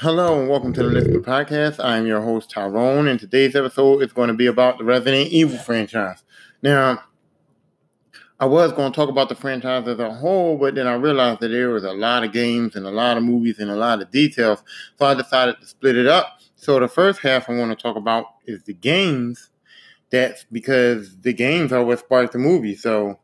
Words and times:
Hello 0.00 0.38
and 0.38 0.46
welcome 0.46 0.74
to 0.74 0.82
the 0.82 0.90
Listener 0.90 1.20
Podcast. 1.20 1.82
I 1.82 1.96
am 1.96 2.06
your 2.06 2.20
host 2.20 2.50
Tyrone, 2.50 3.08
and 3.08 3.18
today's 3.18 3.56
episode 3.56 4.02
is 4.02 4.12
going 4.12 4.28
to 4.28 4.34
be 4.34 4.44
about 4.44 4.76
the 4.76 4.84
Resident 4.84 5.30
Evil 5.30 5.56
franchise. 5.56 6.22
Now, 6.60 7.02
I 8.38 8.44
was 8.44 8.72
going 8.72 8.92
to 8.92 8.94
talk 8.94 9.08
about 9.08 9.30
the 9.30 9.34
franchise 9.34 9.88
as 9.88 9.98
a 9.98 10.12
whole, 10.12 10.58
but 10.58 10.74
then 10.74 10.86
I 10.86 10.96
realized 10.96 11.40
that 11.40 11.48
there 11.48 11.70
was 11.70 11.84
a 11.84 11.94
lot 11.94 12.24
of 12.24 12.32
games 12.32 12.76
and 12.76 12.84
a 12.84 12.90
lot 12.90 13.16
of 13.16 13.22
movies 13.22 13.58
and 13.58 13.70
a 13.70 13.74
lot 13.74 14.02
of 14.02 14.10
details, 14.10 14.62
so 14.98 15.06
I 15.06 15.14
decided 15.14 15.58
to 15.62 15.66
split 15.66 15.96
it 15.96 16.06
up. 16.06 16.40
So 16.56 16.78
the 16.78 16.88
first 16.88 17.20
half 17.20 17.48
I 17.48 17.56
want 17.56 17.70
to 17.70 17.82
talk 17.82 17.96
about 17.96 18.26
is 18.44 18.64
the 18.64 18.74
games. 18.74 19.48
That's 20.10 20.44
because 20.52 21.16
the 21.22 21.32
games 21.32 21.72
are 21.72 21.82
what 21.82 22.00
sparked 22.00 22.34
the 22.34 22.38
movie. 22.38 22.74
So 22.74 23.18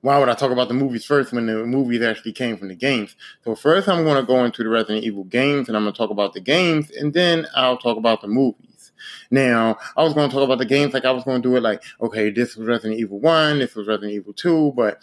why 0.00 0.18
would 0.18 0.28
I 0.28 0.34
talk 0.34 0.52
about 0.52 0.68
the 0.68 0.74
movies 0.74 1.04
first 1.04 1.32
when 1.32 1.46
the 1.46 1.64
movies 1.64 2.02
actually 2.02 2.32
came 2.32 2.56
from 2.56 2.68
the 2.68 2.76
games? 2.76 3.16
So 3.44 3.54
first 3.54 3.88
I'm 3.88 4.04
going 4.04 4.20
to 4.20 4.26
go 4.26 4.44
into 4.44 4.62
the 4.62 4.68
Resident 4.68 5.04
Evil 5.04 5.24
games 5.24 5.68
and 5.68 5.76
I'm 5.76 5.82
going 5.84 5.92
to 5.92 5.98
talk 5.98 6.10
about 6.10 6.34
the 6.34 6.40
games 6.40 6.90
and 6.90 7.12
then 7.12 7.46
I'll 7.54 7.78
talk 7.78 7.96
about 7.96 8.20
the 8.20 8.28
movies. 8.28 8.92
Now, 9.30 9.76
I 9.96 10.02
was 10.02 10.14
going 10.14 10.28
to 10.28 10.34
talk 10.34 10.44
about 10.44 10.58
the 10.58 10.64
games 10.64 10.94
like 10.94 11.04
I 11.04 11.10
was 11.10 11.24
going 11.24 11.42
to 11.42 11.48
do 11.48 11.56
it 11.56 11.62
like, 11.62 11.82
okay, 12.00 12.30
this 12.30 12.56
was 12.56 12.68
Resident 12.68 13.00
Evil 13.00 13.20
1, 13.20 13.58
this 13.58 13.74
was 13.74 13.88
Resident 13.88 14.12
Evil 14.12 14.32
2, 14.32 14.72
but 14.76 15.02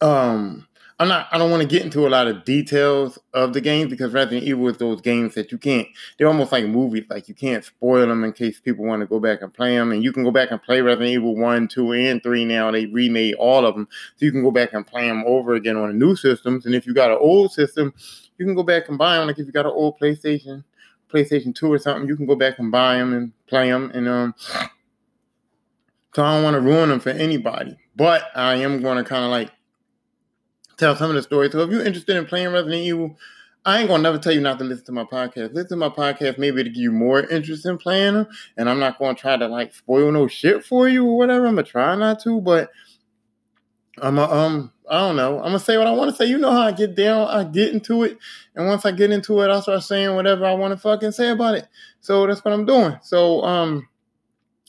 um 0.00 0.66
I'm 0.98 1.08
not. 1.08 1.26
I 1.32 1.38
don't 1.38 1.50
want 1.50 1.62
to 1.62 1.68
get 1.68 1.82
into 1.82 2.06
a 2.06 2.10
lot 2.10 2.28
of 2.28 2.44
details 2.44 3.18
of 3.34 3.54
the 3.54 3.60
games 3.60 3.90
because 3.90 4.12
Resident 4.12 4.44
Evil 4.44 4.68
is 4.68 4.76
those 4.76 5.00
games 5.00 5.34
that 5.34 5.50
you 5.50 5.58
can't. 5.58 5.88
They're 6.16 6.28
almost 6.28 6.52
like 6.52 6.66
movies. 6.66 7.04
Like 7.08 7.28
you 7.28 7.34
can't 7.34 7.64
spoil 7.64 8.06
them 8.06 8.22
in 8.24 8.32
case 8.32 8.60
people 8.60 8.84
want 8.84 9.00
to 9.00 9.06
go 9.06 9.18
back 9.18 9.42
and 9.42 9.52
play 9.52 9.76
them. 9.76 9.90
And 9.90 10.04
you 10.04 10.12
can 10.12 10.22
go 10.22 10.30
back 10.30 10.50
and 10.50 10.62
play 10.62 10.80
Resident 10.80 11.10
Evil 11.10 11.36
one, 11.36 11.66
two, 11.66 11.92
and 11.92 12.22
three. 12.22 12.44
Now 12.44 12.70
they 12.70 12.86
remade 12.86 13.34
all 13.34 13.66
of 13.66 13.74
them, 13.74 13.88
so 14.16 14.24
you 14.24 14.32
can 14.32 14.42
go 14.42 14.50
back 14.50 14.72
and 14.74 14.86
play 14.86 15.08
them 15.08 15.24
over 15.26 15.54
again 15.54 15.76
on 15.76 15.88
the 15.88 15.94
new 15.94 16.14
systems. 16.14 16.66
And 16.66 16.74
if 16.74 16.86
you 16.86 16.94
got 16.94 17.10
an 17.10 17.18
old 17.20 17.52
system, 17.52 17.92
you 18.38 18.44
can 18.44 18.54
go 18.54 18.62
back 18.62 18.88
and 18.88 18.98
buy 18.98 19.16
them. 19.16 19.26
Like 19.26 19.38
if 19.38 19.46
you 19.46 19.52
got 19.52 19.66
an 19.66 19.72
old 19.72 19.98
PlayStation, 19.98 20.62
PlayStation 21.12 21.54
Two 21.54 21.72
or 21.72 21.78
something, 21.78 22.08
you 22.08 22.16
can 22.16 22.26
go 22.26 22.36
back 22.36 22.58
and 22.58 22.70
buy 22.70 22.98
them 22.98 23.12
and 23.12 23.32
play 23.46 23.70
them. 23.70 23.90
And 23.94 24.08
um, 24.08 24.34
so 26.14 26.22
I 26.22 26.34
don't 26.34 26.44
want 26.44 26.54
to 26.54 26.60
ruin 26.60 26.90
them 26.90 27.00
for 27.00 27.10
anybody, 27.10 27.76
but 27.96 28.24
I 28.34 28.56
am 28.56 28.82
going 28.82 28.98
to 28.98 29.04
kind 29.04 29.24
of 29.24 29.30
like 29.30 29.50
tell 30.82 30.96
some 30.96 31.10
of 31.10 31.16
the 31.16 31.22
stories. 31.22 31.52
So 31.52 31.60
if 31.60 31.70
you're 31.70 31.84
interested 31.84 32.16
in 32.16 32.26
playing 32.26 32.52
Resident 32.52 32.82
Evil, 32.82 33.16
I 33.64 33.78
ain't 33.78 33.88
gonna 33.88 34.02
never 34.02 34.18
tell 34.18 34.32
you 34.32 34.40
not 34.40 34.58
to 34.58 34.64
listen 34.64 34.86
to 34.86 34.92
my 34.92 35.04
podcast. 35.04 35.54
Listen 35.54 35.68
to 35.70 35.76
my 35.76 35.88
podcast 35.88 36.38
maybe 36.38 36.64
to 36.64 36.70
give 36.70 36.82
you 36.82 36.90
more 36.90 37.20
interest 37.20 37.64
in 37.64 37.78
playing 37.78 38.14
them. 38.14 38.26
And 38.56 38.68
I'm 38.68 38.80
not 38.80 38.98
gonna 38.98 39.14
try 39.14 39.36
to 39.36 39.46
like 39.46 39.72
spoil 39.72 40.10
no 40.10 40.26
shit 40.26 40.64
for 40.64 40.88
you 40.88 41.06
or 41.06 41.16
whatever. 41.16 41.46
I'm 41.46 41.54
gonna 41.54 41.62
try 41.62 41.94
not 41.94 42.20
to, 42.24 42.40
but 42.40 42.70
I'm 43.98 44.18
a, 44.18 44.24
um 44.24 44.72
I 44.90 44.98
don't 44.98 45.14
know. 45.14 45.38
I'm 45.38 45.44
gonna 45.44 45.60
say 45.60 45.78
what 45.78 45.86
I 45.86 45.92
want 45.92 46.10
to 46.10 46.16
say. 46.16 46.26
You 46.26 46.38
know 46.38 46.50
how 46.50 46.62
I 46.62 46.72
get 46.72 46.96
down, 46.96 47.28
I 47.28 47.44
get 47.44 47.72
into 47.72 48.02
it, 48.02 48.18
and 48.56 48.66
once 48.66 48.84
I 48.84 48.90
get 48.90 49.12
into 49.12 49.40
it, 49.42 49.50
I 49.50 49.60
start 49.60 49.84
saying 49.84 50.16
whatever 50.16 50.44
I 50.44 50.54
want 50.54 50.72
to 50.72 50.78
fucking 50.78 51.12
say 51.12 51.28
about 51.28 51.54
it. 51.54 51.68
So 52.00 52.26
that's 52.26 52.44
what 52.44 52.52
I'm 52.52 52.66
doing. 52.66 52.98
So 53.02 53.42
um 53.42 53.86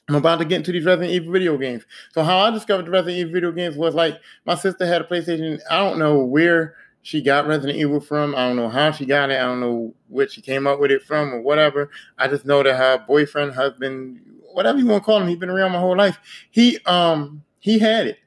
I'm 0.09 0.16
about 0.16 0.40
to 0.40 0.46
get 0.46 0.58
into 0.58 0.72
these 0.73 0.86
Resident 0.86 1.12
Evil 1.12 1.32
video 1.32 1.58
games. 1.58 1.84
So 2.12 2.23
how 2.23 2.38
I 2.40 2.52
discovered 2.52 2.86
the 2.86 2.92
Resident 2.92 3.20
Evil 3.20 3.34
video 3.34 3.52
games 3.52 3.78
was 3.78 3.96
like 3.96 4.20
my 4.46 4.56
sister 4.56 4.86
had 4.86 5.02
a 5.02 5.06
PlayStation. 5.06 5.59
I 5.70 5.80
don't 5.80 5.98
know 5.98 6.20
where 6.20 6.76
she 7.04 7.22
got 7.22 7.48
Resident 7.48 7.80
Evil 7.80 8.02
from. 8.02 8.36
I 8.36 8.48
don't 8.48 8.58
know 8.58 8.70
how 8.70 8.92
she 8.92 9.06
got 9.06 9.30
it. 9.30 9.36
I 9.36 9.44
don't 9.44 9.62
know 9.62 9.94
what 10.09 10.31
she 10.31 10.42
came 10.42 10.68
up 10.68 10.80
with 10.80 10.92
it 10.92 11.04
from 11.04 11.34
or 11.34 11.42
whatever. 11.42 11.90
I 12.18 12.28
just 12.28 12.46
know 12.46 12.64
that 12.64 12.76
her 12.76 12.98
boyfriend, 13.06 13.54
husband, 13.54 14.20
whatever 14.52 14.78
you 14.78 14.88
want 14.88 15.04
to 15.04 15.06
call 15.06 15.22
him, 15.22 15.28
he's 15.28 15.38
been 15.38 15.50
around 15.50 15.72
my 15.72 15.80
whole 15.80 15.98
life. 15.98 16.20
He 16.52 16.80
um 16.86 17.44
he 17.59 17.80
had 17.80 18.08
it. 18.08 18.20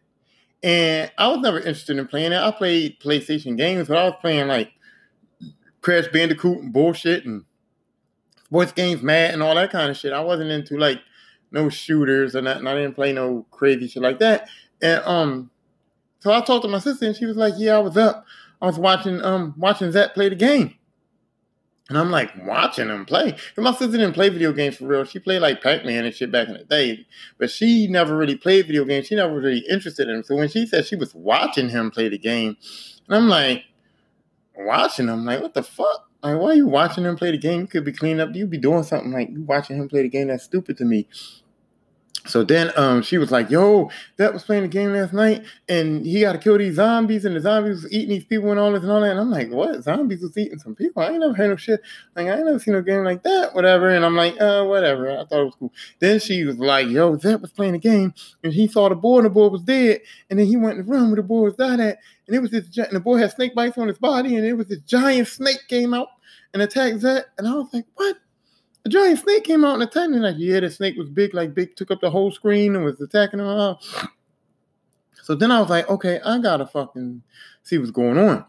And 0.63 1.13
I 1.19 1.29
was 1.29 1.41
never 1.41 1.59
interested 1.59 1.99
in 1.99 2.07
playing 2.07 2.33
it. 2.33 2.41
I 2.41 2.51
played 2.53 3.01
PlayStation 3.01 3.57
games, 3.57 3.89
but 3.89 3.99
I 3.99 4.05
was 4.05 4.15
playing 4.21 4.49
like 4.49 4.73
Crash 5.83 6.09
Bandicoot 6.09 6.63
and 6.63 6.73
bullshit 6.73 7.27
and 7.27 7.45
sports 8.47 8.73
games, 8.73 9.03
Madden 9.03 9.43
all 9.43 9.55
that 9.55 9.71
kind 9.71 9.91
of 9.91 9.97
shit. 9.97 10.13
I 10.13 10.21
wasn't 10.21 10.51
into 10.51 10.79
like 10.79 11.01
no 11.51 11.69
shooters 11.69 12.37
or 12.37 12.43
nothing. 12.43 12.67
I 12.67 12.75
didn't 12.75 12.95
play 12.95 13.13
no 13.13 13.47
crazy 13.51 13.89
shit 13.89 14.03
like 14.03 14.19
that. 14.19 14.49
And 14.83 15.03
um, 15.05 15.51
so 16.19 16.33
I 16.33 16.41
talked 16.41 16.65
to 16.65 16.69
my 16.69 16.79
sister, 16.79 17.07
and 17.07 17.17
she 17.17 17.27
was 17.27 17.37
like, 17.37 17.55
"Yeah, 17.57 17.77
I 17.77 17.81
was 17.81 17.97
up. 17.97 18.25
I 18.61 18.67
was 18.67 18.79
watching 18.79 19.23
um 19.23 19.55
watching 19.57 19.93
Zach 19.93 20.15
play 20.15 20.29
the 20.29 20.37
game." 20.37 20.75
And 21.89 21.97
I'm 21.97 22.11
like, 22.11 22.33
watching 22.45 22.89
him 22.89 23.05
play. 23.05 23.37
And 23.57 23.65
my 23.65 23.71
sister 23.71 23.97
didn't 23.97 24.15
play 24.15 24.29
video 24.29 24.53
games 24.53 24.77
for 24.77 24.87
real. 24.87 25.05
She 25.05 25.21
played 25.21 25.41
like 25.41 25.63
Pac-Man 25.63 26.05
and 26.05 26.13
shit 26.13 26.33
back 26.33 26.49
in 26.49 26.55
the 26.55 26.65
day. 26.65 27.07
But 27.39 27.49
she 27.49 27.87
never 27.87 28.17
really 28.17 28.35
played 28.35 28.67
video 28.67 28.85
games. 28.85 29.07
She 29.07 29.15
never 29.15 29.33
was 29.33 29.45
really 29.45 29.65
interested 29.71 30.09
in 30.09 30.17
them. 30.17 30.25
So 30.25 30.35
when 30.35 30.49
she 30.49 30.67
said 30.67 30.85
she 30.85 30.97
was 30.97 31.15
watching 31.15 31.69
him 31.69 31.93
play 31.93 32.09
the 32.09 32.19
game, 32.19 32.57
and 33.07 33.17
I'm 33.17 33.29
like, 33.29 33.67
watching 34.57 35.07
him, 35.07 35.25
like, 35.25 35.41
what 35.41 35.55
the 35.55 35.63
fuck? 35.63 36.11
Like, 36.23 36.41
why 36.41 36.49
are 36.49 36.55
you 36.55 36.67
watching 36.67 37.05
him 37.05 37.17
play 37.17 37.31
the 37.31 37.39
game? 37.39 37.61
You 37.61 37.67
could 37.69 37.85
be 37.85 37.93
cleaning 37.93 38.21
up. 38.21 38.31
You'd 38.35 38.51
be 38.51 38.59
doing 38.59 38.83
something 38.83 39.13
like 39.13 39.31
you 39.31 39.43
watching 39.45 39.77
him 39.77 39.89
play 39.89 40.03
the 40.03 40.09
game. 40.09 40.27
That's 40.27 40.43
stupid 40.43 40.77
to 40.79 40.85
me. 40.85 41.07
So 42.29 42.45
then 42.45 42.73
um, 42.77 43.03
she 43.03 43.19
was 43.19 43.31
like, 43.31 43.51
yo, 43.51 43.91
that 44.17 44.33
was 44.33 44.45
playing 44.45 44.63
the 44.63 44.69
game 44.69 44.93
last 44.93 45.13
night, 45.13 45.45
and 45.69 46.05
he 46.05 46.21
got 46.21 46.33
to 46.33 46.39
kill 46.39 46.59
these 46.59 46.77
zombies, 46.77 47.25
and 47.25 47.37
the 47.37 47.41
zombies 47.41 47.83
was 47.83 47.93
eating 47.93 48.11
these 48.11 48.25
people 48.25 48.51
and 48.51 48.61
all 48.61 48.73
this 48.73 48.83
and 48.83 48.91
all 48.91 49.01
that. 49.01 49.13
And 49.13 49.21
I'm 49.21 49.31
like, 49.31 49.51
what? 49.51 49.83
Zombies 49.83 50.23
was 50.23 50.37
eating 50.37 50.59
some 50.59 50.75
people? 50.75 51.03
I 51.03 51.09
ain't 51.09 51.21
never 51.21 51.35
heard 51.35 51.53
of 51.53 51.61
shit. 51.61 51.81
Like, 52.15 52.27
I 52.27 52.37
ain't 52.37 52.47
never 52.47 52.59
seen 52.59 52.75
a 52.75 52.83
game 52.83 53.05
like 53.05 53.23
that, 53.23 53.55
whatever. 53.55 53.91
And 53.91 54.05
I'm 54.05 54.17
like, 54.17 54.41
uh, 54.41 54.65
whatever. 54.65 55.11
I 55.11 55.25
thought 55.25 55.41
it 55.41 55.45
was 55.45 55.55
cool. 55.59 55.73
Then 55.99 56.21
she 56.21 56.45
was 56.45 56.59
like, 56.59 56.89
yo, 56.89 57.17
Zep 57.19 57.41
was 57.41 57.53
playing 57.53 57.73
the 57.73 57.79
game, 57.79 58.15
and 58.43 58.53
he 58.53 58.69
saw 58.69 58.89
the 58.89 58.95
boy, 58.95 59.19
and 59.19 59.27
the 59.27 59.31
boy 59.31 59.49
was 59.49 59.63
dead. 59.63 60.01
And 60.31 60.39
then 60.39 60.47
he 60.47 60.57
went 60.57 60.79
in 60.79 60.87
the 60.87 60.93
room 60.93 61.09
where 61.09 61.17
the 61.17 61.23
boy 61.23 61.41
was 61.41 61.55
died 61.55 61.81
at, 61.81 61.99
and 62.27 62.37
it 62.37 62.41
was 62.41 62.51
this, 62.51 62.77
and 62.77 62.93
the 62.93 63.01
boy 63.01 63.19
had 63.19 63.33
snake 63.33 63.55
bites 63.55 63.79
on 63.79 63.89
his 63.89 63.99
body, 63.99 64.37
and 64.37 64.45
it 64.45 64.55
was 64.55 64.67
this 64.67 64.81
giant 64.81 65.29
snake 65.29 65.61
came 65.69 65.95
out 65.95 66.09
and 66.53 66.63
attacked 66.63 67.01
Zep. 67.01 67.27
And 67.39 67.47
I 67.47 67.55
was 67.55 67.69
like, 67.73 67.87
what? 67.95 68.17
A 68.87 68.89
giant 68.89 69.19
snake 69.19 69.43
came 69.43 69.65
out 69.65 69.75
and 69.75 69.83
attacked 69.83 70.11
me. 70.11 70.19
Like, 70.19 70.37
yeah, 70.39 70.61
the 70.61 70.71
snake 70.71 70.97
was 70.97 71.11
big, 71.11 71.35
like 71.35 71.55
big, 71.55 71.75
took 71.75 71.91
up 71.91 72.01
the 72.01 72.09
whole 72.09 72.31
screen 72.31 72.77
and 72.77 72.85
was 72.85 73.01
attacking 73.01 73.41
him. 73.41 73.77
So 75.23 75.35
then 75.35 75.51
I 75.51 75.61
was 75.61 75.69
like, 75.69 75.91
okay, 75.91 76.21
I 76.25 76.39
gotta 76.39 76.67
fucking 76.67 77.21
see 77.65 77.79
what's 77.79 77.91
going 77.91 78.17
on. 78.17 78.45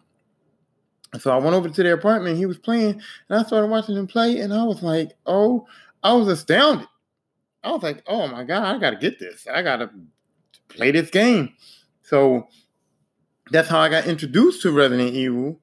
So 1.19 1.31
I 1.31 1.37
went 1.37 1.55
over 1.55 1.69
to 1.69 1.83
their 1.83 1.95
apartment. 1.95 2.37
He 2.37 2.45
was 2.45 2.59
playing, 2.59 3.01
and 3.29 3.39
I 3.39 3.43
started 3.43 3.67
watching 3.67 3.97
him 3.97 4.05
play, 4.05 4.39
and 4.39 4.53
I 4.53 4.63
was 4.63 4.83
like, 4.83 5.13
oh, 5.25 5.65
I 6.03 6.13
was 6.13 6.27
astounded. 6.27 6.87
I 7.63 7.71
was 7.71 7.81
like, 7.81 8.03
oh 8.05 8.27
my 8.27 8.43
god, 8.43 8.75
I 8.75 8.77
gotta 8.77 8.97
get 8.97 9.17
this. 9.17 9.47
I 9.51 9.63
gotta 9.63 9.89
play 10.67 10.91
this 10.91 11.09
game. 11.09 11.53
So 12.03 12.47
that's 13.49 13.69
how 13.69 13.79
I 13.79 13.89
got 13.89 14.05
introduced 14.05 14.61
to 14.61 14.71
Resident 14.71 15.15
Evil 15.15 15.59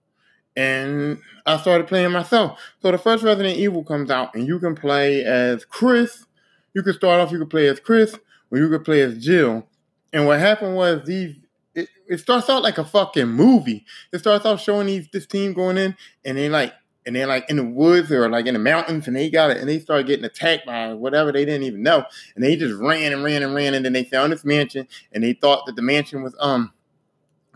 and 0.56 1.18
I 1.46 1.56
started 1.58 1.86
playing 1.86 2.12
myself. 2.12 2.60
So 2.80 2.90
the 2.90 2.98
first 2.98 3.24
Resident 3.24 3.58
Evil 3.58 3.84
comes 3.84 4.10
out, 4.10 4.34
and 4.34 4.46
you 4.46 4.58
can 4.58 4.74
play 4.74 5.24
as 5.24 5.64
Chris. 5.64 6.26
You 6.74 6.82
can 6.82 6.94
start 6.94 7.20
off, 7.20 7.32
you 7.32 7.38
can 7.38 7.48
play 7.48 7.68
as 7.68 7.80
Chris, 7.80 8.18
or 8.50 8.58
you 8.58 8.68
can 8.68 8.82
play 8.82 9.00
as 9.02 9.22
Jill. 9.22 9.66
And 10.12 10.26
what 10.26 10.40
happened 10.40 10.76
was 10.76 11.06
these. 11.06 11.36
It, 11.74 11.88
it 12.08 12.20
starts 12.20 12.48
out 12.48 12.62
like 12.62 12.78
a 12.78 12.84
fucking 12.84 13.26
movie. 13.26 13.84
It 14.12 14.18
starts 14.18 14.46
off 14.46 14.60
showing 14.60 14.86
these 14.86 15.08
this 15.12 15.26
team 15.26 15.54
going 15.54 15.76
in, 15.76 15.96
and 16.24 16.38
they 16.38 16.48
like 16.48 16.72
and 17.06 17.14
they're 17.14 17.26
like 17.26 17.48
in 17.50 17.56
the 17.56 17.64
woods 17.64 18.10
or 18.10 18.28
like 18.28 18.46
in 18.46 18.54
the 18.54 18.60
mountains 18.60 19.06
and 19.06 19.16
they 19.16 19.30
got 19.30 19.50
it 19.50 19.58
and 19.58 19.68
they 19.68 19.78
start 19.78 20.06
getting 20.06 20.24
attacked 20.24 20.66
by 20.66 20.94
whatever 20.94 21.32
they 21.32 21.44
didn't 21.44 21.64
even 21.64 21.82
know 21.82 22.04
and 22.34 22.44
they 22.44 22.56
just 22.56 22.74
ran 22.80 23.12
and 23.12 23.22
ran 23.22 23.42
and 23.42 23.54
ran 23.54 23.74
and 23.74 23.84
then 23.84 23.92
they 23.92 24.04
found 24.04 24.32
this 24.32 24.44
mansion 24.44 24.86
and 25.12 25.22
they 25.22 25.32
thought 25.32 25.66
that 25.66 25.76
the 25.76 25.82
mansion 25.82 26.22
was 26.22 26.34
um 26.40 26.72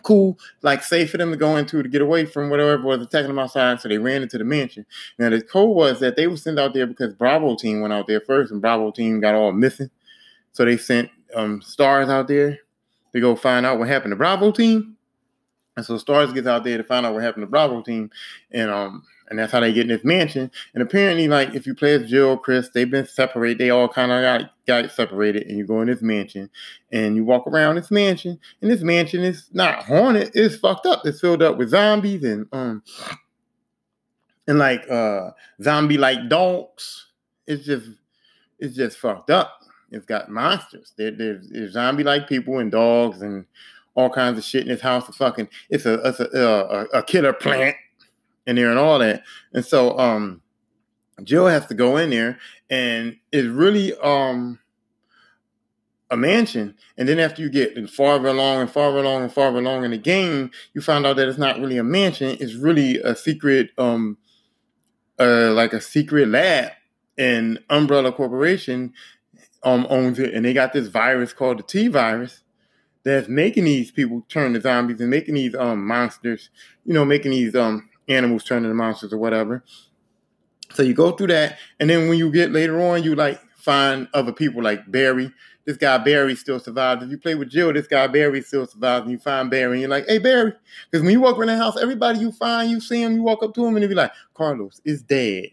cool, 0.02 0.38
like 0.62 0.82
safe 0.82 1.10
for 1.10 1.18
them 1.18 1.30
to 1.30 1.36
go 1.36 1.56
into 1.56 1.82
to 1.82 1.88
get 1.88 2.02
away 2.02 2.24
from 2.24 2.50
whatever 2.50 2.82
was 2.82 3.02
attacking 3.02 3.28
them 3.28 3.38
outside. 3.38 3.80
So 3.80 3.88
they 3.88 3.98
ran 3.98 4.22
into 4.22 4.38
the 4.38 4.44
mansion. 4.44 4.86
Now 5.18 5.30
the 5.30 5.42
code 5.42 5.76
was 5.76 6.00
that 6.00 6.16
they 6.16 6.26
were 6.26 6.36
sent 6.36 6.58
out 6.58 6.74
there 6.74 6.86
because 6.86 7.14
Bravo 7.14 7.56
team 7.56 7.80
went 7.80 7.92
out 7.92 8.06
there 8.06 8.20
first, 8.20 8.52
and 8.52 8.60
Bravo 8.60 8.90
team 8.90 9.20
got 9.20 9.34
all 9.34 9.52
missing. 9.52 9.90
So 10.52 10.64
they 10.64 10.76
sent 10.76 11.10
um, 11.34 11.60
stars 11.62 12.08
out 12.08 12.28
there 12.28 12.58
to 13.12 13.20
go 13.20 13.36
find 13.36 13.66
out 13.66 13.78
what 13.78 13.88
happened 13.88 14.12
to 14.12 14.16
Bravo 14.16 14.52
team. 14.52 14.96
And 15.76 15.86
so 15.86 15.96
Stars 15.96 16.32
gets 16.32 16.48
out 16.48 16.64
there 16.64 16.76
to 16.76 16.82
find 16.82 17.06
out 17.06 17.14
what 17.14 17.22
happened 17.22 17.42
to 17.42 17.46
Bravo 17.46 17.82
team, 17.82 18.10
and 18.50 18.68
um, 18.68 19.04
and 19.28 19.38
that's 19.38 19.52
how 19.52 19.60
they 19.60 19.72
get 19.72 19.82
in 19.82 19.88
this 19.88 20.04
mansion. 20.04 20.50
And 20.74 20.82
apparently, 20.82 21.28
like 21.28 21.54
if 21.54 21.66
you 21.66 21.74
play 21.74 21.94
as 21.94 22.08
Jill, 22.10 22.36
Chris, 22.36 22.70
they've 22.70 22.90
been 22.90 23.06
separated. 23.06 23.58
They 23.58 23.70
all 23.70 23.88
kind 23.88 24.12
of 24.12 24.22
got 24.22 24.52
got 24.66 24.90
separated, 24.90 25.46
and 25.46 25.58
you 25.58 25.66
go 25.66 25.80
in 25.80 25.88
this 25.88 26.02
mansion, 26.02 26.50
and 26.92 27.16
you 27.16 27.24
walk 27.24 27.46
around 27.46 27.76
this 27.76 27.90
mansion, 27.90 28.38
and 28.60 28.70
this 28.70 28.82
mansion 28.82 29.22
is 29.22 29.48
not 29.52 29.84
haunted. 29.84 30.30
It's 30.34 30.56
fucked 30.56 30.86
up. 30.86 31.02
It's 31.04 31.20
filled 31.20 31.42
up 31.42 31.58
with 31.58 31.70
zombies 31.70 32.24
and 32.24 32.46
um, 32.52 32.82
and 34.46 34.58
like 34.58 34.88
uh, 34.90 35.30
zombie 35.62 35.98
like 35.98 36.28
dogs. 36.28 37.06
It's 37.46 37.64
just 37.64 37.88
it's 38.58 38.76
just 38.76 38.98
fucked 38.98 39.30
up. 39.30 39.54
It's 39.90 40.04
got 40.04 40.28
monsters. 40.28 40.92
There, 40.98 41.10
there's, 41.10 41.48
there's 41.48 41.72
zombie 41.72 42.04
like 42.04 42.28
people 42.28 42.58
and 42.58 42.70
dogs 42.70 43.22
and 43.22 43.46
all 43.94 44.10
kinds 44.10 44.36
of 44.36 44.44
shit 44.44 44.62
in 44.62 44.68
this 44.68 44.82
house. 44.82 45.08
It's 45.08 45.16
fucking 45.16 45.48
it's 45.70 45.86
a 45.86 45.94
it's 46.06 46.20
a, 46.20 46.86
a, 46.92 46.98
a 46.98 47.02
killer 47.02 47.32
plant 47.32 47.76
in 48.48 48.56
there 48.56 48.70
and 48.70 48.78
all 48.78 48.98
that. 48.98 49.22
And 49.52 49.64
so 49.64 49.96
um 49.98 50.42
Jill 51.22 51.46
has 51.46 51.66
to 51.66 51.74
go 51.74 51.96
in 51.96 52.10
there 52.10 52.38
and 52.70 53.16
it's 53.30 53.48
really 53.48 53.94
um 53.98 54.58
a 56.10 56.16
mansion, 56.16 56.74
and 56.96 57.06
then 57.06 57.18
after 57.18 57.42
you 57.42 57.50
get 57.50 57.90
farther 57.90 58.28
along 58.28 58.62
and 58.62 58.70
farther 58.70 58.98
along 58.98 59.24
and 59.24 59.32
farther 59.32 59.58
along 59.58 59.84
in 59.84 59.90
the 59.90 59.98
game, 59.98 60.50
you 60.72 60.80
find 60.80 61.04
out 61.04 61.16
that 61.16 61.28
it's 61.28 61.38
not 61.38 61.58
really 61.60 61.76
a 61.76 61.84
mansion; 61.84 62.36
it's 62.40 62.54
really 62.54 62.96
a 62.98 63.14
secret, 63.14 63.70
um, 63.76 64.16
uh, 65.18 65.52
like 65.52 65.74
a 65.74 65.80
secret 65.80 66.28
lab. 66.28 66.72
And 67.18 67.58
Umbrella 67.68 68.12
Corporation 68.12 68.94
um 69.62 69.86
owns 69.90 70.18
it, 70.18 70.32
and 70.32 70.46
they 70.46 70.54
got 70.54 70.72
this 70.72 70.88
virus 70.88 71.34
called 71.34 71.58
the 71.58 71.62
T 71.64 71.88
virus 71.88 72.42
that's 73.04 73.28
making 73.28 73.64
these 73.64 73.90
people 73.90 74.24
turn 74.28 74.54
to 74.54 74.60
zombies 74.60 75.00
and 75.00 75.10
making 75.10 75.34
these 75.34 75.54
um 75.54 75.86
monsters, 75.86 76.50
you 76.86 76.94
know, 76.94 77.04
making 77.04 77.32
these 77.32 77.54
um 77.54 77.88
animals 78.08 78.44
turn 78.44 78.64
into 78.64 78.74
monsters 78.74 79.12
or 79.12 79.18
whatever. 79.18 79.64
So 80.72 80.82
you 80.82 80.94
go 80.94 81.12
through 81.12 81.28
that, 81.28 81.58
and 81.80 81.88
then 81.88 82.08
when 82.08 82.18
you 82.18 82.30
get 82.30 82.52
later 82.52 82.80
on, 82.80 83.02
you 83.02 83.14
like 83.14 83.40
find 83.56 84.08
other 84.14 84.32
people 84.32 84.62
like 84.62 84.90
Barry. 84.90 85.32
This 85.64 85.76
guy 85.76 85.98
Barry 85.98 86.34
still 86.36 86.60
survives. 86.60 87.02
If 87.04 87.10
you 87.10 87.18
play 87.18 87.34
with 87.34 87.50
Jill, 87.50 87.72
this 87.72 87.86
guy 87.86 88.06
Barry 88.06 88.42
still 88.42 88.66
survives. 88.66 89.02
And 89.02 89.12
you 89.12 89.18
find 89.18 89.50
Barry, 89.50 89.72
and 89.72 89.80
you're 89.80 89.90
like, 89.90 90.06
"Hey 90.06 90.18
Barry," 90.18 90.52
because 90.90 91.02
when 91.04 91.12
you 91.12 91.20
walk 91.20 91.38
around 91.38 91.48
the 91.48 91.56
house, 91.56 91.76
everybody 91.80 92.20
you 92.20 92.32
find, 92.32 92.70
you 92.70 92.80
see 92.80 93.02
him, 93.02 93.14
you 93.14 93.22
walk 93.22 93.42
up 93.42 93.54
to 93.54 93.66
him, 93.66 93.76
and 93.76 93.82
they 93.82 93.88
be 93.88 93.94
like, 93.94 94.12
"Carlos 94.34 94.80
is 94.84 95.02
dead." 95.02 95.48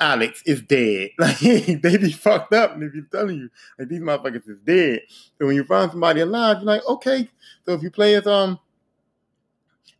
Alex 0.00 0.42
is 0.46 0.62
dead. 0.62 1.10
Like 1.18 1.38
they 1.38 1.96
be 1.98 2.10
fucked 2.10 2.54
up, 2.54 2.72
and 2.74 2.82
if 2.82 2.94
you're 2.94 3.04
telling 3.12 3.36
you 3.36 3.50
like 3.78 3.88
these 3.88 4.00
motherfuckers 4.00 4.48
is 4.48 4.58
dead, 4.64 5.02
so 5.38 5.46
when 5.46 5.56
you 5.56 5.64
find 5.64 5.90
somebody 5.90 6.22
alive, 6.22 6.58
you're 6.58 6.66
like, 6.66 6.86
okay. 6.88 7.28
So 7.66 7.74
if 7.74 7.82
you 7.82 7.90
play 7.90 8.14
as 8.14 8.26
um 8.26 8.58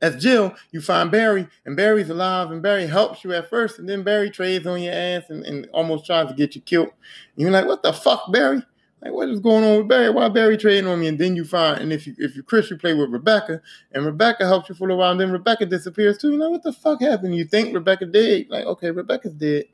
as 0.02 0.22
Jill, 0.22 0.54
you 0.70 0.80
find 0.80 1.10
Barry, 1.10 1.46
and 1.64 1.76
Barry's 1.76 2.10
alive, 2.10 2.50
and 2.50 2.62
Barry 2.62 2.86
helps 2.86 3.22
you 3.22 3.32
at 3.34 3.50
first, 3.50 3.78
and 3.78 3.88
then 3.88 4.02
Barry 4.02 4.30
trades 4.30 4.66
on 4.66 4.80
your 4.80 4.94
ass 4.94 5.24
and, 5.28 5.44
and 5.44 5.68
almost 5.72 6.06
tries 6.06 6.28
to 6.28 6.34
get 6.34 6.54
you 6.54 6.60
killed. 6.62 6.88
And 6.88 7.42
you're 7.42 7.50
like, 7.50 7.66
what 7.66 7.82
the 7.82 7.92
fuck, 7.92 8.32
Barry? 8.32 8.62
Like, 9.02 9.12
what 9.12 9.28
is 9.30 9.40
going 9.40 9.64
on 9.64 9.78
with 9.78 9.88
Barry? 9.88 10.10
Why 10.10 10.28
Barry 10.28 10.56
trading 10.58 10.86
on 10.86 11.00
me? 11.00 11.08
And 11.08 11.18
then 11.18 11.34
you 11.34 11.44
find, 11.44 11.80
and 11.80 11.92
if 11.92 12.06
you 12.06 12.14
if 12.18 12.36
you 12.36 12.42
Chris, 12.42 12.70
you 12.70 12.76
play 12.76 12.92
with 12.92 13.10
Rebecca, 13.10 13.62
and 13.92 14.04
Rebecca 14.04 14.46
helps 14.46 14.68
you 14.68 14.74
for 14.74 14.90
a 14.90 14.96
while, 14.96 15.12
and 15.12 15.20
then 15.20 15.32
Rebecca 15.32 15.64
disappears 15.64 16.18
too. 16.18 16.32
You 16.32 16.38
know 16.38 16.50
what 16.50 16.62
the 16.62 16.72
fuck 16.72 17.00
happened? 17.00 17.34
You 17.34 17.44
think 17.44 17.74
Rebecca 17.74 18.06
dead? 18.06 18.46
Like, 18.50 18.66
okay, 18.66 18.90
Rebecca's 18.90 19.32
dead. 19.32 19.64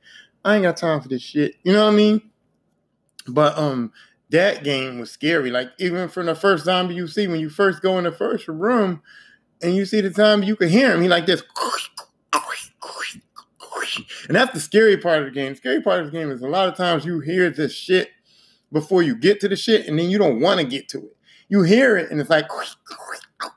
I 0.44 0.54
ain't 0.54 0.62
got 0.62 0.76
time 0.76 1.00
for 1.00 1.08
this 1.08 1.22
shit. 1.22 1.56
You 1.64 1.72
know 1.72 1.84
what 1.84 1.92
I 1.92 1.96
mean? 1.96 2.22
But 3.26 3.58
um, 3.58 3.92
that 4.30 4.62
game 4.62 4.98
was 5.00 5.10
scary. 5.10 5.50
Like 5.50 5.70
even 5.78 6.08
from 6.08 6.26
the 6.26 6.34
first 6.34 6.64
zombie 6.64 6.94
you 6.94 7.08
see 7.08 7.26
when 7.26 7.40
you 7.40 7.48
first 7.48 7.82
go 7.82 7.98
in 7.98 8.04
the 8.04 8.12
first 8.12 8.46
room, 8.46 9.02
and 9.62 9.74
you 9.74 9.84
see 9.84 10.00
the 10.00 10.10
time 10.10 10.42
you 10.42 10.56
can 10.56 10.68
hear 10.68 10.94
him. 10.94 11.02
He 11.02 11.08
like 11.08 11.26
this. 11.26 11.42
And 14.28 14.36
that's 14.36 14.52
the 14.52 14.60
scary 14.60 14.96
part 14.96 15.20
of 15.20 15.26
the 15.26 15.30
game. 15.30 15.52
The 15.52 15.56
scary 15.56 15.80
part 15.80 16.00
of 16.00 16.06
the 16.06 16.12
game 16.12 16.30
is 16.30 16.42
a 16.42 16.48
lot 16.48 16.68
of 16.68 16.76
times 16.76 17.04
you 17.04 17.20
hear 17.20 17.50
this 17.50 17.72
shit 17.72 18.10
before 18.72 19.02
you 19.02 19.14
get 19.14 19.40
to 19.40 19.48
the 19.48 19.56
shit, 19.56 19.86
and 19.86 19.98
then 19.98 20.10
you 20.10 20.18
don't 20.18 20.40
want 20.40 20.60
to 20.60 20.66
get 20.66 20.88
to 20.90 20.98
it. 20.98 21.16
You 21.48 21.62
hear 21.62 21.96
it, 21.96 22.10
and 22.10 22.20
it's 22.20 22.30
like, 22.30 22.46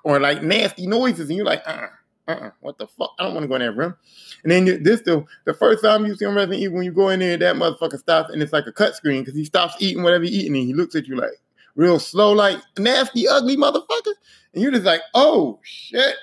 or 0.04 0.20
like 0.20 0.44
nasty 0.44 0.86
noises, 0.86 1.30
and 1.30 1.38
you're 1.38 1.46
like, 1.46 1.64
uh, 1.66 1.88
uh, 2.28 2.32
uh 2.32 2.52
what 2.60 2.78
the 2.78 2.88
fuck? 2.88 3.12
I 3.20 3.24
don't 3.24 3.34
want 3.34 3.44
to 3.44 3.48
go 3.48 3.56
in 3.56 3.62
that 3.62 3.76
room. 3.76 3.96
And 4.44 4.52
then 4.52 4.84
this 4.84 5.02
the 5.02 5.26
the 5.46 5.54
first 5.54 5.84
time 5.84 6.06
you 6.06 6.16
see 6.16 6.26
him 6.26 6.36
Resident 6.36 6.62
Evil, 6.62 6.78
when 6.78 6.86
you 6.86 6.92
go 6.92 7.10
in 7.10 7.20
there, 7.20 7.38
that 7.38 7.56
motherfucker 7.56 7.98
stops, 7.98 8.32
and 8.32 8.42
it's 8.42 8.54
like 8.54 8.68
a 8.68 8.72
cut 8.72 8.96
screen 8.96 9.22
because 9.22 9.36
he 9.36 9.46
stops 9.46 9.76
eating 9.80 10.04
whatever 10.04 10.24
he's 10.24 10.34
eating, 10.34 10.56
and 10.56 10.68
he 10.68 10.74
looks 10.74 10.96
at 10.96 11.08
you 11.08 11.16
like 11.16 11.42
real 11.80 11.98
slow, 11.98 12.34
like 12.34 12.60
nasty, 12.78 13.26
ugly 13.28 13.56
motherfucker, 13.56 14.14
and 14.54 14.62
you're 14.62 14.72
just 14.72 14.84
like, 14.84 15.02
oh 15.14 15.60
shit. 15.64 16.16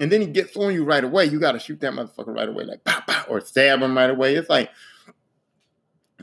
And 0.00 0.10
then 0.10 0.20
he 0.20 0.26
gets 0.26 0.56
on 0.56 0.74
you 0.74 0.84
right 0.84 1.02
away. 1.02 1.26
You 1.26 1.40
got 1.40 1.52
to 1.52 1.58
shoot 1.58 1.80
that 1.80 1.92
motherfucker 1.92 2.34
right 2.34 2.48
away, 2.48 2.64
like 2.64 2.84
pow, 2.84 3.02
pow, 3.06 3.24
or 3.28 3.40
stab 3.40 3.80
him 3.80 3.96
right 3.96 4.10
away. 4.10 4.34
It's 4.34 4.50
like 4.50 4.70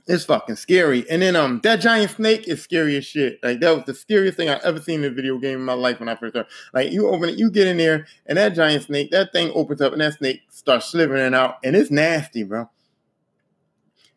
it's 0.08 0.26
fucking 0.26 0.58
scary. 0.58 1.10
And 1.10 1.22
then 1.22 1.36
um 1.38 1.62
that 1.64 1.78
giant 1.78 2.12
snake 2.12 2.48
is 2.48 2.62
scary 2.62 2.98
as 2.98 3.06
shit. 3.06 3.40
Like 3.42 3.62
that 3.62 3.76
was 3.76 3.86
the 3.86 3.94
scariest 3.94 4.38
thing 4.38 4.50
I 4.50 4.60
ever 4.64 4.82
seen 4.82 5.04
in 5.04 5.12
a 5.12 5.16
video 5.16 5.38
game 5.38 5.60
in 5.60 5.66
my 5.66 5.74
life 5.74 6.00
when 6.00 6.10
I 6.10 6.16
first 6.16 6.34
started. 6.34 6.52
Like 6.74 6.92
you 6.92 7.08
open 7.08 7.30
it, 7.30 7.40
you 7.40 7.50
get 7.50 7.68
in 7.68 7.78
there, 7.78 8.06
and 8.26 8.38
that 8.38 8.56
giant 8.56 8.84
snake, 8.84 9.10
that 9.12 9.32
thing 9.32 9.52
opens 9.56 9.82
up, 9.82 9.94
and 9.94 10.02
that 10.02 10.16
snake 10.16 10.42
starts 10.50 10.88
slithering 10.88 11.34
out, 11.34 11.58
and 11.64 11.76
it's 11.76 11.92
nasty, 11.92 12.44
bro. 12.44 12.70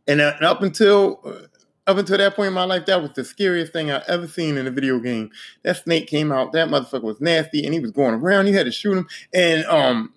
And, 0.06 0.22
uh, 0.22 0.34
up 0.40 0.62
until 0.62 1.20
uh, 1.22 1.57
up 1.88 1.96
until 1.96 2.18
that 2.18 2.36
point 2.36 2.48
in 2.48 2.52
my 2.52 2.64
life, 2.64 2.86
that 2.86 3.00
was 3.00 3.12
the 3.12 3.24
scariest 3.24 3.72
thing 3.72 3.90
I 3.90 4.02
ever 4.06 4.28
seen 4.28 4.56
in 4.56 4.66
a 4.66 4.70
video 4.70 5.00
game. 5.00 5.30
That 5.64 5.78
snake 5.78 6.06
came 6.06 6.30
out, 6.30 6.52
that 6.52 6.68
motherfucker 6.68 7.02
was 7.02 7.20
nasty, 7.20 7.64
and 7.64 7.74
he 7.74 7.80
was 7.80 7.90
going 7.90 8.14
around. 8.14 8.46
You 8.46 8.54
had 8.54 8.66
to 8.66 8.72
shoot 8.72 8.98
him, 8.98 9.08
and 9.32 9.64
um 9.66 10.12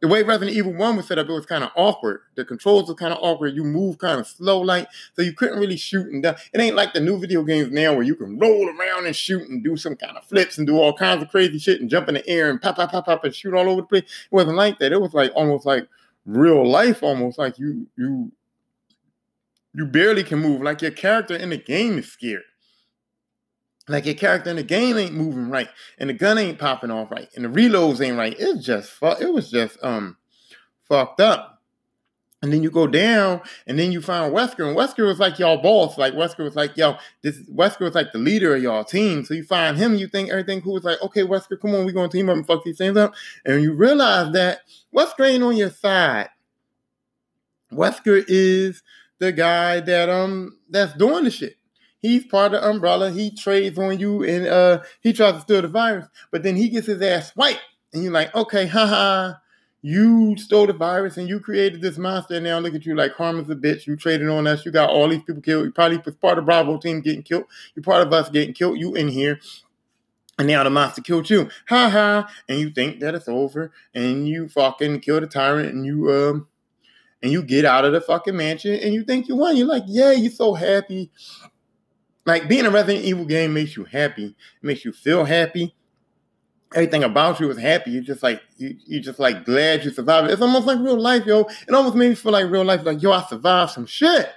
the 0.00 0.08
way 0.08 0.22
Resident 0.22 0.56
Evil 0.56 0.72
1 0.72 0.96
was 0.96 1.06
set 1.06 1.18
up, 1.18 1.28
it 1.28 1.32
was 1.32 1.44
kind 1.44 1.62
of 1.62 1.70
awkward. 1.76 2.22
The 2.34 2.44
controls 2.44 2.88
were 2.88 2.94
kind 2.94 3.12
of 3.12 3.18
awkward. 3.20 3.54
You 3.54 3.64
move 3.64 3.98
kind 3.98 4.18
of 4.18 4.26
slow, 4.26 4.58
like, 4.60 4.88
so 5.14 5.20
you 5.20 5.34
couldn't 5.34 5.58
really 5.58 5.76
shoot 5.76 6.06
and 6.06 6.22
down. 6.22 6.36
It 6.54 6.60
ain't 6.60 6.74
like 6.74 6.94
the 6.94 7.00
new 7.00 7.18
video 7.18 7.42
games 7.42 7.70
now 7.70 7.92
where 7.92 8.02
you 8.02 8.14
can 8.14 8.38
roll 8.38 8.66
around 8.66 9.04
and 9.04 9.14
shoot 9.14 9.46
and 9.48 9.62
do 9.62 9.76
some 9.76 9.96
kind 9.96 10.16
of 10.16 10.24
flips 10.24 10.56
and 10.56 10.66
do 10.66 10.78
all 10.78 10.94
kinds 10.94 11.22
of 11.22 11.28
crazy 11.28 11.58
shit 11.58 11.82
and 11.82 11.90
jump 11.90 12.08
in 12.08 12.14
the 12.14 12.26
air 12.26 12.48
and 12.48 12.62
pop, 12.62 12.76
pop, 12.76 12.92
pop, 12.92 13.04
pop 13.04 13.24
and 13.24 13.34
shoot 13.34 13.52
all 13.52 13.68
over 13.68 13.82
the 13.82 13.86
place. 13.86 14.04
It 14.04 14.32
wasn't 14.32 14.56
like 14.56 14.78
that. 14.78 14.92
It 14.92 15.00
was 15.00 15.12
like 15.12 15.32
almost 15.34 15.66
like 15.66 15.86
real 16.24 16.66
life, 16.66 17.02
almost 17.02 17.38
like 17.38 17.58
you, 17.58 17.86
you, 17.96 18.32
you 19.74 19.86
barely 19.86 20.24
can 20.24 20.40
move. 20.40 20.62
Like 20.62 20.82
your 20.82 20.90
character 20.90 21.36
in 21.36 21.50
the 21.50 21.56
game 21.56 21.98
is 21.98 22.10
scared. 22.10 22.42
Like 23.88 24.06
your 24.06 24.14
character 24.14 24.50
in 24.50 24.56
the 24.56 24.62
game 24.62 24.96
ain't 24.96 25.14
moving 25.14 25.50
right, 25.50 25.68
and 25.98 26.08
the 26.08 26.14
gun 26.14 26.38
ain't 26.38 26.58
popping 26.58 26.90
off 26.90 27.10
right, 27.10 27.28
and 27.34 27.44
the 27.44 27.48
reloads 27.48 28.04
ain't 28.04 28.16
right. 28.16 28.36
It's 28.38 28.64
just 28.64 28.92
it 29.02 29.32
was 29.32 29.50
just 29.50 29.78
um 29.82 30.16
fucked 30.88 31.20
up. 31.20 31.56
And 32.42 32.50
then 32.50 32.62
you 32.62 32.70
go 32.70 32.86
down, 32.86 33.42
and 33.66 33.78
then 33.78 33.92
you 33.92 34.00
find 34.00 34.32
Wesker, 34.32 34.66
and 34.66 34.76
Wesker 34.76 35.04
was 35.04 35.18
like 35.18 35.38
y'all 35.38 35.60
boss. 35.60 35.98
Like 35.98 36.14
Wesker 36.14 36.44
was 36.44 36.56
like, 36.56 36.74
yo, 36.74 36.96
this 37.22 37.38
Wesker 37.50 37.80
was 37.80 37.94
like 37.94 38.12
the 38.12 38.18
leader 38.18 38.54
of 38.54 38.62
y'all 38.62 38.84
team. 38.84 39.24
So 39.24 39.34
you 39.34 39.44
find 39.44 39.76
him, 39.76 39.94
you 39.96 40.08
think 40.08 40.30
everything 40.30 40.62
cool. 40.62 40.76
It's 40.76 40.86
like, 40.86 41.02
okay, 41.02 41.22
Wesker, 41.22 41.60
come 41.60 41.74
on, 41.74 41.84
we 41.84 41.92
gonna 41.92 42.08
team 42.08 42.30
up 42.30 42.36
and 42.36 42.46
fuck 42.46 42.64
these 42.64 42.78
things 42.78 42.96
up. 42.96 43.14
And 43.44 43.62
you 43.62 43.74
realize 43.74 44.32
that 44.32 44.60
Wesker 44.94 45.28
ain't 45.28 45.42
on 45.42 45.56
your 45.56 45.70
side. 45.70 46.30
Wesker 47.72 48.24
is 48.26 48.82
the 49.20 49.30
guy 49.30 49.78
that 49.80 50.08
um 50.08 50.58
that's 50.68 50.94
doing 50.94 51.24
the 51.24 51.30
shit. 51.30 51.56
He's 52.00 52.24
part 52.24 52.54
of 52.54 52.64
Umbrella. 52.64 53.10
He 53.10 53.30
trades 53.30 53.78
on 53.78 54.00
you 54.00 54.24
and 54.24 54.46
uh 54.46 54.82
he 55.00 55.12
tries 55.12 55.34
to 55.34 55.40
steal 55.42 55.62
the 55.62 55.68
virus, 55.68 56.08
but 56.32 56.42
then 56.42 56.56
he 56.56 56.68
gets 56.68 56.88
his 56.88 57.00
ass 57.00 57.36
wiped. 57.36 57.60
And 57.92 58.02
you're 58.02 58.12
like, 58.12 58.34
okay, 58.34 58.66
haha, 58.66 59.34
you 59.82 60.36
stole 60.36 60.66
the 60.66 60.72
virus 60.72 61.16
and 61.16 61.28
you 61.28 61.40
created 61.40 61.80
this 61.82 61.98
monster. 61.98 62.34
And 62.34 62.44
now 62.44 62.58
look 62.58 62.74
at 62.74 62.86
you 62.86 62.94
like 62.94 63.14
Karma's 63.14 63.50
a 63.50 63.54
bitch. 63.54 63.86
You 63.86 63.96
traded 63.96 64.28
on 64.28 64.46
us. 64.46 64.64
You 64.64 64.72
got 64.72 64.90
all 64.90 65.08
these 65.08 65.22
people 65.22 65.42
killed. 65.42 65.64
You 65.66 65.72
probably 65.72 65.98
was 65.98 66.14
part 66.16 66.38
of 66.38 66.46
Bravo 66.46 66.78
team 66.78 67.00
getting 67.00 67.22
killed. 67.22 67.44
You're 67.74 67.82
part 67.82 68.06
of 68.06 68.12
us 68.12 68.30
getting 68.30 68.54
killed. 68.54 68.78
You 68.78 68.94
in 68.94 69.08
here. 69.08 69.40
And 70.38 70.48
now 70.48 70.64
the 70.64 70.70
monster 70.70 71.02
killed 71.02 71.28
you. 71.28 71.50
Ha 71.68 71.90
ha. 71.90 72.32
And 72.48 72.60
you 72.60 72.70
think 72.70 73.00
that 73.00 73.14
it's 73.14 73.28
over. 73.28 73.72
And 73.94 74.26
you 74.26 74.48
fucking 74.48 75.00
kill 75.00 75.20
the 75.20 75.26
tyrant 75.26 75.74
and 75.74 75.84
you 75.84 76.10
um 76.12 76.46
and 77.22 77.30
you 77.32 77.42
get 77.42 77.64
out 77.64 77.84
of 77.84 77.92
the 77.92 78.00
fucking 78.00 78.36
mansion 78.36 78.74
and 78.74 78.94
you 78.94 79.04
think 79.04 79.28
you 79.28 79.36
won. 79.36 79.56
You're 79.56 79.66
like, 79.66 79.84
yeah, 79.86 80.12
you're 80.12 80.30
so 80.32 80.54
happy 80.54 81.10
like 82.26 82.48
being 82.48 82.66
a 82.66 82.70
Resident 82.70 83.04
Evil 83.04 83.24
game 83.24 83.54
makes 83.54 83.76
you 83.76 83.84
happy. 83.84 84.26
It 84.26 84.34
makes 84.62 84.84
you 84.84 84.92
feel 84.92 85.24
happy. 85.24 85.74
Everything 86.74 87.02
about 87.02 87.40
you 87.40 87.50
is 87.50 87.58
happy. 87.58 87.90
You're 87.90 88.02
just 88.02 88.22
like 88.22 88.40
you, 88.56 88.76
you're 88.86 89.02
just 89.02 89.18
like 89.18 89.44
glad 89.44 89.84
you 89.84 89.90
survived. 89.90 90.30
It's 90.30 90.40
almost 90.40 90.66
like 90.66 90.78
real 90.78 91.00
life, 91.00 91.26
yo. 91.26 91.40
It 91.40 91.74
almost 91.74 91.96
made 91.96 92.10
me 92.10 92.14
feel 92.14 92.32
like 92.32 92.48
real 92.48 92.64
life. 92.64 92.84
Like 92.84 93.02
yo, 93.02 93.10
I 93.10 93.22
survived 93.22 93.72
some 93.72 93.86
shit. 93.86 94.28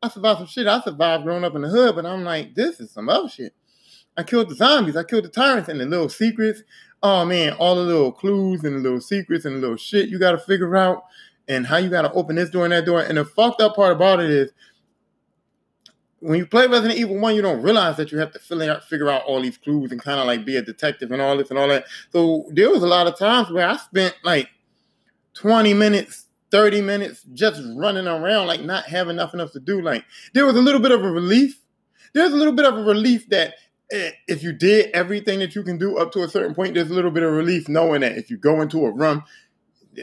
I 0.00 0.08
survived 0.08 0.38
some 0.38 0.46
shit. 0.46 0.66
I 0.66 0.80
survived 0.82 1.24
growing 1.24 1.44
up 1.44 1.56
in 1.56 1.62
the 1.62 1.68
hood, 1.68 1.96
but 1.96 2.06
I'm 2.06 2.22
like, 2.22 2.54
this 2.54 2.78
is 2.78 2.92
some 2.92 3.08
other 3.08 3.28
shit. 3.28 3.54
I 4.16 4.22
killed 4.22 4.50
the 4.50 4.54
zombies. 4.54 4.96
I 4.96 5.02
killed 5.02 5.24
the 5.24 5.30
tyrants 5.30 5.68
and 5.68 5.80
the 5.80 5.86
little 5.86 6.08
secrets. 6.08 6.62
Oh 7.02 7.24
man, 7.24 7.54
all 7.54 7.74
the 7.74 7.82
little 7.82 8.12
clues 8.12 8.62
and 8.62 8.76
the 8.76 8.80
little 8.80 9.00
secrets 9.00 9.44
and 9.44 9.56
the 9.56 9.60
little 9.60 9.76
shit 9.76 10.08
you 10.08 10.18
got 10.18 10.32
to 10.32 10.38
figure 10.38 10.76
out 10.76 11.04
and 11.48 11.66
how 11.66 11.76
you 11.76 11.90
got 11.90 12.02
to 12.02 12.12
open 12.12 12.36
this 12.36 12.50
door 12.50 12.64
and 12.64 12.72
that 12.72 12.84
door. 12.84 13.00
And 13.00 13.18
the 13.18 13.24
fucked 13.24 13.60
up 13.60 13.76
part 13.76 13.92
about 13.92 14.20
it 14.20 14.30
is 14.30 14.52
when 16.24 16.38
you 16.38 16.46
play 16.46 16.66
Resident 16.66 16.98
Evil 16.98 17.18
1, 17.18 17.34
you 17.34 17.42
don't 17.42 17.60
realize 17.60 17.98
that 17.98 18.10
you 18.10 18.18
have 18.18 18.32
to 18.32 18.38
fill 18.38 18.62
out, 18.62 18.82
figure 18.84 19.10
out 19.10 19.24
all 19.24 19.42
these 19.42 19.58
clues 19.58 19.92
and 19.92 20.00
kind 20.00 20.18
of 20.18 20.26
like 20.26 20.46
be 20.46 20.56
a 20.56 20.62
detective 20.62 21.12
and 21.12 21.20
all 21.20 21.36
this 21.36 21.50
and 21.50 21.58
all 21.58 21.68
that. 21.68 21.84
So 22.12 22.46
there 22.50 22.70
was 22.70 22.82
a 22.82 22.86
lot 22.86 23.06
of 23.06 23.18
times 23.18 23.50
where 23.50 23.68
I 23.68 23.76
spent 23.76 24.14
like 24.24 24.48
20 25.34 25.74
minutes, 25.74 26.24
30 26.50 26.80
minutes 26.80 27.26
just 27.34 27.60
running 27.76 28.06
around, 28.06 28.46
like 28.46 28.62
not 28.62 28.84
having 28.84 29.16
nothing 29.16 29.38
else 29.38 29.52
to 29.52 29.60
do. 29.60 29.82
Like 29.82 30.04
there 30.32 30.46
was 30.46 30.56
a 30.56 30.62
little 30.62 30.80
bit 30.80 30.92
of 30.92 31.04
a 31.04 31.10
relief. 31.10 31.60
There's 32.14 32.32
a 32.32 32.36
little 32.36 32.54
bit 32.54 32.64
of 32.64 32.78
a 32.78 32.82
relief 32.82 33.28
that 33.28 33.56
eh, 33.92 34.12
if 34.26 34.42
you 34.42 34.54
did 34.54 34.92
everything 34.92 35.40
that 35.40 35.54
you 35.54 35.62
can 35.62 35.76
do 35.76 35.98
up 35.98 36.10
to 36.12 36.22
a 36.22 36.28
certain 36.28 36.54
point, 36.54 36.72
there's 36.72 36.90
a 36.90 36.94
little 36.94 37.10
bit 37.10 37.22
of 37.22 37.32
relief 37.32 37.68
knowing 37.68 38.00
that 38.00 38.16
if 38.16 38.30
you 38.30 38.38
go 38.38 38.62
into 38.62 38.86
a 38.86 38.90
room 38.90 39.22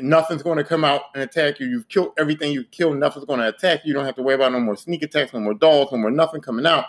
nothing's 0.02 0.44
going 0.44 0.58
to 0.58 0.64
come 0.64 0.84
out 0.84 1.02
and 1.14 1.24
attack 1.24 1.60
you. 1.60 1.68
You've 1.68 1.88
killed 1.88 2.14
everything 2.18 2.52
you've 2.52 2.72
killed. 2.72 2.98
Nothing's 2.98 3.26
going 3.26 3.40
to 3.40 3.48
attack 3.48 3.82
you. 3.84 3.90
You 3.90 3.94
don't 3.94 4.06
have 4.06 4.16
to 4.16 4.24
worry 4.24 4.36
about 4.36 4.52
no 4.52 4.60
more 4.60 4.76
sneak 4.76 5.04
attacks, 5.04 5.34
no 5.34 5.40
more 5.40 5.54
dolls, 5.54 5.92
no 5.92 5.98
more 5.98 6.12
nothing 6.12 6.42
coming 6.42 6.66
out. 6.66 6.86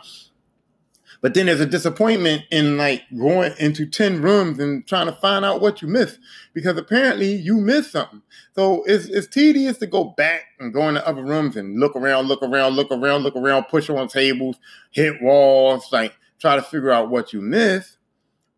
But 1.23 1.35
then 1.35 1.47
there's 1.47 1.61
a 1.61 1.67
disappointment 1.67 2.43
in 2.51 2.77
like 2.77 3.05
going 3.17 3.55
into 3.61 3.87
10 3.87 4.23
rooms 4.23 4.59
and 4.59 4.85
trying 4.87 5.07
to 5.07 5.13
find 5.13 5.45
out 5.45 5.61
what 5.61 5.81
you 5.81 5.87
missed 5.87 6.19
because 6.53 6.77
apparently 6.77 7.33
you 7.33 7.59
missed 7.59 7.93
something. 7.93 8.23
So 8.57 8.83
it's, 8.87 9.07
it's 9.07 9.29
tedious 9.29 9.79
to 9.79 9.87
go 9.87 10.05
back 10.05 10.43
and 10.59 10.73
go 10.73 10.89
into 10.89 11.07
other 11.07 11.23
rooms 11.23 11.57
and 11.57 11.79
look 11.79 11.95
around, 11.95 12.27
look 12.27 12.43
around, 12.43 12.75
look 12.75 12.91
around, 12.91 13.23
look 13.23 13.37
around, 13.37 13.65
push 13.65 13.89
on 13.89 14.09
tables, 14.09 14.57
hit 14.91 15.23
walls, 15.23 15.87
like 15.93 16.17
try 16.41 16.57
to 16.57 16.63
figure 16.63 16.91
out 16.91 17.09
what 17.09 17.33
you 17.33 17.41
missed. 17.41 17.99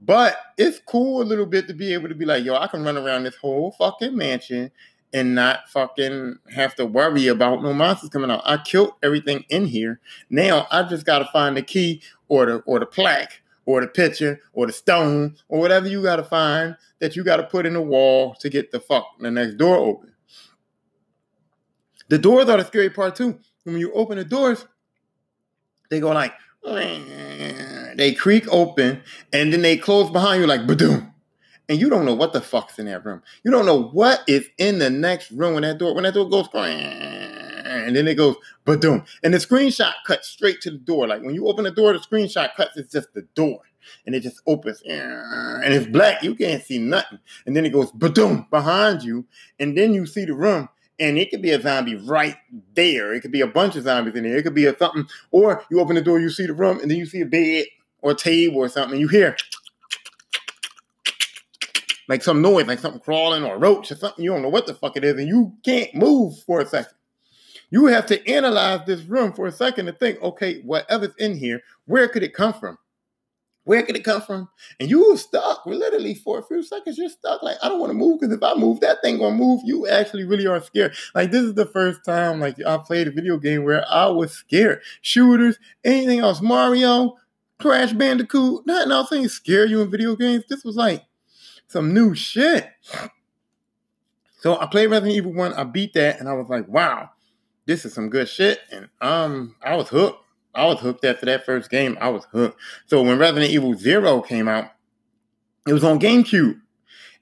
But 0.04 0.36
it's 0.58 0.80
cool 0.80 1.22
a 1.22 1.24
little 1.24 1.46
bit 1.46 1.66
to 1.68 1.74
be 1.74 1.94
able 1.94 2.08
to 2.08 2.14
be 2.14 2.26
like, 2.26 2.44
yo, 2.44 2.56
I 2.56 2.66
can 2.66 2.84
run 2.84 2.98
around 2.98 3.24
this 3.24 3.36
whole 3.36 3.72
fucking 3.72 4.14
mansion 4.14 4.70
and 5.14 5.34
not 5.34 5.68
fucking 5.70 6.38
have 6.54 6.74
to 6.74 6.84
worry 6.84 7.28
about 7.28 7.62
no 7.62 7.72
monsters 7.72 8.10
coming 8.10 8.30
out. 8.30 8.42
I 8.44 8.58
killed 8.58 8.92
everything 9.02 9.44
in 9.48 9.64
here. 9.64 10.00
Now 10.28 10.66
I 10.70 10.82
just 10.82 11.06
gotta 11.06 11.24
find 11.32 11.56
the 11.56 11.62
key 11.62 12.02
or 12.28 12.44
the 12.44 12.56
or 12.66 12.80
the 12.80 12.86
plaque 12.86 13.40
or 13.64 13.80
the 13.80 13.86
picture 13.86 14.40
or 14.52 14.66
the 14.66 14.74
stone 14.74 15.36
or 15.48 15.60
whatever 15.60 15.88
you 15.88 16.02
gotta 16.02 16.24
find 16.24 16.76
that 16.98 17.16
you 17.16 17.24
gotta 17.24 17.44
put 17.44 17.64
in 17.64 17.72
the 17.72 17.80
wall 17.80 18.34
to 18.40 18.50
get 18.50 18.72
the 18.72 18.80
fuck 18.80 19.06
the 19.20 19.30
next 19.30 19.54
door 19.54 19.76
open. 19.76 20.12
The 22.08 22.18
doors 22.18 22.48
are 22.50 22.58
the 22.58 22.64
scary 22.64 22.90
part 22.90 23.16
too. 23.16 23.38
When 23.62 23.78
you 23.78 23.90
open 23.92 24.18
the 24.18 24.24
doors, 24.24 24.66
they 25.88 26.00
go 26.00 26.10
like 26.12 26.34
they 26.64 28.14
creak 28.16 28.46
open 28.48 29.02
and 29.32 29.52
then 29.52 29.62
they 29.62 29.76
close 29.76 30.10
behind 30.10 30.40
you 30.40 30.46
like 30.46 30.62
badoom. 30.62 31.12
And 31.68 31.80
you 31.80 31.88
don't 31.88 32.04
know 32.04 32.14
what 32.14 32.32
the 32.32 32.40
fuck's 32.42 32.78
in 32.78 32.86
that 32.86 33.04
room. 33.04 33.22
You 33.42 33.50
don't 33.50 33.64
know 33.64 33.82
what 33.82 34.22
is 34.26 34.46
in 34.58 34.78
the 34.78 34.90
next 34.90 35.30
room 35.30 35.54
when 35.54 35.62
that 35.62 35.78
door 35.78 35.94
when 35.94 36.04
that 36.04 36.14
door 36.14 36.28
goes 36.28 36.48
and 36.54 37.96
then 37.96 38.08
it 38.08 38.14
goes 38.16 38.36
badoom. 38.66 39.06
And 39.22 39.32
the 39.34 39.38
screenshot 39.38 39.92
cuts 40.06 40.28
straight 40.28 40.60
to 40.62 40.70
the 40.70 40.78
door. 40.78 41.06
Like 41.06 41.22
when 41.22 41.34
you 41.34 41.48
open 41.48 41.64
the 41.64 41.70
door, 41.70 41.92
the 41.92 41.98
screenshot 41.98 42.54
cuts, 42.56 42.76
it's 42.76 42.92
just 42.92 43.12
the 43.14 43.22
door. 43.34 43.60
And 44.06 44.14
it 44.14 44.20
just 44.20 44.40
opens 44.46 44.82
and 44.86 45.74
it's 45.74 45.86
black. 45.86 46.22
You 46.22 46.34
can't 46.34 46.62
see 46.62 46.78
nothing. 46.78 47.18
And 47.46 47.54
then 47.54 47.66
it 47.66 47.70
goes 47.72 47.92
badoom 47.92 48.48
behind 48.48 49.02
you. 49.02 49.26
And 49.60 49.76
then 49.76 49.92
you 49.92 50.06
see 50.06 50.24
the 50.24 50.34
room 50.34 50.68
and 51.00 51.18
it 51.18 51.30
could 51.30 51.42
be 51.42 51.50
a 51.50 51.60
zombie 51.60 51.96
right 51.96 52.36
there. 52.74 53.12
It 53.12 53.20
could 53.20 53.32
be 53.32 53.40
a 53.40 53.46
bunch 53.46 53.76
of 53.76 53.84
zombies 53.84 54.14
in 54.14 54.24
there. 54.24 54.36
It 54.36 54.42
could 54.42 54.54
be 54.54 54.66
a 54.66 54.76
something, 54.76 55.06
or 55.30 55.64
you 55.70 55.80
open 55.80 55.96
the 55.96 56.02
door, 56.02 56.20
you 56.20 56.30
see 56.30 56.46
the 56.46 56.54
room, 56.54 56.80
and 56.80 56.90
then 56.90 56.98
you 56.98 57.06
see 57.06 57.20
a 57.20 57.26
bed 57.26 57.66
or 58.02 58.12
a 58.12 58.14
table 58.14 58.58
or 58.58 58.68
something, 58.68 58.92
and 58.92 59.00
you 59.00 59.08
hear 59.08 59.36
like 62.08 62.22
some 62.22 62.42
noise, 62.42 62.66
like 62.66 62.78
something 62.78 63.00
crawling 63.00 63.44
or 63.44 63.54
a 63.54 63.58
roach 63.58 63.90
or 63.90 63.96
something. 63.96 64.24
You 64.24 64.30
don't 64.30 64.42
know 64.42 64.48
what 64.48 64.66
the 64.66 64.74
fuck 64.74 64.96
it 64.96 65.04
is, 65.04 65.18
and 65.18 65.28
you 65.28 65.52
can't 65.64 65.94
move 65.94 66.38
for 66.44 66.60
a 66.60 66.66
second. 66.66 66.94
You 67.70 67.86
have 67.86 68.06
to 68.06 68.30
analyze 68.30 68.86
this 68.86 69.02
room 69.02 69.32
for 69.32 69.46
a 69.46 69.52
second 69.52 69.86
to 69.86 69.92
think, 69.92 70.22
okay, 70.22 70.60
whatever's 70.60 71.14
in 71.18 71.36
here, 71.36 71.62
where 71.86 72.08
could 72.08 72.22
it 72.22 72.34
come 72.34 72.52
from? 72.52 72.78
Where 73.64 73.82
could 73.82 73.96
it 73.96 74.04
come 74.04 74.20
from? 74.20 74.48
And 74.78 74.90
you 74.90 75.10
were 75.10 75.16
stuck. 75.16 75.64
We're 75.64 75.74
literally 75.74 76.14
for 76.14 76.38
a 76.38 76.42
few 76.42 76.62
seconds. 76.62 76.98
You're 76.98 77.08
stuck. 77.08 77.42
Like 77.42 77.56
I 77.62 77.68
don't 77.68 77.80
want 77.80 77.90
to 77.90 77.98
move 77.98 78.20
because 78.20 78.34
if 78.34 78.42
I 78.42 78.54
move, 78.54 78.80
that 78.80 79.02
thing 79.02 79.18
gonna 79.18 79.34
move. 79.34 79.62
You 79.64 79.88
actually 79.88 80.24
really 80.24 80.46
are 80.46 80.60
scared. 80.60 80.94
Like 81.14 81.30
this 81.30 81.42
is 81.42 81.54
the 81.54 81.66
first 81.66 82.04
time 82.04 82.40
like 82.40 82.56
I 82.64 82.76
played 82.78 83.08
a 83.08 83.10
video 83.10 83.38
game 83.38 83.64
where 83.64 83.84
I 83.90 84.06
was 84.06 84.32
scared. 84.32 84.82
Shooters, 85.00 85.58
anything 85.82 86.20
else, 86.20 86.42
Mario, 86.42 87.16
Crash 87.58 87.92
Bandicoot, 87.92 88.66
nothing 88.66 88.92
else 88.92 89.12
ain't 89.12 89.30
scare 89.30 89.64
you 89.64 89.80
in 89.80 89.90
video 89.90 90.14
games. 90.16 90.44
This 90.48 90.64
was 90.64 90.76
like 90.76 91.04
some 91.66 91.94
new 91.94 92.14
shit. 92.14 92.68
So 94.40 94.58
I 94.60 94.66
played 94.66 94.88
Resident 94.88 95.16
Evil 95.16 95.32
One. 95.32 95.54
I 95.54 95.64
beat 95.64 95.94
that, 95.94 96.20
and 96.20 96.28
I 96.28 96.34
was 96.34 96.50
like, 96.50 96.68
wow, 96.68 97.08
this 97.64 97.86
is 97.86 97.94
some 97.94 98.10
good 98.10 98.28
shit. 98.28 98.60
And 98.70 98.88
um, 99.00 99.56
I 99.62 99.74
was 99.74 99.88
hooked. 99.88 100.23
I 100.54 100.66
was 100.66 100.80
hooked 100.80 101.04
after 101.04 101.26
that 101.26 101.44
first 101.44 101.70
game. 101.70 101.98
I 102.00 102.08
was 102.08 102.24
hooked. 102.32 102.60
So 102.86 103.02
when 103.02 103.18
Resident 103.18 103.52
Evil 103.52 103.74
Zero 103.74 104.20
came 104.20 104.48
out, 104.48 104.70
it 105.66 105.72
was 105.72 105.84
on 105.84 105.98
GameCube, 105.98 106.60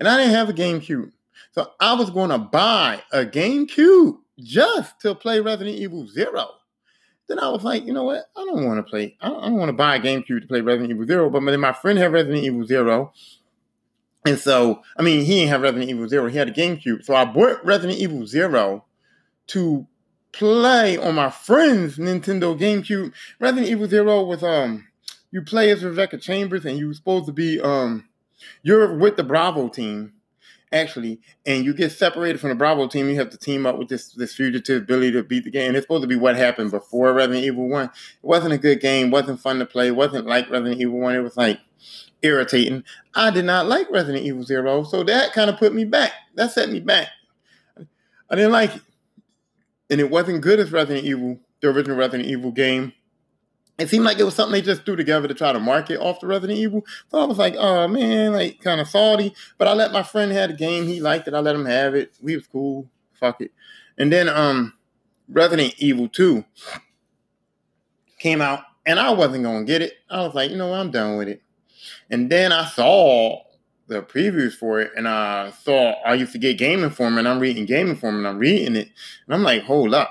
and 0.00 0.08
I 0.08 0.16
didn't 0.16 0.34
have 0.34 0.48
a 0.48 0.52
GameCube, 0.52 1.12
so 1.52 1.70
I 1.78 1.94
was 1.94 2.10
going 2.10 2.30
to 2.30 2.38
buy 2.38 3.02
a 3.12 3.24
GameCube 3.24 4.18
just 4.40 5.00
to 5.00 5.14
play 5.14 5.40
Resident 5.40 5.76
Evil 5.76 6.08
Zero. 6.08 6.48
Then 7.28 7.38
I 7.38 7.48
was 7.48 7.62
like, 7.62 7.84
you 7.84 7.92
know 7.92 8.04
what? 8.04 8.24
I 8.36 8.44
don't 8.44 8.66
want 8.66 8.84
to 8.84 8.90
play. 8.90 9.16
I 9.20 9.28
don't, 9.28 9.42
don't 9.42 9.56
want 9.56 9.68
to 9.68 9.74
buy 9.74 9.96
a 9.96 10.00
GameCube 10.00 10.42
to 10.42 10.46
play 10.48 10.60
Resident 10.60 10.90
Evil 10.90 11.06
Zero. 11.06 11.30
But 11.30 11.44
then 11.44 11.60
my 11.60 11.72
friend 11.72 11.98
had 11.98 12.12
Resident 12.12 12.42
Evil 12.42 12.66
Zero, 12.66 13.12
and 14.26 14.38
so 14.38 14.82
I 14.96 15.02
mean, 15.02 15.24
he 15.24 15.36
didn't 15.36 15.50
have 15.50 15.62
Resident 15.62 15.88
Evil 15.88 16.08
Zero. 16.08 16.26
He 16.26 16.36
had 16.36 16.48
a 16.48 16.52
GameCube, 16.52 17.04
so 17.04 17.14
I 17.14 17.24
bought 17.24 17.64
Resident 17.64 18.00
Evil 18.00 18.26
Zero 18.26 18.84
to 19.48 19.86
play 20.32 20.96
on 20.96 21.14
my 21.14 21.30
friend's 21.30 21.98
Nintendo 21.98 22.58
GameCube. 22.58 23.12
Resident 23.38 23.68
Evil 23.68 23.86
Zero 23.86 24.24
was 24.24 24.42
um 24.42 24.88
you 25.30 25.42
play 25.42 25.70
as 25.70 25.84
Rebecca 25.84 26.18
Chambers 26.18 26.64
and 26.64 26.78
you're 26.78 26.94
supposed 26.94 27.26
to 27.26 27.32
be 27.32 27.60
um 27.60 28.08
you're 28.62 28.96
with 28.96 29.16
the 29.16 29.24
Bravo 29.24 29.68
team 29.68 30.12
actually, 30.72 31.20
and 31.44 31.64
you 31.64 31.74
get 31.74 31.92
separated 31.92 32.40
from 32.40 32.48
the 32.48 32.54
Bravo 32.54 32.88
team. 32.88 33.08
You 33.08 33.16
have 33.16 33.30
to 33.30 33.38
team 33.38 33.66
up 33.66 33.78
with 33.78 33.88
this 33.88 34.12
this 34.12 34.34
fugitive 34.34 34.86
Billy 34.86 35.10
to 35.12 35.22
beat 35.22 35.44
the 35.44 35.50
game. 35.50 35.68
And 35.68 35.76
It's 35.76 35.84
supposed 35.84 36.02
to 36.02 36.08
be 36.08 36.16
what 36.16 36.36
happened 36.36 36.70
before 36.70 37.12
Resident 37.12 37.44
Evil 37.44 37.68
One. 37.68 37.86
It 37.86 37.90
wasn't 38.22 38.54
a 38.54 38.58
good 38.58 38.80
game. 38.80 39.10
wasn't 39.10 39.40
fun 39.40 39.58
to 39.58 39.66
play. 39.66 39.90
Wasn't 39.90 40.26
like 40.26 40.50
Resident 40.50 40.80
Evil 40.80 40.98
One. 41.00 41.14
It 41.14 41.20
was 41.20 41.36
like 41.36 41.60
irritating. 42.22 42.84
I 43.14 43.30
did 43.30 43.44
not 43.44 43.66
like 43.66 43.90
Resident 43.90 44.24
Evil 44.24 44.44
Zero, 44.44 44.82
so 44.84 45.04
that 45.04 45.32
kind 45.32 45.50
of 45.50 45.58
put 45.58 45.74
me 45.74 45.84
back. 45.84 46.12
That 46.34 46.52
set 46.52 46.70
me 46.70 46.80
back. 46.80 47.08
I 48.30 48.34
didn't 48.34 48.52
like 48.52 48.74
it 48.74 48.82
and 49.92 50.00
it 50.00 50.11
wasn't 50.11 50.40
good 50.40 50.58
as 50.58 50.72
Resident 50.72 51.04
Evil, 51.04 51.38
the 51.61 51.68
original 51.68 51.99
Resident 51.99 52.26
Evil 52.26 52.50
game. 52.50 52.94
It 53.78 53.90
seemed 53.90 54.06
like 54.06 54.18
it 54.18 54.25
was 54.25 54.34
something 54.34 54.52
they 54.52 54.62
just 54.62 54.87
threw 54.87 54.96
together 54.96 55.28
to 55.28 55.34
try 55.34 55.52
to 55.52 55.61
market 55.61 56.00
off 56.00 56.20
the 56.20 56.26
Resident 56.26 56.58
Evil. 56.58 56.82
So 57.11 57.18
I 57.18 57.25
was 57.26 57.37
like, 57.37 57.54
oh 57.58 57.87
man, 57.88 58.32
like 58.32 58.61
kind 58.62 58.80
of 58.80 58.88
salty. 58.88 59.34
But 59.58 59.68
I 59.68 59.75
let 59.75 59.92
my 59.92 60.02
friend 60.02 60.32
have 60.32 60.49
the 60.49 60.56
game. 60.56 60.87
He 60.87 61.00
liked 61.02 61.28
it. 61.28 61.34
I 61.34 61.40
let 61.40 61.54
him 61.54 61.66
have 61.66 61.94
it. 61.94 62.14
We 62.22 62.34
was 62.37 62.46
cool. 62.46 62.88
Fuck 63.12 63.42
it. 63.42 63.52
And 63.99 64.11
then 64.11 64.30
um 64.30 64.72
Resident 65.28 65.75
Evil 65.76 66.08
2 66.08 66.42
came 68.18 68.40
out 68.40 68.61
and 68.87 68.99
I 68.99 69.11
wasn't 69.11 69.44
gonna 69.44 69.64
get 69.64 69.82
it. 69.82 69.92
I 70.08 70.22
was 70.22 70.34
like, 70.34 70.50
you 70.50 70.56
know 70.56 70.68
what, 70.68 70.80
I'm 70.80 70.90
done 70.90 71.18
with 71.18 71.28
it. 71.28 71.42
And 72.11 72.30
then 72.30 72.50
I 72.50 72.64
saw 72.64 73.42
the 73.92 74.02
previews 74.02 74.54
for 74.54 74.80
it, 74.80 74.92
and 74.96 75.06
I 75.06 75.50
saw 75.50 75.92
I 76.04 76.14
used 76.14 76.32
to 76.32 76.38
get 76.38 76.58
Game 76.58 76.82
Informer, 76.82 77.18
and 77.18 77.28
I'm 77.28 77.38
reading 77.38 77.66
Game 77.66 77.90
Informer, 77.90 78.18
and 78.18 78.26
I'm 78.26 78.38
reading 78.38 78.76
it, 78.76 78.90
and 79.26 79.34
I'm 79.34 79.42
like, 79.42 79.62
hold 79.62 79.94
up, 79.94 80.11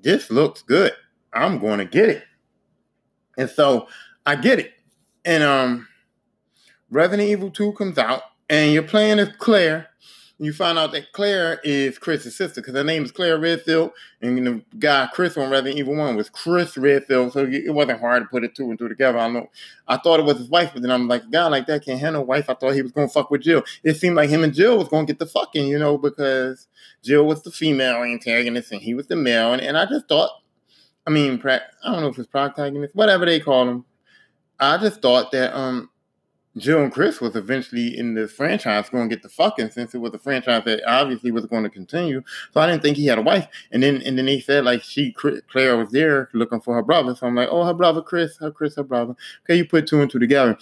this 0.00 0.30
looks 0.30 0.62
good. 0.62 0.92
I'm 1.32 1.58
going 1.58 1.78
to 1.78 1.84
get 1.84 2.08
it, 2.08 2.24
and 3.36 3.50
so 3.50 3.88
I 4.24 4.36
get 4.36 4.58
it, 4.58 4.72
and 5.24 5.42
um, 5.42 5.88
Resident 6.90 7.28
Evil 7.28 7.50
Two 7.50 7.72
comes 7.72 7.98
out, 7.98 8.22
and 8.48 8.72
you're 8.72 8.82
playing 8.82 9.18
as 9.18 9.30
Claire, 9.38 9.87
you 10.40 10.52
find 10.52 10.78
out 10.78 10.92
that 10.92 11.12
Claire 11.12 11.60
is 11.64 11.98
Chris's 11.98 12.36
sister 12.36 12.60
because 12.60 12.74
her 12.74 12.84
name 12.84 13.04
is 13.04 13.10
Claire 13.10 13.38
Redfield, 13.38 13.90
and 14.22 14.46
the 14.46 14.62
guy 14.78 15.08
Chris 15.12 15.36
on 15.36 15.50
Resident 15.50 15.78
Evil 15.78 15.96
One 15.96 16.14
was 16.14 16.30
Chris 16.30 16.76
Redfield, 16.76 17.32
so 17.32 17.44
it 17.44 17.74
wasn't 17.74 17.98
hard 17.98 18.22
to 18.22 18.28
put 18.28 18.44
it 18.44 18.54
two 18.54 18.70
and 18.70 18.78
two 18.78 18.88
together. 18.88 19.18
I 19.18 19.28
know 19.28 19.50
I 19.88 19.96
thought 19.96 20.20
it 20.20 20.26
was 20.26 20.38
his 20.38 20.48
wife, 20.48 20.70
but 20.72 20.82
then 20.82 20.92
I'm 20.92 21.08
like, 21.08 21.24
a 21.24 21.28
guy 21.28 21.46
like 21.48 21.66
that 21.66 21.84
can't 21.84 21.98
handle 21.98 22.24
wife. 22.24 22.48
I 22.48 22.54
thought 22.54 22.74
he 22.74 22.82
was 22.82 22.92
gonna 22.92 23.08
fuck 23.08 23.30
with 23.30 23.42
Jill. 23.42 23.64
It 23.82 23.94
seemed 23.94 24.14
like 24.14 24.30
him 24.30 24.44
and 24.44 24.54
Jill 24.54 24.78
was 24.78 24.88
gonna 24.88 25.06
get 25.06 25.18
the 25.18 25.26
fucking, 25.26 25.66
you 25.66 25.78
know, 25.78 25.98
because 25.98 26.68
Jill 27.02 27.26
was 27.26 27.42
the 27.42 27.50
female 27.50 28.04
antagonist 28.04 28.70
and 28.70 28.80
he 28.80 28.94
was 28.94 29.08
the 29.08 29.16
male, 29.16 29.52
and, 29.52 29.62
and 29.62 29.76
I 29.76 29.86
just 29.86 30.08
thought, 30.08 30.30
I 31.04 31.10
mean, 31.10 31.42
I 31.44 31.60
don't 31.84 32.02
know 32.02 32.08
if 32.08 32.18
it's 32.18 32.28
protagonist, 32.28 32.94
whatever 32.94 33.26
they 33.26 33.40
call 33.40 33.68
him. 33.68 33.84
I 34.60 34.78
just 34.78 35.02
thought 35.02 35.32
that 35.32 35.56
um 35.56 35.90
Jill 36.56 36.82
and 36.82 36.92
Chris 36.92 37.20
was 37.20 37.36
eventually 37.36 37.96
in 37.96 38.14
the 38.14 38.26
franchise 38.26 38.88
going 38.88 39.08
to 39.08 39.14
get 39.14 39.22
the 39.22 39.28
fucking 39.28 39.70
since 39.70 39.94
it 39.94 39.98
was 39.98 40.12
a 40.14 40.18
franchise 40.18 40.64
that 40.64 40.82
obviously 40.86 41.30
was 41.30 41.46
going 41.46 41.62
to 41.62 41.70
continue. 41.70 42.22
So 42.52 42.60
I 42.60 42.66
didn't 42.66 42.82
think 42.82 42.96
he 42.96 43.06
had 43.06 43.18
a 43.18 43.22
wife. 43.22 43.46
And 43.70 43.82
then 43.82 44.02
and 44.02 44.18
then 44.18 44.26
they 44.26 44.40
said 44.40 44.64
like 44.64 44.82
she 44.82 45.12
Claire 45.12 45.76
was 45.76 45.90
there 45.90 46.28
looking 46.32 46.60
for 46.60 46.74
her 46.74 46.82
brother. 46.82 47.14
So 47.14 47.26
I'm 47.26 47.34
like, 47.34 47.48
oh, 47.50 47.64
her 47.64 47.74
brother 47.74 48.02
Chris, 48.02 48.36
her 48.38 48.50
Chris, 48.50 48.76
her 48.76 48.82
brother. 48.82 49.14
Okay, 49.44 49.56
you 49.56 49.66
put 49.66 49.86
two 49.86 50.00
and 50.00 50.10
two 50.10 50.18
together. 50.18 50.58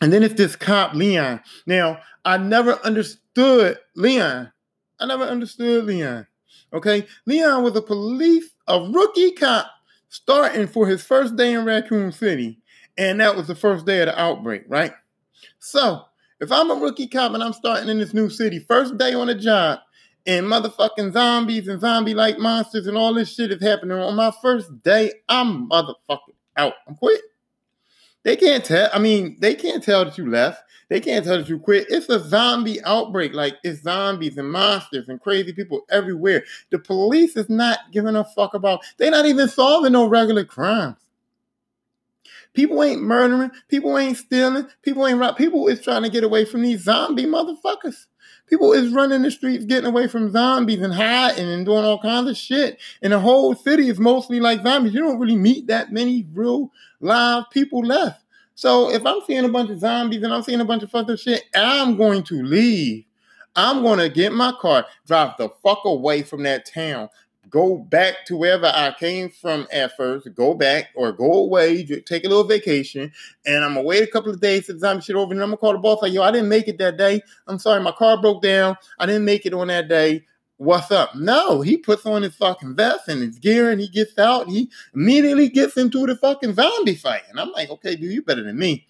And 0.00 0.12
then 0.12 0.22
it's 0.22 0.34
this 0.34 0.56
cop 0.56 0.94
Leon. 0.94 1.40
Now 1.66 1.98
I 2.24 2.36
never 2.36 2.74
understood 2.84 3.78
Leon. 3.96 4.52
I 5.00 5.06
never 5.06 5.24
understood 5.24 5.84
Leon. 5.86 6.26
Okay, 6.72 7.06
Leon 7.26 7.62
was 7.62 7.76
a 7.76 7.82
police, 7.82 8.50
a 8.68 8.80
rookie 8.80 9.32
cop 9.32 9.70
starting 10.08 10.66
for 10.66 10.86
his 10.86 11.02
first 11.02 11.36
day 11.36 11.54
in 11.54 11.64
Raccoon 11.64 12.12
City 12.12 12.61
and 12.98 13.20
that 13.20 13.36
was 13.36 13.46
the 13.46 13.54
first 13.54 13.86
day 13.86 14.00
of 14.00 14.06
the 14.06 14.20
outbreak, 14.20 14.64
right? 14.68 14.92
So 15.58 16.02
if 16.40 16.50
I'm 16.50 16.70
a 16.70 16.74
rookie 16.74 17.08
cop 17.08 17.32
and 17.34 17.42
I'm 17.42 17.52
starting 17.52 17.88
in 17.88 17.98
this 17.98 18.14
new 18.14 18.28
city, 18.28 18.58
first 18.58 18.98
day 18.98 19.14
on 19.14 19.28
the 19.28 19.34
job, 19.34 19.80
and 20.26 20.46
motherfucking 20.46 21.12
zombies 21.12 21.68
and 21.68 21.80
zombie 21.80 22.14
like 22.14 22.38
monsters 22.38 22.86
and 22.86 22.96
all 22.96 23.12
this 23.14 23.34
shit 23.34 23.50
is 23.50 23.62
happening 23.62 23.98
on 23.98 24.14
my 24.14 24.32
first 24.40 24.82
day, 24.82 25.12
I'm 25.28 25.68
motherfucking 25.68 26.34
out. 26.56 26.74
I'm 26.86 26.94
quit. 26.94 27.20
They 28.22 28.36
can't 28.36 28.64
tell. 28.64 28.88
I 28.92 28.98
mean, 28.98 29.36
they 29.40 29.54
can't 29.54 29.82
tell 29.82 30.04
that 30.04 30.16
you 30.16 30.30
left. 30.30 30.62
They 30.88 31.00
can't 31.00 31.24
tell 31.24 31.38
that 31.38 31.48
you 31.48 31.58
quit. 31.58 31.86
It's 31.88 32.08
a 32.08 32.20
zombie 32.20 32.82
outbreak. 32.84 33.32
Like 33.32 33.56
it's 33.64 33.82
zombies 33.82 34.38
and 34.38 34.50
monsters 34.50 35.08
and 35.08 35.20
crazy 35.20 35.52
people 35.52 35.82
everywhere. 35.90 36.44
The 36.70 36.78
police 36.78 37.36
is 37.36 37.48
not 37.48 37.78
giving 37.90 38.14
a 38.14 38.24
fuck 38.24 38.54
about. 38.54 38.84
They're 38.98 39.10
not 39.10 39.26
even 39.26 39.48
solving 39.48 39.92
no 39.92 40.06
regular 40.06 40.44
crimes. 40.44 40.96
People 42.54 42.82
ain't 42.82 43.02
murdering. 43.02 43.50
People 43.68 43.96
ain't 43.96 44.16
stealing. 44.16 44.66
People 44.82 45.06
ain't 45.06 45.18
rob. 45.18 45.36
People 45.36 45.68
is 45.68 45.80
trying 45.80 46.02
to 46.02 46.10
get 46.10 46.24
away 46.24 46.44
from 46.44 46.62
these 46.62 46.84
zombie 46.84 47.26
motherfuckers. 47.26 48.06
People 48.46 48.72
is 48.72 48.92
running 48.92 49.22
the 49.22 49.30
streets, 49.30 49.64
getting 49.64 49.88
away 49.88 50.06
from 50.06 50.30
zombies 50.30 50.82
and 50.82 50.92
hiding 50.92 51.48
and 51.48 51.64
doing 51.64 51.84
all 51.84 51.98
kinds 51.98 52.28
of 52.28 52.36
shit. 52.36 52.78
And 53.00 53.12
the 53.12 53.18
whole 53.18 53.54
city 53.54 53.88
is 53.88 53.98
mostly 53.98 54.40
like 54.40 54.62
zombies. 54.62 54.92
You 54.92 55.00
don't 55.00 55.18
really 55.18 55.36
meet 55.36 55.68
that 55.68 55.92
many 55.92 56.26
real 56.34 56.70
live 57.00 57.44
people 57.50 57.80
left. 57.80 58.22
So 58.54 58.90
if 58.90 59.06
I'm 59.06 59.20
seeing 59.26 59.44
a 59.44 59.48
bunch 59.48 59.70
of 59.70 59.80
zombies 59.80 60.22
and 60.22 60.32
I'm 60.32 60.42
seeing 60.42 60.60
a 60.60 60.66
bunch 60.66 60.82
of 60.82 60.90
fucked 60.90 61.18
shit, 61.18 61.44
I'm 61.54 61.96
going 61.96 62.24
to 62.24 62.42
leave. 62.42 63.04
I'm 63.56 63.82
going 63.82 63.98
to 63.98 64.08
get 64.08 64.32
my 64.32 64.52
car, 64.60 64.86
drive 65.06 65.36
the 65.38 65.48
fuck 65.62 65.80
away 65.84 66.22
from 66.22 66.42
that 66.42 66.66
town 66.66 67.08
go 67.52 67.76
back 67.76 68.24
to 68.26 68.36
wherever 68.36 68.66
I 68.66 68.94
came 68.98 69.30
from 69.30 69.68
at 69.70 69.96
first, 69.96 70.34
go 70.34 70.54
back 70.54 70.88
or 70.96 71.12
go 71.12 71.32
away, 71.32 71.84
take 71.84 72.24
a 72.24 72.28
little 72.28 72.44
vacation, 72.44 73.12
and 73.46 73.64
I'm 73.64 73.74
gonna 73.74 73.86
wait 73.86 74.02
a 74.02 74.10
couple 74.10 74.32
of 74.32 74.40
days 74.40 74.66
to 74.66 74.78
time 74.78 75.00
shit 75.00 75.14
over, 75.14 75.32
and 75.32 75.40
I'm 75.40 75.50
gonna 75.50 75.58
call 75.58 75.74
the 75.74 75.78
boss 75.78 76.02
like, 76.02 76.12
yo, 76.12 76.22
I 76.22 76.32
didn't 76.32 76.48
make 76.48 76.66
it 76.66 76.78
that 76.78 76.96
day. 76.96 77.20
I'm 77.46 77.58
sorry, 77.58 77.80
my 77.80 77.92
car 77.92 78.20
broke 78.20 78.42
down. 78.42 78.76
I 78.98 79.06
didn't 79.06 79.26
make 79.26 79.46
it 79.46 79.54
on 79.54 79.68
that 79.68 79.88
day. 79.88 80.24
What's 80.56 80.90
up? 80.90 81.14
No, 81.14 81.60
he 81.60 81.76
puts 81.76 82.06
on 82.06 82.22
his 82.22 82.36
fucking 82.36 82.76
vest 82.76 83.08
and 83.08 83.20
his 83.20 83.38
gear 83.38 83.70
and 83.70 83.80
he 83.80 83.88
gets 83.88 84.16
out. 84.16 84.48
he 84.48 84.70
immediately 84.94 85.48
gets 85.48 85.76
into 85.76 86.06
the 86.06 86.14
fucking 86.14 86.54
zombie 86.54 86.94
fight. 86.94 87.22
And 87.30 87.40
I'm 87.40 87.50
like, 87.50 87.68
okay, 87.68 87.96
dude, 87.96 88.12
you 88.12 88.22
better 88.22 88.44
than 88.44 88.56
me. 88.56 88.86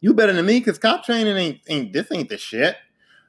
You 0.00 0.12
better 0.12 0.32
than 0.32 0.44
me 0.46 0.58
because 0.58 0.78
cop 0.78 1.04
training 1.04 1.36
ain't, 1.36 1.60
ain't 1.68 1.92
this 1.92 2.10
ain't 2.10 2.28
the 2.28 2.36
shit. 2.36 2.76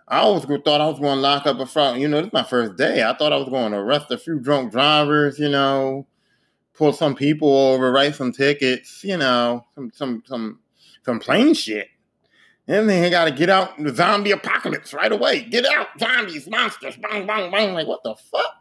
I 0.07 0.19
always 0.19 0.45
thought 0.45 0.81
I 0.81 0.87
was 0.87 0.99
going 0.99 1.15
to 1.15 1.21
lock 1.21 1.47
up 1.47 1.59
a 1.59 1.65
front. 1.65 1.99
You 1.99 2.07
know, 2.07 2.17
this 2.17 2.27
is 2.27 2.33
my 2.33 2.43
first 2.43 2.75
day. 2.75 3.03
I 3.03 3.15
thought 3.15 3.33
I 3.33 3.37
was 3.37 3.49
going 3.49 3.71
to 3.71 3.77
arrest 3.77 4.11
a 4.11 4.17
few 4.17 4.39
drunk 4.39 4.71
drivers. 4.71 5.39
You 5.39 5.49
know, 5.49 6.05
pull 6.73 6.93
some 6.93 7.15
people 7.15 7.55
over, 7.55 7.91
write 7.91 8.15
some 8.15 8.31
tickets. 8.31 9.03
You 9.03 9.17
know, 9.17 9.65
some 9.73 9.91
some 9.93 10.23
some 10.25 10.59
some 11.03 11.19
plain 11.19 11.53
shit. 11.55 11.87
And 12.67 12.89
then 12.89 13.03
he 13.03 13.09
got 13.09 13.25
to 13.25 13.31
get 13.31 13.49
out 13.49 13.77
the 13.77 13.93
zombie 13.93 14.31
apocalypse 14.31 14.93
right 14.93 15.11
away. 15.11 15.43
Get 15.43 15.65
out, 15.65 15.87
zombies, 15.99 16.47
monsters, 16.49 16.97
bang, 16.97 17.25
bang, 17.27 17.51
bang. 17.51 17.73
Like 17.73 17.87
what 17.87 18.03
the 18.03 18.15
fuck? 18.15 18.55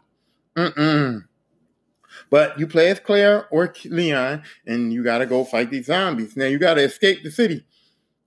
Mm-mm. 0.55 1.25
But 2.31 2.59
you 2.59 2.65
play 2.65 2.89
as 2.89 2.99
Claire 2.99 3.47
or 3.51 3.73
Leon, 3.85 4.43
and 4.65 4.91
you 4.91 5.03
got 5.03 5.19
to 5.19 5.25
go 5.27 5.43
fight 5.43 5.69
these 5.69 5.87
zombies. 5.87 6.35
Now 6.35 6.45
you 6.45 6.57
got 6.57 6.75
to 6.75 6.81
escape 6.81 7.23
the 7.23 7.29
city 7.29 7.65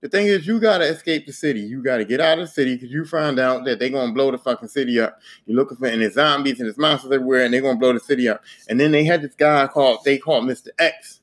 the 0.01 0.07
thing 0.07 0.27
is, 0.27 0.47
you 0.47 0.59
gotta 0.59 0.85
escape 0.85 1.25
the 1.25 1.33
city. 1.33 1.59
You 1.59 1.83
gotta 1.83 2.05
get 2.05 2.21
out 2.21 2.39
of 2.39 2.47
the 2.47 2.51
city 2.51 2.75
because 2.75 2.91
you 2.91 3.03
find 3.03 3.37
out 3.37 3.65
that 3.65 3.79
they're 3.79 3.89
gonna 3.89 4.13
blow 4.13 4.31
the 4.31 4.37
fucking 4.37 4.69
city 4.69 4.99
up. 4.99 5.19
You're 5.45 5.57
looking 5.57 5.77
for 5.77 5.87
and 5.87 6.01
there's 6.01 6.13
zombies 6.13 6.59
and 6.59 6.67
there's 6.67 6.77
monsters 6.77 7.11
everywhere, 7.11 7.43
and 7.43 7.53
they're 7.53 7.61
gonna 7.61 7.79
blow 7.79 7.91
the 7.91 7.99
city 7.99 8.29
up. 8.29 8.41
And 8.69 8.79
then 8.79 8.91
they 8.91 9.03
had 9.03 9.21
this 9.21 9.35
guy 9.35 9.67
called 9.67 9.99
they 10.05 10.17
called 10.17 10.45
Mr. 10.45 10.69
X 10.79 11.19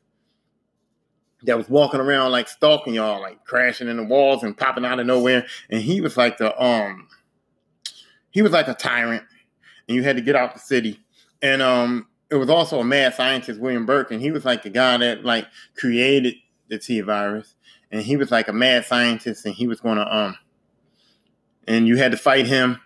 that 1.44 1.56
was 1.56 1.70
walking 1.70 2.00
around 2.00 2.32
like 2.32 2.48
stalking 2.48 2.94
y'all, 2.94 3.20
like 3.20 3.44
crashing 3.44 3.88
in 3.88 3.96
the 3.96 4.04
walls 4.04 4.42
and 4.42 4.56
popping 4.56 4.84
out 4.84 5.00
of 5.00 5.06
nowhere. 5.06 5.46
And 5.70 5.80
he 5.80 6.02
was 6.02 6.18
like 6.18 6.36
the 6.36 6.58
um 6.62 7.08
he 8.30 8.42
was 8.42 8.52
like 8.52 8.68
a 8.68 8.74
tyrant, 8.74 9.24
and 9.88 9.96
you 9.96 10.02
had 10.02 10.16
to 10.16 10.22
get 10.22 10.36
out 10.36 10.52
the 10.52 10.60
city. 10.60 11.00
And 11.40 11.62
um 11.62 12.08
it 12.30 12.34
was 12.34 12.50
also 12.50 12.80
a 12.80 12.84
mad 12.84 13.14
scientist, 13.14 13.58
William 13.58 13.86
Birkin, 13.86 14.16
and 14.16 14.22
he 14.22 14.32
was 14.32 14.44
like 14.44 14.64
the 14.64 14.70
guy 14.70 14.98
that 14.98 15.24
like 15.24 15.46
created 15.78 16.34
the 16.68 16.78
T 16.78 17.00
virus 17.00 17.55
and 17.90 18.02
he 18.02 18.16
was 18.16 18.30
like 18.30 18.48
a 18.48 18.52
mad 18.52 18.84
scientist, 18.84 19.44
and 19.46 19.54
he 19.54 19.66
was 19.66 19.80
going 19.80 19.98
to 19.98 20.16
um, 20.16 20.36
and 21.66 21.86
you 21.86 21.96
had 21.96 22.12
to 22.12 22.18
fight 22.18 22.46
him, 22.46 22.80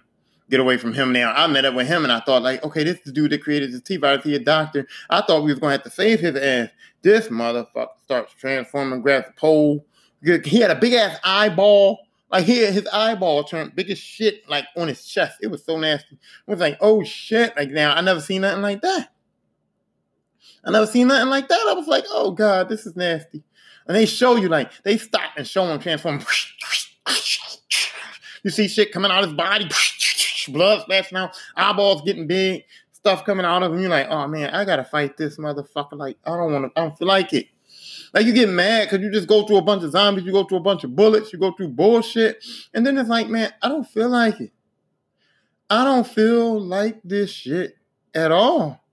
get 0.49 0.61
away 0.61 0.77
from 0.77 0.93
him. 0.93 1.13
Now 1.13 1.33
I 1.33 1.47
met 1.47 1.65
up 1.65 1.75
with 1.75 1.87
him, 1.87 2.05
and 2.05 2.13
I 2.13 2.21
thought 2.21 2.43
like, 2.43 2.65
okay, 2.65 2.85
this 2.85 2.99
is 2.99 3.05
the 3.05 3.13
dude 3.13 3.33
that 3.33 3.43
created 3.43 3.73
the 3.73 3.81
T 3.81 3.97
virus. 3.97 4.25
He 4.25 4.35
a 4.35 4.39
doctor. 4.39 4.87
I 5.09 5.23
thought 5.23 5.45
we 5.45 5.53
was 5.53 5.61
going 5.61 5.71
to 5.71 5.77
have 5.77 5.85
to 5.85 5.91
save 5.91 6.21
his 6.21 6.37
ass. 6.37 6.69
This 7.03 7.29
motherfucker 7.29 7.89
starts 8.05 8.35
transforming, 8.35 9.01
grabs 9.01 9.29
a 9.29 9.33
pole. 9.33 9.87
He 10.23 10.61
had 10.61 10.71
a 10.71 10.75
big 10.75 10.93
ass 10.93 11.19
eyeball. 11.25 11.99
Like 12.31 12.45
he 12.45 12.65
his 12.67 12.87
eyeball 12.93 13.43
turned 13.45 13.75
big 13.75 13.91
as 13.91 13.99
shit, 13.99 14.49
like 14.49 14.65
on 14.77 14.87
his 14.87 15.05
chest. 15.05 15.39
It 15.43 15.49
was 15.49 15.65
so 15.65 15.77
nasty. 15.79 16.19
I 16.47 16.51
was 16.51 16.61
like, 16.61 16.79
oh 16.81 17.03
shit! 17.03 17.57
Like 17.57 17.71
now, 17.71 17.93
I 17.93 18.01
never 18.03 18.21
seen 18.21 18.43
nothing 18.43 18.63
like 18.63 18.83
that. 18.83 19.09
I 20.65 20.71
never 20.71 20.87
seen 20.87 21.09
nothing 21.09 21.31
like 21.31 21.49
that. 21.49 21.67
I 21.69 21.73
was 21.73 21.89
like, 21.89 22.05
oh 22.09 22.31
god, 22.31 22.69
this 22.69 22.87
is 22.87 22.95
nasty. 22.95 23.43
And 23.91 23.97
they 23.97 24.07
show 24.07 24.37
you 24.37 24.49
like 24.49 24.71
they 24.85 24.97
stop 24.99 25.33
and 25.37 25.45
show 25.45 25.65
him 25.65 25.81
transform. 25.81 26.21
You 28.45 28.51
see 28.51 28.69
shit 28.69 28.93
coming 28.93 29.11
out 29.11 29.25
of 29.25 29.31
his 29.31 29.37
body, 29.37 29.69
blood 30.47 30.83
splashing 30.83 31.19
out, 31.19 31.37
eyeballs 31.57 32.03
getting 32.03 32.29
big, 32.29 32.63
stuff 32.93 33.25
coming 33.25 33.45
out 33.45 33.65
of 33.65 33.73
him. 33.73 33.81
You're 33.81 33.91
like, 33.91 34.07
oh 34.09 34.29
man, 34.29 34.51
I 34.51 34.65
gotta 34.65 34.85
fight 34.85 35.17
this 35.17 35.39
motherfucker. 35.39 35.95
Like, 35.95 36.19
I 36.25 36.37
don't 36.37 36.53
want 36.53 36.73
to. 36.73 36.81
I 36.81 36.85
don't 36.85 36.97
feel 36.97 37.09
like 37.09 37.33
it. 37.33 37.49
Like 38.15 38.27
you 38.27 38.33
get 38.33 38.49
mad 38.49 38.89
because 38.89 39.05
you 39.05 39.11
just 39.11 39.27
go 39.27 39.45
through 39.45 39.57
a 39.57 39.63
bunch 39.63 39.83
of 39.83 39.91
zombies, 39.91 40.25
you 40.25 40.31
go 40.31 40.45
through 40.45 40.59
a 40.59 40.63
bunch 40.63 40.85
of 40.85 40.95
bullets, 40.95 41.33
you 41.33 41.41
go 41.41 41.51
through 41.51 41.71
bullshit, 41.71 42.45
and 42.73 42.87
then 42.87 42.97
it's 42.97 43.11
like, 43.11 43.29
man, 43.29 43.53
I 43.61 43.67
don't 43.67 43.89
feel 43.89 44.09
like 44.09 44.41
it. 44.41 44.53
I 45.69 45.83
don't 45.83 46.07
feel 46.07 46.61
like 46.61 47.01
this 47.03 47.33
shit 47.33 47.77
at 48.15 48.31
all 48.31 48.85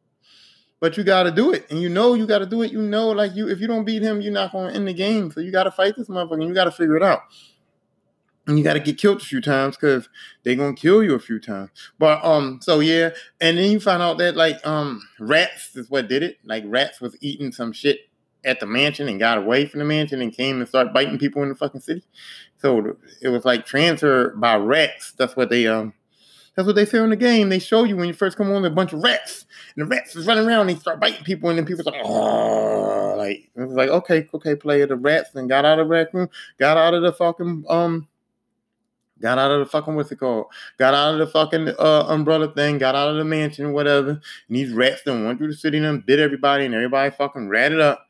but 0.80 0.98
you 0.98 1.04
got 1.04 1.24
to 1.24 1.32
do 1.32 1.52
it, 1.52 1.66
and 1.70 1.82
you 1.82 1.90
know 1.90 2.14
you 2.14 2.28
got 2.28 2.40
to 2.40 2.46
do 2.46 2.62
it. 2.62 2.72
You 2.72 2.82
know, 2.82 3.10
like 3.10 3.36
you, 3.36 3.50
if 3.50 3.60
you 3.60 3.68
don't 3.68 3.86
beat 3.86 4.02
him, 4.02 4.22
you're 4.22 4.34
not 4.34 4.52
going 4.52 4.70
to 4.70 4.76
end 4.76 4.88
the 4.88 4.94
game. 4.94 5.32
So 5.32 5.40
you 5.40 5.52
got 5.52 5.64
to 5.64 5.72
fight 5.72 5.96
this 5.98 6.08
motherfucker. 6.08 6.34
And 6.34 6.44
you 6.44 6.54
got 6.54 6.66
to 6.66 6.72
figure 6.72 6.96
it 6.96 7.04
out, 7.04 7.24
and 8.48 8.58
you 8.58 8.64
got 8.64 8.74
to 8.74 8.80
get 8.80 8.98
killed 8.98 9.22
a 9.22 9.26
few 9.26 9.42
times 9.42 9.76
because 9.76 10.08
they 10.44 10.56
gonna 10.56 10.74
kill 10.74 11.04
you 11.04 11.16
a 11.16 11.20
few 11.20 11.40
times. 11.40 11.72
But 12.00 12.24
um, 12.24 12.60
so 12.62 12.80
yeah, 12.80 13.12
and 13.42 13.58
then 13.58 13.72
you 13.72 13.80
find 13.80 14.02
out 14.02 14.18
that 14.20 14.36
like 14.36 14.66
um, 14.66 15.02
rats 15.20 15.76
is 15.76 15.90
what 15.90 16.08
did 16.08 16.24
it. 16.24 16.38
Like 16.44 16.64
rats 16.68 17.02
was 17.02 17.16
eating 17.22 17.52
some 17.52 17.72
shit 17.74 18.02
at 18.46 18.60
the 18.60 18.66
mansion 18.66 19.10
and 19.10 19.20
got 19.20 19.38
away 19.38 19.66
from 19.66 19.80
the 19.80 19.86
mansion 19.86 20.22
and 20.22 20.32
came 20.32 20.60
and 20.60 20.68
started 20.68 20.94
biting 20.94 21.18
people 21.18 21.44
in 21.44 21.50
the 21.50 21.56
fucking 21.56 21.82
city. 21.82 22.04
So 22.60 22.98
it 23.22 23.30
was 23.30 23.46
like 23.46 23.66
transferred 23.66 24.40
by 24.40 24.56
rats. 24.56 25.12
That's 25.18 25.36
what 25.36 25.50
they 25.50 25.68
um 25.68 25.94
that's 26.58 26.66
what 26.66 26.76
they 26.76 26.86
say 26.86 26.98
in 26.98 27.12
the 27.12 27.16
game. 27.16 27.50
They 27.50 27.60
show 27.60 27.84
you 27.84 27.96
when 27.96 28.08
you 28.08 28.16
first 28.16 28.36
come 28.36 28.52
on 28.52 28.66
a 28.66 28.70
bunch 28.72 28.92
of 28.92 29.04
rats, 29.04 29.46
and 29.76 29.86
the 29.86 29.96
rats 29.96 30.16
is 30.16 30.26
running 30.26 30.48
around. 30.48 30.62
and 30.62 30.72
they 30.72 30.76
start 30.76 31.00
biting 31.00 31.24
people, 31.24 31.50
and 31.50 31.58
then 31.60 31.68
people's 31.68 31.86
like, 31.86 32.02
oh, 32.04 33.14
like 33.16 33.48
it 33.56 33.62
was 33.62 33.76
like, 33.76 33.90
okay, 33.90 34.28
okay, 34.34 34.56
player, 34.56 34.88
the 34.88 34.96
rats, 34.96 35.36
and 35.36 35.48
got 35.48 35.66
out 35.66 35.78
of 35.78 35.86
the 35.86 35.90
raccoon, 35.90 36.28
got 36.58 36.76
out 36.76 36.96
of 36.96 37.04
the 37.04 37.14
fucking 37.14 37.64
um, 37.70 38.08
got 39.22 39.38
out 39.38 39.52
of 39.52 39.60
the 39.60 39.68
fucking 39.68 39.96
what's 39.96 40.12
it 40.12 40.16
called? 40.16 40.48
Got 40.80 40.96
out 40.96 41.14
of 41.14 41.20
the 41.20 41.28
fucking 41.28 41.76
uh, 41.78 42.06
umbrella 42.08 42.52
thing, 42.52 42.80
got 42.80 42.96
out 42.96 43.12
of 43.12 43.18
the 43.18 43.24
mansion, 43.24 43.72
whatever. 43.72 44.10
And 44.10 44.22
these 44.50 44.74
rats 44.74 45.04
then 45.06 45.26
went 45.26 45.38
through 45.38 45.50
the 45.50 45.56
city 45.56 45.78
and 45.78 46.04
bit 46.08 46.18
everybody, 46.18 46.66
and 46.66 46.74
everybody 46.74 47.12
fucking 47.12 47.50
ratted 47.50 47.82
up. 47.82 48.08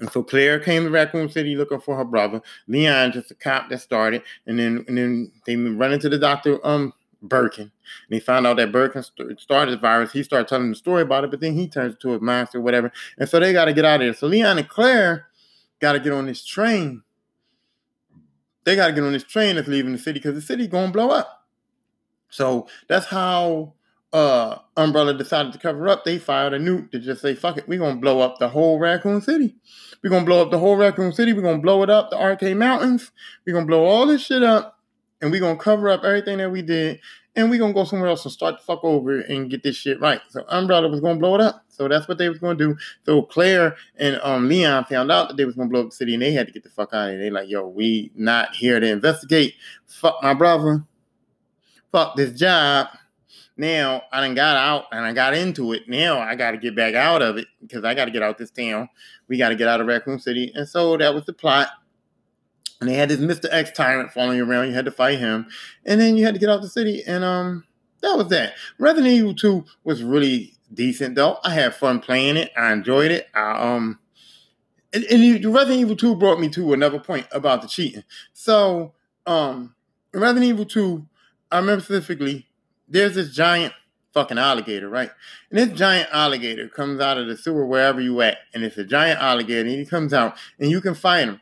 And 0.00 0.10
so 0.10 0.22
Claire 0.22 0.60
came 0.60 0.84
to 0.84 0.90
Raccoon 0.90 1.28
City 1.28 1.56
looking 1.56 1.80
for 1.80 1.96
her 1.96 2.04
brother. 2.04 2.42
Leon, 2.66 3.12
just 3.12 3.30
a 3.30 3.34
cop 3.34 3.68
that 3.70 3.80
started, 3.80 4.22
and 4.46 4.58
then 4.58 4.84
and 4.88 4.98
then 4.98 5.32
they 5.46 5.56
run 5.56 5.92
into 5.92 6.08
the 6.08 6.18
doctor, 6.18 6.64
um, 6.66 6.92
Birkin, 7.22 7.62
and 7.62 8.14
he 8.14 8.20
found 8.20 8.46
out 8.46 8.56
that 8.56 8.72
Birkin 8.72 9.02
started 9.38 9.72
the 9.72 9.80
virus. 9.80 10.12
He 10.12 10.22
started 10.22 10.48
telling 10.48 10.68
the 10.68 10.74
story 10.74 11.02
about 11.02 11.24
it, 11.24 11.30
but 11.30 11.40
then 11.40 11.54
he 11.54 11.68
turns 11.68 11.94
into 11.94 12.14
a 12.14 12.20
monster, 12.20 12.60
whatever. 12.60 12.92
And 13.18 13.28
so 13.28 13.40
they 13.40 13.52
got 13.52 13.66
to 13.66 13.72
get 13.72 13.84
out 13.84 14.00
of 14.00 14.06
there. 14.06 14.14
So 14.14 14.26
Leon 14.26 14.58
and 14.58 14.68
Claire 14.68 15.26
got 15.80 15.92
to 15.92 16.00
get 16.00 16.12
on 16.12 16.26
this 16.26 16.44
train. 16.44 17.02
They 18.64 18.76
got 18.76 18.88
to 18.88 18.92
get 18.92 19.04
on 19.04 19.12
this 19.12 19.24
train 19.24 19.56
that's 19.56 19.68
leaving 19.68 19.92
the 19.92 19.98
city 19.98 20.18
because 20.18 20.34
the 20.34 20.42
city 20.42 20.66
gonna 20.66 20.92
blow 20.92 21.10
up. 21.10 21.44
So 22.28 22.66
that's 22.88 23.06
how 23.06 23.74
uh, 24.12 24.58
Umbrella 24.76 25.14
decided 25.14 25.52
to 25.52 25.58
cover 25.58 25.88
up, 25.88 26.04
they 26.04 26.18
fired 26.18 26.54
a 26.54 26.58
nuke 26.58 26.90
to 26.92 26.98
just 26.98 27.22
say, 27.22 27.34
fuck 27.34 27.56
it, 27.56 27.68
we're 27.68 27.78
going 27.78 27.96
to 27.96 28.00
blow 28.00 28.20
up 28.20 28.38
the 28.38 28.48
whole 28.48 28.78
Raccoon 28.78 29.20
City. 29.20 29.56
We're 30.02 30.10
going 30.10 30.22
to 30.22 30.26
blow 30.26 30.42
up 30.42 30.50
the 30.50 30.58
whole 30.58 30.76
Raccoon 30.76 31.12
City. 31.12 31.32
We're 31.32 31.42
going 31.42 31.56
to 31.56 31.62
blow 31.62 31.82
it 31.82 31.90
up, 31.90 32.10
the 32.10 32.16
Arklay 32.16 32.56
Mountains. 32.56 33.10
We're 33.44 33.52
going 33.52 33.66
to 33.66 33.68
blow 33.68 33.84
all 33.84 34.06
this 34.06 34.24
shit 34.24 34.42
up, 34.42 34.78
and 35.20 35.30
we're 35.30 35.40
going 35.40 35.58
to 35.58 35.62
cover 35.62 35.88
up 35.88 36.04
everything 36.04 36.38
that 36.38 36.50
we 36.50 36.62
did, 36.62 37.00
and 37.34 37.50
we're 37.50 37.58
going 37.58 37.72
to 37.72 37.78
go 37.78 37.84
somewhere 37.84 38.08
else 38.08 38.24
and 38.24 38.32
start 38.32 38.58
the 38.58 38.64
fuck 38.64 38.84
over 38.84 39.20
and 39.20 39.50
get 39.50 39.62
this 39.62 39.76
shit 39.76 40.00
right. 40.00 40.20
So 40.28 40.44
Umbrella 40.48 40.88
was 40.88 41.00
going 41.00 41.16
to 41.16 41.20
blow 41.20 41.34
it 41.34 41.40
up. 41.40 41.64
So 41.68 41.88
that's 41.88 42.08
what 42.08 42.16
they 42.16 42.28
was 42.30 42.38
going 42.38 42.56
to 42.56 42.68
do. 42.68 42.78
So 43.04 43.22
Claire 43.22 43.76
and 43.96 44.18
um, 44.22 44.48
Leon 44.48 44.84
found 44.84 45.12
out 45.12 45.28
that 45.28 45.36
they 45.36 45.44
was 45.44 45.56
going 45.56 45.68
to 45.68 45.72
blow 45.72 45.82
up 45.82 45.90
the 45.90 45.96
city, 45.96 46.14
and 46.14 46.22
they 46.22 46.32
had 46.32 46.46
to 46.46 46.52
get 46.52 46.62
the 46.62 46.70
fuck 46.70 46.94
out 46.94 47.08
of 47.08 47.14
here. 47.14 47.18
They 47.18 47.30
like, 47.30 47.48
yo, 47.48 47.66
we 47.66 48.12
not 48.14 48.54
here 48.54 48.80
to 48.80 48.86
investigate. 48.88 49.54
Fuck 49.86 50.22
my 50.22 50.32
brother. 50.32 50.84
Fuck 51.92 52.16
this 52.16 52.38
job 52.38 52.88
now 53.56 54.02
I 54.12 54.20
done 54.20 54.34
got 54.34 54.56
out 54.56 54.84
and 54.92 55.04
I 55.04 55.12
got 55.12 55.34
into 55.34 55.72
it. 55.72 55.88
Now 55.88 56.18
I 56.18 56.34
got 56.34 56.52
to 56.52 56.58
get 56.58 56.76
back 56.76 56.94
out 56.94 57.22
of 57.22 57.36
it 57.36 57.46
because 57.60 57.84
I 57.84 57.94
got 57.94 58.06
to 58.06 58.10
get 58.10 58.22
out 58.22 58.30
of 58.30 58.38
this 58.38 58.50
town. 58.50 58.88
We 59.28 59.38
got 59.38 59.48
to 59.50 59.56
get 59.56 59.68
out 59.68 59.80
of 59.80 59.86
Raccoon 59.86 60.18
City. 60.18 60.52
And 60.54 60.68
so 60.68 60.96
that 60.96 61.14
was 61.14 61.24
the 61.24 61.32
plot. 61.32 61.68
And 62.80 62.90
they 62.90 62.94
had 62.94 63.08
this 63.08 63.20
Mr. 63.20 63.46
X 63.50 63.70
tyrant 63.72 64.12
following 64.12 64.36
you 64.36 64.48
around. 64.48 64.68
You 64.68 64.74
had 64.74 64.84
to 64.84 64.90
fight 64.90 65.18
him. 65.18 65.46
And 65.86 66.00
then 66.00 66.16
you 66.16 66.24
had 66.24 66.34
to 66.34 66.40
get 66.40 66.50
out 66.50 66.60
the 66.60 66.68
city. 66.68 67.02
And 67.06 67.24
um, 67.24 67.64
that 68.02 68.16
was 68.16 68.28
that. 68.28 68.54
Resident 68.78 69.12
Evil 69.12 69.34
2 69.34 69.64
was 69.84 70.02
really 70.02 70.56
decent 70.72 71.14
though. 71.14 71.38
I 71.42 71.50
had 71.50 71.74
fun 71.74 72.00
playing 72.00 72.36
it. 72.36 72.52
I 72.56 72.72
enjoyed 72.72 73.10
it. 73.10 73.28
I 73.34 73.74
um 73.74 73.98
and, 74.92 75.04
and 75.04 75.44
Resident 75.44 75.80
Evil 75.80 75.96
2 75.96 76.16
brought 76.16 76.40
me 76.40 76.48
to 76.50 76.72
another 76.72 76.98
point 76.98 77.26
about 77.32 77.62
the 77.62 77.68
cheating. 77.68 78.04
So 78.32 78.92
um 79.26 79.74
Resident 80.12 80.46
Evil 80.46 80.64
2, 80.64 81.06
I 81.50 81.58
remember 81.58 81.82
specifically 81.82 82.45
there's 82.88 83.14
this 83.14 83.34
giant 83.34 83.72
fucking 84.12 84.38
alligator, 84.38 84.88
right? 84.88 85.10
And 85.50 85.58
this 85.58 85.78
giant 85.78 86.08
alligator 86.10 86.68
comes 86.68 87.00
out 87.00 87.18
of 87.18 87.26
the 87.26 87.36
sewer 87.36 87.66
wherever 87.66 88.00
you 88.00 88.20
at, 88.22 88.38
and 88.54 88.64
it's 88.64 88.78
a 88.78 88.84
giant 88.84 89.20
alligator, 89.20 89.68
and 89.68 89.78
he 89.78 89.84
comes 89.84 90.14
out, 90.14 90.36
and 90.58 90.70
you 90.70 90.80
can 90.80 90.94
fight 90.94 91.28
him, 91.28 91.40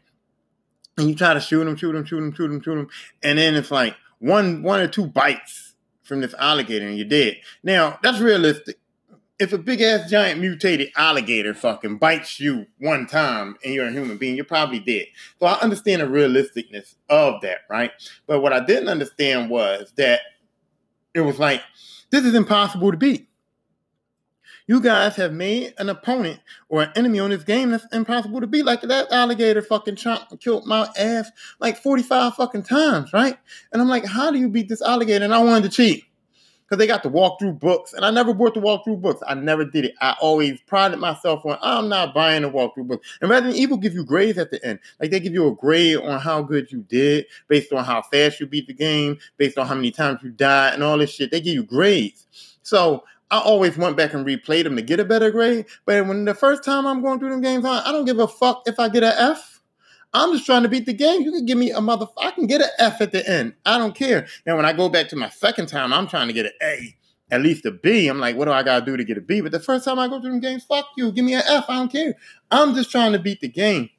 and 0.98 1.08
you 1.08 1.14
try 1.14 1.34
to 1.34 1.40
shoot 1.40 1.66
him, 1.66 1.76
shoot 1.76 1.94
him, 1.94 2.04
shoot 2.04 2.18
him, 2.18 2.34
shoot 2.34 2.50
him, 2.50 2.60
shoot 2.60 2.78
him, 2.78 2.88
and 3.22 3.38
then 3.38 3.54
it's 3.54 3.70
like 3.70 3.94
one, 4.18 4.62
one 4.62 4.80
or 4.80 4.88
two 4.88 5.06
bites 5.06 5.74
from 6.02 6.20
this 6.20 6.34
alligator, 6.34 6.86
and 6.86 6.98
you're 6.98 7.08
dead. 7.08 7.36
Now 7.62 7.98
that's 8.02 8.20
realistic. 8.20 8.78
If 9.38 9.52
a 9.52 9.58
big 9.58 9.80
ass 9.80 10.08
giant 10.08 10.40
mutated 10.40 10.90
alligator 10.96 11.54
fucking 11.54 11.98
bites 11.98 12.38
you 12.38 12.66
one 12.78 13.06
time 13.08 13.56
and 13.64 13.74
you're 13.74 13.88
a 13.88 13.90
human 13.90 14.16
being, 14.16 14.36
you're 14.36 14.44
probably 14.44 14.78
dead. 14.78 15.06
So 15.40 15.46
I 15.46 15.58
understand 15.58 16.02
the 16.02 16.06
realisticness 16.06 16.94
of 17.08 17.40
that, 17.40 17.62
right? 17.68 17.90
But 18.28 18.40
what 18.40 18.52
I 18.52 18.64
didn't 18.64 18.88
understand 18.88 19.50
was 19.50 19.92
that 19.96 20.20
it 21.14 21.20
was 21.20 21.38
like 21.38 21.62
this 22.10 22.24
is 22.24 22.34
impossible 22.34 22.90
to 22.90 22.96
beat. 22.96 23.28
You 24.66 24.80
guys 24.80 25.16
have 25.16 25.32
made 25.32 25.74
an 25.76 25.90
opponent 25.90 26.40
or 26.70 26.82
an 26.82 26.90
enemy 26.96 27.20
on 27.20 27.30
this 27.30 27.44
game 27.44 27.70
that's 27.70 27.84
impossible 27.92 28.40
to 28.40 28.46
beat. 28.46 28.64
Like 28.64 28.80
that 28.80 29.12
alligator 29.12 29.60
fucking 29.60 29.96
chomped, 29.96 30.40
killed 30.40 30.66
my 30.66 30.88
ass 30.98 31.30
like 31.60 31.76
45 31.76 32.34
fucking 32.34 32.62
times, 32.62 33.12
right? 33.12 33.36
And 33.72 33.82
I'm 33.82 33.88
like, 33.88 34.06
how 34.06 34.30
do 34.30 34.38
you 34.38 34.48
beat 34.48 34.68
this 34.68 34.80
alligator? 34.80 35.24
And 35.24 35.34
I 35.34 35.42
wanted 35.42 35.70
to 35.70 35.76
cheat 35.76 36.04
because 36.64 36.78
they 36.78 36.86
got 36.86 37.02
the 37.02 37.10
walkthrough 37.10 37.58
books, 37.58 37.92
and 37.92 38.04
I 38.04 38.10
never 38.10 38.32
bought 38.32 38.54
the 38.54 38.60
walkthrough 38.60 39.00
books. 39.00 39.22
I 39.26 39.34
never 39.34 39.64
did 39.64 39.84
it. 39.84 39.94
I 40.00 40.16
always 40.20 40.60
prided 40.62 40.98
myself 40.98 41.44
on 41.44 41.58
I'm 41.62 41.88
not 41.88 42.14
buying 42.14 42.42
the 42.42 42.50
walkthrough 42.50 42.88
books. 42.88 43.06
And 43.20 43.30
Resident 43.30 43.56
Evil 43.56 43.76
give 43.76 43.94
you 43.94 44.04
grades 44.04 44.38
at 44.38 44.50
the 44.50 44.64
end, 44.64 44.78
like 45.00 45.10
they 45.10 45.20
give 45.20 45.34
you 45.34 45.46
a 45.46 45.54
grade 45.54 45.98
on 45.98 46.18
how 46.20 46.42
good 46.42 46.72
you 46.72 46.82
did 46.82 47.26
based 47.48 47.72
on 47.72 47.84
how 47.84 48.02
fast 48.02 48.40
you 48.40 48.46
beat 48.46 48.66
the 48.66 48.74
game, 48.74 49.18
based 49.36 49.58
on 49.58 49.66
how 49.66 49.74
many 49.74 49.90
times 49.90 50.20
you 50.22 50.30
died, 50.30 50.74
and 50.74 50.82
all 50.82 50.98
this 50.98 51.10
shit. 51.10 51.30
They 51.30 51.40
give 51.40 51.54
you 51.54 51.64
grades. 51.64 52.26
So 52.62 53.04
I 53.30 53.40
always 53.40 53.76
went 53.76 53.96
back 53.96 54.14
and 54.14 54.24
replayed 54.24 54.64
them 54.64 54.76
to 54.76 54.82
get 54.82 55.00
a 55.00 55.04
better 55.04 55.30
grade. 55.30 55.66
But 55.84 56.06
when 56.06 56.24
the 56.24 56.34
first 56.34 56.64
time 56.64 56.86
I'm 56.86 57.02
going 57.02 57.18
through 57.18 57.30
them 57.30 57.40
games, 57.40 57.64
I 57.64 57.90
don't 57.92 58.04
give 58.04 58.18
a 58.18 58.28
fuck 58.28 58.62
if 58.66 58.78
I 58.78 58.88
get 58.88 59.02
an 59.02 59.12
F. 59.16 59.53
I'm 60.14 60.32
just 60.32 60.46
trying 60.46 60.62
to 60.62 60.68
beat 60.68 60.86
the 60.86 60.92
game. 60.92 61.22
You 61.22 61.32
can 61.32 61.44
give 61.44 61.58
me 61.58 61.72
a 61.72 61.80
mother. 61.80 62.06
I 62.18 62.30
can 62.30 62.46
get 62.46 62.60
an 62.60 62.68
F 62.78 63.00
at 63.00 63.10
the 63.10 63.28
end. 63.28 63.54
I 63.66 63.78
don't 63.78 63.94
care. 63.94 64.26
Now, 64.46 64.56
when 64.56 64.64
I 64.64 64.72
go 64.72 64.88
back 64.88 65.08
to 65.08 65.16
my 65.16 65.28
second 65.28 65.66
time, 65.66 65.92
I'm 65.92 66.06
trying 66.06 66.28
to 66.28 66.32
get 66.32 66.46
an 66.46 66.52
A, 66.62 66.96
at 67.32 67.42
least 67.42 67.66
a 67.66 67.72
B. 67.72 68.06
I'm 68.06 68.20
like, 68.20 68.36
what 68.36 68.44
do 68.44 68.52
I 68.52 68.62
gotta 68.62 68.86
do 68.86 68.96
to 68.96 69.04
get 69.04 69.18
a 69.18 69.20
B? 69.20 69.40
But 69.40 69.50
the 69.50 69.60
first 69.60 69.84
time 69.84 69.98
I 69.98 70.06
go 70.06 70.20
through 70.20 70.30
them 70.30 70.40
games, 70.40 70.64
fuck 70.64 70.86
you. 70.96 71.10
Give 71.10 71.24
me 71.24 71.34
an 71.34 71.42
F. 71.48 71.64
I 71.68 71.74
don't 71.74 71.90
care. 71.90 72.14
I'm 72.52 72.74
just 72.74 72.90
trying 72.90 73.12
to 73.12 73.18
beat 73.18 73.40
the 73.40 73.48
game. 73.48 73.90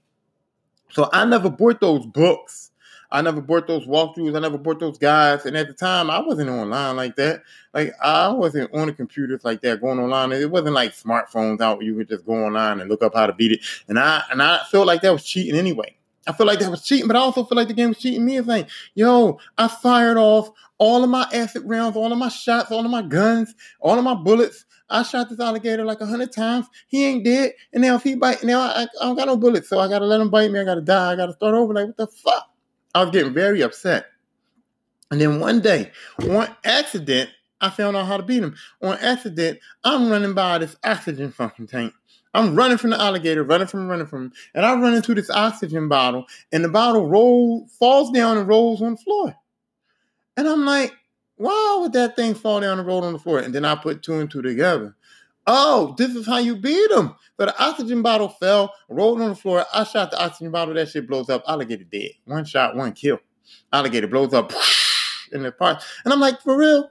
So 0.89 1.09
I 1.11 1.25
never 1.25 1.49
bought 1.49 1.81
those 1.81 2.05
books. 2.05 2.71
I 3.11 3.21
never 3.21 3.41
bought 3.41 3.67
those 3.67 3.85
walkthroughs. 3.85 4.35
I 4.35 4.39
never 4.39 4.57
bought 4.57 4.79
those 4.79 4.97
guides. 4.97 5.45
And 5.45 5.55
at 5.55 5.67
the 5.67 5.73
time, 5.73 6.09
I 6.09 6.19
wasn't 6.19 6.49
online 6.49 6.95
like 6.95 7.15
that. 7.17 7.43
Like 7.73 7.93
I 8.01 8.29
wasn't 8.29 8.73
on 8.73 8.87
the 8.87 8.93
computers 8.93 9.43
like 9.43 9.61
that, 9.61 9.81
going 9.81 9.99
online. 9.99 10.31
It 10.31 10.49
wasn't 10.49 10.73
like 10.73 10.91
smartphones 10.91 11.61
out 11.61 11.77
where 11.77 11.85
you 11.85 11.95
could 11.95 12.09
just 12.09 12.25
go 12.25 12.45
online 12.45 12.79
and 12.79 12.89
look 12.89 13.03
up 13.03 13.13
how 13.13 13.27
to 13.27 13.33
beat 13.33 13.51
it. 13.51 13.59
And 13.87 13.99
I 13.99 14.23
and 14.31 14.41
I 14.41 14.61
felt 14.71 14.87
like 14.87 15.01
that 15.01 15.11
was 15.11 15.23
cheating 15.23 15.55
anyway. 15.55 15.95
I 16.27 16.33
feel 16.33 16.47
like 16.47 16.59
that 16.59 16.71
was 16.71 16.83
cheating, 16.83 17.07
but 17.07 17.15
I 17.15 17.19
also 17.19 17.43
feel 17.43 17.55
like 17.55 17.67
the 17.67 17.73
game 17.73 17.89
was 17.89 17.99
cheating 17.99 18.25
me. 18.25 18.37
It's 18.37 18.47
like, 18.47 18.69
yo, 18.95 19.39
I 19.57 19.67
fired 19.67 20.17
off 20.17 20.49
all 20.77 21.03
of 21.03 21.09
my 21.09 21.27
acid 21.31 21.63
rounds, 21.65 21.95
all 21.95 22.11
of 22.11 22.17
my 22.17 22.29
shots, 22.29 22.71
all 22.71 22.83
of 22.83 22.91
my 22.91 23.01
guns, 23.01 23.53
all 23.79 23.97
of 23.97 24.03
my 24.03 24.15
bullets. 24.15 24.65
I 24.89 25.03
shot 25.03 25.29
this 25.29 25.39
alligator 25.39 25.83
like 25.83 26.01
a 26.01 26.05
hundred 26.05 26.31
times. 26.31 26.67
He 26.87 27.05
ain't 27.05 27.25
dead. 27.25 27.53
And 27.73 27.81
now 27.81 27.95
if 27.95 28.03
he 28.03 28.15
bite, 28.15 28.43
now 28.43 28.61
I, 28.61 28.83
I 28.83 29.05
don't 29.05 29.15
got 29.15 29.27
no 29.27 29.37
bullets. 29.37 29.69
So 29.69 29.79
I 29.79 29.87
gotta 29.87 30.05
let 30.05 30.21
him 30.21 30.29
bite 30.29 30.51
me. 30.51 30.59
I 30.59 30.63
gotta 30.63 30.81
die. 30.81 31.13
I 31.13 31.15
gotta 31.15 31.33
start 31.33 31.55
over. 31.55 31.73
Like, 31.73 31.87
what 31.87 31.97
the 31.97 32.07
fuck? 32.07 32.49
I 32.93 33.01
was 33.01 33.11
getting 33.11 33.33
very 33.33 33.61
upset. 33.61 34.05
And 35.11 35.19
then 35.21 35.39
one 35.39 35.61
day, 35.61 35.91
on 36.29 36.47
accident, 36.63 37.29
I 37.61 37.69
found 37.69 37.95
out 37.95 38.05
how 38.05 38.17
to 38.17 38.23
beat 38.23 38.43
him. 38.43 38.55
On 38.81 38.97
accident, 38.97 39.59
I'm 39.83 40.09
running 40.09 40.33
by 40.33 40.59
this 40.59 40.75
oxygen 40.83 41.31
fucking 41.31 41.67
tank. 41.67 41.93
I'm 42.35 42.55
running 42.55 42.77
from 42.77 42.91
the 42.91 43.01
alligator, 43.01 43.43
running 43.43 43.67
from 43.67 43.87
running 43.87 44.07
from 44.07 44.33
and 44.53 44.65
I 44.65 44.73
run 44.75 44.93
into 44.93 45.15
this 45.15 45.29
oxygen 45.29 45.87
bottle, 45.87 46.25
and 46.51 46.63
the 46.63 46.69
bottle 46.69 47.07
rolls, 47.07 47.71
falls 47.79 48.11
down 48.11 48.37
and 48.37 48.47
rolls 48.47 48.81
on 48.81 48.91
the 48.91 48.97
floor. 48.97 49.35
And 50.37 50.47
I'm 50.47 50.65
like, 50.65 50.93
why 51.37 51.77
would 51.81 51.93
that 51.93 52.15
thing 52.15 52.33
fall 52.33 52.61
down 52.61 52.77
and 52.77 52.87
roll 52.87 53.03
on 53.03 53.13
the 53.13 53.19
floor? 53.19 53.39
And 53.39 53.53
then 53.53 53.65
I 53.65 53.75
put 53.75 54.03
two 54.03 54.19
and 54.19 54.29
two 54.29 54.41
together. 54.41 54.95
Oh, 55.47 55.95
this 55.97 56.15
is 56.15 56.25
how 56.25 56.37
you 56.37 56.55
beat 56.55 56.91
him. 56.91 57.15
So 57.39 57.45
the 57.45 57.63
oxygen 57.63 58.01
bottle 58.01 58.29
fell, 58.29 58.73
rolled 58.89 59.21
on 59.21 59.29
the 59.29 59.35
floor. 59.35 59.65
I 59.73 59.83
shot 59.83 60.11
the 60.11 60.21
oxygen 60.21 60.51
bottle. 60.51 60.73
That 60.73 60.89
shit 60.89 61.07
blows 61.07 61.29
up. 61.29 61.43
Alligator 61.47 61.83
dead. 61.83 62.11
One 62.25 62.45
shot, 62.45 62.75
one 62.75 62.93
kill. 62.93 63.19
Alligator 63.71 64.07
blows 64.07 64.33
up 64.33 64.51
in 65.31 65.43
the 65.43 65.51
park. 65.51 65.81
And 66.03 66.13
I'm 66.13 66.19
like, 66.19 66.41
for 66.41 66.57
real? 66.57 66.89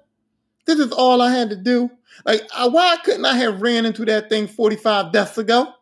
This 0.67 0.79
is 0.79 0.93
all 0.93 1.21
I 1.21 1.31
had 1.31 1.51
to 1.51 1.57
do. 1.57 1.91
Like, 2.25 2.43
why 2.53 2.97
couldn't 3.05 3.25
I 3.25 3.35
have 3.35 3.61
ran 3.61 3.87
into 3.87 4.05
that 4.07 4.29
thing 4.29 4.47
45 4.47 5.13
deaths 5.13 5.39
ago? 5.39 5.75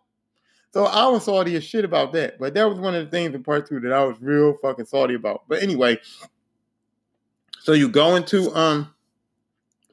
So 0.73 0.87
I 0.87 1.07
was 1.09 1.25
salty 1.25 1.55
as 1.57 1.65
shit 1.65 1.85
about 1.85 2.13
that. 2.15 2.39
But 2.39 2.55
that 2.55 2.69
was 2.69 2.79
one 2.79 2.95
of 2.95 3.05
the 3.05 3.11
things 3.11 3.35
in 3.35 3.45
part 3.45 3.69
two 3.69 3.81
that 3.81 3.93
I 3.93 4.05
was 4.05 4.17
real 4.21 4.57
fucking 4.63 4.87
salty 4.87 5.15
about. 5.15 5.43
But 5.47 5.63
anyway, 5.63 5.99
so 7.61 7.73
you 7.73 7.89
go 7.89 8.17
into 8.17 8.55
um 8.57 8.93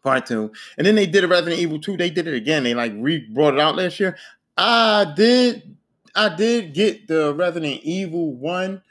part 0.02 0.25
two, 0.25 0.52
and 0.78 0.88
then 0.88 0.95
they 0.95 1.06
did 1.06 1.23
a 1.25 1.28
Resident 1.28 1.60
Evil 1.60 1.80
2. 1.80 1.97
They 1.97 2.10
did 2.10 2.28
it 2.28 2.34
again. 2.34 2.63
They 2.63 2.73
like 2.73 2.93
re 2.95 3.19
brought 3.19 3.56
it 3.56 3.60
out 3.60 3.75
last 3.75 3.99
year. 3.99 4.17
I 4.58 5.13
did 5.15 5.75
I 6.15 6.34
did 6.34 6.73
get 6.73 7.08
the 7.08 7.34
Resident 7.34 7.82
Evil 7.84 8.34
1 8.34 8.82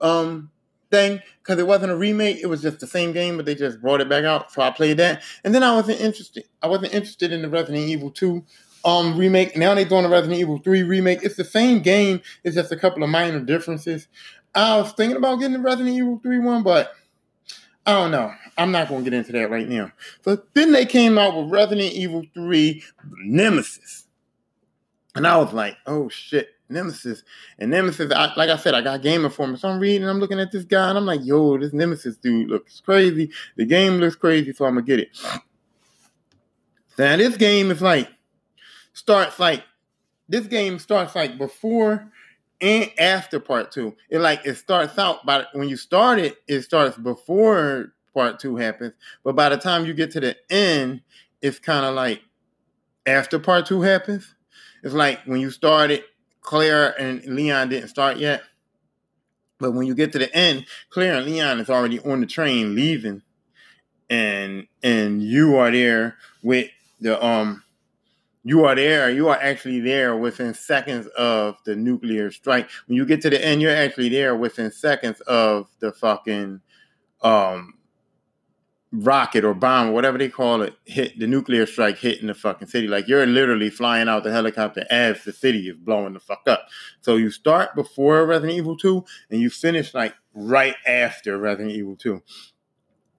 um 0.00 0.50
thing 0.90 1.20
because 1.42 1.58
it 1.58 1.66
wasn't 1.66 1.92
a 1.92 1.96
remake. 1.96 2.38
It 2.42 2.46
was 2.46 2.62
just 2.62 2.80
the 2.80 2.86
same 2.86 3.12
game, 3.12 3.36
but 3.36 3.46
they 3.46 3.54
just 3.54 3.80
brought 3.80 4.00
it 4.00 4.08
back 4.08 4.24
out. 4.24 4.52
So 4.52 4.62
I 4.62 4.70
played 4.70 4.98
that, 4.98 5.22
and 5.44 5.54
then 5.54 5.62
I 5.62 5.74
wasn't 5.74 6.00
interested. 6.00 6.44
I 6.62 6.68
wasn't 6.68 6.94
interested 6.94 7.32
in 7.32 7.42
the 7.42 7.48
Resident 7.48 7.88
Evil 7.88 8.10
Two 8.10 8.44
um 8.84 9.18
remake. 9.18 9.56
Now 9.56 9.74
they're 9.74 9.84
doing 9.84 10.04
a 10.04 10.08
Resident 10.08 10.40
Evil 10.40 10.58
Three 10.58 10.82
remake. 10.82 11.20
It's 11.22 11.36
the 11.36 11.44
same 11.44 11.80
game. 11.80 12.20
It's 12.44 12.56
just 12.56 12.72
a 12.72 12.76
couple 12.76 13.02
of 13.02 13.10
minor 13.10 13.40
differences. 13.40 14.08
I 14.54 14.78
was 14.78 14.92
thinking 14.92 15.16
about 15.16 15.36
getting 15.36 15.54
the 15.54 15.60
Resident 15.60 15.96
Evil 15.96 16.20
Three 16.22 16.38
one, 16.38 16.62
but 16.62 16.94
I 17.86 17.92
don't 17.92 18.10
know. 18.10 18.32
I'm 18.58 18.72
not 18.72 18.88
going 18.88 19.04
to 19.04 19.10
get 19.10 19.16
into 19.16 19.32
that 19.32 19.50
right 19.50 19.68
now. 19.68 19.90
But 20.22 20.52
then 20.54 20.72
they 20.72 20.84
came 20.84 21.16
out 21.16 21.34
with 21.34 21.50
Resident 21.50 21.92
Evil 21.92 22.24
3 22.34 22.82
Nemesis. 23.24 24.06
And 25.14 25.26
I 25.26 25.38
was 25.38 25.52
like, 25.52 25.76
oh 25.86 26.08
shit. 26.08 26.50
Nemesis. 26.70 27.22
And 27.58 27.70
Nemesis, 27.70 28.12
I, 28.12 28.32
like 28.36 28.50
I 28.50 28.56
said, 28.56 28.74
I 28.74 28.80
got 28.80 29.02
Game 29.02 29.24
Informer. 29.24 29.56
So 29.56 29.68
I'm 29.68 29.80
reading, 29.80 30.08
I'm 30.08 30.20
looking 30.20 30.40
at 30.40 30.52
this 30.52 30.64
guy, 30.64 30.88
and 30.88 30.98
I'm 30.98 31.06
like, 31.06 31.20
yo, 31.24 31.58
this 31.58 31.72
Nemesis 31.72 32.16
dude 32.16 32.48
looks 32.48 32.80
crazy. 32.80 33.30
The 33.56 33.64
game 33.64 33.94
looks 33.94 34.16
crazy, 34.16 34.52
so 34.52 34.64
I'm 34.64 34.74
gonna 34.74 34.86
get 34.86 35.00
it. 35.00 35.16
Now 36.98 37.16
this 37.16 37.36
game 37.36 37.70
is 37.70 37.80
like 37.80 38.08
starts 38.92 39.38
like 39.38 39.64
this 40.28 40.46
game 40.46 40.78
starts 40.78 41.14
like 41.14 41.38
before 41.38 42.10
and 42.60 42.90
after 42.98 43.40
part 43.40 43.72
two. 43.72 43.96
It 44.10 44.18
like 44.18 44.44
it 44.44 44.56
starts 44.56 44.98
out 44.98 45.24
by 45.24 45.46
when 45.52 45.68
you 45.68 45.76
start 45.76 46.18
it, 46.18 46.36
it 46.46 46.62
starts 46.62 46.98
before 46.98 47.94
part 48.12 48.38
two 48.38 48.56
happens, 48.56 48.92
but 49.24 49.34
by 49.34 49.48
the 49.48 49.56
time 49.56 49.86
you 49.86 49.94
get 49.94 50.10
to 50.12 50.20
the 50.20 50.36
end, 50.50 51.00
it's 51.40 51.58
kind 51.58 51.86
of 51.86 51.94
like 51.94 52.20
after 53.06 53.38
part 53.38 53.66
two 53.66 53.80
happens. 53.80 54.34
It's 54.82 54.94
like 54.94 55.20
when 55.24 55.40
you 55.40 55.50
start 55.50 55.90
it, 55.90 56.04
Claire 56.40 56.98
and 57.00 57.24
Leon 57.24 57.68
didn't 57.68 57.88
start 57.88 58.16
yet. 58.16 58.42
But 59.58 59.72
when 59.72 59.86
you 59.86 59.94
get 59.94 60.12
to 60.12 60.18
the 60.18 60.34
end, 60.34 60.66
Claire 60.88 61.16
and 61.16 61.26
Leon 61.26 61.60
is 61.60 61.68
already 61.68 62.00
on 62.00 62.20
the 62.20 62.26
train 62.26 62.74
leaving. 62.74 63.22
And 64.08 64.66
and 64.82 65.22
you 65.22 65.56
are 65.56 65.70
there 65.70 66.16
with 66.42 66.70
the 67.00 67.22
um 67.24 67.62
you 68.42 68.64
are 68.64 68.74
there, 68.74 69.10
you 69.10 69.28
are 69.28 69.36
actually 69.36 69.80
there 69.80 70.16
within 70.16 70.54
seconds 70.54 71.06
of 71.08 71.56
the 71.66 71.76
nuclear 71.76 72.30
strike. 72.30 72.70
When 72.86 72.96
you 72.96 73.04
get 73.04 73.20
to 73.22 73.30
the 73.30 73.44
end, 73.44 73.60
you're 73.60 73.76
actually 73.76 74.08
there 74.08 74.34
within 74.34 74.70
seconds 74.70 75.20
of 75.22 75.68
the 75.80 75.92
fucking 75.92 76.60
um 77.22 77.74
rocket 78.92 79.44
or 79.44 79.54
bomb 79.54 79.88
or 79.88 79.92
whatever 79.92 80.18
they 80.18 80.28
call 80.28 80.62
it 80.62 80.74
hit 80.84 81.16
the 81.18 81.26
nuclear 81.26 81.64
strike 81.64 81.98
hitting 81.98 82.26
the 82.26 82.34
fucking 82.34 82.68
city. 82.68 82.88
Like 82.88 83.06
you're 83.06 83.26
literally 83.26 83.70
flying 83.70 84.08
out 84.08 84.24
the 84.24 84.32
helicopter 84.32 84.84
as 84.90 85.22
the 85.24 85.32
city 85.32 85.68
is 85.68 85.76
blowing 85.76 86.14
the 86.14 86.20
fuck 86.20 86.42
up. 86.46 86.66
So 87.00 87.16
you 87.16 87.30
start 87.30 87.74
before 87.76 88.26
Resident 88.26 88.58
Evil 88.58 88.76
2 88.76 89.04
and 89.30 89.40
you 89.40 89.50
finish 89.50 89.94
like 89.94 90.14
right 90.34 90.74
after 90.86 91.38
Resident 91.38 91.72
Evil 91.76 91.96
2. 91.96 92.20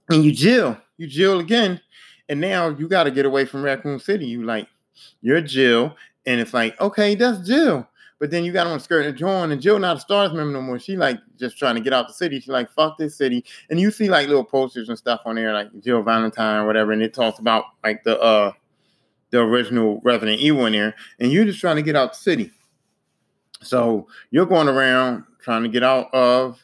And 0.10 0.26
you 0.26 0.34
Jill, 0.34 0.78
you 0.98 1.08
Jill 1.08 1.40
again, 1.40 1.80
and 2.28 2.42
now 2.42 2.70
you 2.70 2.90
got 2.90 3.04
to 3.06 3.12
get 3.12 3.26
away 3.26 3.46
from 3.46 3.64
Raccoon 3.64 4.00
City. 4.00 4.26
You 4.26 4.44
like 4.44 4.68
you're 5.22 5.40
Jill, 5.40 5.96
and 6.26 6.42
it's 6.42 6.54
like 6.54 6.80
okay, 6.82 7.16
that's 7.16 7.48
Jill. 7.48 7.88
But 8.22 8.30
then 8.30 8.46
you 8.46 8.52
got 8.52 8.68
on 8.68 8.78
a 8.78 8.80
skirt 8.80 9.08
and 9.08 9.18
John, 9.18 9.52
and 9.52 9.60
Jill 9.60 9.80
not 9.80 9.98
a 9.98 10.00
Stars 10.00 10.32
member 10.32 10.54
no 10.54 10.62
more. 10.62 10.78
She 10.78 10.96
like 10.96 11.18
just 11.40 11.58
trying 11.58 11.74
to 11.74 11.82
get 11.82 11.92
out 11.92 12.08
the 12.08 12.14
city. 12.14 12.40
She 12.40 12.52
like 12.52 12.70
fuck 12.70 13.00
this 13.00 13.16
city, 13.18 13.44
and 13.72 13.80
you 13.80 13.90
see 13.90 14.10
like 14.10 14.28
little 14.28 14.44
posters 14.44 14.90
and 14.90 14.98
stuff 14.98 15.22
on 15.26 15.38
there, 15.38 15.52
like 15.54 15.70
Jill 15.80 16.04
Valentine 16.04 16.62
or 16.62 16.68
whatever, 16.68 16.92
and 16.92 17.02
it 17.02 17.16
talks 17.16 17.40
about 17.40 17.66
like 17.84 18.04
the 18.04 18.22
uh 18.22 18.52
the 19.32 19.40
original 19.40 20.02
Resident 20.04 20.40
Evil 20.40 20.68
in 20.68 20.74
there, 20.74 20.94
and 21.20 21.32
you're 21.32 21.46
just 21.46 21.60
trying 21.60 21.78
to 21.78 21.82
get 21.82 21.96
out 21.96 22.14
the 22.14 22.20
city. 22.20 22.52
So 23.64 24.08
you're 24.30 24.46
going 24.46 24.68
around 24.68 25.24
trying 25.42 25.64
to 25.64 25.70
get 25.70 25.82
out 25.82 26.14
of 26.14 26.64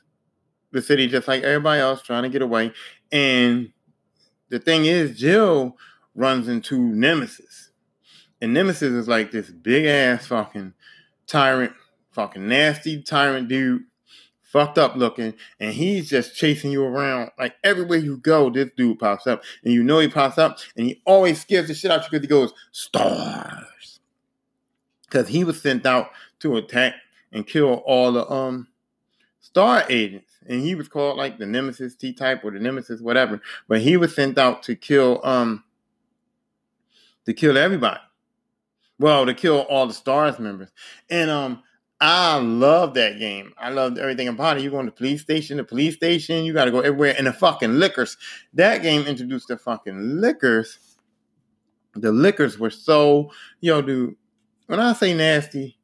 the 0.74 0.82
city 0.84 1.08
just 1.08 1.28
like 1.28 1.42
everybody 1.42 1.82
else, 1.82 2.04
trying 2.04 2.22
to 2.22 2.30
get 2.30 2.44
away. 2.44 2.72
And 3.12 3.72
the 4.50 4.60
thing 4.60 4.86
is, 4.86 5.18
Jill 5.18 5.76
runs 6.14 6.48
into 6.48 6.78
Nemesis. 6.78 7.72
And 8.40 8.54
Nemesis 8.54 8.94
is 8.94 9.08
like 9.08 9.32
this 9.32 9.50
big 9.50 9.88
ass 9.88 10.28
fucking 10.28 10.74
tyrant, 11.28 11.74
fucking 12.12 12.48
nasty 12.48 13.02
tyrant 13.02 13.48
dude, 13.48 13.84
fucked 14.42 14.78
up 14.78 14.96
looking, 14.96 15.34
and 15.60 15.74
he's 15.74 16.10
just 16.10 16.36
chasing 16.36 16.72
you 16.72 16.84
around. 16.84 17.32
Like 17.38 17.56
everywhere 17.64 18.00
you 18.00 18.18
go, 18.18 18.50
this 18.50 18.70
dude 18.76 19.00
pops 19.00 19.28
up. 19.28 19.44
And 19.64 19.74
you 19.74 19.84
know 19.84 20.00
he 20.00 20.08
pops 20.08 20.38
up, 20.38 20.58
and 20.76 20.88
he 20.88 21.02
always 21.06 21.42
scares 21.42 21.68
the 21.68 21.74
shit 21.74 21.92
out 21.92 22.04
you 22.04 22.10
because 22.10 22.22
he 22.22 22.28
goes, 22.28 22.54
Stars. 22.72 24.00
Because 25.04 25.28
he 25.28 25.44
was 25.44 25.62
sent 25.62 25.86
out 25.86 26.10
to 26.40 26.58
attack 26.58 26.96
and 27.32 27.46
kill 27.46 27.76
all 27.86 28.12
the 28.12 28.30
um 28.30 28.68
star 29.40 29.84
agents. 29.90 30.32
And 30.48 30.62
he 30.62 30.76
was 30.76 30.88
called 30.88 31.18
like 31.18 31.38
the 31.38 31.46
Nemesis 31.46 31.96
T 31.96 32.14
type 32.14 32.44
or 32.44 32.52
the 32.52 32.60
Nemesis, 32.60 33.02
whatever. 33.02 33.42
But 33.68 33.82
he 33.82 33.98
was 33.98 34.16
sent 34.16 34.38
out 34.38 34.64
to 34.64 34.76
kill 34.76 35.22
um 35.24 35.64
to 37.26 37.34
kill 37.34 37.58
everybody. 37.58 38.00
Well, 39.00 39.26
to 39.26 39.34
kill 39.34 39.60
all 39.62 39.88
the 39.88 39.94
stars 39.94 40.40
members. 40.40 40.70
And 41.10 41.30
um 41.30 41.64
I 42.00 42.38
love 42.38 42.94
that 42.94 43.18
game. 43.18 43.54
I 43.58 43.72
loved 43.72 43.98
everything 43.98 44.28
about 44.28 44.58
it. 44.58 44.64
You 44.64 44.70
go 44.70 44.80
to 44.80 44.86
the 44.86 44.92
police 44.92 45.22
station, 45.22 45.58
the 45.58 45.64
police 45.64 45.96
station, 45.96 46.46
you 46.46 46.54
gotta 46.54 46.72
go 46.72 46.82
everywhere. 46.82 47.16
And 47.18 47.26
the 47.26 47.34
fucking 47.34 47.74
Lickers. 47.74 48.18
That 48.54 48.84
game 48.84 49.08
introduced 49.08 49.48
the 49.48 49.58
fucking 49.58 50.22
Lickers. 50.22 50.78
The 51.96 52.12
Lickers 52.12 52.60
were 52.60 52.70
so, 52.70 53.32
yo, 53.62 53.82
dude, 53.82 54.16
when 54.68 54.80
I 54.80 54.94
say 54.94 55.16
nasty, 55.16 55.80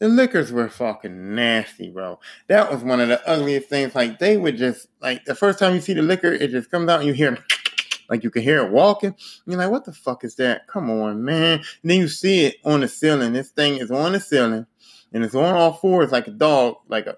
the 0.00 0.08
Lickers 0.08 0.52
were 0.52 0.68
fucking 0.68 1.34
nasty, 1.34 1.90
bro. 1.90 2.20
That 2.48 2.70
was 2.70 2.82
one 2.82 3.00
of 3.00 3.08
the 3.08 3.26
ugliest 3.26 3.68
things. 3.70 3.94
Like 3.94 4.18
they 4.18 4.36
would 4.36 4.58
just 4.58 4.88
like 5.00 5.24
the 5.24 5.34
first 5.34 5.58
time 5.58 5.74
you 5.74 5.80
see 5.80 5.94
the 5.94 6.02
Licker, 6.02 6.32
it 6.32 6.50
just 6.50 6.70
comes 6.70 6.90
out 6.90 7.00
and 7.00 7.08
you 7.08 7.14
hear 7.14 7.38
like 8.08 8.24
you 8.24 8.30
can 8.30 8.42
hear 8.42 8.64
it 8.64 8.70
walking. 8.70 9.14
You're 9.46 9.58
like, 9.58 9.70
what 9.70 9.84
the 9.84 9.92
fuck 9.92 10.24
is 10.24 10.36
that? 10.36 10.66
Come 10.66 10.90
on, 10.90 11.24
man. 11.24 11.60
And 11.82 11.90
then 11.90 11.98
you 11.98 12.08
see 12.08 12.46
it 12.46 12.56
on 12.64 12.80
the 12.80 12.88
ceiling. 12.88 13.32
This 13.32 13.50
thing 13.50 13.78
is 13.78 13.90
on 13.90 14.12
the 14.12 14.20
ceiling 14.20 14.66
and 15.12 15.24
it's 15.24 15.34
on 15.34 15.54
all 15.54 15.72
fours 15.72 16.12
like 16.12 16.26
a 16.26 16.32
dog, 16.32 16.76
like 16.88 17.06
a 17.06 17.16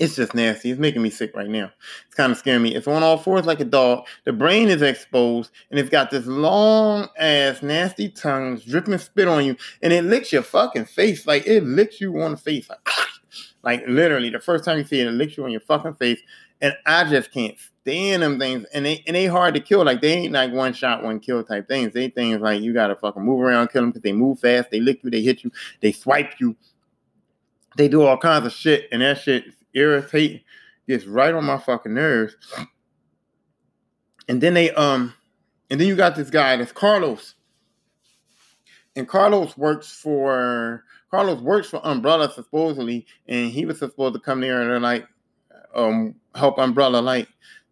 it's 0.00 0.16
just 0.16 0.34
nasty. 0.34 0.70
It's 0.70 0.80
making 0.80 1.02
me 1.02 1.10
sick 1.10 1.36
right 1.36 1.48
now. 1.48 1.70
It's 2.06 2.14
kind 2.14 2.32
of 2.32 2.38
scaring 2.38 2.62
me. 2.62 2.74
It's 2.74 2.88
on 2.88 3.02
all 3.02 3.18
fours 3.18 3.44
like 3.44 3.60
a 3.60 3.66
dog. 3.66 4.06
The 4.24 4.32
brain 4.32 4.68
is 4.68 4.80
exposed, 4.80 5.50
and 5.70 5.78
it's 5.78 5.90
got 5.90 6.10
this 6.10 6.24
long 6.24 7.08
ass 7.18 7.62
nasty 7.62 8.08
tongue 8.08 8.56
dripping 8.66 8.96
spit 8.96 9.28
on 9.28 9.44
you, 9.44 9.56
and 9.82 9.92
it 9.92 10.04
licks 10.04 10.32
your 10.32 10.42
fucking 10.42 10.86
face. 10.86 11.26
Like 11.26 11.46
it 11.46 11.64
licks 11.64 12.00
you 12.00 12.18
on 12.22 12.30
the 12.30 12.36
face. 12.38 12.70
Like, 12.70 12.80
like 13.62 13.84
literally, 13.86 14.30
the 14.30 14.40
first 14.40 14.64
time 14.64 14.78
you 14.78 14.84
see 14.84 15.00
it, 15.00 15.06
it 15.06 15.12
licks 15.12 15.36
you 15.36 15.44
on 15.44 15.50
your 15.50 15.60
fucking 15.60 15.94
face. 15.96 16.22
And 16.62 16.74
I 16.86 17.04
just 17.04 17.30
can't 17.30 17.58
stand 17.90 18.22
them 18.22 18.38
things. 18.38 18.66
And 18.72 18.86
they 18.86 19.02
and 19.06 19.16
they 19.16 19.26
hard 19.26 19.54
to 19.54 19.60
kill. 19.60 19.84
Like 19.84 20.00
they 20.00 20.12
ain't 20.12 20.32
like 20.32 20.52
one 20.52 20.72
shot, 20.72 21.02
one 21.02 21.20
kill 21.20 21.42
type 21.42 21.68
things. 21.68 21.92
They 21.92 22.08
things 22.08 22.40
like 22.40 22.62
you 22.62 22.72
gotta 22.72 22.96
fucking 22.96 23.22
move 23.22 23.40
around, 23.40 23.68
kill 23.68 23.82
them 23.82 23.90
because 23.90 24.02
they 24.02 24.12
move 24.12 24.40
fast, 24.40 24.70
they 24.70 24.80
lick 24.80 25.02
you, 25.02 25.10
they 25.10 25.22
hit 25.22 25.44
you, 25.44 25.50
they 25.80 25.92
swipe 25.92 26.38
you. 26.38 26.56
They 27.76 27.88
do 27.88 28.02
all 28.02 28.18
kinds 28.18 28.46
of 28.46 28.52
shit, 28.52 28.88
and 28.92 29.02
that 29.02 29.18
shit 29.18 29.44
irritate 29.74 30.44
gets 30.88 31.06
right 31.06 31.34
on 31.34 31.44
my 31.44 31.58
fucking 31.58 31.94
nerves. 31.94 32.36
And 34.28 34.40
then 34.40 34.54
they 34.54 34.70
um 34.72 35.14
and 35.70 35.80
then 35.80 35.88
you 35.88 35.96
got 35.96 36.16
this 36.16 36.30
guy 36.30 36.56
that's 36.56 36.72
Carlos. 36.72 37.34
And 38.96 39.08
Carlos 39.08 39.56
works 39.56 39.90
for 39.90 40.84
Carlos 41.10 41.40
works 41.40 41.68
for 41.70 41.80
Umbrella 41.84 42.30
supposedly, 42.32 43.06
and 43.26 43.50
he 43.50 43.64
was 43.64 43.78
supposed 43.78 44.14
to 44.14 44.20
come 44.20 44.40
there 44.40 44.72
and 44.72 44.82
like 44.82 45.06
um 45.74 46.14
help 46.34 46.58
Umbrella 46.58 46.98
like 46.98 47.28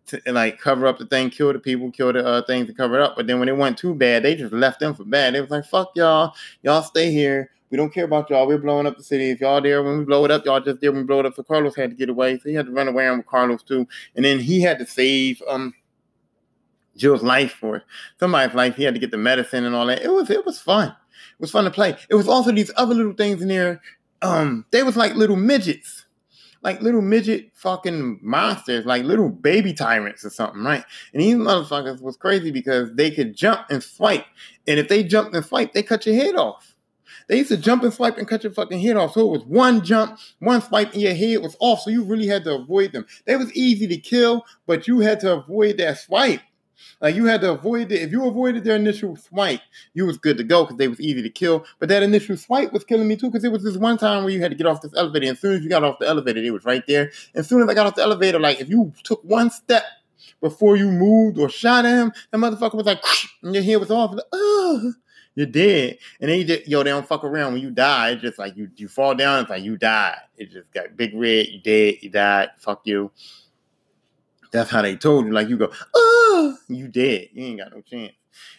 to 0.08 0.20
like 0.32 0.58
cover 0.58 0.86
up 0.86 0.98
the 0.98 1.06
thing, 1.06 1.30
kill 1.30 1.52
the 1.52 1.58
people, 1.58 1.90
kill 1.90 2.12
the 2.12 2.26
uh, 2.26 2.42
things 2.46 2.66
to 2.66 2.74
cover 2.74 2.96
it 2.96 3.02
up. 3.02 3.16
But 3.16 3.26
then 3.26 3.38
when 3.38 3.48
it 3.48 3.56
went 3.56 3.78
too 3.78 3.94
bad, 3.94 4.22
they 4.22 4.34
just 4.34 4.52
left 4.52 4.80
them 4.80 4.94
for 4.94 5.04
bad. 5.04 5.34
They 5.34 5.40
was 5.40 5.50
like, 5.50 5.64
"Fuck 5.66 5.92
y'all, 5.94 6.34
y'all 6.62 6.82
stay 6.82 7.12
here. 7.12 7.50
We 7.70 7.76
don't 7.76 7.92
care 7.92 8.04
about 8.04 8.30
y'all. 8.30 8.46
We're 8.46 8.58
blowing 8.58 8.86
up 8.86 8.96
the 8.96 9.02
city. 9.02 9.30
If 9.30 9.40
y'all 9.40 9.60
there 9.60 9.82
when 9.82 9.98
we 9.98 10.04
blow 10.04 10.24
it 10.24 10.30
up, 10.30 10.44
y'all 10.44 10.60
just 10.60 10.80
there 10.80 10.90
when 10.90 11.02
we 11.02 11.06
blow 11.06 11.20
it 11.20 11.26
up." 11.26 11.34
So 11.34 11.42
Carlos 11.42 11.76
had 11.76 11.90
to 11.90 11.96
get 11.96 12.08
away. 12.08 12.38
So 12.38 12.48
he 12.48 12.54
had 12.54 12.66
to 12.66 12.72
run 12.72 12.88
away 12.88 13.10
with 13.10 13.26
Carlos 13.26 13.62
too, 13.62 13.86
and 14.16 14.24
then 14.24 14.40
he 14.40 14.60
had 14.60 14.78
to 14.78 14.86
save 14.86 15.42
um 15.48 15.74
Jill's 16.96 17.22
life 17.22 17.52
for 17.52 17.76
it. 17.76 17.84
somebody's 18.20 18.54
life. 18.54 18.76
He 18.76 18.84
had 18.84 18.94
to 18.94 19.00
get 19.00 19.10
the 19.10 19.18
medicine 19.18 19.64
and 19.64 19.74
all 19.74 19.86
that. 19.86 20.02
It 20.02 20.12
was 20.12 20.28
it 20.28 20.44
was 20.44 20.58
fun. 20.58 20.88
It 20.88 21.40
was 21.40 21.50
fun 21.50 21.64
to 21.64 21.70
play. 21.70 21.96
It 22.10 22.14
was 22.14 22.28
also 22.28 22.52
these 22.52 22.72
other 22.76 22.94
little 22.94 23.12
things 23.12 23.40
in 23.40 23.48
there. 23.48 23.80
Um, 24.20 24.66
they 24.72 24.82
was 24.82 24.96
like 24.96 25.14
little 25.14 25.36
midgets 25.36 26.04
like 26.62 26.80
little 26.82 27.02
midget 27.02 27.50
fucking 27.54 28.20
monsters, 28.22 28.84
like 28.84 29.04
little 29.04 29.28
baby 29.28 29.72
tyrants 29.72 30.24
or 30.24 30.30
something, 30.30 30.62
right? 30.62 30.84
And 31.12 31.22
these 31.22 31.36
motherfuckers 31.36 32.00
was 32.00 32.16
crazy 32.16 32.50
because 32.50 32.92
they 32.94 33.10
could 33.10 33.36
jump 33.36 33.66
and 33.70 33.82
swipe. 33.82 34.26
And 34.66 34.78
if 34.78 34.88
they 34.88 35.04
jumped 35.04 35.34
and 35.34 35.44
swipe, 35.44 35.72
they 35.72 35.82
cut 35.82 36.06
your 36.06 36.14
head 36.14 36.34
off. 36.34 36.74
They 37.28 37.36
used 37.38 37.50
to 37.50 37.58
jump 37.58 37.82
and 37.82 37.92
swipe 37.92 38.16
and 38.16 38.26
cut 38.26 38.42
your 38.42 38.52
fucking 38.52 38.80
head 38.80 38.96
off. 38.96 39.12
So 39.12 39.20
it 39.20 39.38
was 39.38 39.44
one 39.46 39.84
jump, 39.84 40.18
one 40.38 40.62
swipe, 40.62 40.92
and 40.92 41.02
your 41.02 41.14
head 41.14 41.42
was 41.42 41.56
off. 41.60 41.82
So 41.82 41.90
you 41.90 42.02
really 42.02 42.26
had 42.26 42.44
to 42.44 42.54
avoid 42.54 42.92
them. 42.92 43.06
They 43.26 43.36
was 43.36 43.52
easy 43.54 43.86
to 43.86 43.98
kill, 43.98 44.44
but 44.66 44.88
you 44.88 45.00
had 45.00 45.20
to 45.20 45.34
avoid 45.34 45.76
that 45.78 45.98
swipe. 45.98 46.40
Like 47.00 47.14
you 47.14 47.26
had 47.26 47.40
to 47.42 47.52
avoid 47.52 47.92
it. 47.92 48.02
If 48.02 48.12
you 48.12 48.26
avoided 48.26 48.64
their 48.64 48.76
initial 48.76 49.16
swipe, 49.16 49.60
you 49.94 50.06
was 50.06 50.18
good 50.18 50.36
to 50.38 50.44
go 50.44 50.64
because 50.64 50.76
they 50.76 50.88
was 50.88 51.00
easy 51.00 51.22
to 51.22 51.30
kill. 51.30 51.64
But 51.78 51.88
that 51.90 52.02
initial 52.02 52.36
swipe 52.36 52.72
was 52.72 52.84
killing 52.84 53.08
me 53.08 53.16
too 53.16 53.28
because 53.30 53.44
it 53.44 53.52
was 53.52 53.64
this 53.64 53.76
one 53.76 53.98
time 53.98 54.24
where 54.24 54.32
you 54.32 54.40
had 54.40 54.50
to 54.50 54.56
get 54.56 54.66
off 54.66 54.82
this 54.82 54.94
elevator. 54.96 55.26
And 55.26 55.36
as 55.36 55.40
soon 55.40 55.54
as 55.54 55.62
you 55.62 55.68
got 55.68 55.84
off 55.84 55.98
the 55.98 56.06
elevator, 56.06 56.42
it 56.42 56.50
was 56.50 56.64
right 56.64 56.84
there. 56.86 57.04
And 57.34 57.40
as 57.40 57.48
soon 57.48 57.62
as 57.62 57.68
I 57.68 57.74
got 57.74 57.86
off 57.86 57.94
the 57.94 58.02
elevator, 58.02 58.38
like 58.38 58.60
if 58.60 58.68
you 58.68 58.92
took 59.04 59.22
one 59.24 59.50
step 59.50 59.84
before 60.40 60.76
you 60.76 60.90
moved 60.90 61.38
or 61.38 61.48
shot 61.48 61.84
at 61.84 61.98
him, 61.98 62.12
that 62.30 62.38
motherfucker 62.38 62.74
was 62.74 62.86
like, 62.86 63.02
and 63.42 63.54
your 63.54 63.64
head 63.64 63.76
was 63.76 63.90
off. 63.90 64.12
Like, 64.12 64.24
oh, 64.32 64.92
you're 65.34 65.46
dead. 65.46 65.98
And 66.20 66.30
then 66.30 66.38
you 66.38 66.44
just, 66.44 66.66
yo, 66.68 66.82
they 66.82 66.90
don't 66.90 67.06
fuck 67.06 67.22
around 67.24 67.52
when 67.52 67.62
you 67.62 67.70
die. 67.70 68.10
It's 68.10 68.22
just 68.22 68.38
like 68.38 68.56
you 68.56 68.68
you 68.76 68.88
fall 68.88 69.14
down. 69.14 69.42
It's 69.42 69.50
like 69.50 69.62
you 69.62 69.76
died. 69.76 70.18
It 70.36 70.50
just 70.50 70.70
got 70.72 70.96
big 70.96 71.14
red. 71.14 71.46
You 71.46 71.60
dead. 71.60 71.96
You 72.00 72.10
died. 72.10 72.50
Fuck 72.58 72.82
you. 72.84 73.12
That's 74.50 74.70
how 74.70 74.82
they 74.82 74.96
told 74.96 75.26
you. 75.26 75.32
Like 75.32 75.48
you 75.48 75.56
go, 75.56 75.72
oh, 75.94 76.56
you 76.68 76.88
dead. 76.88 77.28
You 77.32 77.44
ain't 77.46 77.58
got 77.60 77.72
no 77.72 77.80
chance. 77.82 78.12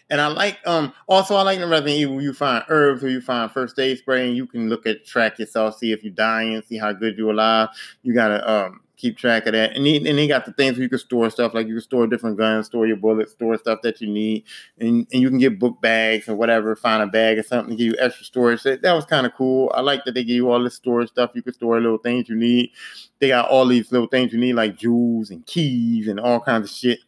And 0.10 0.20
I 0.20 0.28
like 0.28 0.58
um 0.66 0.94
also 1.08 1.36
I 1.36 1.44
like 1.44 1.60
in 1.60 1.70
Resident 1.70 1.96
Evil 2.00 2.22
you 2.22 2.34
find 2.34 2.64
herbs 2.68 3.04
or 3.04 3.10
you 3.10 3.22
find 3.22 3.52
first 3.52 3.80
aid 3.80 3.98
spray 4.00 4.28
and 4.28 4.36
you 4.36 4.46
can 4.46 4.68
look 4.68 4.86
at 4.86 5.06
track 5.06 5.40
yourself, 5.40 5.78
see 5.78 5.92
if 5.92 6.04
you're 6.04 6.12
dying, 6.12 6.62
see 6.68 6.78
how 6.78 6.92
good 6.92 7.18
you're 7.18 7.32
alive. 7.32 7.70
You 8.02 8.14
gotta 8.14 8.50
um 8.52 8.82
keep 9.00 9.18
track 9.18 9.48
of 9.48 9.54
that. 9.54 9.76
And 9.76 9.88
he, 9.88 9.98
and 9.98 10.18
they 10.18 10.28
got 10.28 10.46
the 10.46 10.52
things 10.52 10.74
where 10.74 10.84
you 10.84 10.90
can 10.90 11.00
store 11.00 11.30
stuff, 11.30 11.54
like 11.54 11.68
you 11.68 11.74
can 11.74 11.82
store 11.82 12.06
different 12.06 12.38
guns, 12.38 12.68
store 12.68 12.86
your 12.86 12.98
bullets, 12.98 13.32
store 13.32 13.58
stuff 13.58 13.80
that 13.84 14.02
you 14.02 14.10
need, 14.10 14.44
and, 14.78 15.08
and 15.12 15.22
you 15.22 15.30
can 15.30 15.40
get 15.40 15.58
book 15.58 15.82
bags 15.82 16.28
or 16.28 16.36
whatever, 16.36 16.76
find 16.76 17.02
a 17.02 17.08
bag 17.08 17.38
or 17.38 17.44
something 17.44 17.72
to 17.72 17.76
give 17.76 17.94
you 17.94 18.00
extra 18.00 18.26
storage. 18.26 18.62
That, 18.64 18.82
that 18.82 18.94
was 18.94 19.06
kind 19.06 19.26
of 19.26 19.34
cool. 19.34 19.72
I 19.74 19.82
like 19.82 20.04
that 20.04 20.14
they 20.14 20.24
give 20.24 20.36
you 20.36 20.52
all 20.52 20.62
this 20.62 20.76
storage 20.76 21.10
stuff. 21.10 21.32
You 21.34 21.42
can 21.42 21.54
store 21.54 21.80
little 21.80 21.98
things 21.98 22.30
you 22.30 22.36
need. 22.36 22.72
They 23.20 23.30
got 23.30 23.50
all 23.50 23.66
these 23.66 23.92
little 23.92 24.08
things 24.08 24.34
you 24.34 24.40
need, 24.40 24.54
like 24.54 24.78
jewels 24.78 25.30
and 25.30 25.46
keys 25.46 26.08
and 26.08 26.20
all 26.20 26.42
kinds 26.42 26.70
of 26.70 26.76
shit. 26.76 27.00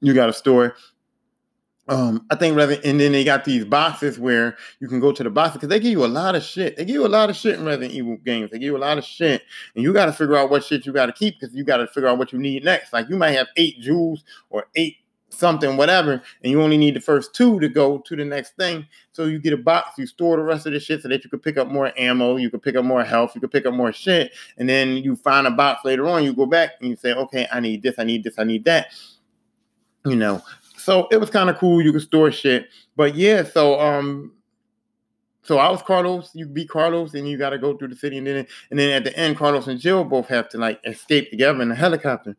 You 0.00 0.14
got 0.14 0.30
a 0.30 0.32
store. 0.32 0.74
Um, 1.88 2.26
I 2.30 2.36
think 2.36 2.54
rather, 2.54 2.76
and 2.84 3.00
then 3.00 3.12
they 3.12 3.24
got 3.24 3.46
these 3.46 3.64
boxes 3.64 4.18
where 4.18 4.58
you 4.78 4.88
can 4.88 5.00
go 5.00 5.10
to 5.10 5.22
the 5.22 5.30
boxes 5.30 5.54
because 5.54 5.68
they 5.70 5.80
give 5.80 5.92
you 5.92 6.04
a 6.04 6.06
lot 6.06 6.34
of 6.34 6.42
shit. 6.42 6.76
They 6.76 6.84
give 6.84 6.94
you 6.94 7.06
a 7.06 7.08
lot 7.08 7.30
of 7.30 7.36
shit 7.36 7.58
in 7.58 7.64
Resident 7.64 7.92
Evil 7.92 8.18
games. 8.18 8.50
They 8.50 8.58
give 8.58 8.66
you 8.66 8.76
a 8.76 8.78
lot 8.78 8.98
of 8.98 9.04
shit, 9.04 9.42
and 9.74 9.82
you 9.82 9.92
got 9.94 10.06
to 10.06 10.12
figure 10.12 10.36
out 10.36 10.50
what 10.50 10.64
shit 10.64 10.84
you 10.84 10.92
got 10.92 11.06
to 11.06 11.12
keep 11.12 11.40
because 11.40 11.54
you 11.54 11.64
got 11.64 11.78
to 11.78 11.86
figure 11.86 12.08
out 12.08 12.18
what 12.18 12.32
you 12.32 12.38
need 12.38 12.62
next. 12.62 12.92
Like 12.92 13.08
you 13.08 13.16
might 13.16 13.32
have 13.32 13.46
eight 13.56 13.80
jewels 13.80 14.24
or 14.50 14.66
eight 14.74 14.96
something, 15.30 15.76
whatever, 15.76 16.22
and 16.42 16.50
you 16.50 16.60
only 16.60 16.76
need 16.76 16.94
the 16.94 17.00
first 17.00 17.34
two 17.34 17.60
to 17.60 17.68
go 17.68 17.98
to 17.98 18.16
the 18.16 18.24
next 18.24 18.56
thing. 18.56 18.86
So 19.12 19.24
you 19.24 19.38
get 19.38 19.52
a 19.52 19.58
box, 19.58 19.98
you 19.98 20.06
store 20.06 20.36
the 20.36 20.42
rest 20.42 20.66
of 20.66 20.72
the 20.72 20.80
shit 20.80 21.02
so 21.02 21.08
that 21.08 21.24
you 21.24 21.30
could 21.30 21.42
pick 21.42 21.56
up 21.56 21.68
more 21.68 21.92
ammo, 21.96 22.36
you 22.36 22.50
could 22.50 22.62
pick 22.62 22.76
up 22.76 22.84
more 22.84 23.04
health, 23.04 23.32
you 23.34 23.40
could 23.40 23.52
pick 23.52 23.66
up 23.66 23.74
more 23.74 23.92
shit, 23.92 24.32
and 24.56 24.68
then 24.68 24.96
you 24.96 25.16
find 25.16 25.46
a 25.46 25.50
box 25.50 25.84
later 25.84 26.06
on. 26.06 26.24
You 26.24 26.34
go 26.34 26.46
back 26.46 26.72
and 26.80 26.90
you 26.90 26.96
say, 26.96 27.12
okay, 27.12 27.46
I 27.52 27.60
need 27.60 27.82
this, 27.82 27.98
I 27.98 28.04
need 28.04 28.24
this, 28.24 28.38
I 28.38 28.44
need 28.44 28.64
that. 28.64 28.88
You 30.04 30.16
know, 30.16 30.42
so 30.78 31.08
it 31.10 31.18
was 31.18 31.30
kind 31.30 31.50
of 31.50 31.58
cool. 31.58 31.82
You 31.82 31.92
could 31.92 32.02
store 32.02 32.30
shit. 32.32 32.68
But 32.96 33.14
yeah, 33.14 33.42
so 33.42 33.78
um 33.80 34.32
so 35.42 35.58
I 35.58 35.70
was 35.70 35.80
Carlos, 35.80 36.30
you 36.34 36.46
beat 36.46 36.68
Carlos, 36.68 37.14
and 37.14 37.26
you 37.26 37.38
gotta 37.38 37.58
go 37.58 37.76
through 37.76 37.88
the 37.88 37.96
city, 37.96 38.18
and 38.18 38.26
then 38.26 38.46
and 38.70 38.78
then 38.78 38.90
at 38.90 39.04
the 39.04 39.16
end, 39.18 39.36
Carlos 39.36 39.66
and 39.66 39.80
Jill 39.80 40.04
both 40.04 40.28
have 40.28 40.48
to 40.50 40.58
like 40.58 40.80
escape 40.84 41.30
together 41.30 41.62
in 41.62 41.70
a 41.70 41.74
helicopter. 41.74 42.36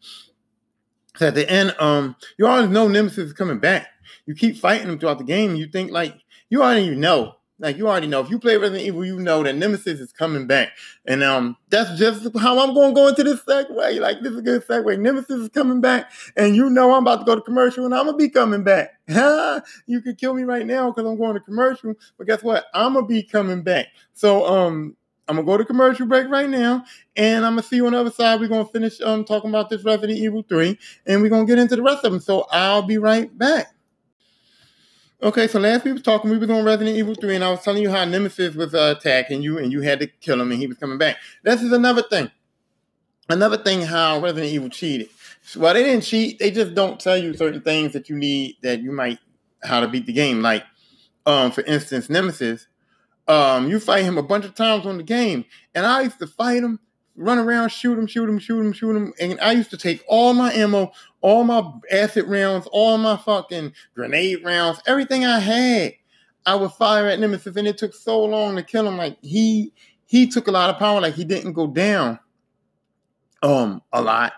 So 1.17 1.27
at 1.27 1.35
the 1.35 1.49
end, 1.49 1.75
um, 1.79 2.15
you 2.37 2.45
always 2.45 2.69
know 2.69 2.87
Nemesis 2.87 3.17
is 3.17 3.33
coming 3.33 3.59
back. 3.59 3.87
You 4.25 4.35
keep 4.35 4.57
fighting 4.57 4.87
him 4.87 4.99
throughout 4.99 5.17
the 5.17 5.23
game. 5.23 5.55
You 5.55 5.67
think 5.67 5.91
like 5.91 6.15
you 6.49 6.61
already 6.61 6.95
know 6.95 7.35
like 7.59 7.77
you 7.77 7.87
already 7.87 8.07
know, 8.07 8.21
if 8.21 8.29
you 8.29 8.39
play 8.39 8.57
Resident 8.57 8.87
Evil, 8.87 9.05
you 9.05 9.19
know 9.19 9.43
that 9.43 9.55
Nemesis 9.55 9.99
is 9.99 10.11
coming 10.13 10.47
back, 10.47 10.69
and 11.05 11.23
um, 11.23 11.57
that's 11.69 11.99
just 11.99 12.37
how 12.37 12.59
I'm 12.59 12.73
going 12.73 12.91
to 12.91 12.95
go 12.95 13.07
into 13.07 13.23
this 13.23 13.41
segue. 13.41 13.99
Like 13.99 14.21
this 14.21 14.31
is 14.31 14.39
a 14.39 14.41
good 14.41 14.65
segue. 14.65 14.99
Nemesis 14.99 15.41
is 15.41 15.49
coming 15.49 15.81
back, 15.81 16.11
and 16.37 16.55
you 16.55 16.69
know 16.69 16.93
I'm 16.93 17.03
about 17.03 17.19
to 17.19 17.25
go 17.25 17.35
to 17.35 17.41
commercial, 17.41 17.85
and 17.85 17.93
I'm 17.93 18.05
gonna 18.05 18.17
be 18.17 18.29
coming 18.29 18.63
back. 18.63 18.91
you 19.87 20.01
could 20.01 20.17
kill 20.17 20.33
me 20.33 20.43
right 20.43 20.65
now 20.65 20.91
because 20.91 21.09
I'm 21.09 21.17
going 21.17 21.33
to 21.33 21.41
commercial, 21.41 21.95
but 22.17 22.27
guess 22.27 22.41
what? 22.43 22.65
I'm 22.73 22.93
gonna 22.93 23.05
be 23.05 23.23
coming 23.23 23.61
back. 23.61 23.87
So 24.13 24.45
um, 24.45 24.95
I'm 25.27 25.35
gonna 25.35 25.45
go 25.45 25.57
to 25.57 25.65
commercial 25.65 26.07
break 26.07 26.27
right 26.29 26.49
now, 26.49 26.85
and 27.15 27.45
I'm 27.45 27.53
gonna 27.53 27.63
see 27.63 27.75
you 27.75 27.85
on 27.85 27.91
the 27.91 27.99
other 27.99 28.11
side. 28.11 28.39
We're 28.39 28.47
gonna 28.47 28.65
finish 28.65 29.01
um 29.01 29.25
talking 29.25 29.49
about 29.49 29.69
this 29.69 29.83
Resident 29.83 30.17
Evil 30.17 30.43
3, 30.47 30.77
and 31.05 31.21
we're 31.21 31.29
gonna 31.29 31.45
get 31.45 31.59
into 31.59 31.75
the 31.75 31.83
rest 31.83 32.05
of 32.05 32.11
them. 32.11 32.21
So 32.21 32.47
I'll 32.51 32.83
be 32.83 32.97
right 32.97 33.35
back. 33.37 33.73
Okay, 35.21 35.49
so 35.49 35.59
last 35.59 35.83
week 35.83 35.91
we 35.91 35.93
was 35.93 36.01
talking, 36.01 36.31
we 36.31 36.37
was 36.37 36.49
on 36.49 36.63
Resident 36.63 36.95
Evil 36.95 37.13
3, 37.13 37.35
and 37.35 37.43
I 37.43 37.49
was 37.51 37.61
telling 37.61 37.81
you 37.83 37.89
how 37.89 38.05
Nemesis 38.05 38.55
was 38.55 38.73
uh, 38.73 38.95
attacking 38.97 39.41
you 39.41 39.57
and 39.57 39.69
you 39.69 39.81
had 39.81 39.99
to 39.99 40.07
kill 40.07 40.39
him 40.39 40.49
and 40.49 40.57
he 40.61 40.65
was 40.65 40.77
coming 40.77 40.97
back. 40.97 41.17
This 41.43 41.61
is 41.61 41.73
another 41.73 42.03
thing. 42.03 42.31
Another 43.27 43.57
thing 43.57 43.81
how 43.81 44.21
Resident 44.21 44.53
Evil 44.53 44.69
cheated. 44.69 45.09
Well, 45.57 45.73
they 45.73 45.83
didn't 45.83 46.05
cheat, 46.05 46.39
they 46.39 46.51
just 46.51 46.73
don't 46.73 47.01
tell 47.01 47.17
you 47.17 47.33
certain 47.33 47.59
things 47.59 47.91
that 47.91 48.07
you 48.07 48.15
need 48.15 48.55
that 48.61 48.81
you 48.81 48.93
might 48.93 49.19
how 49.61 49.81
to 49.81 49.89
beat 49.89 50.05
the 50.05 50.13
game. 50.13 50.41
Like, 50.41 50.63
um, 51.25 51.51
for 51.51 51.65
instance, 51.65 52.09
Nemesis, 52.09 52.67
um, 53.27 53.69
you 53.69 53.81
fight 53.81 54.05
him 54.05 54.17
a 54.17 54.23
bunch 54.23 54.45
of 54.45 54.55
times 54.55 54.85
on 54.85 54.95
the 54.95 55.03
game, 55.03 55.43
and 55.75 55.85
I 55.85 56.03
used 56.03 56.19
to 56.19 56.27
fight 56.27 56.63
him, 56.63 56.79
run 57.15 57.37
around, 57.37 57.69
shoot 57.69 57.97
him, 57.97 58.07
shoot 58.07 58.29
him, 58.29 58.39
shoot 58.39 58.59
him, 58.59 58.73
shoot 58.73 58.95
him, 58.95 59.13
and 59.19 59.39
I 59.41 59.51
used 59.51 59.69
to 59.71 59.77
take 59.77 60.03
all 60.07 60.33
my 60.33 60.53
ammo, 60.53 60.91
all 61.21 61.43
my 61.43 61.71
acid 61.91 62.25
rounds, 62.27 62.67
all 62.71 62.97
my 62.97 63.17
fucking 63.17 63.73
grenade 63.95 64.43
rounds, 64.43 64.81
everything 64.87 65.25
I 65.25 65.39
had. 65.39 65.93
I 66.45 66.55
would 66.55 66.71
fire 66.71 67.07
at 67.07 67.19
Nemesis, 67.19 67.55
and 67.57 67.67
it 67.67 67.77
took 67.77 67.93
so 67.93 68.23
long 68.23 68.55
to 68.55 68.63
kill 68.63 68.87
him. 68.87 68.97
Like 68.97 69.17
he 69.21 69.73
he 70.05 70.27
took 70.27 70.47
a 70.47 70.51
lot 70.51 70.69
of 70.69 70.77
power. 70.77 71.01
Like 71.01 71.13
he 71.13 71.25
didn't 71.25 71.53
go 71.53 71.67
down 71.67 72.19
um 73.43 73.81
a 73.93 74.01
lot 74.01 74.33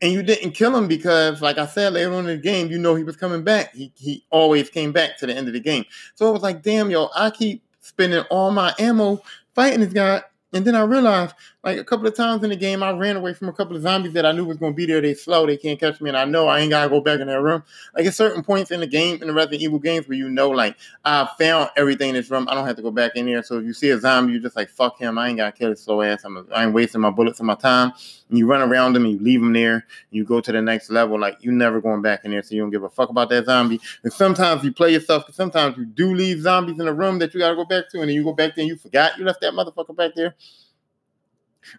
and 0.00 0.12
you 0.12 0.22
didn't 0.22 0.52
kill 0.52 0.76
him 0.76 0.88
because, 0.88 1.40
like 1.40 1.58
I 1.58 1.66
said 1.66 1.94
later 1.94 2.12
on 2.12 2.20
in 2.20 2.26
the 2.26 2.36
game, 2.36 2.70
you 2.70 2.78
know 2.78 2.94
he 2.94 3.04
was 3.04 3.16
coming 3.16 3.42
back. 3.42 3.74
He 3.74 3.92
he 3.96 4.24
always 4.30 4.68
came 4.68 4.92
back 4.92 5.16
to 5.18 5.26
the 5.26 5.34
end 5.34 5.46
of 5.48 5.54
the 5.54 5.60
game. 5.60 5.84
So 6.14 6.28
it 6.28 6.32
was 6.32 6.42
like, 6.42 6.62
damn, 6.62 6.90
yo, 6.90 7.08
I 7.14 7.30
keep 7.30 7.62
spending 7.80 8.24
all 8.30 8.50
my 8.50 8.74
ammo 8.78 9.22
fighting 9.54 9.80
this 9.80 9.92
guy, 9.92 10.22
and 10.52 10.64
then 10.64 10.74
I 10.74 10.82
realized, 10.82 11.34
like 11.66 11.78
a 11.78 11.84
couple 11.84 12.06
of 12.06 12.14
times 12.14 12.44
in 12.44 12.50
the 12.50 12.56
game, 12.56 12.80
I 12.80 12.92
ran 12.92 13.16
away 13.16 13.34
from 13.34 13.48
a 13.48 13.52
couple 13.52 13.74
of 13.74 13.82
zombies 13.82 14.12
that 14.12 14.24
I 14.24 14.30
knew 14.30 14.44
was 14.44 14.56
going 14.56 14.72
to 14.72 14.76
be 14.76 14.86
there. 14.86 15.00
They 15.00 15.14
slow, 15.14 15.46
they 15.46 15.56
can't 15.56 15.80
catch 15.80 16.00
me, 16.00 16.08
and 16.08 16.16
I 16.16 16.24
know 16.24 16.46
I 16.46 16.60
ain't 16.60 16.70
gotta 16.70 16.88
go 16.88 17.00
back 17.00 17.18
in 17.18 17.26
that 17.26 17.40
room. 17.42 17.64
Like 17.92 18.06
at 18.06 18.14
certain 18.14 18.44
points 18.44 18.70
in 18.70 18.78
the 18.78 18.86
game, 18.86 19.20
in 19.20 19.26
the 19.26 19.34
Resident 19.34 19.62
Evil 19.62 19.80
games, 19.80 20.06
where 20.06 20.16
you 20.16 20.30
know, 20.30 20.48
like 20.48 20.76
I 21.04 21.28
found 21.36 21.70
everything 21.76 22.10
in 22.10 22.14
this 22.14 22.30
room, 22.30 22.46
I 22.48 22.54
don't 22.54 22.68
have 22.68 22.76
to 22.76 22.82
go 22.82 22.92
back 22.92 23.16
in 23.16 23.26
there. 23.26 23.42
So 23.42 23.58
if 23.58 23.64
you 23.64 23.72
see 23.72 23.90
a 23.90 23.98
zombie, 23.98 24.34
you're 24.34 24.42
just 24.42 24.54
like, 24.54 24.68
fuck 24.68 24.96
him, 24.96 25.18
I 25.18 25.28
ain't 25.28 25.38
gotta 25.38 25.50
kill 25.50 25.70
his 25.70 25.82
slow 25.82 26.02
ass. 26.02 26.22
I'm, 26.24 26.46
I 26.54 26.62
ain't 26.62 26.72
wasting 26.72 27.00
my 27.00 27.10
bullets 27.10 27.40
and 27.40 27.48
my 27.48 27.56
time. 27.56 27.92
And 28.28 28.38
you 28.38 28.46
run 28.46 28.62
around 28.62 28.92
them, 28.92 29.04
and 29.04 29.14
you 29.14 29.18
leave 29.18 29.40
them 29.40 29.52
there, 29.52 29.86
you 30.10 30.24
go 30.24 30.40
to 30.40 30.52
the 30.52 30.62
next 30.62 30.88
level. 30.88 31.18
Like 31.18 31.38
you 31.40 31.50
never 31.50 31.80
going 31.80 32.00
back 32.00 32.24
in 32.24 32.30
there, 32.30 32.44
so 32.44 32.54
you 32.54 32.60
don't 32.60 32.70
give 32.70 32.84
a 32.84 32.90
fuck 32.90 33.08
about 33.08 33.28
that 33.30 33.46
zombie. 33.46 33.80
And 34.04 34.12
sometimes 34.12 34.62
you 34.62 34.72
play 34.72 34.92
yourself, 34.92 35.24
because 35.24 35.34
sometimes 35.34 35.76
you 35.76 35.84
do 35.84 36.14
leave 36.14 36.42
zombies 36.42 36.78
in 36.78 36.86
a 36.86 36.94
room 36.94 37.18
that 37.18 37.34
you 37.34 37.40
gotta 37.40 37.56
go 37.56 37.64
back 37.64 37.88
to, 37.90 38.02
and 38.02 38.08
then 38.08 38.14
you 38.14 38.22
go 38.22 38.32
back 38.32 38.54
there 38.54 38.62
and 38.62 38.68
you 38.68 38.76
forgot 38.76 39.18
you 39.18 39.24
left 39.24 39.40
that 39.40 39.52
motherfucker 39.52 39.96
back 39.96 40.12
there. 40.14 40.36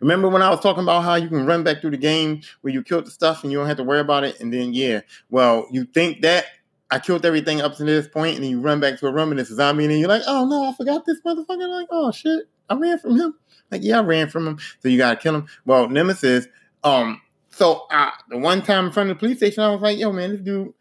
Remember 0.02 0.30
when 0.30 0.42
I 0.42 0.50
was 0.50 0.60
talking 0.60 0.84
about 0.84 1.04
how 1.04 1.16
you 1.16 1.28
can 1.30 1.46
run 1.46 1.64
back 1.64 1.82
through 1.82 1.92
the 1.92 1.98
game 1.98 2.42
where 2.62 2.74
you 2.74 2.84
killed 2.84 3.06
the 3.06 3.12
stuff 3.12 3.44
and 3.44 3.52
you 3.52 3.58
don't 3.58 3.68
have 3.68 3.78
to 3.78 3.84
worry 3.84 4.00
about 4.00 4.24
it? 4.24 4.40
And 4.40 4.54
then, 4.54 4.74
yeah, 4.74 5.02
well, 5.30 5.68
you 5.72 5.86
think 5.86 6.22
that 6.22 6.46
I 6.90 7.00
killed 7.00 7.26
everything 7.26 7.62
up 7.62 7.76
to 7.78 7.84
this 7.84 8.08
point, 8.08 8.36
and 8.36 8.44
then 8.44 8.52
you 8.52 8.62
run 8.62 8.80
back 8.80 9.00
to 9.00 9.08
a 9.08 9.12
room 9.12 9.32
and 9.32 9.40
it's 9.40 9.50
a 9.50 9.56
zombie, 9.56 9.86
and 9.86 10.00
you're 10.00 10.08
like, 10.08 10.24
oh 10.26 10.46
no, 10.46 10.70
I 10.70 10.74
forgot 10.74 11.06
this 11.06 11.20
motherfucker. 11.26 11.68
Like, 11.68 11.88
oh 11.92 12.12
shit, 12.12 12.48
I 12.70 12.76
ran 12.76 12.98
from 13.00 13.20
him. 13.20 13.36
Like, 13.72 13.84
yeah, 13.84 14.00
I 14.00 14.04
ran 14.04 14.30
from 14.30 14.48
him. 14.48 14.60
So 14.82 14.88
you 14.88 14.98
gotta 14.98 15.18
kill 15.18 15.36
him. 15.36 15.48
Well, 15.66 15.90
Nemesis, 15.90 16.48
um, 16.84 17.22
so 17.50 17.88
I, 17.92 18.14
the 18.30 18.38
one 18.38 18.62
time 18.62 18.86
in 18.86 18.92
front 18.92 19.10
of 19.10 19.18
the 19.18 19.20
police 19.20 19.38
station, 19.38 19.64
I 19.64 19.72
was 19.72 19.82
like, 19.82 19.98
yo, 19.98 20.12
man, 20.14 20.32
this 20.32 20.42
dude, 20.42 20.74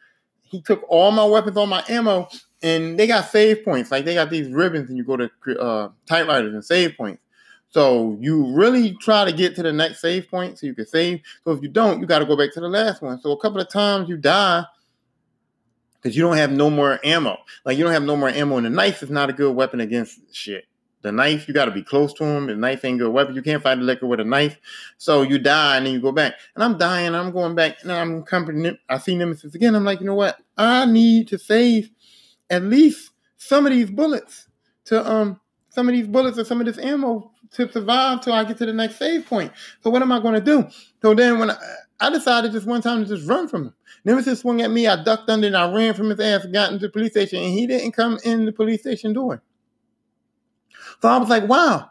he 0.43 0.63
took 0.63 0.85
all 0.89 1.11
my 1.11 1.25
weapons, 1.25 1.57
all 1.57 1.67
my 1.67 1.83
ammo, 1.89 2.29
and 2.63 2.99
they 2.99 3.07
got 3.07 3.29
save 3.31 3.65
points. 3.65 3.91
Like 3.91 4.05
they 4.05 4.15
got 4.15 4.31
these 4.31 4.49
ribbons, 4.51 4.89
and 4.89 4.97
you 4.97 5.03
go 5.03 5.17
to 5.17 5.31
uh, 5.59 5.89
typewriters 6.07 6.55
and 6.55 6.65
save 6.65 6.97
points. 6.97 7.21
So 7.71 8.17
you 8.21 8.55
really 8.55 8.95
try 9.01 9.25
to 9.25 9.33
get 9.33 9.55
to 9.57 9.63
the 9.63 9.73
next 9.73 10.01
save 10.01 10.29
point 10.31 10.59
so 10.59 10.67
you 10.67 10.75
can 10.75 10.87
save. 10.87 11.21
So 11.45 11.53
if 11.53 11.63
you 11.63 11.69
don't, 11.69 12.01
you 12.01 12.07
got 12.07 12.21
to 12.21 12.27
go 12.27 12.37
back 12.37 12.53
to 12.55 12.61
the 12.61 12.69
last 12.69 13.03
one. 13.03 13.21
So 13.21 13.33
a 13.33 13.41
couple 13.41 13.61
of 13.61 13.69
times 13.69 14.09
you 14.09 14.17
die 14.17 14.65
because 16.01 16.17
you 16.17 16.23
don't 16.23 16.37
have 16.37 16.53
no 16.53 16.71
more 16.71 17.01
ammo. 17.05 17.37
Like 17.65 17.77
you 17.77 17.85
don't 17.85 17.93
have 17.93 18.05
no 18.05 18.17
more 18.17 18.29
ammo, 18.29 18.57
and 18.57 18.67
the 18.67 18.71
knife 18.71 19.03
is 19.03 19.11
not 19.11 19.29
a 19.29 19.33
good 19.33 19.55
weapon 19.55 19.81
against 19.81 20.21
shit. 20.35 20.65
The 21.03 21.13
knife, 21.13 21.47
you 21.47 21.55
got 21.55 21.67
to 21.67 21.71
be 21.71 21.83
close 21.83 22.13
to 22.15 22.25
him. 22.25 22.47
The 22.47 22.57
knife 22.57 22.85
ain't 22.85 22.99
good 22.99 23.13
weapon. 23.13 23.35
You 23.35 23.43
can't 23.43 23.63
fight 23.63 23.77
the 23.77 23.85
Licker 23.85 24.07
with 24.07 24.19
a 24.19 24.25
knife. 24.25 24.59
So 24.99 25.23
you 25.23 25.39
die 25.39 25.77
and 25.77 25.87
then 25.87 25.93
you 25.93 26.01
go 26.01 26.11
back. 26.11 26.35
And 26.55 26.65
I'm 26.65 26.79
dying. 26.79 27.15
I'm 27.15 27.31
going 27.31 27.55
back. 27.55 27.83
And 27.83 27.93
I'm 27.93 28.25
coming. 28.25 28.77
I 28.89 28.99
see 28.99 29.15
Nemesis 29.15 29.55
again. 29.55 29.77
I'm 29.77 29.85
like, 29.85 30.01
you 30.01 30.07
know 30.07 30.15
what? 30.15 30.39
I 30.57 30.85
need 30.87 31.29
to 31.29 31.39
save 31.39 31.91
at 32.51 32.65
least 32.65 33.11
some 33.37 33.67
of 33.67 33.73
these 33.73 33.91
bullets 33.91 34.49
to 34.87 35.09
um 35.09 35.41
some 35.69 35.89
of 35.89 35.95
these 35.95 36.09
bullets 36.09 36.39
or 36.39 36.45
some 36.45 36.61
of 36.61 36.67
this 36.67 36.79
ammo 36.79 37.31
to 37.53 37.71
survive 37.71 38.21
till 38.21 38.33
I 38.33 38.45
get 38.45 38.59
to 38.59 38.67
the 38.67 38.73
next 38.73 38.97
save 38.97 39.27
point. 39.27 39.53
So 39.83 39.91
what 39.91 40.03
am 40.03 40.13
I 40.13 40.21
going 40.21 40.35
to 40.35 40.41
do? 40.41 40.69
So 41.03 41.15
then 41.15 41.39
when 41.39 41.51
I, 41.51 41.57
I, 42.01 42.11
decided 42.11 42.53
just 42.53 42.67
one 42.67 42.83
time 42.83 43.05
to 43.05 43.09
just 43.09 43.29
run 43.29 43.49
from 43.49 43.67
him. 43.67 43.75
Nemesis 44.05 44.41
swung 44.41 44.61
at 44.61 44.71
me. 44.71 44.87
I 44.87 45.03
ducked 45.03 45.29
under 45.29 45.47
and 45.47 45.57
I 45.57 45.73
ran 45.73 45.95
from 45.95 46.11
his 46.11 46.21
ass 46.21 46.45
and 46.45 46.53
got 46.53 46.73
into 46.73 46.87
the 46.87 46.93
police 46.93 47.13
station. 47.13 47.43
And 47.43 47.53
he 47.53 47.67
didn't 47.67 47.93
come 47.93 48.19
in 48.25 48.45
the 48.45 48.53
police 48.53 48.81
station 48.81 49.13
door. 49.13 49.43
So 51.03 51.09
I 51.09 51.19
was 51.19 51.29
like, 51.29 51.49
wow. 51.49 51.91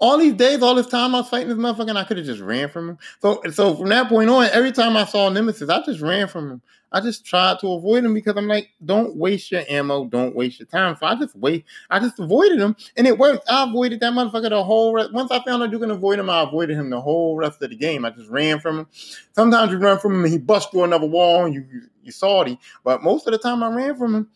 All 0.00 0.16
these 0.16 0.32
days, 0.32 0.62
all 0.62 0.74
this 0.74 0.86
time 0.86 1.14
I 1.14 1.20
was 1.20 1.28
fighting 1.28 1.48
this 1.48 1.58
motherfucker, 1.58 1.90
and 1.90 1.98
I 1.98 2.04
could 2.04 2.16
have 2.16 2.26
just 2.26 2.40
ran 2.40 2.70
from 2.70 2.90
him. 2.90 2.98
So, 3.20 3.42
so 3.52 3.74
from 3.76 3.90
that 3.90 4.08
point 4.08 4.30
on, 4.30 4.46
every 4.46 4.72
time 4.72 4.96
I 4.96 5.04
saw 5.04 5.28
Nemesis, 5.28 5.68
I 5.68 5.82
just 5.84 6.00
ran 6.00 6.26
from 6.26 6.50
him. 6.50 6.62
I 6.92 7.00
just 7.00 7.24
tried 7.24 7.58
to 7.60 7.72
avoid 7.72 8.04
him 8.04 8.14
because 8.14 8.36
I'm 8.36 8.48
like, 8.48 8.70
don't 8.84 9.14
waste 9.14 9.52
your 9.52 9.62
ammo, 9.68 10.06
don't 10.06 10.34
waste 10.34 10.58
your 10.58 10.66
time. 10.66 10.96
So 10.98 11.06
I 11.06 11.14
just 11.14 11.36
wait, 11.36 11.64
I 11.88 12.00
just 12.00 12.18
avoided 12.18 12.58
him, 12.58 12.74
and 12.96 13.06
it 13.06 13.18
worked. 13.18 13.48
I 13.48 13.64
avoided 13.68 14.00
that 14.00 14.12
motherfucker 14.12 14.48
the 14.50 14.64
whole 14.64 14.94
rest. 14.94 15.12
Once 15.12 15.30
I 15.30 15.42
found 15.44 15.62
out 15.62 15.70
you 15.70 15.78
can 15.78 15.90
avoid 15.90 16.18
him, 16.18 16.30
I 16.30 16.42
avoided 16.42 16.76
him 16.76 16.90
the 16.90 17.00
whole 17.00 17.36
rest 17.36 17.62
of 17.62 17.70
the 17.70 17.76
game. 17.76 18.04
I 18.04 18.10
just 18.10 18.30
ran 18.30 18.58
from 18.58 18.80
him. 18.80 18.86
Sometimes 19.32 19.70
you 19.70 19.78
run 19.78 19.98
from 19.98 20.14
him 20.14 20.24
and 20.24 20.32
he 20.32 20.38
busts 20.38 20.70
through 20.70 20.84
another 20.84 21.06
wall 21.06 21.44
and 21.44 21.54
you 21.54 21.64
you, 21.70 21.82
you 22.02 22.10
salty. 22.10 22.58
But 22.84 23.02
most 23.02 23.26
of 23.26 23.32
the 23.32 23.38
time 23.38 23.62
I 23.62 23.68
ran 23.68 23.96
from 23.96 24.14
him, 24.14 24.28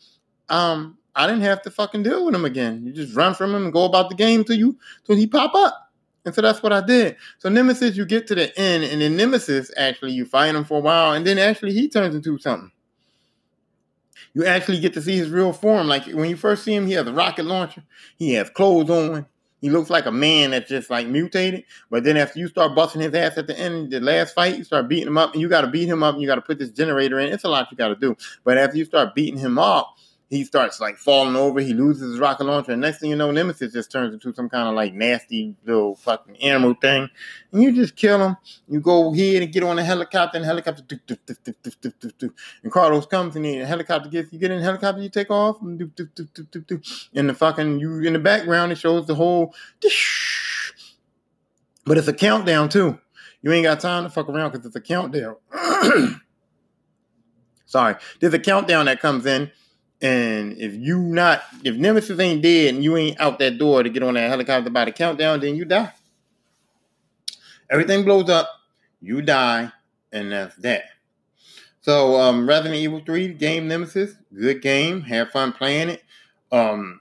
um, 0.48 0.98
I 1.16 1.27
didn't 1.27 1.42
have 1.42 1.62
to 1.62 1.70
fucking 1.70 2.03
deal 2.03 2.24
with 2.24 2.35
him 2.35 2.44
again. 2.44 2.85
You 2.85 2.92
just 2.92 3.14
run 3.14 3.35
from 3.35 3.55
him 3.55 3.64
and 3.64 3.72
go 3.72 3.85
about 3.85 4.09
the 4.09 4.16
game 4.16 4.44
till 4.44 4.57
you 4.57 4.79
till 5.07 5.16
he 5.16 5.27
pop 5.27 5.55
up. 5.55 5.92
And 6.24 6.35
so 6.35 6.40
that's 6.40 6.62
what 6.62 6.72
I 6.72 6.81
did. 6.81 7.16
So 7.38 7.48
Nemesis, 7.48 7.96
you 7.96 8.07
get 8.07 8.27
to 8.29 8.35
the 8.35 8.59
end, 8.59 8.85
and 8.85 9.03
then 9.03 9.16
Nemesis 9.16 9.70
actually 9.77 10.12
you 10.12 10.24
fight 10.24 10.55
him 10.55 10.64
for 10.64 10.79
a 10.79 10.81
while, 10.81 11.12
and 11.12 11.27
then 11.27 11.38
actually 11.38 11.72
he 11.72 11.88
turns 11.88 12.14
into 12.14 12.38
something. 12.38 12.70
You 14.33 14.46
actually 14.46 14.81
get 14.81 14.94
to 14.94 15.03
see 15.03 15.16
his 15.16 15.31
real 15.31 15.53
form. 15.53 15.87
Like 15.87 16.07
when 16.07 16.29
you 16.29 16.37
first 16.37 16.64
see 16.64 16.74
him, 16.74 16.87
he 16.87 16.94
has 16.94 17.07
a 17.07 17.12
rocket 17.12 17.44
launcher. 17.44 17.85
He 18.16 18.33
has 18.35 18.50
clothes 18.50 18.90
on. 18.90 19.27
He 19.61 19.70
looks 19.70 19.88
like 19.88 20.05
a 20.07 20.12
man 20.12 20.50
that's 20.50 20.68
just 20.68 20.90
like 20.90 21.07
mutated. 21.07 21.64
But 21.90 22.05
then 22.05 22.16
after 22.16 22.38
you 22.38 22.48
start 22.48 22.74
busting 22.74 23.00
his 23.00 23.14
ass 23.14 23.38
at 23.38 23.46
the 23.46 23.59
end, 23.59 23.92
the 23.92 24.00
last 24.00 24.35
fight, 24.35 24.59
you 24.59 24.64
start 24.64 24.88
beating 24.88 25.07
him 25.07 25.16
up, 25.16 25.33
and 25.33 25.40
you 25.40 25.48
got 25.48 25.62
to 25.62 25.68
beat 25.68 25.88
him 25.88 26.03
up, 26.03 26.14
and 26.14 26.22
you 26.22 26.29
got 26.29 26.35
to 26.35 26.42
put 26.42 26.59
this 26.59 26.70
generator 26.70 27.18
in. 27.18 27.33
It's 27.33 27.44
a 27.44 27.48
lot 27.48 27.70
you 27.70 27.77
got 27.77 27.88
to 27.88 27.96
do. 27.96 28.16
But 28.44 28.59
after 28.59 28.77
you 28.77 28.85
start 28.85 29.14
beating 29.14 29.38
him 29.38 29.59
up, 29.59 29.96
he 30.30 30.44
starts 30.44 30.80
like 30.80 30.96
falling 30.96 31.37
over. 31.37 31.60
He 31.60 31.74
loses 31.74 32.12
his 32.12 32.18
rocket 32.18 32.44
launcher, 32.44 32.72
and 32.72 32.80
next 32.80 33.00
thing 33.00 33.10
you 33.10 33.16
know, 33.16 33.30
Nemesis 33.30 33.72
just 33.72 33.92
turns 33.92 34.14
into 34.14 34.34
some 34.34 34.48
kind 34.48 34.68
of 34.68 34.74
like 34.74 34.94
nasty 34.94 35.54
little 35.64 35.96
fucking 35.96 36.37
animal 36.38 36.74
thing, 36.74 37.08
and 37.52 37.62
you 37.62 37.72
just 37.72 37.94
kill 37.94 38.24
him. 38.24 38.37
You 38.66 38.80
go 38.80 39.12
ahead 39.12 39.42
and 39.42 39.52
get 39.52 39.62
on 39.62 39.78
a 39.78 39.84
helicopter, 39.84 40.38
and 40.38 40.44
helicopter, 40.44 40.82
do, 40.82 40.98
do, 41.06 41.16
do, 42.18 42.34
and 42.62 42.72
Carlos 42.72 43.06
comes 43.06 43.37
and 43.37 43.44
the 43.44 43.64
helicopter 43.66 44.08
gets 44.08 44.32
you 44.32 44.38
get 44.38 44.50
in 44.50 44.58
the 44.58 44.64
helicopter, 44.64 45.02
you 45.02 45.10
take 45.10 45.30
off, 45.30 45.60
and, 45.60 45.80
and 45.80 47.28
the 47.28 47.34
fucking 47.34 47.78
you 47.78 48.00
in 48.00 48.14
the 48.14 48.18
background 48.18 48.72
it 48.72 48.78
shows 48.78 49.06
the 49.06 49.14
whole, 49.14 49.54
but 51.84 51.98
it's 51.98 52.08
a 52.08 52.14
countdown 52.14 52.68
too. 52.68 52.98
You 53.42 53.52
ain't 53.52 53.64
got 53.64 53.78
time 53.80 54.04
to 54.04 54.10
fuck 54.10 54.28
around 54.30 54.52
because 54.52 54.64
it's 54.64 54.76
a 54.76 54.80
countdown. 54.80 55.37
Sorry, 57.66 57.96
there's 58.20 58.32
a 58.32 58.38
countdown 58.38 58.87
that 58.87 59.00
comes 59.00 59.26
in 59.26 59.50
and 60.04 60.58
if 60.58 60.74
you 60.74 60.98
not, 60.98 61.42
if 61.64 61.76
Nemesis 61.76 62.20
ain't 62.20 62.42
dead 62.42 62.74
and 62.74 62.84
you 62.84 62.94
ain't 62.98 63.18
out 63.18 63.38
that 63.38 63.56
door 63.56 63.82
to 63.82 63.88
get 63.88 64.02
on 64.02 64.12
that 64.14 64.28
helicopter 64.28 64.68
by 64.68 64.84
the 64.84 64.92
countdown, 64.92 65.40
then 65.40 65.56
you 65.56 65.64
die. 65.64 65.94
Everything 67.70 68.04
blows 68.04 68.28
up, 68.28 68.50
you 69.00 69.22
die, 69.22 69.72
and 70.12 70.30
that's 70.30 70.56
that. 70.56 70.84
So, 71.80 72.20
um, 72.20 72.46
Resident 72.46 72.74
Evil 72.74 73.00
3 73.00 73.28
game 73.28 73.66
Nemesis, 73.66 74.14
good 74.34 74.60
game. 74.60 75.00
Have 75.00 75.30
fun 75.30 75.54
playing 75.54 75.88
it. 75.88 76.02
Um, 76.52 77.00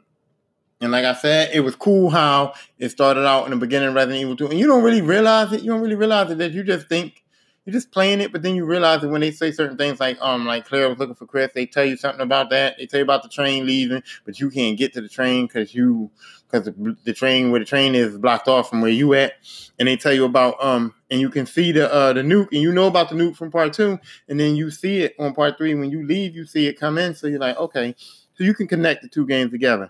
and 0.80 0.94
like 0.94 1.04
I 1.04 1.14
said, 1.14 1.50
it 1.54 1.60
was 1.60 1.76
cool 1.76 2.10
how 2.10 2.54
it 2.80 2.88
started 2.88 3.26
out 3.26 3.44
in 3.44 3.52
the 3.52 3.58
beginning 3.58 3.90
of 3.90 3.96
Resident 3.96 4.22
Evil 4.22 4.38
2. 4.38 4.48
And 4.48 4.60
you 4.60 4.68
don't 4.68 4.84
really 4.84 5.02
realize 5.02 5.52
it. 5.52 5.62
You 5.62 5.72
don't 5.72 5.82
really 5.82 5.96
realize 5.96 6.32
it 6.32 6.38
that 6.38 6.54
you 6.54 6.64
just 6.64 6.88
think 6.88 7.23
you're 7.66 7.74
just 7.74 7.92
playing 7.92 8.20
it, 8.20 8.34
but 8.34 8.42
then 8.42 8.56
you 8.56 8.66
realize 8.66 9.02
that 9.02 9.08
when 9.08 9.22
they 9.22 9.32
say 9.32 9.52
certain 9.52 9.78
things 9.78 10.00
like 10.00 10.18
um 10.22 10.46
like 10.46 10.66
Claire 10.66 10.90
was 10.90 11.00
looking 11.00 11.16
for 11.16 11.26
Chris, 11.26 11.52
they 11.54 11.66
tell 11.66 11.86
you 11.86 11.96
something 11.96 12.22
about 12.22 12.50
that. 12.50 12.78
They 12.78 12.86
tell 12.86 13.00
you 13.00 13.06
about 13.06 13.24
the 13.24 13.30
train 13.30 13.66
leaving, 13.66 14.04
but 14.26 14.40
you 14.40 14.50
can't 14.50 14.78
get 14.78 14.94
to 14.94 15.02
the 15.02 15.08
train 15.08 15.48
because 15.48 15.74
you 15.74 16.12
because 16.52 16.66
the, 16.66 16.98
the, 17.04 17.14
train 17.14 17.50
where 17.50 17.60
the 17.60 17.66
train 17.66 17.96
is 17.96 18.18
blocked 18.18 18.48
off 18.48 18.70
from 18.70 18.82
where 18.82 18.92
you 18.92 19.14
at, 19.14 19.34
and 19.80 19.88
they 19.88 19.96
tell 19.96 20.14
you 20.14 20.26
about 20.26 20.62
um 20.62 20.94
and 21.10 21.22
you 21.22 21.30
can 21.30 21.46
see 21.46 21.72
the 21.72 21.92
uh 21.92 22.12
the 22.12 22.22
nuke 22.22 22.50
and 22.52 22.62
you 22.62 22.72
know 22.72 22.88
about 22.88 23.10
the 23.10 23.16
nuke 23.16 23.38
from 23.38 23.50
part 23.50 23.72
two, 23.72 23.98
and 24.28 24.40
then 24.40 24.58
you 24.58 24.70
see 24.70 25.00
it 25.00 25.16
on 25.18 25.34
part 25.34 25.58
three. 25.58 25.74
When 25.74 25.90
you 25.90 26.06
leave, 26.06 26.36
you 26.36 26.46
see 26.46 26.68
it 26.68 26.78
come 26.78 26.98
in, 26.98 27.16
so 27.16 27.28
you're 27.28 27.40
like, 27.40 27.58
okay, 27.58 27.96
so 28.34 28.44
you 28.44 28.54
can 28.54 28.68
connect 28.68 29.04
the 29.04 29.08
two 29.08 29.26
games 29.26 29.52
together. 29.52 29.90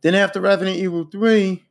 Then 0.00 0.14
after 0.14 0.40
Resident 0.40 0.78
Evil 0.78 1.04
three, 1.04 1.64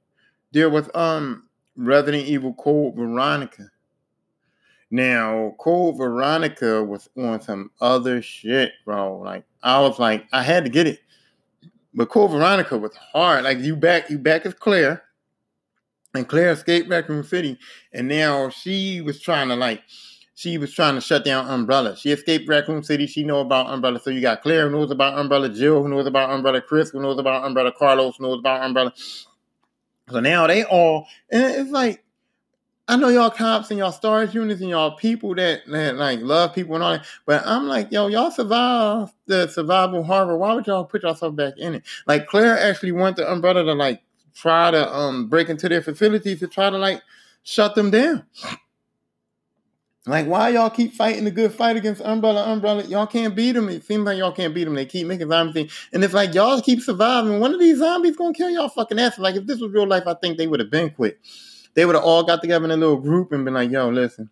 there 0.51 0.69
was 0.69 0.87
um 0.93 1.47
Resident 1.75 2.27
Evil 2.27 2.53
Code 2.53 2.95
Veronica 2.95 3.71
Now, 4.91 5.55
Code 5.59 5.97
Veronica 5.97 6.83
was 6.83 7.09
on 7.15 7.41
some 7.41 7.71
other 7.79 8.21
shit, 8.21 8.73
bro. 8.85 9.19
Like 9.19 9.43
I 9.61 9.79
was 9.81 9.99
like, 9.99 10.25
I 10.31 10.41
had 10.43 10.63
to 10.65 10.69
get 10.69 10.87
it. 10.87 10.99
But 11.93 12.09
Code 12.09 12.31
Veronica 12.31 12.77
was 12.77 12.95
hard. 12.95 13.43
Like 13.43 13.59
you 13.59 13.75
back, 13.75 14.09
you 14.09 14.17
back 14.17 14.45
as 14.45 14.53
Claire. 14.53 15.03
And 16.15 16.27
Claire 16.27 16.51
escaped 16.51 16.89
back 16.89 17.03
Raccoon 17.03 17.23
City. 17.23 17.57
And 17.93 18.07
now 18.07 18.49
she 18.49 19.01
was 19.01 19.21
trying 19.21 19.49
to 19.49 19.55
like 19.55 19.83
she 20.33 20.57
was 20.57 20.73
trying 20.73 20.95
to 20.95 21.01
shut 21.01 21.25
down 21.25 21.47
Umbrella. 21.49 21.97
She 21.97 22.11
escaped 22.11 22.47
Raccoon 22.47 22.81
City. 22.81 23.05
She 23.05 23.23
know 23.23 23.41
about 23.41 23.69
Umbrella. 23.69 23.99
So 23.99 24.09
you 24.09 24.21
got 24.21 24.41
Claire 24.41 24.69
who 24.69 24.77
knows 24.77 24.89
about 24.89 25.19
Umbrella, 25.19 25.49
Jill 25.49 25.83
who 25.83 25.89
knows 25.89 26.07
about 26.07 26.31
Umbrella, 26.31 26.61
Chris 26.61 26.89
who 26.89 27.01
knows 27.01 27.19
about 27.19 27.45
Umbrella, 27.45 27.73
Carlos 27.77 28.19
knows 28.19 28.39
about 28.39 28.63
Umbrella. 28.63 28.93
So 30.09 30.19
now 30.21 30.47
they 30.47 30.63
all, 30.63 31.05
and 31.29 31.43
it's 31.43 31.71
like, 31.71 32.03
I 32.89 32.95
know 32.95 33.09
y'all 33.09 33.29
cops 33.29 33.69
and 33.69 33.77
y'all 33.77 33.91
stars 33.91 34.33
units 34.33 34.61
and 34.61 34.71
y'all 34.71 34.97
people 34.97 35.35
that, 35.35 35.61
that 35.67 35.95
like 35.97 36.21
love 36.21 36.55
people 36.55 36.73
and 36.73 36.83
all 36.83 36.93
that, 36.93 37.05
but 37.23 37.45
I'm 37.45 37.67
like, 37.67 37.91
yo, 37.91 38.07
y'all 38.07 38.31
survived 38.31 39.13
the 39.27 39.47
survival 39.47 40.03
horror. 40.03 40.35
Why 40.35 40.55
would 40.55 40.65
y'all 40.65 40.85
put 40.85 41.03
yourself 41.03 41.35
back 41.35 41.53
in 41.57 41.75
it? 41.75 41.83
Like 42.07 42.25
Claire 42.25 42.57
actually 42.57 42.93
went 42.93 43.17
to 43.17 43.31
Umbrella 43.31 43.63
to 43.63 43.73
like 43.73 44.01
try 44.33 44.71
to 44.71 44.91
um 44.91 45.27
break 45.27 45.49
into 45.49 45.69
their 45.69 45.83
facilities 45.83 46.39
to 46.39 46.47
try 46.47 46.71
to 46.71 46.79
like 46.79 47.03
shut 47.43 47.75
them 47.75 47.91
down. 47.91 48.25
Like, 50.07 50.25
why 50.25 50.49
y'all 50.49 50.71
keep 50.71 50.95
fighting 50.95 51.25
the 51.25 51.31
good 51.31 51.53
fight 51.53 51.77
against 51.77 52.01
Umbrella? 52.01 52.51
Umbrella, 52.51 52.83
y'all 52.85 53.05
can't 53.05 53.35
beat 53.35 53.51
them. 53.51 53.69
It 53.69 53.83
seems 53.83 54.05
like 54.05 54.17
y'all 54.17 54.31
can't 54.31 54.55
beat 54.55 54.63
them. 54.63 54.73
They 54.73 54.87
keep 54.87 55.05
making 55.05 55.29
zombies, 55.29 55.71
and 55.93 56.03
it's 56.03 56.15
like 56.15 56.33
y'all 56.33 56.59
keep 56.61 56.81
surviving. 56.81 57.39
One 57.39 57.53
of 57.53 57.59
these 57.59 57.77
zombies 57.77 58.15
gonna 58.15 58.33
kill 58.33 58.49
y'all 58.49 58.69
fucking 58.69 58.97
ass. 58.97 59.19
Like, 59.19 59.35
if 59.35 59.45
this 59.45 59.59
was 59.59 59.71
real 59.71 59.85
life, 59.85 60.07
I 60.07 60.15
think 60.15 60.39
they 60.39 60.47
would 60.47 60.59
have 60.59 60.71
been 60.71 60.89
quit. 60.89 61.19
They 61.73 61.85
would 61.85 61.95
have 61.95 62.03
all 62.03 62.23
got 62.23 62.41
together 62.41 62.65
in 62.65 62.71
a 62.71 62.77
little 62.77 62.97
group 62.97 63.31
and 63.31 63.45
been 63.45 63.53
like, 63.53 63.71
"Yo, 63.71 63.89
listen, 63.89 64.29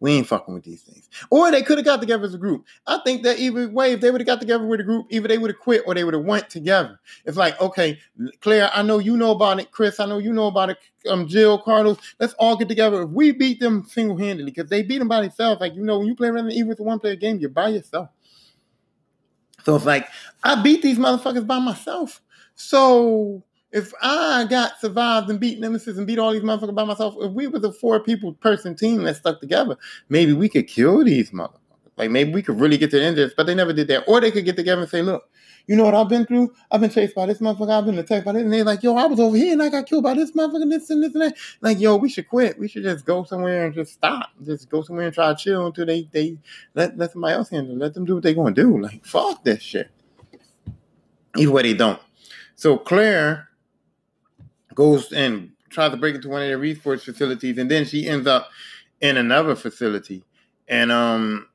we 0.00 0.12
ain't 0.12 0.26
fucking 0.26 0.54
with 0.54 0.64
these 0.64 0.80
things. 0.82 1.08
Or 1.28 1.50
they 1.50 1.62
could 1.62 1.76
have 1.76 1.84
got 1.84 2.00
together 2.00 2.24
as 2.24 2.32
a 2.32 2.38
group. 2.38 2.64
I 2.86 3.00
think 3.04 3.22
that 3.22 3.38
either 3.38 3.68
way, 3.68 3.92
if 3.92 4.00
they 4.00 4.10
would 4.10 4.22
have 4.22 4.26
got 4.26 4.40
together 4.40 4.66
with 4.66 4.80
a 4.80 4.82
group, 4.82 5.06
either 5.10 5.28
they 5.28 5.36
would 5.36 5.50
have 5.50 5.60
quit 5.60 5.82
or 5.86 5.94
they 5.94 6.04
would 6.04 6.14
have 6.14 6.24
went 6.24 6.48
together. 6.48 6.98
It's 7.26 7.36
like, 7.36 7.60
okay, 7.60 7.98
Claire, 8.40 8.70
I 8.72 8.80
know 8.80 8.98
you 8.98 9.16
know 9.16 9.30
about 9.30 9.60
it. 9.60 9.70
Chris, 9.70 10.00
I 10.00 10.06
know 10.06 10.16
you 10.16 10.32
know 10.32 10.46
about 10.46 10.70
it. 10.70 10.78
Um, 11.08 11.28
Jill, 11.28 11.58
Carlos, 11.58 11.98
let's 12.18 12.32
all 12.34 12.56
get 12.56 12.68
together. 12.68 13.02
If 13.02 13.10
we 13.10 13.32
beat 13.32 13.60
them 13.60 13.84
single 13.86 14.16
handedly, 14.16 14.50
because 14.52 14.70
they 14.70 14.82
beat 14.82 14.98
them 14.98 15.08
by 15.08 15.20
themselves. 15.20 15.60
Like 15.60 15.74
you 15.74 15.82
know, 15.82 15.98
when 15.98 16.08
you 16.08 16.16
play 16.16 16.30
Resident 16.30 16.56
Evil 16.56 16.70
with 16.70 16.80
a 16.80 16.82
one 16.82 16.98
player 16.98 17.16
game, 17.16 17.38
you're 17.38 17.50
by 17.50 17.68
yourself. 17.68 18.08
So 19.64 19.76
it's 19.76 19.84
like 19.84 20.08
I 20.42 20.62
beat 20.62 20.80
these 20.80 20.98
motherfuckers 20.98 21.46
by 21.46 21.58
myself. 21.58 22.22
So 22.54 23.42
if 23.72 23.92
I 24.02 24.46
got 24.48 24.80
survived 24.80 25.30
and 25.30 25.38
beat 25.38 25.60
Nemesis 25.60 25.96
and 25.96 26.06
beat 26.06 26.18
all 26.18 26.32
these 26.32 26.42
motherfuckers 26.42 26.74
by 26.74 26.84
myself, 26.84 27.14
if 27.20 27.32
we 27.32 27.46
was 27.46 27.62
a 27.64 27.72
four 27.72 28.00
people 28.00 28.32
person 28.34 28.74
team 28.74 29.02
that 29.04 29.16
stuck 29.16 29.40
together, 29.40 29.76
maybe 30.08 30.32
we 30.32 30.48
could 30.48 30.66
kill 30.66 31.04
these 31.04 31.30
motherfuckers. 31.30 31.56
Like 31.96 32.10
maybe 32.10 32.32
we 32.32 32.42
could 32.42 32.58
really 32.58 32.78
get 32.78 32.90
to 32.92 32.98
the 32.98 33.04
end 33.04 33.18
of 33.18 33.28
this, 33.28 33.34
but 33.36 33.46
they 33.46 33.54
never 33.54 33.72
did 33.72 33.88
that. 33.88 34.04
Or 34.08 34.20
they 34.20 34.30
could 34.30 34.46
get 34.46 34.56
together 34.56 34.80
and 34.80 34.90
say, 34.90 35.02
look, 35.02 35.28
you 35.66 35.76
know 35.76 35.84
what 35.84 35.94
I've 35.94 36.08
been 36.08 36.24
through? 36.24 36.52
I've 36.70 36.80
been 36.80 36.90
chased 36.90 37.14
by 37.14 37.26
this 37.26 37.38
motherfucker. 37.38 37.70
I've 37.70 37.84
been 37.84 37.98
attacked 37.98 38.24
by 38.24 38.32
this. 38.32 38.42
And 38.42 38.52
they're 38.52 38.64
like, 38.64 38.82
yo, 38.82 38.96
I 38.96 39.04
was 39.04 39.20
over 39.20 39.36
here 39.36 39.52
and 39.52 39.62
I 39.62 39.68
got 39.68 39.86
killed 39.86 40.02
by 40.02 40.14
this 40.14 40.32
motherfucker, 40.32 40.68
this 40.70 40.88
and 40.88 41.02
this 41.02 41.12
and 41.14 41.22
that. 41.22 41.36
Like, 41.60 41.78
yo, 41.78 41.96
we 41.96 42.08
should 42.08 42.26
quit. 42.26 42.58
We 42.58 42.68
should 42.68 42.84
just 42.84 43.04
go 43.04 43.24
somewhere 43.24 43.66
and 43.66 43.74
just 43.74 43.92
stop. 43.92 44.30
Just 44.44 44.70
go 44.70 44.82
somewhere 44.82 45.06
and 45.06 45.14
try 45.14 45.28
to 45.28 45.36
chill 45.36 45.66
until 45.66 45.84
they 45.86 46.08
they 46.10 46.38
let, 46.74 46.96
let 46.96 47.12
somebody 47.12 47.34
else 47.34 47.50
handle 47.50 47.76
it. 47.76 47.78
Let 47.78 47.94
them 47.94 48.06
do 48.06 48.14
what 48.14 48.22
they're 48.22 48.34
going 48.34 48.54
to 48.54 48.62
do. 48.62 48.80
Like, 48.80 49.04
fuck 49.04 49.44
this 49.44 49.62
shit. 49.62 49.90
Either 51.36 51.52
way, 51.52 51.62
they 51.62 51.74
don't. 51.74 52.00
So 52.56 52.78
Claire 52.78 53.49
goes 54.80 55.12
and 55.12 55.50
tries 55.68 55.90
to 55.90 55.96
break 55.98 56.14
into 56.14 56.30
one 56.30 56.40
of 56.40 56.48
their 56.48 56.56
research 56.56 57.04
facilities, 57.04 57.58
and 57.58 57.70
then 57.70 57.84
she 57.84 58.08
ends 58.08 58.26
up 58.26 58.48
in 59.02 59.18
another 59.18 59.54
facility. 59.54 60.24
And 60.68 60.90
um, 60.90 61.48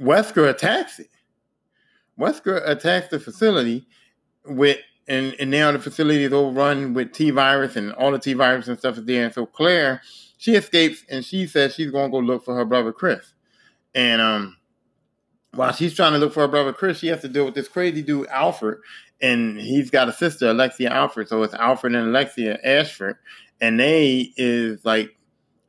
Wesker 0.00 0.48
attacks 0.48 1.00
it. 1.00 1.10
Wesker 2.16 2.62
attacks 2.64 3.08
the 3.08 3.18
facility 3.18 3.88
with, 4.46 4.78
and, 5.08 5.34
and 5.40 5.50
now 5.50 5.72
the 5.72 5.80
facility 5.80 6.22
is 6.22 6.32
overrun 6.32 6.94
with 6.94 7.12
T 7.12 7.30
virus, 7.30 7.74
and 7.74 7.92
all 7.94 8.12
the 8.12 8.20
T 8.20 8.32
virus 8.34 8.68
and 8.68 8.78
stuff 8.78 8.96
is 8.96 9.04
there. 9.04 9.24
And 9.24 9.34
so 9.34 9.44
Claire, 9.44 10.00
she 10.38 10.54
escapes, 10.54 11.04
and 11.08 11.24
she 11.24 11.48
says 11.48 11.74
she's 11.74 11.90
going 11.90 12.12
to 12.12 12.12
go 12.12 12.18
look 12.18 12.44
for 12.44 12.54
her 12.54 12.64
brother 12.64 12.92
Chris. 12.92 13.32
And 13.92 14.22
um, 14.22 14.56
while 15.52 15.72
she's 15.72 15.94
trying 15.94 16.12
to 16.12 16.18
look 16.18 16.32
for 16.32 16.40
her 16.40 16.48
brother 16.48 16.72
Chris, 16.72 17.00
she 17.00 17.08
has 17.08 17.22
to 17.22 17.28
deal 17.28 17.44
with 17.44 17.54
this 17.54 17.66
crazy 17.66 18.02
dude 18.02 18.28
Alfred, 18.28 18.78
and 19.24 19.58
he's 19.58 19.90
got 19.90 20.08
a 20.08 20.12
sister, 20.12 20.50
Alexia 20.50 20.90
Alfred. 20.90 21.28
So 21.28 21.42
it's 21.42 21.54
Alfred 21.54 21.94
and 21.94 22.08
Alexia 22.08 22.58
Ashford, 22.62 23.16
and 23.58 23.80
they 23.80 24.34
is 24.36 24.84
like 24.84 25.16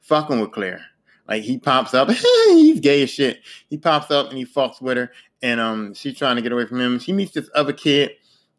fucking 0.02 0.42
with 0.42 0.52
Claire. 0.52 0.82
Like 1.28 1.44
he 1.44 1.58
pops 1.58 1.94
up, 1.94 2.12
he's 2.48 2.82
gay 2.82 3.02
as 3.04 3.10
shit. 3.10 3.40
He 3.70 3.78
pops 3.78 4.12
up 4.12 4.28
and 4.28 4.38
he 4.38 4.46
fucks 4.46 4.82
with 4.82 4.98
her, 4.98 5.12
and 5.42 5.62
um, 5.62 5.94
she's 5.94 6.18
trying 6.18 6.36
to 6.36 6.42
get 6.42 6.52
away 6.52 6.66
from 6.66 6.82
him. 6.82 7.00
She 7.00 7.14
meets 7.14 7.32
this 7.32 7.50
other 7.56 7.72
kid, 7.72 8.12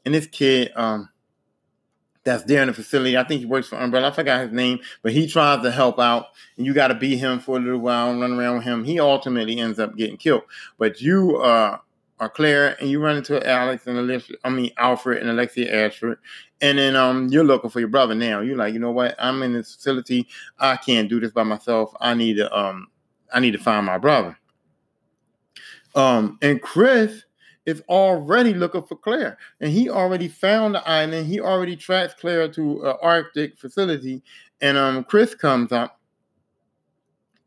and 0.07 0.15
this 0.15 0.27
kid 0.27 0.73
um 0.77 1.11
that's 2.25 2.43
there 2.45 2.63
in 2.63 2.69
the 2.69 2.75
facility. 2.75 3.19
I 3.19 3.23
think 3.23 3.41
he 3.41 3.47
works 3.47 3.69
for 3.69 3.77
Umbrella. 3.77 4.09
I 4.09 4.11
forgot 4.11 4.41
his 4.41 4.53
name, 4.53 4.81
but 5.03 5.13
he 5.13 5.29
tries 5.29 5.63
to 5.63 5.71
help 5.71 6.01
out, 6.01 6.29
and 6.57 6.65
you 6.65 6.73
got 6.73 6.89
to 6.89 6.95
beat 6.95 7.19
him 7.19 7.39
for 7.39 7.59
a 7.59 7.61
little 7.61 7.79
while 7.79 8.11
and 8.11 8.21
run 8.21 8.33
around 8.33 8.57
with 8.57 8.65
him. 8.65 8.83
He 8.83 8.99
ultimately 8.99 9.61
ends 9.61 9.79
up 9.79 9.95
getting 9.95 10.17
killed. 10.17 10.43
But 10.79 11.03
you 11.03 11.37
uh, 11.37 11.79
are 12.19 12.31
Claire, 12.31 12.77
and 12.81 12.89
you 12.89 13.01
run 13.01 13.17
into 13.17 13.47
Alex 13.47 13.87
and 13.87 13.99
Alexia, 13.99 14.37
I 14.45 14.51
mean 14.51 14.71
Alfred 14.79 15.19
and 15.19 15.31
Alexia 15.31 15.87
Ashford, 15.87 16.19
and 16.61 16.79
then 16.79 16.97
um, 16.97 17.29
you're 17.29 17.45
looking 17.45 17.71
for 17.71 17.81
your 17.81 17.89
brother 17.89 18.15
now. 18.15 18.41
You're 18.41 18.57
like, 18.57 18.73
you 18.73 18.81
know 18.81 18.91
what? 18.91 19.15
I'm 19.19 19.43
in 19.43 19.53
this 19.53 19.75
facility. 19.75 20.27
I 20.59 20.77
can't 20.77 21.09
do 21.09 21.21
this 21.21 21.33
by 21.33 21.43
myself. 21.43 21.93
I 22.01 22.15
need 22.15 22.35
to 22.35 22.57
um, 22.57 22.89
I 23.33 23.41
need 23.41 23.53
to 23.53 23.59
find 23.59 23.85
my 23.85 23.99
brother. 23.99 24.39
Um, 25.95 26.39
and 26.43 26.61
Chris 26.61 27.25
is 27.67 27.83
already 27.89 28.55
looking 28.55 28.83
for 28.83 28.97
Claire, 28.97 29.39
and 29.61 29.71
he 29.71 29.91
already 29.91 30.29
found 30.29 30.75
the 30.75 30.89
island. 30.89 31.27
He 31.27 31.41
already 31.41 31.77
tracks 31.77 32.15
Claire 32.15 32.49
to 32.53 32.87
an 32.87 32.97
Arctic 33.03 33.59
facility, 33.59 34.23
and 34.61 34.79
um, 34.79 35.05
Chris 35.05 35.35
comes 35.35 35.73
up 35.73 36.01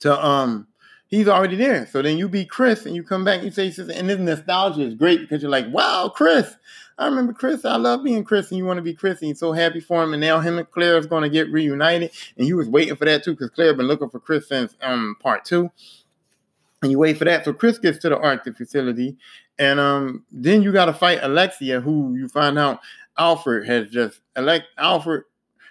to 0.02 0.26
um, 0.26 0.68
he's 1.10 1.28
already 1.28 1.58
there. 1.58 1.86
So 1.86 2.02
then 2.02 2.18
you 2.18 2.30
beat 2.30 2.50
Chris, 2.50 2.86
and 2.86 2.96
you 2.96 3.04
come 3.04 3.26
back 3.26 3.44
you 3.44 3.52
say, 3.52 3.74
and 3.94 4.10
this 4.10 4.20
nostalgia 4.20 4.82
is 4.82 4.96
great 4.96 5.20
because 5.20 5.42
you're 5.42 5.52
like, 5.52 5.68
wow, 5.70 6.12
Chris. 6.14 6.56
I 6.98 7.06
remember 7.06 7.32
Chris. 7.32 7.64
I 7.64 7.78
love 7.78 8.04
being 8.04 8.24
Chris, 8.24 8.50
and 8.50 8.58
you 8.58 8.66
want 8.66 8.78
to 8.78 8.84
be 8.84 8.94
Chris, 8.94 9.20
and 9.22 9.30
you're 9.30 9.36
so 9.36 9.54
happy 9.54 9.80
for 9.80 10.04
him. 10.04 10.14
And 10.14 10.22
now 10.22 10.40
him 10.40 10.58
and 10.58 10.70
Claire 10.70 10.98
is 10.98 11.06
going 11.06 11.24
to 11.24 11.30
get 11.30 11.52
reunited, 11.52 12.12
and 12.38 12.48
you 12.48 12.58
was 12.58 12.68
waiting 12.68 12.96
for 12.96 13.06
that 13.06 13.24
too 13.24 13.32
because 13.32 13.52
Claire 13.52 13.74
been 13.74 13.88
looking 13.88 14.10
for 14.10 14.20
Chris 14.20 14.48
since 14.48 14.76
um 14.82 15.16
part 15.22 15.46
two 15.46 15.72
and 16.82 16.92
you 16.92 17.00
wait 17.00 17.18
for 17.18 17.26
that. 17.26 17.46
So 17.46 17.54
Chris 17.54 17.78
gets 17.78 18.00
to 18.00 18.10
the 18.10 18.18
Arctic 18.18 18.58
facility, 18.58 19.18
and 19.58 19.80
um, 19.80 20.26
then 20.32 20.62
you 20.62 20.72
got 20.72 20.86
to 20.86 20.94
fight 20.94 21.20
Alexia, 21.22 21.82
who 21.82 22.16
you 22.16 22.28
find 22.28 22.58
out 22.58 22.80
Alfred 23.18 23.68
has 23.68 23.90
just 23.90 24.22
elect 24.36 24.68
Alfred 24.78 25.24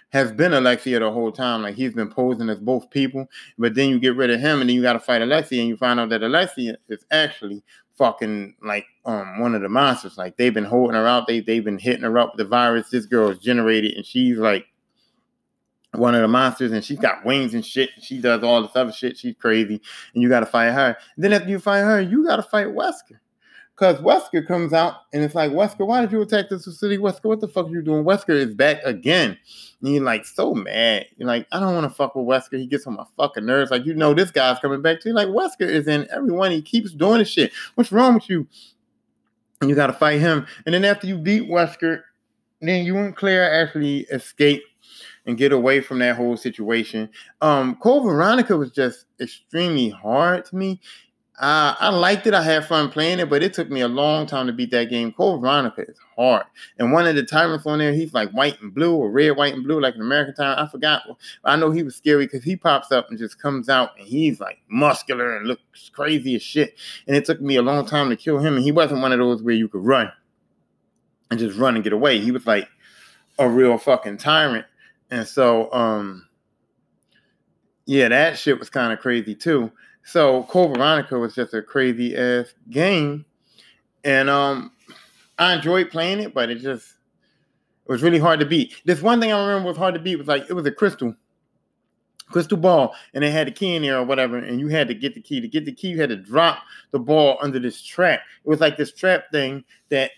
has 0.09 0.31
been 0.31 0.53
Alexia 0.53 0.99
the 0.99 1.11
whole 1.11 1.31
time. 1.31 1.61
Like 1.61 1.75
he's 1.75 1.93
been 1.93 2.09
posing 2.09 2.49
as 2.49 2.59
both 2.59 2.89
people, 2.89 3.27
but 3.57 3.75
then 3.75 3.89
you 3.89 3.99
get 3.99 4.15
rid 4.15 4.31
of 4.31 4.39
him, 4.39 4.61
and 4.61 4.69
then 4.69 4.75
you 4.75 4.81
got 4.81 4.93
to 4.93 4.99
fight 4.99 5.21
Alexia, 5.21 5.59
and 5.61 5.69
you 5.69 5.77
find 5.77 5.99
out 5.99 6.09
that 6.09 6.23
Alexia 6.23 6.77
is 6.89 7.05
actually 7.11 7.63
fucking 7.97 8.55
like 8.63 8.85
um 9.05 9.39
one 9.39 9.55
of 9.55 9.61
the 9.61 9.69
monsters. 9.69 10.17
Like 10.17 10.37
they've 10.37 10.53
been 10.53 10.65
holding 10.65 10.95
her 10.95 11.07
out. 11.07 11.27
They 11.27 11.39
they've 11.39 11.63
been 11.63 11.79
hitting 11.79 12.03
her 12.03 12.17
up 12.17 12.33
with 12.33 12.45
the 12.45 12.49
virus. 12.49 12.89
This 12.89 13.05
girl 13.05 13.29
is 13.29 13.39
generated, 13.39 13.93
and 13.93 14.05
she's 14.05 14.37
like 14.37 14.65
one 15.93 16.13
of 16.13 16.21
the 16.21 16.27
monsters 16.27 16.71
and 16.71 16.83
she's 16.83 16.99
got 16.99 17.25
wings 17.25 17.53
and 17.53 17.65
shit. 17.65 17.89
She 17.99 18.21
does 18.21 18.43
all 18.43 18.61
this 18.61 18.75
other 18.75 18.91
shit. 18.91 19.17
She's 19.17 19.35
crazy. 19.39 19.81
And 20.13 20.21
you 20.21 20.29
got 20.29 20.41
to 20.41 20.45
fight 20.45 20.71
her. 20.71 20.97
And 21.15 21.23
then 21.23 21.33
after 21.33 21.49
you 21.49 21.59
fight 21.59 21.81
her, 21.81 21.99
you 21.99 22.25
got 22.25 22.35
to 22.35 22.43
fight 22.43 22.67
Wesker. 22.67 23.19
Because 23.79 24.01
Wesker 24.01 24.45
comes 24.45 24.73
out 24.73 24.95
and 25.13 25.23
it's 25.23 25.35
like, 25.35 25.51
Wesker, 25.51 25.87
why 25.87 26.01
did 26.01 26.11
you 26.11 26.21
attack 26.21 26.49
this 26.49 26.65
city? 26.77 26.97
Wesker, 26.97 27.25
what 27.25 27.39
the 27.39 27.47
fuck 27.47 27.67
are 27.67 27.69
you 27.69 27.81
doing? 27.81 28.03
Wesker 28.03 28.31
is 28.31 28.53
back 28.53 28.81
again. 28.83 29.37
And 29.81 29.93
you're 29.93 30.03
like 30.03 30.25
so 30.25 30.53
mad. 30.53 31.05
You're 31.15 31.29
like, 31.29 31.47
I 31.53 31.61
don't 31.61 31.73
want 31.73 31.89
to 31.89 31.95
fuck 31.95 32.13
with 32.13 32.25
Wesker. 32.25 32.59
He 32.59 32.67
gets 32.67 32.85
on 32.87 32.95
my 32.95 33.05
fucking 33.15 33.45
nerves. 33.45 33.71
Like, 33.71 33.85
you 33.85 33.93
know, 33.93 34.13
this 34.13 34.31
guy's 34.31 34.59
coming 34.59 34.81
back 34.81 34.99
to 34.99 35.09
you. 35.09 35.15
Like, 35.15 35.29
Wesker 35.29 35.61
is 35.61 35.87
in 35.87 36.09
everyone. 36.11 36.51
He 36.51 36.61
keeps 36.61 36.91
doing 36.91 37.19
this 37.19 37.29
shit. 37.29 37.53
What's 37.75 37.93
wrong 37.93 38.15
with 38.15 38.29
you? 38.29 38.45
And 39.61 39.69
you 39.69 39.77
got 39.77 39.87
to 39.87 39.93
fight 39.93 40.19
him. 40.19 40.45
And 40.65 40.75
then 40.75 40.83
after 40.83 41.07
you 41.07 41.17
beat 41.17 41.49
Wesker, 41.49 42.01
then 42.59 42.85
you 42.85 42.97
and 42.97 43.15
Claire 43.15 43.61
actually 43.63 43.99
escape 44.11 44.63
and 45.25 45.37
get 45.37 45.53
away 45.53 45.79
from 45.79 45.99
that 45.99 46.17
whole 46.17 46.35
situation. 46.35 47.09
Um, 47.39 47.77
Code 47.77 48.03
Veronica 48.03 48.57
was 48.57 48.71
just 48.71 49.05
extremely 49.21 49.87
hard 49.87 50.43
to 50.45 50.55
me. 50.57 50.81
Uh, 51.39 51.73
I 51.79 51.87
liked 51.87 52.27
it. 52.27 52.33
I 52.33 52.43
had 52.43 52.65
fun 52.65 52.89
playing 52.89 53.19
it, 53.19 53.29
but 53.29 53.41
it 53.41 53.53
took 53.53 53.69
me 53.69 53.79
a 53.79 53.87
long 53.87 54.25
time 54.25 54.47
to 54.47 54.53
beat 54.53 54.71
that 54.71 54.89
game. 54.89 55.13
Code 55.13 55.39
Veronica 55.39 55.83
is 55.83 55.97
hard. 56.17 56.43
And 56.77 56.91
one 56.91 57.07
of 57.07 57.15
the 57.15 57.23
tyrants 57.23 57.65
on 57.65 57.79
there, 57.79 57.93
he's 57.93 58.13
like 58.13 58.29
white 58.31 58.61
and 58.61 58.73
blue 58.75 58.93
or 58.93 59.09
red, 59.09 59.37
white, 59.37 59.53
and 59.53 59.63
blue, 59.63 59.79
like 59.79 59.95
an 59.95 60.01
American 60.01 60.35
tyrant. 60.35 60.59
I 60.59 60.67
forgot. 60.67 61.03
I 61.45 61.55
know 61.55 61.71
he 61.71 61.81
was 61.81 61.95
scary 61.95 62.25
because 62.25 62.43
he 62.43 62.57
pops 62.57 62.91
up 62.91 63.09
and 63.09 63.17
just 63.17 63.41
comes 63.41 63.69
out 63.69 63.97
and 63.97 64.05
he's 64.05 64.41
like 64.41 64.57
muscular 64.67 65.37
and 65.37 65.47
looks 65.47 65.89
crazy 65.93 66.35
as 66.35 66.41
shit. 66.41 66.77
And 67.07 67.15
it 67.15 67.23
took 67.23 67.39
me 67.39 67.55
a 67.55 67.61
long 67.61 67.85
time 67.85 68.09
to 68.09 68.17
kill 68.17 68.39
him. 68.39 68.55
And 68.55 68.63
he 68.63 68.73
wasn't 68.73 69.01
one 69.01 69.13
of 69.13 69.19
those 69.19 69.41
where 69.41 69.55
you 69.55 69.69
could 69.69 69.85
run 69.85 70.11
and 71.31 71.39
just 71.39 71.57
run 71.57 71.75
and 71.75 71.85
get 71.85 71.93
away. 71.93 72.19
He 72.19 72.31
was 72.31 72.45
like 72.45 72.67
a 73.37 73.47
real 73.47 73.77
fucking 73.77 74.17
tyrant. 74.17 74.65
And 75.09 75.25
so, 75.25 75.71
um, 75.71 76.27
yeah, 77.85 78.09
that 78.09 78.37
shit 78.37 78.59
was 78.59 78.69
kind 78.69 78.91
of 78.91 78.99
crazy 78.99 79.35
too. 79.35 79.71
So 80.09 80.43
Code 80.43 80.75
Veronica 80.75 81.19
was 81.19 81.35
just 81.35 81.53
a 81.53 81.61
crazy 81.61 82.17
ass 82.17 82.55
game, 82.71 83.25
and 84.03 84.27
um, 84.27 84.71
I 85.37 85.53
enjoyed 85.53 85.91
playing 85.91 86.19
it, 86.19 86.33
but 86.33 86.49
it 86.49 86.61
just 86.61 86.95
it 87.85 87.91
was 87.91 88.01
really 88.01 88.17
hard 88.17 88.39
to 88.39 88.45
beat. 88.47 88.81
This 88.85 89.03
one 89.03 89.21
thing 89.21 89.31
I 89.31 89.39
remember 89.39 89.67
was 89.67 89.77
hard 89.77 89.93
to 89.93 89.99
beat 89.99 90.15
was 90.15 90.27
like 90.27 90.49
it 90.49 90.53
was 90.53 90.65
a 90.65 90.71
crystal, 90.71 91.13
crystal 92.31 92.57
ball, 92.57 92.95
and 93.13 93.23
it 93.23 93.31
had 93.31 93.47
a 93.47 93.51
key 93.51 93.75
in 93.75 93.83
there 93.83 93.99
or 93.99 94.03
whatever, 94.03 94.37
and 94.37 94.59
you 94.59 94.69
had 94.69 94.87
to 94.87 94.95
get 94.95 95.13
the 95.13 95.21
key. 95.21 95.41
To 95.41 95.47
get 95.47 95.65
the 95.65 95.71
key, 95.71 95.89
you 95.89 96.01
had 96.01 96.09
to 96.09 96.15
drop 96.15 96.63
the 96.89 96.99
ball 96.99 97.37
under 97.39 97.59
this 97.59 97.79
trap. 97.79 98.21
It 98.43 98.49
was 98.49 98.61
like 98.61 98.77
this 98.77 98.91
trap 98.91 99.25
thing 99.31 99.63
that 99.89 100.09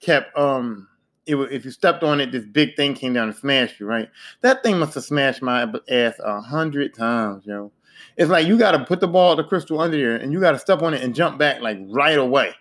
kept 0.00 0.34
um 0.38 0.88
it 1.26 1.36
if 1.52 1.66
you 1.66 1.70
stepped 1.70 2.02
on 2.02 2.22
it, 2.22 2.32
this 2.32 2.46
big 2.46 2.76
thing 2.76 2.94
came 2.94 3.12
down 3.12 3.28
and 3.28 3.36
smashed 3.36 3.78
you, 3.78 3.84
right? 3.84 4.08
That 4.40 4.62
thing 4.62 4.78
must 4.78 4.94
have 4.94 5.04
smashed 5.04 5.42
my 5.42 5.70
ass 5.90 6.14
a 6.24 6.40
hundred 6.40 6.94
times, 6.94 7.44
yo. 7.44 7.72
It's 8.18 8.28
like 8.28 8.48
you 8.48 8.58
got 8.58 8.72
to 8.72 8.84
put 8.84 8.98
the 8.98 9.06
ball, 9.06 9.36
the 9.36 9.44
crystal 9.44 9.80
under 9.80 9.96
there, 9.96 10.16
and 10.16 10.32
you 10.32 10.40
got 10.40 10.50
to 10.52 10.58
step 10.58 10.82
on 10.82 10.92
it 10.92 11.02
and 11.02 11.14
jump 11.14 11.38
back 11.38 11.62
like 11.62 11.78
right 11.88 12.18
away. 12.18 12.52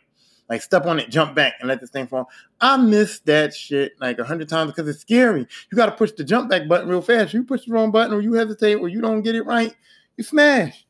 Like 0.47 0.61
step 0.61 0.85
on 0.85 0.99
it, 0.99 1.09
jump 1.09 1.35
back, 1.35 1.55
and 1.59 1.67
let 1.67 1.81
this 1.81 1.89
thing 1.89 2.07
fall. 2.07 2.29
I 2.61 2.77
miss 2.77 3.19
that 3.21 3.53
shit 3.53 3.99
like 3.99 4.19
a 4.19 4.23
hundred 4.23 4.47
times 4.47 4.71
because 4.71 4.87
it's 4.87 5.01
scary. 5.01 5.47
You 5.71 5.75
got 5.75 5.87
to 5.87 5.91
push 5.91 6.11
the 6.11 6.23
jump 6.23 6.49
back 6.49 6.67
button 6.67 6.87
real 6.87 7.01
fast. 7.01 7.33
You 7.33 7.43
push 7.43 7.65
the 7.65 7.73
wrong 7.73 7.91
button, 7.91 8.13
or 8.13 8.21
you 8.21 8.33
hesitate, 8.33 8.75
or 8.75 8.87
you 8.87 9.01
don't 9.01 9.23
get 9.23 9.35
it 9.35 9.45
right, 9.45 9.75
you 10.15 10.23
smash. 10.23 10.85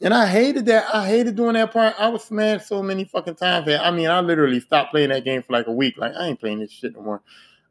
And 0.00 0.12
I 0.14 0.26
hated 0.26 0.66
that. 0.66 0.94
I 0.94 1.08
hated 1.08 1.34
doing 1.34 1.54
that 1.54 1.72
part. 1.72 1.94
I 1.98 2.08
was 2.08 2.22
smashed 2.22 2.68
so 2.68 2.82
many 2.82 3.04
fucking 3.04 3.36
times 3.36 3.66
that 3.66 3.84
I 3.84 3.90
mean, 3.90 4.08
I 4.08 4.20
literally 4.20 4.60
stopped 4.60 4.92
playing 4.92 5.08
that 5.08 5.24
game 5.24 5.42
for 5.42 5.54
like 5.54 5.66
a 5.66 5.72
week. 5.72 5.96
Like 5.96 6.14
I 6.14 6.26
ain't 6.28 6.38
playing 6.38 6.60
this 6.60 6.70
shit 6.70 6.94
no 6.94 7.02
more. 7.02 7.22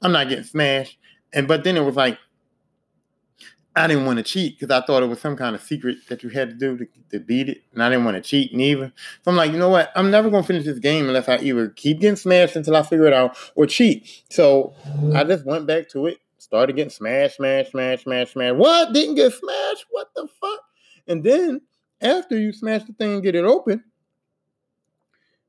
I'm 0.01 0.11
not 0.11 0.29
getting 0.29 0.43
smashed. 0.43 0.97
And 1.31 1.47
but 1.47 1.63
then 1.63 1.77
it 1.77 1.85
was 1.85 1.95
like 1.95 2.17
I 3.75 3.87
didn't 3.87 4.05
want 4.05 4.17
to 4.17 4.23
cheat 4.23 4.57
because 4.57 4.73
I 4.73 4.85
thought 4.85 5.03
it 5.03 5.07
was 5.07 5.19
some 5.19 5.35
kind 5.35 5.53
of 5.53 5.61
secret 5.61 5.97
that 6.07 6.23
you 6.23 6.29
had 6.29 6.49
to 6.49 6.55
do 6.55 6.77
to, 6.77 6.87
to 7.11 7.19
beat 7.19 7.49
it, 7.49 7.63
and 7.73 7.83
I 7.83 7.89
didn't 7.89 8.05
want 8.05 8.15
to 8.15 8.21
cheat 8.21 8.53
neither. 8.53 8.93
So 9.23 9.31
I'm 9.31 9.35
like, 9.37 9.51
you 9.51 9.57
know 9.57 9.69
what? 9.69 9.91
I'm 9.95 10.09
never 10.09 10.29
gonna 10.29 10.43
finish 10.43 10.63
this 10.63 10.79
game 10.79 11.07
unless 11.07 11.27
I 11.27 11.37
either 11.39 11.69
keep 11.69 11.99
getting 11.99 12.15
smashed 12.15 12.55
until 12.55 12.75
I 12.77 12.83
figure 12.83 13.05
it 13.05 13.13
out 13.13 13.37
or 13.55 13.65
cheat. 13.65 14.23
So 14.29 14.73
I 15.13 15.25
just 15.25 15.45
went 15.45 15.67
back 15.67 15.89
to 15.89 16.07
it, 16.07 16.19
started 16.37 16.77
getting 16.77 16.89
smashed, 16.89 17.35
smashed, 17.37 17.71
smashed, 17.71 18.03
smashed, 18.03 18.31
smashed. 18.31 18.55
What? 18.55 18.93
Didn't 18.93 19.15
get 19.15 19.33
smashed? 19.33 19.85
What 19.89 20.07
the 20.15 20.27
fuck? 20.39 20.59
And 21.07 21.23
then 21.23 21.61
after 22.01 22.37
you 22.37 22.53
smash 22.53 22.83
the 22.85 22.93
thing 22.93 23.13
and 23.13 23.23
get 23.23 23.35
it 23.35 23.43
open, 23.43 23.83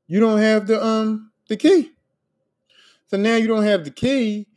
you 0.07 0.19
don't 0.19 0.39
have 0.39 0.67
the 0.67 0.83
um 0.83 1.31
the 1.47 1.55
key. 1.55 1.91
So 3.07 3.15
now 3.15 3.37
you 3.37 3.47
don't 3.47 3.63
have 3.63 3.85
the 3.85 3.91
key. 3.91 4.47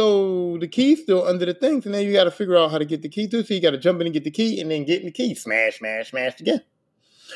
So 0.00 0.56
the 0.56 0.66
key's 0.66 1.02
still 1.02 1.26
under 1.26 1.44
the 1.44 1.52
thing. 1.52 1.82
So 1.82 1.90
now 1.90 1.98
you 1.98 2.14
got 2.14 2.24
to 2.24 2.30
figure 2.30 2.56
out 2.56 2.70
how 2.70 2.78
to 2.78 2.86
get 2.86 3.02
the 3.02 3.08
key 3.10 3.28
to. 3.28 3.44
So 3.44 3.52
you 3.52 3.60
got 3.60 3.72
to 3.72 3.76
jump 3.76 4.00
in 4.00 4.06
and 4.06 4.14
get 4.14 4.24
the 4.24 4.30
key, 4.30 4.58
and 4.58 4.70
then 4.70 4.86
get 4.86 5.00
in 5.00 5.04
the 5.04 5.12
key. 5.12 5.34
Smash, 5.34 5.76
smash, 5.76 6.08
smash 6.08 6.40
again. 6.40 6.62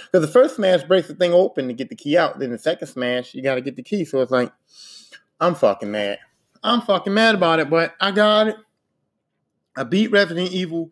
Because 0.07 0.27
the 0.27 0.33
first 0.33 0.57
smash 0.57 0.83
breaks 0.83 1.09
the 1.09 1.15
thing 1.15 1.35
open 1.35 1.69
to 1.69 1.75
get 1.75 1.91
the 1.91 1.95
key 1.95 2.17
out. 2.17 2.39
Then 2.39 2.53
the 2.53 2.59
second 2.59 2.89
smash, 2.89 3.35
you 3.35 3.43
got 3.43 3.57
to 3.57 3.61
get 3.61 3.77
the 3.77 3.83
key. 3.83 4.07
So 4.07 4.23
it's 4.23 4.31
like, 4.31 4.51
I'm 5.41 5.55
fucking 5.55 5.91
mad. 5.91 6.21
I'm 6.63 6.81
fucking 6.81 7.13
mad 7.13 7.35
about 7.35 7.61
it, 7.61 7.69
but 7.69 7.95
I 8.01 8.13
got 8.13 8.49
it. 8.49 8.57
I 9.77 9.85
beat 9.85 10.11
Resident 10.11 10.51
Evil 10.51 10.91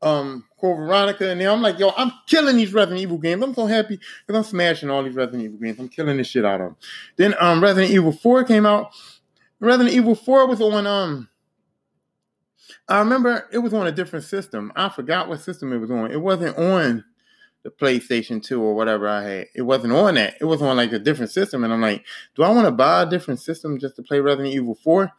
um 0.00 0.46
Code 0.58 0.78
Veronica, 0.78 1.28
and 1.28 1.38
now 1.38 1.52
I'm 1.52 1.60
like, 1.60 1.78
yo, 1.78 1.92
I'm 1.98 2.12
killing 2.28 2.56
these 2.56 2.72
Resident 2.72 3.02
Evil 3.02 3.18
games. 3.18 3.42
I'm 3.42 3.52
so 3.52 3.66
happy 3.66 4.00
because 4.26 4.38
I'm 4.38 4.50
smashing 4.50 4.88
all 4.88 5.02
these 5.02 5.14
Resident 5.14 5.42
Evil 5.42 5.58
games. 5.58 5.78
I'm 5.78 5.90
killing 5.90 6.16
the 6.16 6.24
shit 6.24 6.46
out 6.46 6.62
of 6.62 6.68
them. 6.68 6.76
Then 7.16 7.34
um 7.40 7.62
Resident 7.62 7.92
Evil 7.92 8.12
4 8.12 8.44
came 8.44 8.64
out. 8.64 8.92
Resident 9.60 9.94
Evil 9.94 10.14
4 10.14 10.46
was 10.46 10.60
on 10.60 10.86
um 10.86 11.28
I 12.88 12.98
remember 12.98 13.48
it 13.52 13.58
was 13.58 13.74
on 13.74 13.86
a 13.86 13.92
different 13.92 14.24
system. 14.24 14.72
I 14.74 14.88
forgot 14.88 15.28
what 15.28 15.40
system 15.40 15.72
it 15.72 15.78
was 15.78 15.90
on. 15.90 16.10
It 16.10 16.20
wasn't 16.20 16.56
on 16.58 17.04
the 17.62 17.70
PlayStation 17.70 18.42
2 18.42 18.62
or 18.62 18.74
whatever 18.74 19.08
I 19.08 19.22
had. 19.22 19.46
It 19.54 19.62
wasn't 19.62 19.92
on 19.92 20.14
that. 20.14 20.34
It 20.40 20.44
was 20.44 20.62
on 20.62 20.76
like 20.76 20.92
a 20.92 20.98
different 20.98 21.30
system. 21.30 21.62
And 21.62 21.72
I'm 21.72 21.80
like, 21.80 22.04
do 22.34 22.42
I 22.42 22.50
want 22.50 22.66
to 22.66 22.72
buy 22.72 23.02
a 23.02 23.06
different 23.06 23.40
system 23.40 23.78
just 23.78 23.96
to 23.96 24.02
play 24.02 24.20
Resident 24.20 24.54
Evil 24.54 24.74
4? 24.74 25.12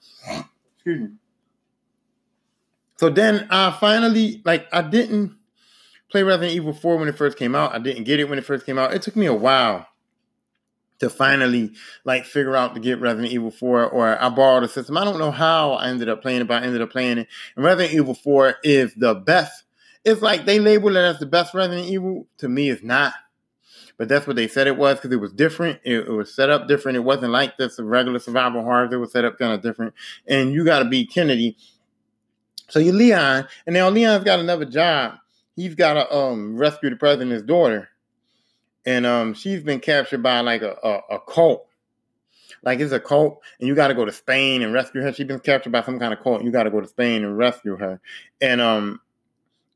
Excuse 0.75 1.01
me. 1.01 1.09
So 2.97 3.09
then 3.09 3.47
I 3.49 3.71
finally, 3.71 4.41
like, 4.45 4.67
I 4.71 4.81
didn't 4.81 5.35
play 6.09 6.23
Resident 6.23 6.55
Evil 6.55 6.73
4 6.73 6.97
when 6.97 7.07
it 7.07 7.17
first 7.17 7.37
came 7.37 7.55
out. 7.55 7.73
I 7.73 7.79
didn't 7.79 8.03
get 8.03 8.19
it 8.19 8.29
when 8.29 8.39
it 8.39 8.45
first 8.45 8.65
came 8.65 8.79
out. 8.79 8.93
It 8.93 9.01
took 9.01 9.15
me 9.15 9.27
a 9.27 9.33
while 9.33 9.87
to 11.01 11.09
finally 11.09 11.73
like 12.05 12.25
figure 12.25 12.55
out 12.55 12.73
to 12.73 12.79
get 12.79 12.99
Resident 12.99 13.31
Evil 13.31 13.51
4 13.51 13.89
or 13.89 14.21
I 14.21 14.29
borrowed 14.29 14.63
a 14.63 14.67
system. 14.67 14.97
I 14.97 15.03
don't 15.03 15.19
know 15.19 15.31
how 15.31 15.73
I 15.73 15.89
ended 15.89 16.09
up 16.09 16.21
playing 16.21 16.41
it, 16.41 16.47
but 16.47 16.63
I 16.63 16.65
ended 16.65 16.81
up 16.81 16.91
playing 16.91 17.19
it. 17.19 17.27
And 17.55 17.65
Resident 17.65 17.93
Evil 17.93 18.15
4 18.15 18.55
is 18.63 18.93
the 18.95 19.13
best. 19.13 19.63
It's 20.03 20.21
like 20.21 20.45
they 20.45 20.59
label 20.59 20.95
it 20.95 21.01
as 21.01 21.19
the 21.19 21.25
best 21.25 21.53
Resident 21.53 21.87
Evil. 21.87 22.27
To 22.39 22.49
me, 22.49 22.69
it's 22.69 22.83
not. 22.83 23.13
But 23.97 24.07
that's 24.07 24.25
what 24.25 24.35
they 24.35 24.47
said 24.47 24.65
it 24.65 24.77
was 24.77 24.95
because 24.95 25.11
it 25.11 25.19
was 25.19 25.31
different. 25.31 25.79
It, 25.83 26.07
it, 26.07 26.11
was 26.11 26.33
set 26.33 26.49
up 26.49 26.67
different. 26.67 26.95
It 26.95 27.01
wasn't 27.01 27.31
like 27.33 27.57
this 27.57 27.79
regular 27.79 28.17
survival 28.17 28.63
horror. 28.63 28.91
It 28.91 28.97
was 28.97 29.11
set 29.11 29.25
up 29.25 29.37
kind 29.37 29.53
of 29.53 29.61
different. 29.61 29.93
And 30.27 30.53
you 30.53 30.65
got 30.65 30.79
to 30.79 30.85
be 30.85 31.05
Kennedy 31.05 31.55
so 32.71 32.79
you're 32.79 32.93
Leon, 32.93 33.49
and 33.67 33.73
now 33.73 33.89
Leon's 33.89 34.23
got 34.23 34.39
another 34.39 34.63
job. 34.63 35.15
He's 35.57 35.75
got 35.75 35.95
to 35.95 36.15
um, 36.15 36.55
rescue 36.55 36.89
the 36.89 36.95
president's 36.95 37.43
daughter, 37.43 37.89
and 38.86 39.05
um, 39.05 39.34
she's 39.34 39.63
been 39.63 39.79
captured 39.79 40.23
by 40.23 40.39
like 40.41 40.61
a, 40.61 40.75
a, 40.84 41.15
a 41.15 41.19
cult. 41.19 41.67
Like 42.63 42.79
it's 42.79 42.91
a 42.91 42.99
cult, 42.99 43.41
and 43.59 43.67
you 43.67 43.73
got 43.73 43.88
to 43.88 43.95
go 43.95 44.05
to 44.05 44.11
Spain 44.11 44.61
and 44.61 44.73
rescue 44.73 45.01
her. 45.01 45.11
She's 45.11 45.25
been 45.25 45.39
captured 45.39 45.71
by 45.71 45.82
some 45.82 45.97
kind 45.97 46.13
of 46.13 46.21
cult. 46.21 46.43
You 46.43 46.51
got 46.51 46.63
to 46.63 46.69
go 46.69 46.79
to 46.79 46.88
Spain 46.88 47.23
and 47.23 47.38
rescue 47.38 47.75
her, 47.77 47.99
and 48.39 48.61
um, 48.61 49.01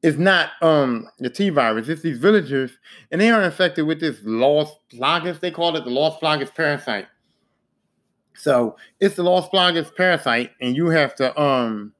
it's 0.03 0.19
not 0.19 0.51
um 0.61 1.09
the 1.17 1.31
T 1.31 1.49
virus. 1.49 1.89
It's 1.89 2.03
these 2.03 2.19
villagers, 2.19 2.77
and 3.11 3.19
they 3.19 3.31
are 3.31 3.41
infected 3.41 3.87
with 3.87 3.99
this 3.99 4.19
lost 4.23 4.77
Plagas. 4.93 5.39
They 5.39 5.49
call 5.49 5.75
it 5.75 5.83
the 5.83 5.89
lost 5.89 6.21
Plagas 6.21 6.53
parasite. 6.53 7.07
So 8.35 8.75
it's 8.99 9.15
the 9.15 9.23
lost 9.23 9.51
Plagas 9.51 9.95
parasite, 9.95 10.51
and 10.61 10.75
you 10.75 10.89
have 10.89 11.15
to 11.15 11.41
um 11.41 11.94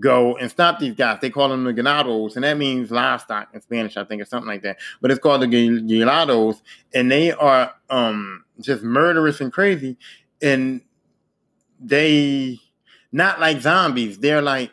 go 0.00 0.36
and 0.36 0.50
stop 0.50 0.78
these 0.78 0.94
guys. 0.94 1.18
They 1.20 1.30
call 1.30 1.48
them 1.48 1.64
the 1.64 1.72
ganados, 1.72 2.34
and 2.34 2.44
that 2.44 2.58
means 2.58 2.90
livestock 2.90 3.48
in 3.54 3.60
Spanish, 3.60 3.96
I 3.96 4.04
think, 4.04 4.22
or 4.22 4.24
something 4.24 4.48
like 4.48 4.62
that. 4.62 4.78
But 5.00 5.10
it's 5.10 5.20
called 5.20 5.42
the 5.42 5.46
ganados, 5.46 6.62
and 6.92 7.10
they 7.10 7.32
are 7.32 7.74
um, 7.90 8.44
just 8.60 8.82
murderous 8.82 9.40
and 9.40 9.52
crazy. 9.52 9.96
And 10.42 10.82
they 11.80 12.60
not 13.12 13.40
like 13.40 13.60
zombies. 13.60 14.18
They're 14.18 14.42
like 14.42 14.70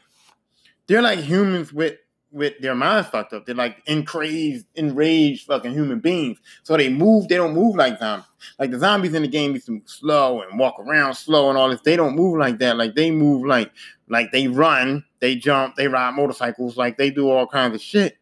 they're 0.88 1.02
like 1.02 1.20
humans 1.20 1.72
with 1.72 1.98
with 2.32 2.60
their 2.60 2.76
minds 2.76 3.10
fucked 3.10 3.34
up. 3.34 3.46
They're 3.46 3.56
like 3.56 3.86
encrazed, 3.86 4.66
enraged 4.76 5.48
fucking 5.48 5.74
human 5.74 6.00
beings. 6.00 6.40
So 6.64 6.78
they 6.78 6.90
move, 6.90 7.28
they 7.28 7.36
don't 7.36 7.54
move 7.54 7.76
like 7.76 8.00
zombies. 8.00 8.28
Like 8.58 8.72
the 8.72 8.80
zombies 8.80 9.14
in 9.14 9.22
the 9.22 9.28
game 9.28 9.54
used 9.54 9.68
to 9.68 9.82
slow 9.86 10.42
and 10.42 10.58
walk 10.58 10.80
around 10.80 11.16
slow 11.16 11.50
and 11.50 11.58
all 11.58 11.70
this. 11.70 11.82
They 11.82 11.96
don't 11.96 12.16
move 12.16 12.38
like 12.38 12.60
that. 12.60 12.78
Like 12.78 12.96
they 12.96 13.12
move 13.12 13.46
like 13.46 13.72
like 14.08 14.32
they 14.32 14.48
run, 14.48 15.06
they 15.20 15.36
jump, 15.36 15.76
they 15.76 15.88
ride 15.88 16.14
motorcycles, 16.16 16.78
like 16.78 16.98
they 16.98 17.10
do 17.10 17.30
all 17.30 17.48
kinds 17.48 17.76
of 17.76 17.82
shit. 17.82 18.18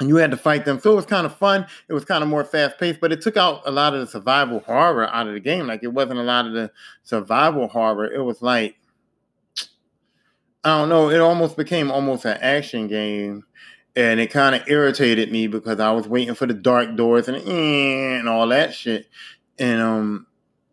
And 0.00 0.08
you 0.08 0.16
had 0.16 0.32
to 0.32 0.36
fight 0.36 0.64
them. 0.64 0.80
So 0.80 0.92
it 0.92 0.96
was 0.96 1.06
kind 1.06 1.24
of 1.24 1.36
fun. 1.36 1.66
It 1.88 1.92
was 1.92 2.04
kind 2.04 2.22
of 2.22 2.28
more 2.28 2.44
fast 2.44 2.78
paced, 2.78 3.00
but 3.00 3.12
it 3.12 3.20
took 3.20 3.36
out 3.36 3.62
a 3.64 3.70
lot 3.70 3.94
of 3.94 4.00
the 4.00 4.06
survival 4.06 4.60
horror 4.60 5.06
out 5.08 5.28
of 5.28 5.34
the 5.34 5.40
game. 5.40 5.66
Like 5.66 5.82
it 5.82 5.92
wasn't 5.92 6.18
a 6.18 6.24
lot 6.24 6.46
of 6.46 6.52
the 6.52 6.70
survival 7.04 7.68
horror. 7.68 8.12
It 8.12 8.22
was 8.22 8.42
like 8.42 8.76
I 10.64 10.78
don't 10.78 10.88
know. 10.88 11.10
It 11.10 11.20
almost 11.20 11.56
became 11.56 11.90
almost 11.90 12.24
an 12.24 12.38
action 12.40 12.88
game, 12.88 13.44
and 13.94 14.18
it 14.18 14.30
kind 14.30 14.54
of 14.54 14.66
irritated 14.66 15.30
me 15.30 15.46
because 15.46 15.78
I 15.78 15.92
was 15.92 16.08
waiting 16.08 16.34
for 16.34 16.46
the 16.46 16.54
dark 16.54 16.96
doors 16.96 17.28
and 17.28 17.36
and 17.36 18.28
all 18.28 18.48
that 18.48 18.72
shit, 18.72 19.06
and 19.58 19.82
um, 19.82 20.26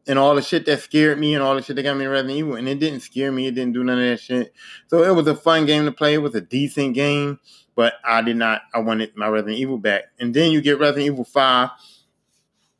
and 0.08 0.18
all 0.18 0.34
the 0.36 0.42
shit 0.42 0.66
that 0.66 0.80
scared 0.80 1.20
me 1.20 1.34
and 1.34 1.44
all 1.44 1.56
the 1.56 1.62
shit 1.62 1.76
that 1.76 1.84
got 1.84 1.98
me 1.98 2.06
in 2.06 2.12
Resident 2.12 2.38
Evil, 2.38 2.56
and 2.56 2.70
it 2.70 2.80
didn't 2.80 3.02
scare 3.02 3.32
me. 3.32 3.48
It 3.48 3.56
didn't 3.56 3.74
do 3.74 3.84
none 3.84 4.00
of 4.00 4.06
that 4.06 4.22
shit. 4.22 4.54
So 4.88 5.04
it 5.04 5.14
was 5.14 5.28
a 5.28 5.36
fun 5.36 5.66
game 5.66 5.86
to 5.86 5.92
play. 5.92 6.14
It 6.14 6.22
was 6.22 6.36
a 6.36 6.42
decent 6.42 6.96
game, 6.96 7.40
but 7.76 7.96
I 8.06 8.22
did 8.22 8.38
not. 8.38 8.62
I 8.74 8.80
wanted 8.80 9.18
my 9.18 9.28
Resident 9.28 9.60
Evil 9.60 9.78
back, 9.78 10.06
and 10.20 10.34
then 10.34 10.52
you 10.52 10.62
get 10.62 10.80
Resident 10.80 11.06
Evil 11.06 11.26
Five, 11.26 11.70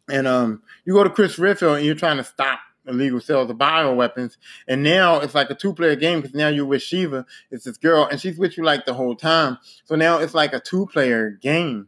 and 0.10 0.28
um, 0.28 0.64
you 0.86 0.94
go 0.94 1.04
to 1.04 1.10
Chris 1.10 1.38
Redfield 1.38 1.78
and 1.78 1.86
you're 1.86 1.96
trying 1.96 2.18
to 2.18 2.24
stop 2.24 2.60
illegal 2.88 3.20
sales 3.20 3.50
of 3.50 3.58
bioweapons. 3.58 4.38
And 4.68 4.84
now 4.84 5.20
it's 5.20 5.36
like 5.36 5.50
a 5.50 5.56
two 5.56 5.74
player 5.74 5.96
game 5.96 6.22
because 6.22 6.36
now 6.36 6.48
you're 6.48 6.66
with 6.66 6.82
Sheva. 6.82 7.26
It's 7.50 7.66
this 7.66 7.78
girl, 7.78 8.08
and 8.10 8.20
she's 8.20 8.38
with 8.38 8.58
you 8.58 8.64
like 8.64 8.86
the 8.86 8.94
whole 8.94 9.16
time. 9.16 9.58
So 9.86 9.96
now 9.96 10.18
it's 10.20 10.34
like 10.34 10.54
a 10.54 10.60
two 10.60 10.88
player 10.88 11.30
game. 11.30 11.88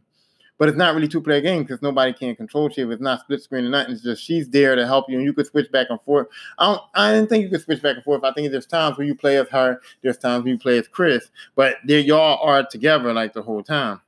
But 0.56 0.68
it's 0.68 0.78
not 0.78 0.94
really 0.94 1.08
two 1.08 1.20
player 1.20 1.40
game 1.40 1.62
because 1.62 1.82
nobody 1.82 2.12
can 2.12 2.36
control 2.36 2.70
Sheva. 2.70 2.92
It's 2.92 3.02
not 3.02 3.20
split 3.20 3.42
screen 3.42 3.64
or 3.64 3.70
nothing. 3.70 3.94
It's 3.94 4.04
just 4.04 4.22
she's 4.22 4.48
there 4.48 4.76
to 4.76 4.86
help 4.86 5.06
you, 5.08 5.16
and 5.16 5.24
you 5.24 5.32
could 5.32 5.46
switch 5.46 5.70
back 5.72 5.88
and 5.90 6.00
forth. 6.02 6.28
I 6.58 6.66
don't. 6.66 6.82
I 6.94 7.12
didn't 7.12 7.28
think 7.28 7.42
you 7.42 7.50
could 7.50 7.62
switch 7.62 7.82
back 7.82 7.96
and 7.96 8.04
forth. 8.04 8.22
I 8.22 8.32
think 8.32 8.50
there's 8.52 8.66
times 8.66 8.96
where 8.96 9.06
you 9.06 9.16
play 9.16 9.36
as 9.36 9.48
her. 9.48 9.80
There's 10.02 10.16
times 10.16 10.44
where 10.44 10.52
you 10.52 10.58
play 10.58 10.78
as 10.78 10.86
Chris. 10.86 11.28
But 11.56 11.78
there 11.84 11.98
y'all 11.98 12.38
are 12.40 12.64
together 12.64 13.12
like 13.12 13.32
the 13.32 13.42
whole 13.42 13.64
time. 13.64 14.00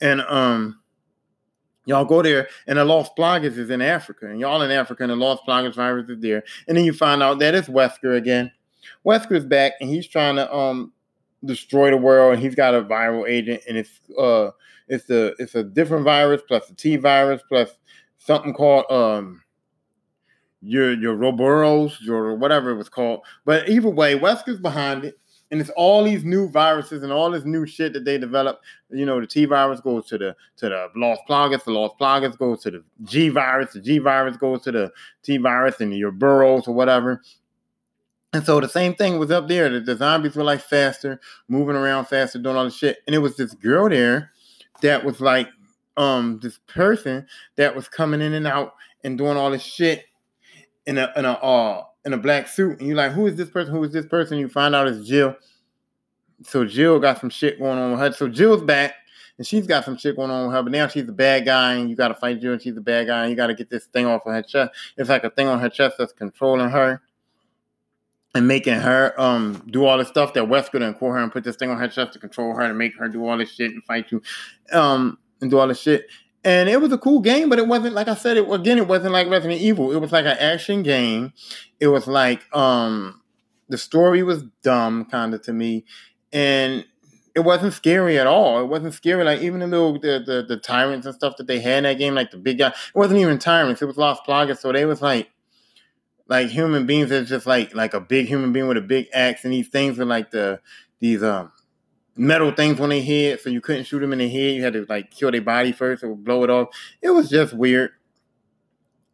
And 0.00 0.22
um, 0.22 0.80
Y'all 1.84 2.04
go 2.04 2.22
there, 2.22 2.48
and 2.68 2.78
the 2.78 2.84
Los 2.84 3.08
Plagas 3.18 3.58
is 3.58 3.70
in 3.70 3.82
Africa, 3.82 4.26
and 4.28 4.38
y'all 4.38 4.62
in 4.62 4.70
Africa, 4.70 5.02
and 5.02 5.10
the 5.10 5.16
Los 5.16 5.40
Plagas 5.40 5.74
virus 5.74 6.08
is 6.08 6.20
there. 6.20 6.44
And 6.68 6.76
then 6.76 6.84
you 6.84 6.92
find 6.92 7.22
out 7.22 7.40
that 7.40 7.54
it's 7.54 7.68
Wesker 7.68 8.16
again. 8.16 8.52
Wesker's 9.04 9.44
back, 9.44 9.72
and 9.80 9.90
he's 9.90 10.06
trying 10.06 10.36
to 10.36 10.52
um 10.54 10.92
destroy 11.44 11.90
the 11.90 11.96
world. 11.96 12.34
And 12.34 12.42
he's 12.42 12.54
got 12.54 12.74
a 12.74 12.82
viral 12.82 13.28
agent, 13.28 13.62
and 13.68 13.76
it's 13.76 14.00
uh 14.16 14.50
it's 14.88 15.10
a 15.10 15.34
it's 15.40 15.54
a 15.54 15.64
different 15.64 16.04
virus 16.04 16.42
plus 16.46 16.68
the 16.68 16.74
T 16.74 16.96
virus 16.96 17.42
plus 17.48 17.70
something 18.18 18.54
called 18.54 18.84
um 18.90 19.42
your 20.60 20.96
Uroboros, 20.96 22.00
your 22.00 22.36
whatever 22.36 22.70
it 22.70 22.76
was 22.76 22.88
called. 22.88 23.22
But 23.44 23.68
either 23.68 23.90
way, 23.90 24.16
Wesker's 24.16 24.60
behind 24.60 25.04
it. 25.04 25.18
And 25.52 25.60
it's 25.60 25.70
all 25.76 26.02
these 26.02 26.24
new 26.24 26.48
viruses 26.48 27.02
and 27.02 27.12
all 27.12 27.30
this 27.30 27.44
new 27.44 27.66
shit 27.66 27.92
that 27.92 28.06
they 28.06 28.16
develop. 28.16 28.62
You 28.88 29.04
know, 29.04 29.20
the 29.20 29.26
T 29.26 29.44
virus 29.44 29.80
goes 29.80 30.06
to 30.06 30.16
the 30.16 30.34
to 30.56 30.70
the 30.70 30.88
lost 30.96 31.20
Plagas, 31.28 31.64
the 31.64 31.72
lost 31.72 31.98
Plagas 32.00 32.38
goes 32.38 32.62
to 32.62 32.70
the 32.70 32.84
G 33.04 33.28
virus, 33.28 33.74
the 33.74 33.80
G 33.82 33.98
virus 33.98 34.38
goes 34.38 34.62
to 34.62 34.72
the 34.72 34.92
T 35.22 35.36
virus 35.36 35.80
and 35.80 35.92
Uroboros 35.92 36.66
or 36.66 36.74
whatever. 36.74 37.20
And 38.32 38.46
so 38.46 38.60
the 38.60 38.68
same 38.68 38.94
thing 38.94 39.18
was 39.18 39.30
up 39.30 39.46
there. 39.46 39.68
The, 39.68 39.80
the 39.80 39.94
zombies 39.94 40.36
were 40.36 40.42
like 40.42 40.62
faster, 40.62 41.20
moving 41.48 41.76
around 41.76 42.06
faster, 42.06 42.38
doing 42.38 42.56
all 42.56 42.64
the 42.64 42.70
shit. 42.70 43.00
And 43.06 43.14
it 43.14 43.18
was 43.18 43.36
this 43.36 43.52
girl 43.52 43.90
there 43.90 44.32
that 44.80 45.04
was 45.04 45.20
like 45.20 45.48
um 45.98 46.40
this 46.42 46.58
person 46.66 47.26
that 47.56 47.76
was 47.76 47.88
coming 47.88 48.22
in 48.22 48.32
and 48.32 48.46
out 48.46 48.72
and 49.04 49.18
doing 49.18 49.36
all 49.36 49.50
this 49.50 49.62
shit 49.62 50.06
in 50.86 50.96
a 50.96 51.12
in 51.14 51.26
a 51.26 51.32
uh 51.32 51.84
in 52.04 52.12
a 52.12 52.18
black 52.18 52.48
suit. 52.48 52.78
And 52.78 52.88
you're 52.88 52.96
like, 52.96 53.12
who 53.12 53.26
is 53.26 53.36
this 53.36 53.50
person? 53.50 53.72
Who 53.72 53.82
is 53.84 53.92
this 53.92 54.06
person? 54.06 54.38
You 54.38 54.48
find 54.48 54.74
out 54.74 54.88
it's 54.88 55.06
Jill. 55.06 55.36
So 56.44 56.64
Jill 56.64 56.98
got 56.98 57.20
some 57.20 57.30
shit 57.30 57.58
going 57.58 57.78
on 57.78 57.92
with 57.92 58.00
her. 58.00 58.12
So 58.12 58.28
Jill's 58.28 58.62
back 58.62 58.94
and 59.38 59.46
she's 59.46 59.66
got 59.66 59.84
some 59.84 59.96
shit 59.96 60.16
going 60.16 60.30
on 60.30 60.46
with 60.46 60.54
her, 60.54 60.62
but 60.62 60.72
now 60.72 60.86
she's 60.86 61.08
a 61.08 61.12
bad 61.12 61.44
guy, 61.44 61.74
and 61.74 61.88
you 61.88 61.96
gotta 61.96 62.14
fight 62.14 62.40
Jill, 62.40 62.52
and 62.52 62.62
she's 62.62 62.76
a 62.76 62.80
bad 62.80 63.06
guy, 63.06 63.22
and 63.22 63.30
you 63.30 63.36
gotta 63.36 63.54
get 63.54 63.70
this 63.70 63.86
thing 63.86 64.06
off 64.06 64.26
of 64.26 64.32
her 64.32 64.42
chest. 64.42 64.72
It's 64.96 65.08
like 65.08 65.24
a 65.24 65.30
thing 65.30 65.48
on 65.48 65.58
her 65.60 65.68
chest 65.68 65.96
that's 65.98 66.12
controlling 66.12 66.70
her 66.70 67.00
and 68.34 68.48
making 68.48 68.74
her 68.74 69.20
um 69.20 69.62
do 69.70 69.84
all 69.84 69.98
the 69.98 70.04
stuff 70.04 70.32
that 70.34 70.44
Wesker 70.44 70.82
and 70.82 70.98
call 70.98 71.12
her 71.12 71.18
and 71.18 71.30
put 71.32 71.44
this 71.44 71.56
thing 71.56 71.70
on 71.70 71.78
her 71.78 71.88
chest 71.88 72.12
to 72.14 72.18
control 72.18 72.54
her 72.54 72.62
and 72.62 72.78
make 72.78 72.96
her 72.96 73.08
do 73.08 73.26
all 73.26 73.36
this 73.36 73.50
shit 73.50 73.72
and 73.72 73.82
fight 73.84 74.10
you, 74.12 74.22
um, 74.72 75.18
and 75.40 75.50
do 75.50 75.58
all 75.58 75.68
this 75.68 75.80
shit. 75.80 76.06
And 76.44 76.68
it 76.68 76.80
was 76.80 76.92
a 76.92 76.98
cool 76.98 77.20
game, 77.20 77.48
but 77.48 77.58
it 77.58 77.68
wasn't 77.68 77.94
like 77.94 78.08
I 78.08 78.14
said. 78.14 78.36
It 78.36 78.50
again, 78.50 78.78
it 78.78 78.88
wasn't 78.88 79.12
like 79.12 79.28
Resident 79.28 79.60
Evil. 79.60 79.92
It 79.92 80.00
was 80.00 80.10
like 80.12 80.24
an 80.24 80.36
action 80.38 80.82
game. 80.82 81.32
It 81.78 81.88
was 81.88 82.06
like 82.06 82.42
um 82.54 83.20
the 83.68 83.78
story 83.78 84.22
was 84.22 84.42
dumb, 84.62 85.04
kind 85.04 85.34
of 85.34 85.42
to 85.42 85.52
me, 85.52 85.84
and 86.32 86.84
it 87.34 87.40
wasn't 87.40 87.72
scary 87.72 88.18
at 88.18 88.26
all. 88.26 88.60
It 88.60 88.66
wasn't 88.66 88.94
scary. 88.94 89.24
Like 89.24 89.40
even 89.40 89.60
the 89.60 89.66
little 89.66 89.98
the, 89.98 90.22
the 90.24 90.44
the 90.46 90.56
tyrants 90.56 91.06
and 91.06 91.14
stuff 91.14 91.36
that 91.38 91.46
they 91.46 91.60
had 91.60 91.78
in 91.78 91.84
that 91.84 91.98
game, 91.98 92.14
like 92.14 92.30
the 92.30 92.38
big 92.38 92.58
guy, 92.58 92.68
it 92.68 92.94
wasn't 92.94 93.20
even 93.20 93.38
tyrants. 93.38 93.80
It 93.80 93.86
was 93.86 93.96
Los 93.96 94.18
Plagas, 94.26 94.58
so 94.58 94.72
they 94.72 94.84
was 94.84 95.00
like 95.00 95.30
like 96.28 96.48
human 96.48 96.86
beings 96.86 97.10
is 97.10 97.28
just 97.28 97.46
like 97.46 97.74
like 97.74 97.94
a 97.94 98.00
big 98.00 98.26
human 98.26 98.52
being 98.52 98.68
with 98.68 98.76
a 98.76 98.82
big 98.82 99.06
axe, 99.14 99.44
and 99.44 99.52
these 99.52 99.68
things 99.68 99.98
are 99.98 100.04
like 100.04 100.30
the 100.30 100.60
these 100.98 101.22
um 101.22 101.52
metal 102.16 102.52
things 102.52 102.80
on 102.80 102.90
their 102.90 103.02
head, 103.02 103.40
so 103.40 103.50
you 103.50 103.60
couldn't 103.60 103.84
shoot 103.84 104.00
them 104.00 104.12
in 104.12 104.18
the 104.18 104.28
head. 104.28 104.54
You 104.54 104.62
had 104.62 104.74
to 104.74 104.86
like 104.88 105.10
kill 105.10 105.30
their 105.30 105.42
body 105.42 105.72
first 105.72 106.04
or 106.04 106.14
blow 106.14 106.44
it 106.44 106.50
off. 106.50 106.68
It 107.00 107.10
was 107.10 107.28
just 107.28 107.54
weird. 107.54 107.90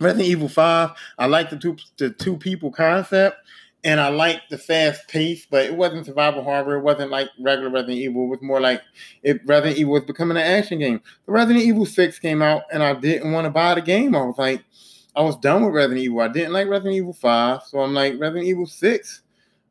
Resident 0.01 0.29
Evil 0.29 0.49
Five, 0.49 0.91
I 1.19 1.27
like 1.27 1.51
the 1.51 1.57
two 1.57 1.77
the 1.97 2.11
two 2.11 2.37
people 2.37 2.71
concept, 2.71 3.39
and 3.83 4.01
I 4.01 4.09
like 4.09 4.43
the 4.49 4.59
fast 4.59 5.09
pace, 5.09 5.47
but 5.51 5.67
it 5.67 5.75
wasn't 5.75 6.07
survival 6.07 6.45
horror. 6.45 6.77
It 6.77 6.83
wasn't 6.83 7.11
like 7.11 7.29
regular 7.41 7.71
Resident 7.71 7.99
Evil. 7.99 8.25
It 8.25 8.29
was 8.29 8.43
more 8.43 8.61
like 8.61 8.83
if 9.23 9.39
Resident 9.45 9.79
Evil 9.79 9.95
was 9.95 10.05
becoming 10.05 10.37
an 10.37 10.45
action 10.45 10.79
game. 10.79 11.01
The 11.27 11.33
Resident 11.33 11.65
Evil 11.65 11.87
Six 11.87 12.19
came 12.19 12.43
out, 12.43 12.63
and 12.73 12.83
I 12.83 12.95
didn't 12.95 13.33
want 13.33 13.47
to 13.47 13.51
buy 13.51 13.75
the 13.75 13.83
game. 13.83 14.15
I 14.15 14.23
was 14.23 14.39
like 14.39 14.65
I 15.19 15.23
was 15.23 15.37
done 15.37 15.65
with 15.65 15.75
Resident 15.75 16.01
Evil. 16.01 16.21
I 16.21 16.29
didn't 16.29 16.53
like 16.53 16.69
Resident 16.69 16.95
Evil 16.95 17.13
5, 17.13 17.65
so 17.65 17.81
I'm 17.81 17.93
like, 17.93 18.21
Resident 18.21 18.47
Evil 18.47 18.67
6, 18.67 19.23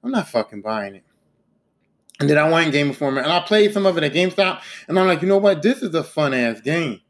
I'm 0.04 0.12
not 0.12 0.28
fucking 0.28 0.62
buying 0.62 0.96
it. 0.96 1.04
And 2.20 2.30
then 2.30 2.38
I 2.38 2.50
went 2.50 2.72
Game 2.72 2.88
Informer 2.88 3.22
and 3.22 3.32
I 3.32 3.40
played 3.42 3.74
some 3.74 3.86
of 3.86 3.98
it 3.98 4.04
at 4.04 4.14
GameStop, 4.14 4.62
and 4.88 4.98
I'm 4.98 5.06
like, 5.06 5.22
you 5.22 5.28
know 5.28 5.38
what? 5.38 5.62
This 5.62 5.84
is 5.84 5.94
a 5.94 6.04
fun 6.04 6.34
ass 6.34 6.62
game. 6.62 7.02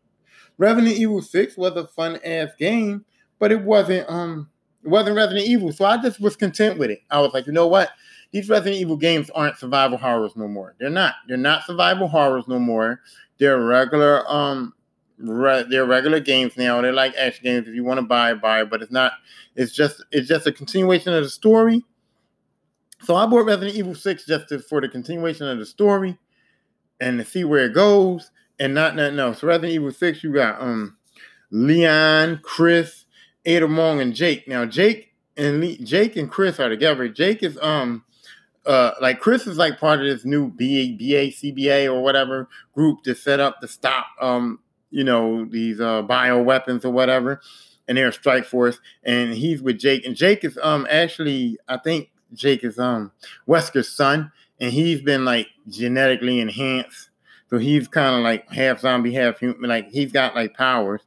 Resident 0.57 0.95
Evil 0.97 1.21
6 1.21 1.57
was 1.57 1.73
a 1.73 1.87
fun 1.87 2.19
ass 2.25 2.49
game, 2.57 3.05
but 3.39 3.51
it 3.51 3.61
wasn't 3.61 4.09
um 4.09 4.49
it 4.83 4.89
wasn't 4.89 5.15
Resident 5.15 5.47
Evil. 5.47 5.71
So 5.71 5.85
I 5.85 6.01
just 6.01 6.19
was 6.19 6.35
content 6.35 6.79
with 6.79 6.89
it. 6.89 6.99
I 7.09 7.19
was 7.19 7.33
like, 7.33 7.47
you 7.47 7.53
know 7.53 7.67
what? 7.67 7.91
These 8.31 8.49
Resident 8.49 8.81
Evil 8.81 8.97
games 8.97 9.29
aren't 9.29 9.57
survival 9.57 9.97
horrors 9.97 10.35
no 10.35 10.47
more. 10.47 10.75
They're 10.79 10.89
not. 10.89 11.15
They're 11.27 11.37
not 11.37 11.65
survival 11.65 12.07
horrors 12.07 12.47
no 12.47 12.59
more. 12.59 12.99
They're 13.37 13.59
regular 13.59 14.29
um 14.29 14.73
re- 15.17 15.65
they're 15.69 15.85
regular 15.85 16.19
games 16.19 16.57
now. 16.57 16.81
They're 16.81 16.91
like 16.91 17.15
action 17.15 17.43
games. 17.43 17.67
If 17.67 17.75
you 17.75 17.83
want 17.83 17.99
to 17.99 18.05
buy, 18.05 18.33
buy. 18.33 18.63
But 18.63 18.81
it's 18.81 18.91
not. 18.91 19.13
It's 19.55 19.71
just 19.71 20.03
it's 20.11 20.27
just 20.27 20.47
a 20.47 20.51
continuation 20.51 21.13
of 21.13 21.23
the 21.23 21.29
story. 21.29 21.83
So 23.03 23.15
I 23.15 23.25
bought 23.25 23.45
Resident 23.45 23.75
Evil 23.75 23.95
Six 23.95 24.25
just 24.25 24.49
to, 24.49 24.59
for 24.59 24.81
the 24.81 24.89
continuation 24.89 25.47
of 25.47 25.59
the 25.59 25.65
story 25.65 26.17
and 26.99 27.19
to 27.19 27.25
see 27.25 27.43
where 27.43 27.65
it 27.65 27.73
goes, 27.73 28.31
and 28.59 28.73
not 28.73 28.95
nothing 28.95 29.19
else. 29.19 29.41
So 29.41 29.47
Resident 29.47 29.73
Evil 29.73 29.91
Six, 29.91 30.23
you 30.23 30.33
got 30.33 30.61
um 30.61 30.97
Leon, 31.51 32.41
Chris, 32.43 33.05
Ada 33.45 33.67
Wong, 33.67 34.01
and 34.01 34.13
Jake. 34.13 34.47
Now 34.47 34.65
Jake 34.65 35.13
and 35.35 35.61
Le- 35.61 35.77
Jake 35.77 36.15
and 36.15 36.29
Chris 36.29 36.59
are 36.59 36.69
together. 36.69 37.07
Jake 37.07 37.43
is 37.43 37.57
um 37.61 38.03
uh, 38.65 38.91
like 38.99 39.21
Chris 39.21 39.47
is 39.47 39.57
like 39.57 39.79
part 39.79 40.01
of 40.01 40.05
this 40.05 40.25
new 40.25 40.49
BA, 40.49 40.97
BA, 40.97 41.31
CBA 41.31 41.85
or 41.85 42.03
whatever 42.03 42.49
group 42.73 43.01
to 43.03 43.15
set 43.15 43.39
up 43.39 43.61
to 43.61 43.67
stop 43.67 44.07
um 44.19 44.59
you 44.89 45.03
know, 45.03 45.45
these 45.45 45.79
uh, 45.81 46.01
bio 46.01 46.41
weapons 46.41 46.85
or 46.85 46.91
whatever, 46.91 47.41
and 47.87 47.97
they're 47.97 48.11
Strike 48.11 48.45
Force, 48.45 48.79
and 49.03 49.33
he's 49.33 49.61
with 49.61 49.77
Jake, 49.77 50.05
and 50.05 50.15
Jake 50.15 50.43
is 50.43 50.57
um 50.61 50.87
actually 50.89 51.57
I 51.67 51.77
think 51.77 52.09
Jake 52.33 52.63
is 52.63 52.79
um 52.79 53.11
Wesker's 53.47 53.89
son, 53.89 54.31
and 54.59 54.71
he's 54.71 55.01
been 55.01 55.25
like 55.25 55.47
genetically 55.69 56.39
enhanced, 56.39 57.09
so 57.49 57.57
he's 57.57 57.87
kind 57.87 58.15
of 58.15 58.21
like 58.21 58.49
half 58.51 58.79
zombie, 58.79 59.13
half 59.13 59.39
human, 59.39 59.69
like 59.69 59.89
he's 59.89 60.11
got 60.11 60.35
like 60.35 60.53
powers, 60.53 61.01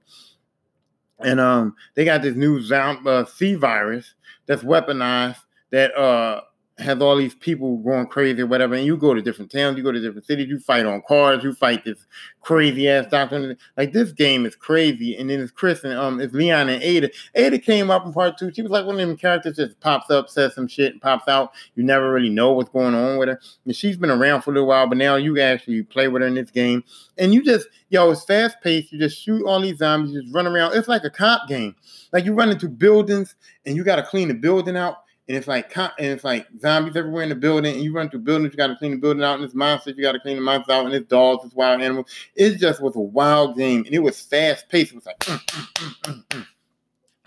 and 1.18 1.40
um 1.40 1.74
they 1.94 2.04
got 2.04 2.22
this 2.22 2.36
new 2.36 2.60
zombie 2.60 3.08
uh, 3.08 3.24
C 3.24 3.54
virus 3.54 4.14
that's 4.46 4.62
weaponized 4.62 5.40
that 5.70 5.94
uh 5.96 6.42
has 6.80 7.00
all 7.00 7.16
these 7.16 7.34
people 7.34 7.76
going 7.78 8.06
crazy 8.06 8.42
or 8.42 8.46
whatever, 8.46 8.74
and 8.74 8.84
you 8.84 8.96
go 8.96 9.14
to 9.14 9.22
different 9.22 9.50
towns, 9.50 9.76
you 9.76 9.82
go 9.82 9.92
to 9.92 10.00
different 10.00 10.26
cities, 10.26 10.48
you 10.48 10.58
fight 10.58 10.86
on 10.86 11.02
cars, 11.02 11.44
you 11.44 11.52
fight 11.52 11.84
this 11.84 12.06
crazy 12.40 12.88
ass 12.88 13.06
doctor. 13.10 13.56
Like 13.76 13.92
this 13.92 14.12
game 14.12 14.46
is 14.46 14.56
crazy, 14.56 15.16
and 15.16 15.30
then 15.30 15.40
it's 15.40 15.52
Chris 15.52 15.84
and 15.84 15.94
um 15.94 16.20
it's 16.20 16.34
Leon 16.34 16.68
and 16.68 16.82
Ada. 16.82 17.10
Ada 17.34 17.58
came 17.58 17.90
up 17.90 18.04
in 18.04 18.12
part 18.12 18.38
two. 18.38 18.52
She 18.52 18.62
was 18.62 18.70
like 18.70 18.86
one 18.86 18.98
of 18.98 19.06
them 19.06 19.16
characters 19.16 19.56
that 19.56 19.78
pops 19.80 20.10
up, 20.10 20.28
says 20.28 20.54
some 20.54 20.66
shit, 20.68 20.92
and 20.92 21.02
pops 21.02 21.28
out. 21.28 21.52
You 21.74 21.84
never 21.84 22.12
really 22.12 22.30
know 22.30 22.52
what's 22.52 22.70
going 22.70 22.94
on 22.94 23.18
with 23.18 23.28
her. 23.28 23.40
And 23.64 23.76
she's 23.76 23.96
been 23.96 24.10
around 24.10 24.42
for 24.42 24.50
a 24.50 24.54
little 24.54 24.68
while, 24.68 24.86
but 24.86 24.98
now 24.98 25.16
you 25.16 25.40
actually 25.40 25.82
play 25.82 26.08
with 26.08 26.22
her 26.22 26.28
in 26.28 26.34
this 26.34 26.50
game, 26.50 26.84
and 27.18 27.34
you 27.34 27.42
just 27.42 27.66
yo, 27.90 28.10
it's 28.10 28.24
fast 28.24 28.56
paced. 28.62 28.92
You 28.92 28.98
just 28.98 29.20
shoot 29.20 29.44
all 29.44 29.60
these 29.60 29.78
zombies, 29.78 30.12
you 30.12 30.22
just 30.22 30.34
run 30.34 30.46
around. 30.46 30.74
It's 30.74 30.88
like 30.88 31.04
a 31.04 31.10
cop 31.10 31.48
game. 31.48 31.74
Like 32.12 32.24
you 32.24 32.32
run 32.32 32.50
into 32.50 32.68
buildings 32.68 33.34
and 33.66 33.76
you 33.76 33.84
got 33.84 33.96
to 33.96 34.02
clean 34.02 34.28
the 34.28 34.34
building 34.34 34.76
out 34.76 34.98
and 35.30 35.36
it's 35.36 35.46
like 35.46 35.76
and 35.76 35.92
it's 35.98 36.24
like 36.24 36.48
zombies 36.60 36.96
everywhere 36.96 37.22
in 37.22 37.28
the 37.28 37.36
building, 37.36 37.72
and 37.72 37.84
you 37.84 37.92
run 37.92 38.10
through 38.10 38.18
buildings, 38.18 38.52
you 38.52 38.56
got 38.56 38.66
to 38.66 38.74
clean 38.74 38.90
the 38.90 38.96
building 38.96 39.22
out, 39.22 39.36
and 39.36 39.44
it's 39.44 39.54
monsters, 39.54 39.94
you 39.96 40.02
got 40.02 40.10
to 40.10 40.18
clean 40.18 40.34
the 40.34 40.42
monsters 40.42 40.74
out, 40.74 40.86
and 40.86 40.92
it's 40.92 41.06
dogs, 41.06 41.44
it's 41.44 41.54
wild 41.54 41.80
animals. 41.80 42.06
It 42.34 42.56
just 42.56 42.82
was 42.82 42.96
a 42.96 43.00
wild 43.00 43.56
game, 43.56 43.84
and 43.86 43.94
it 43.94 44.00
was 44.00 44.20
fast 44.20 44.68
paced. 44.68 44.90
It 44.90 44.96
was 44.96 45.06
like 45.06 45.20
mm, 45.20 45.38
mm, 45.38 45.94
mm, 46.02 46.24
mm, 46.26 46.46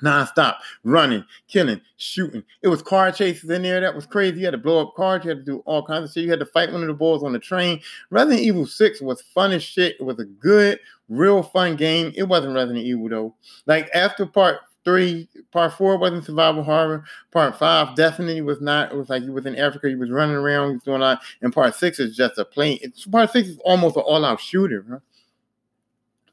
non-stop 0.01 0.59
running, 0.83 1.23
killing, 1.47 1.79
shooting. 1.95 2.43
It 2.61 2.67
was 2.67 2.81
car 2.81 3.09
chases 3.13 3.49
in 3.49 3.61
there 3.61 3.79
that 3.79 3.95
was 3.95 4.05
crazy. 4.05 4.39
You 4.39 4.47
had 4.47 4.51
to 4.51 4.57
blow 4.57 4.81
up 4.81 4.95
cars, 4.95 5.23
you 5.23 5.29
had 5.29 5.39
to 5.39 5.45
do 5.45 5.59
all 5.59 5.85
kinds 5.85 6.09
of 6.09 6.13
shit. 6.13 6.25
You 6.25 6.29
had 6.29 6.41
to 6.41 6.45
fight 6.45 6.73
one 6.73 6.81
of 6.81 6.87
the 6.87 6.93
boys 6.93 7.23
on 7.23 7.31
the 7.31 7.39
train. 7.39 7.79
Resident 8.09 8.41
Evil 8.41 8.65
6 8.65 9.01
was 9.01 9.21
fun 9.21 9.53
as 9.53 9.63
shit. 9.63 9.95
It 9.97 10.03
was 10.03 10.19
a 10.19 10.25
good, 10.25 10.77
real 11.07 11.41
fun 11.41 11.77
game. 11.77 12.11
It 12.17 12.23
wasn't 12.23 12.53
Resident 12.53 12.83
Evil 12.83 13.07
though. 13.07 13.35
Like 13.65 13.89
after 13.93 14.25
part 14.25 14.59
three, 14.85 15.29
part 15.51 15.73
four 15.73 15.97
wasn't 15.97 16.25
survival 16.25 16.63
horror. 16.63 17.03
Part 17.31 17.57
five 17.57 17.95
definitely 17.95 18.41
was 18.41 18.61
not. 18.61 18.91
It 18.91 18.97
was 18.97 19.09
like 19.09 19.23
you 19.23 19.31
was 19.31 19.45
in 19.45 19.55
Africa, 19.55 19.89
you 19.89 19.97
was 19.97 20.11
running 20.11 20.35
around, 20.35 20.73
was 20.73 20.83
doing 20.83 21.01
that. 21.01 21.21
And 21.41 21.53
part 21.53 21.75
six 21.75 21.99
is 21.99 22.15
just 22.15 22.37
a 22.37 22.45
plain. 22.45 22.79
It's, 22.81 23.05
part 23.05 23.31
six 23.31 23.49
is 23.49 23.59
almost 23.63 23.95
an 23.95 24.03
all-out 24.03 24.39
shooter. 24.39 24.85
Huh? 24.89 24.99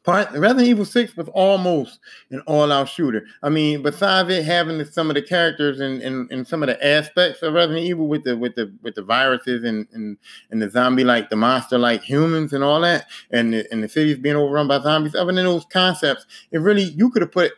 Part 0.03 0.31
Resident 0.33 0.67
Evil 0.67 0.87
Six 0.87 1.15
was 1.15 1.29
almost 1.35 1.99
an 2.31 2.41
all-out 2.47 2.89
shooter. 2.89 3.27
I 3.43 3.51
mean, 3.51 3.83
besides 3.83 4.31
it 4.31 4.47
having 4.47 4.83
some 4.87 5.11
of 5.11 5.15
the 5.15 5.21
characters 5.21 5.79
and, 5.79 6.01
and, 6.01 6.31
and 6.33 6.49
some 6.49 6.63
of 6.63 6.69
the 6.69 6.85
aspects 6.85 7.43
of 7.43 7.53
Resident 7.53 7.85
Evil 7.85 8.09
with 8.09 8.25
the 8.25 8.35
with 8.35 8.55
the 8.55 8.73
with 8.83 8.95
the 8.95 9.03
viruses 9.03 9.63
and 9.63 9.87
and, 9.93 10.17
and 10.51 10.63
the 10.63 10.71
zombie 10.71 11.05
like 11.05 11.29
the 11.29 11.37
monster 11.37 11.77
like 11.77 12.03
humans 12.03 12.55
and 12.55 12.65
all 12.65 12.81
that, 12.81 13.09
and 13.31 13.53
the, 13.53 13.71
and 13.71 13.85
the 13.85 13.89
cities 13.91 14.17
being 14.17 14.37
overrun 14.37 14.67
by 14.69 14.81
zombies. 14.81 15.15
Other 15.15 15.35
than 15.35 15.45
those 15.45 15.67
concepts, 15.67 16.25
it 16.51 16.59
really 16.61 16.85
you 16.85 17.11
could 17.11 17.21
have 17.21 17.33
put 17.33 17.53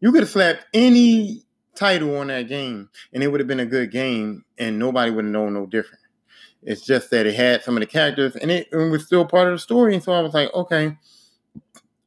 you 0.00 0.12
could 0.12 0.22
have 0.22 0.30
slapped 0.30 0.66
any 0.74 1.42
title 1.74 2.16
on 2.16 2.28
that 2.28 2.48
game 2.48 2.88
and 3.12 3.22
it 3.22 3.28
would 3.28 3.40
have 3.40 3.46
been 3.46 3.60
a 3.60 3.66
good 3.66 3.90
game 3.90 4.44
and 4.58 4.78
nobody 4.78 5.10
would 5.10 5.24
have 5.24 5.32
known 5.32 5.54
no 5.54 5.66
different. 5.66 6.00
It's 6.62 6.84
just 6.84 7.10
that 7.10 7.26
it 7.26 7.34
had 7.34 7.62
some 7.62 7.76
of 7.76 7.80
the 7.80 7.86
characters 7.86 8.34
and 8.36 8.50
it, 8.50 8.68
it 8.72 8.76
was 8.76 9.06
still 9.06 9.24
part 9.24 9.48
of 9.48 9.54
the 9.54 9.58
story. 9.58 9.94
And 9.94 10.02
so 10.02 10.12
I 10.12 10.20
was 10.20 10.34
like, 10.34 10.52
okay, 10.52 10.96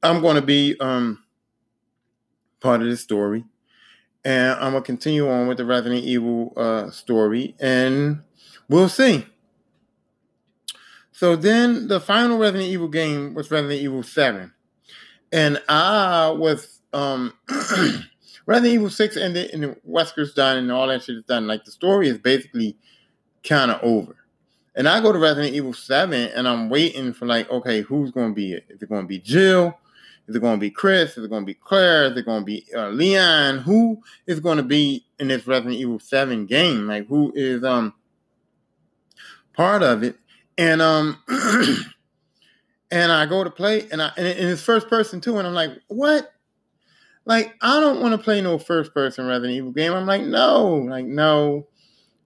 I'm 0.03 0.21
going 0.21 0.35
to 0.35 0.41
be 0.41 0.75
um, 0.79 1.23
part 2.59 2.81
of 2.81 2.87
the 2.87 2.97
story. 2.97 3.45
And 4.25 4.51
I'm 4.59 4.71
going 4.71 4.83
to 4.83 4.87
continue 4.87 5.29
on 5.29 5.47
with 5.47 5.57
the 5.57 5.65
Resident 5.65 6.03
Evil 6.03 6.53
uh, 6.57 6.89
story 6.89 7.55
and 7.59 8.21
we'll 8.67 8.89
see. 8.89 9.25
So 11.11 11.35
then 11.35 11.87
the 11.87 11.99
final 11.99 12.37
Resident 12.37 12.69
Evil 12.69 12.87
game 12.87 13.33
was 13.33 13.51
Resident 13.51 13.81
Evil 13.81 14.03
7. 14.03 14.53
And 15.31 15.61
I 15.69 16.29
was 16.31 16.78
um 16.93 17.33
Resident 18.45 18.73
Evil 18.73 18.89
6 18.89 19.17
ended 19.17 19.51
and 19.53 19.75
Wesker's 19.87 20.33
done 20.33 20.57
and 20.57 20.71
all 20.71 20.87
that 20.87 21.03
shit 21.03 21.17
is 21.17 21.23
done. 21.23 21.47
Like 21.47 21.65
the 21.65 21.71
story 21.71 22.09
is 22.09 22.17
basically 22.17 22.75
kind 23.43 23.71
of 23.71 23.79
over. 23.83 24.15
And 24.75 24.87
I 24.87 25.01
go 25.01 25.11
to 25.11 25.19
Resident 25.19 25.53
Evil 25.53 25.73
7 25.73 26.31
and 26.31 26.47
I'm 26.47 26.69
waiting 26.69 27.13
for 27.13 27.25
like, 27.25 27.49
okay, 27.49 27.81
who's 27.81 28.11
gonna 28.11 28.33
be 28.33 28.53
it? 28.53 28.65
Is 28.69 28.81
it 28.81 28.89
gonna 28.89 29.07
be 29.07 29.19
Jill? 29.19 29.77
Is 30.29 30.35
it 30.35 30.41
going 30.41 30.57
to 30.57 30.61
be 30.61 30.69
Chris? 30.69 31.17
Is 31.17 31.25
it 31.25 31.29
going 31.29 31.41
to 31.41 31.45
be 31.45 31.55
Claire? 31.55 32.05
Is 32.05 32.15
it 32.15 32.23
going 32.23 32.41
to 32.41 32.45
be 32.45 32.63
uh, 32.75 32.89
Leon? 32.89 33.57
Who 33.59 33.99
is 34.27 34.39
going 34.39 34.57
to 34.57 34.63
be 34.63 35.03
in 35.17 35.27
this 35.29 35.47
Resident 35.47 35.73
Evil 35.73 35.97
7 35.97 36.45
game? 36.45 36.85
Like, 36.85 37.07
who 37.07 37.33
is 37.35 37.63
um 37.63 37.95
part 39.53 39.81
of 39.81 40.03
it? 40.03 40.17
And 40.55 40.83
um 40.83 41.17
and 42.91 43.11
I 43.11 43.25
go 43.25 43.43
to 43.43 43.49
play 43.49 43.87
and 43.91 44.03
I 44.03 44.11
and 44.17 44.27
it's 44.27 44.61
first 44.61 44.87
person 44.87 45.19
too, 45.19 45.39
and 45.39 45.47
I'm 45.47 45.55
like, 45.55 45.71
what? 45.87 46.31
Like, 47.29 47.53
I 47.61 47.79
don't 47.79 48.01
want 48.01 48.13
to 48.13 48.17
play 48.17 48.41
no 48.41 48.57
first 48.57 48.91
person 48.91 49.27
Resident 49.27 49.55
Evil 49.55 49.71
game. 49.71 49.93
I'm 49.93 50.07
like, 50.07 50.23
no, 50.23 50.77
like, 50.89 51.05
no. 51.05 51.67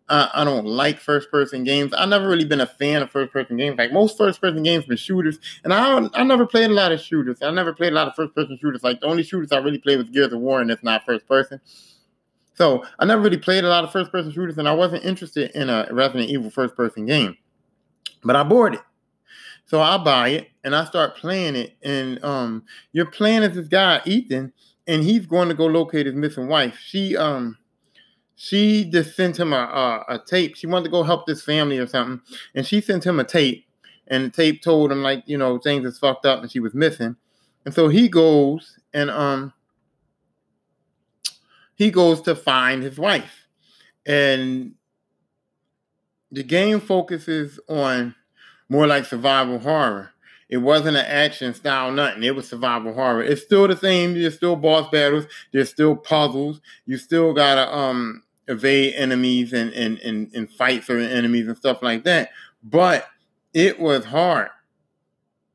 Uh, 0.07 0.29
I 0.33 0.45
don't 0.45 0.65
like 0.65 0.97
first 0.99 1.29
person 1.29 1.65
games. 1.65 1.93
I've 1.93 2.07
never 2.07 2.25
really 2.25 2.45
been 2.45 2.61
a 2.61 2.65
fan 2.65 3.01
of 3.01 3.11
first 3.11 3.33
person 3.33 3.57
games. 3.57 3.77
Like 3.77 3.91
most 3.91 4.17
first 4.17 4.39
person 4.39 4.61
games 4.63 4.85
been 4.85 4.97
shooters, 4.97 5.39
and 5.63 5.73
I 5.73 6.07
I 6.13 6.23
never 6.23 6.45
played 6.45 6.69
a 6.69 6.73
lot 6.73 6.91
of 6.91 6.99
shooters. 6.99 7.41
I 7.41 7.51
never 7.51 7.73
played 7.73 7.93
a 7.93 7.95
lot 7.95 8.09
of 8.09 8.15
first 8.15 8.35
person 8.35 8.57
shooters. 8.61 8.83
Like 8.83 8.99
the 8.99 9.07
only 9.07 9.23
shooters 9.23 9.53
I 9.53 9.57
really 9.59 9.77
played 9.77 9.97
was 9.99 10.09
Gears 10.09 10.33
of 10.33 10.41
War, 10.41 10.59
and 10.59 10.69
it's 10.69 10.83
not 10.83 11.05
first 11.05 11.25
person. 11.25 11.61
So 12.53 12.83
I 12.99 13.05
never 13.05 13.21
really 13.21 13.37
played 13.37 13.63
a 13.63 13.69
lot 13.69 13.85
of 13.85 13.93
first 13.93 14.11
person 14.11 14.31
shooters, 14.31 14.57
and 14.57 14.67
I 14.67 14.73
wasn't 14.73 15.05
interested 15.05 15.51
in 15.51 15.69
a 15.69 15.87
Resident 15.89 16.29
Evil 16.29 16.49
first 16.49 16.75
person 16.75 17.05
game. 17.05 17.37
But 18.23 18.35
I 18.35 18.43
bought 18.43 18.75
it. 18.75 18.81
So 19.65 19.79
I 19.81 19.97
buy 19.97 20.29
it 20.29 20.49
and 20.63 20.75
I 20.75 20.85
start 20.85 21.15
playing 21.15 21.55
it. 21.55 21.75
And 21.81 22.23
um, 22.23 22.63
you're 22.91 23.09
playing 23.09 23.43
as 23.43 23.55
this 23.55 23.67
guy, 23.67 24.01
Ethan, 24.05 24.53
and 24.87 25.03
he's 25.03 25.25
going 25.25 25.49
to 25.49 25.53
go 25.55 25.65
locate 25.65 26.05
his 26.05 26.15
missing 26.15 26.47
wife. 26.47 26.77
She 26.77 27.15
um 27.17 27.57
she 28.35 28.85
just 28.85 29.15
sent 29.15 29.39
him 29.39 29.53
a, 29.53 29.57
a, 30.09 30.15
a 30.15 30.19
tape. 30.19 30.55
She 30.55 30.67
wanted 30.67 30.85
to 30.85 30.91
go 30.91 31.03
help 31.03 31.27
this 31.27 31.43
family 31.43 31.77
or 31.77 31.87
something, 31.87 32.21
and 32.55 32.65
she 32.65 32.81
sent 32.81 33.05
him 33.05 33.19
a 33.19 33.23
tape. 33.23 33.65
And 34.07 34.25
the 34.25 34.29
tape 34.29 34.61
told 34.61 34.91
him 34.91 35.01
like 35.03 35.23
you 35.27 35.37
know 35.37 35.57
things 35.59 35.85
is 35.85 35.99
fucked 35.99 36.25
up 36.25 36.41
and 36.41 36.51
she 36.51 36.59
was 36.59 36.73
missing, 36.73 37.15
and 37.65 37.73
so 37.73 37.89
he 37.89 38.09
goes 38.09 38.79
and 38.93 39.09
um 39.09 39.53
he 41.75 41.91
goes 41.91 42.21
to 42.21 42.35
find 42.35 42.83
his 42.83 42.97
wife, 42.97 43.47
and 44.05 44.75
the 46.31 46.43
game 46.43 46.79
focuses 46.79 47.59
on 47.69 48.15
more 48.69 48.87
like 48.87 49.05
survival 49.05 49.59
horror. 49.59 50.12
It 50.53 50.61
wasn't 50.61 50.97
an 50.97 51.05
action 51.07 51.51
style, 51.55 51.91
nothing. 51.91 52.21
It 52.21 52.35
was 52.35 52.47
survival 52.47 52.93
horror. 52.93 53.23
It's 53.23 53.41
still 53.41 53.67
the 53.67 53.75
same. 53.75 54.13
There's 54.13 54.35
still 54.35 54.55
boss 54.55 54.87
battles. 54.91 55.25
There's 55.51 55.71
still 55.71 55.95
puzzles. 55.95 56.61
You 56.85 56.97
still 56.97 57.33
gotta 57.33 57.75
um 57.75 58.21
evade 58.47 58.93
enemies 58.93 59.51
and 59.51 59.73
and 59.73 59.97
and, 60.01 60.29
and 60.35 60.47
fight 60.47 60.83
certain 60.83 61.09
enemies 61.09 61.47
and 61.47 61.57
stuff 61.57 61.81
like 61.81 62.03
that. 62.03 62.29
But 62.63 63.07
it 63.55 63.79
was 63.79 64.05
hard. 64.05 64.49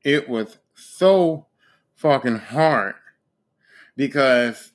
It 0.02 0.28
was 0.28 0.58
so 0.74 1.46
fucking 1.94 2.38
hard 2.38 2.96
because 3.96 4.72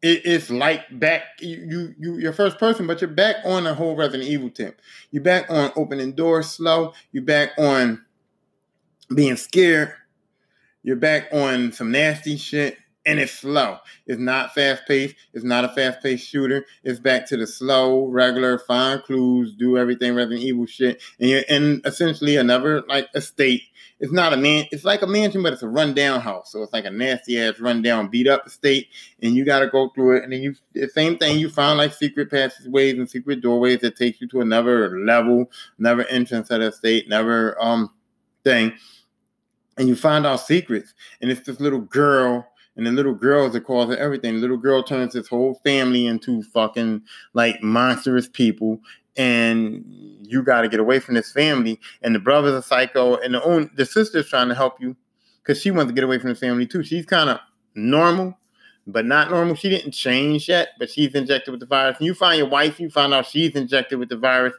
it, 0.00 0.22
it's 0.26 0.48
like 0.48 0.96
back 0.96 1.22
you, 1.40 1.56
you 1.56 1.94
you 1.98 2.18
you're 2.18 2.32
first 2.32 2.60
person, 2.60 2.86
but 2.86 3.00
you're 3.00 3.10
back 3.10 3.38
on 3.44 3.64
the 3.64 3.74
whole 3.74 3.96
Resident 3.96 4.28
Evil 4.28 4.50
tip. 4.50 4.80
You're 5.10 5.24
back 5.24 5.50
on 5.50 5.72
opening 5.74 6.12
doors 6.12 6.48
slow. 6.48 6.92
You're 7.10 7.24
back 7.24 7.50
on 7.58 8.04
being 9.14 9.36
scared. 9.36 9.94
You're 10.82 10.96
back 10.96 11.28
on 11.32 11.72
some 11.72 11.90
nasty 11.90 12.36
shit, 12.36 12.78
and 13.04 13.18
it's 13.18 13.32
slow. 13.32 13.78
It's 14.06 14.20
not 14.20 14.54
fast 14.54 14.86
paced. 14.88 15.14
It's 15.34 15.44
not 15.44 15.64
a 15.64 15.68
fast 15.68 16.02
paced 16.02 16.26
shooter. 16.26 16.64
It's 16.84 16.98
back 16.98 17.26
to 17.28 17.36
the 17.36 17.46
slow, 17.46 18.06
regular, 18.06 18.58
find 18.58 19.02
clues, 19.02 19.54
do 19.54 19.76
everything 19.76 20.14
Resident 20.14 20.42
Evil 20.42 20.66
shit, 20.66 21.02
and 21.18 21.28
you're 21.28 21.44
in 21.48 21.82
essentially 21.84 22.36
another 22.36 22.82
like 22.88 23.08
estate 23.14 23.62
it's 24.00 24.12
not 24.12 24.32
a 24.32 24.36
man. 24.36 24.64
It's 24.72 24.84
like 24.84 25.02
a 25.02 25.06
mansion, 25.06 25.42
but 25.42 25.52
it's 25.52 25.62
a 25.62 25.68
rundown 25.68 26.20
house. 26.20 26.50
So 26.50 26.62
it's 26.62 26.72
like 26.72 26.86
a 26.86 26.90
nasty 26.90 27.38
ass 27.38 27.60
rundown, 27.60 28.08
beat 28.08 28.26
up 28.26 28.46
estate, 28.46 28.88
and 29.22 29.34
you 29.34 29.44
got 29.44 29.60
to 29.60 29.68
go 29.68 29.90
through 29.90 30.16
it. 30.16 30.24
And 30.24 30.32
then 30.32 30.42
you, 30.42 30.54
the 30.72 30.88
same 30.88 31.18
thing, 31.18 31.38
you 31.38 31.50
find 31.50 31.76
like 31.76 31.92
secret 31.92 32.30
passageways 32.30 32.94
and 32.94 33.08
secret 33.08 33.42
doorways 33.42 33.80
that 33.80 33.96
takes 33.96 34.20
you 34.20 34.28
to 34.28 34.40
another 34.40 34.98
level, 34.98 35.50
another 35.78 36.06
entrance 36.06 36.50
of 36.50 36.60
the 36.60 36.68
estate, 36.68 37.06
another 37.06 37.62
um 37.62 37.92
thing, 38.42 38.72
and 39.80 39.88
you 39.88 39.96
find 39.96 40.26
out 40.26 40.40
secrets. 40.40 40.94
And 41.20 41.30
it's 41.30 41.40
this 41.40 41.58
little 41.58 41.80
girl 41.80 42.46
and 42.76 42.86
the 42.86 42.92
little 42.92 43.14
girl 43.14 43.46
is 43.46 43.52
the 43.52 43.60
cause 43.60 43.90
of 43.90 43.98
everything. 43.98 44.34
The 44.34 44.40
little 44.40 44.56
girl 44.56 44.82
turns 44.82 45.14
this 45.14 45.26
whole 45.26 45.60
family 45.64 46.06
into 46.06 46.42
fucking 46.42 47.02
like 47.34 47.62
monstrous 47.62 48.28
people, 48.28 48.80
and 49.16 49.84
you 50.22 50.42
got 50.42 50.62
to 50.62 50.68
get 50.68 50.80
away 50.80 51.00
from 51.00 51.14
this 51.14 51.32
family. 51.32 51.80
And 52.02 52.14
the 52.14 52.20
brother's 52.20 52.54
a 52.54 52.62
psycho, 52.62 53.16
and 53.16 53.34
the 53.34 53.42
own 53.42 53.70
the 53.74 53.84
sister's 53.84 54.28
trying 54.28 54.48
to 54.48 54.54
help 54.54 54.80
you 54.80 54.96
because 55.42 55.60
she 55.60 55.70
wants 55.70 55.90
to 55.90 55.94
get 55.94 56.04
away 56.04 56.18
from 56.18 56.30
the 56.30 56.36
family 56.36 56.66
too. 56.66 56.82
She's 56.82 57.04
kind 57.04 57.28
of 57.28 57.40
normal, 57.74 58.38
but 58.86 59.04
not 59.04 59.30
normal. 59.30 59.56
She 59.56 59.68
didn't 59.68 59.92
change 59.92 60.48
yet, 60.48 60.68
but 60.78 60.90
she's 60.90 61.14
injected 61.14 61.50
with 61.50 61.60
the 61.60 61.66
virus. 61.66 61.98
And 61.98 62.06
you 62.06 62.14
find 62.14 62.38
your 62.38 62.48
wife, 62.48 62.78
you 62.78 62.88
find 62.88 63.12
out 63.12 63.26
she's 63.26 63.54
injected 63.56 63.98
with 63.98 64.08
the 64.08 64.16
virus, 64.16 64.54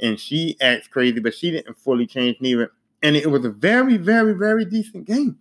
and 0.00 0.20
she 0.20 0.56
acts 0.60 0.88
crazy, 0.88 1.18
but 1.18 1.34
she 1.34 1.50
didn't 1.50 1.76
fully 1.76 2.06
change 2.06 2.36
neither. 2.40 2.70
And 3.06 3.14
it 3.14 3.30
was 3.30 3.44
a 3.44 3.50
very, 3.50 3.98
very, 3.98 4.32
very 4.32 4.64
decent 4.64 5.04
game. 5.04 5.38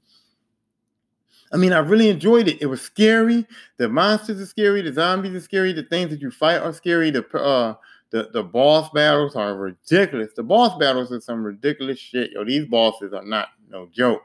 I 1.51 1.57
mean, 1.57 1.73
I 1.73 1.79
really 1.79 2.09
enjoyed 2.09 2.47
it. 2.47 2.61
It 2.61 2.67
was 2.67 2.79
scary. 2.79 3.47
The 3.77 3.89
monsters 3.89 4.39
are 4.39 4.45
scary. 4.45 4.83
The 4.83 4.93
zombies 4.93 5.33
are 5.33 5.41
scary. 5.41 5.73
The 5.73 5.81
things 5.81 6.11
that 6.11 6.21
you 6.21 6.29
fight 6.29 6.57
are 6.57 6.73
scary. 6.73 7.09
The 7.09 7.25
uh, 7.35 7.73
the, 8.11 8.29
the 8.31 8.43
boss 8.43 8.91
battles 8.91 9.35
are 9.35 9.55
ridiculous. 9.55 10.29
The 10.35 10.43
boss 10.43 10.77
battles 10.77 11.11
are 11.11 11.19
some 11.19 11.43
ridiculous 11.43 11.97
shit. 11.97 12.33
Yo, 12.33 12.45
these 12.45 12.67
bosses 12.67 13.13
are 13.13 13.25
not 13.25 13.47
no 13.71 13.89
joke. 13.91 14.21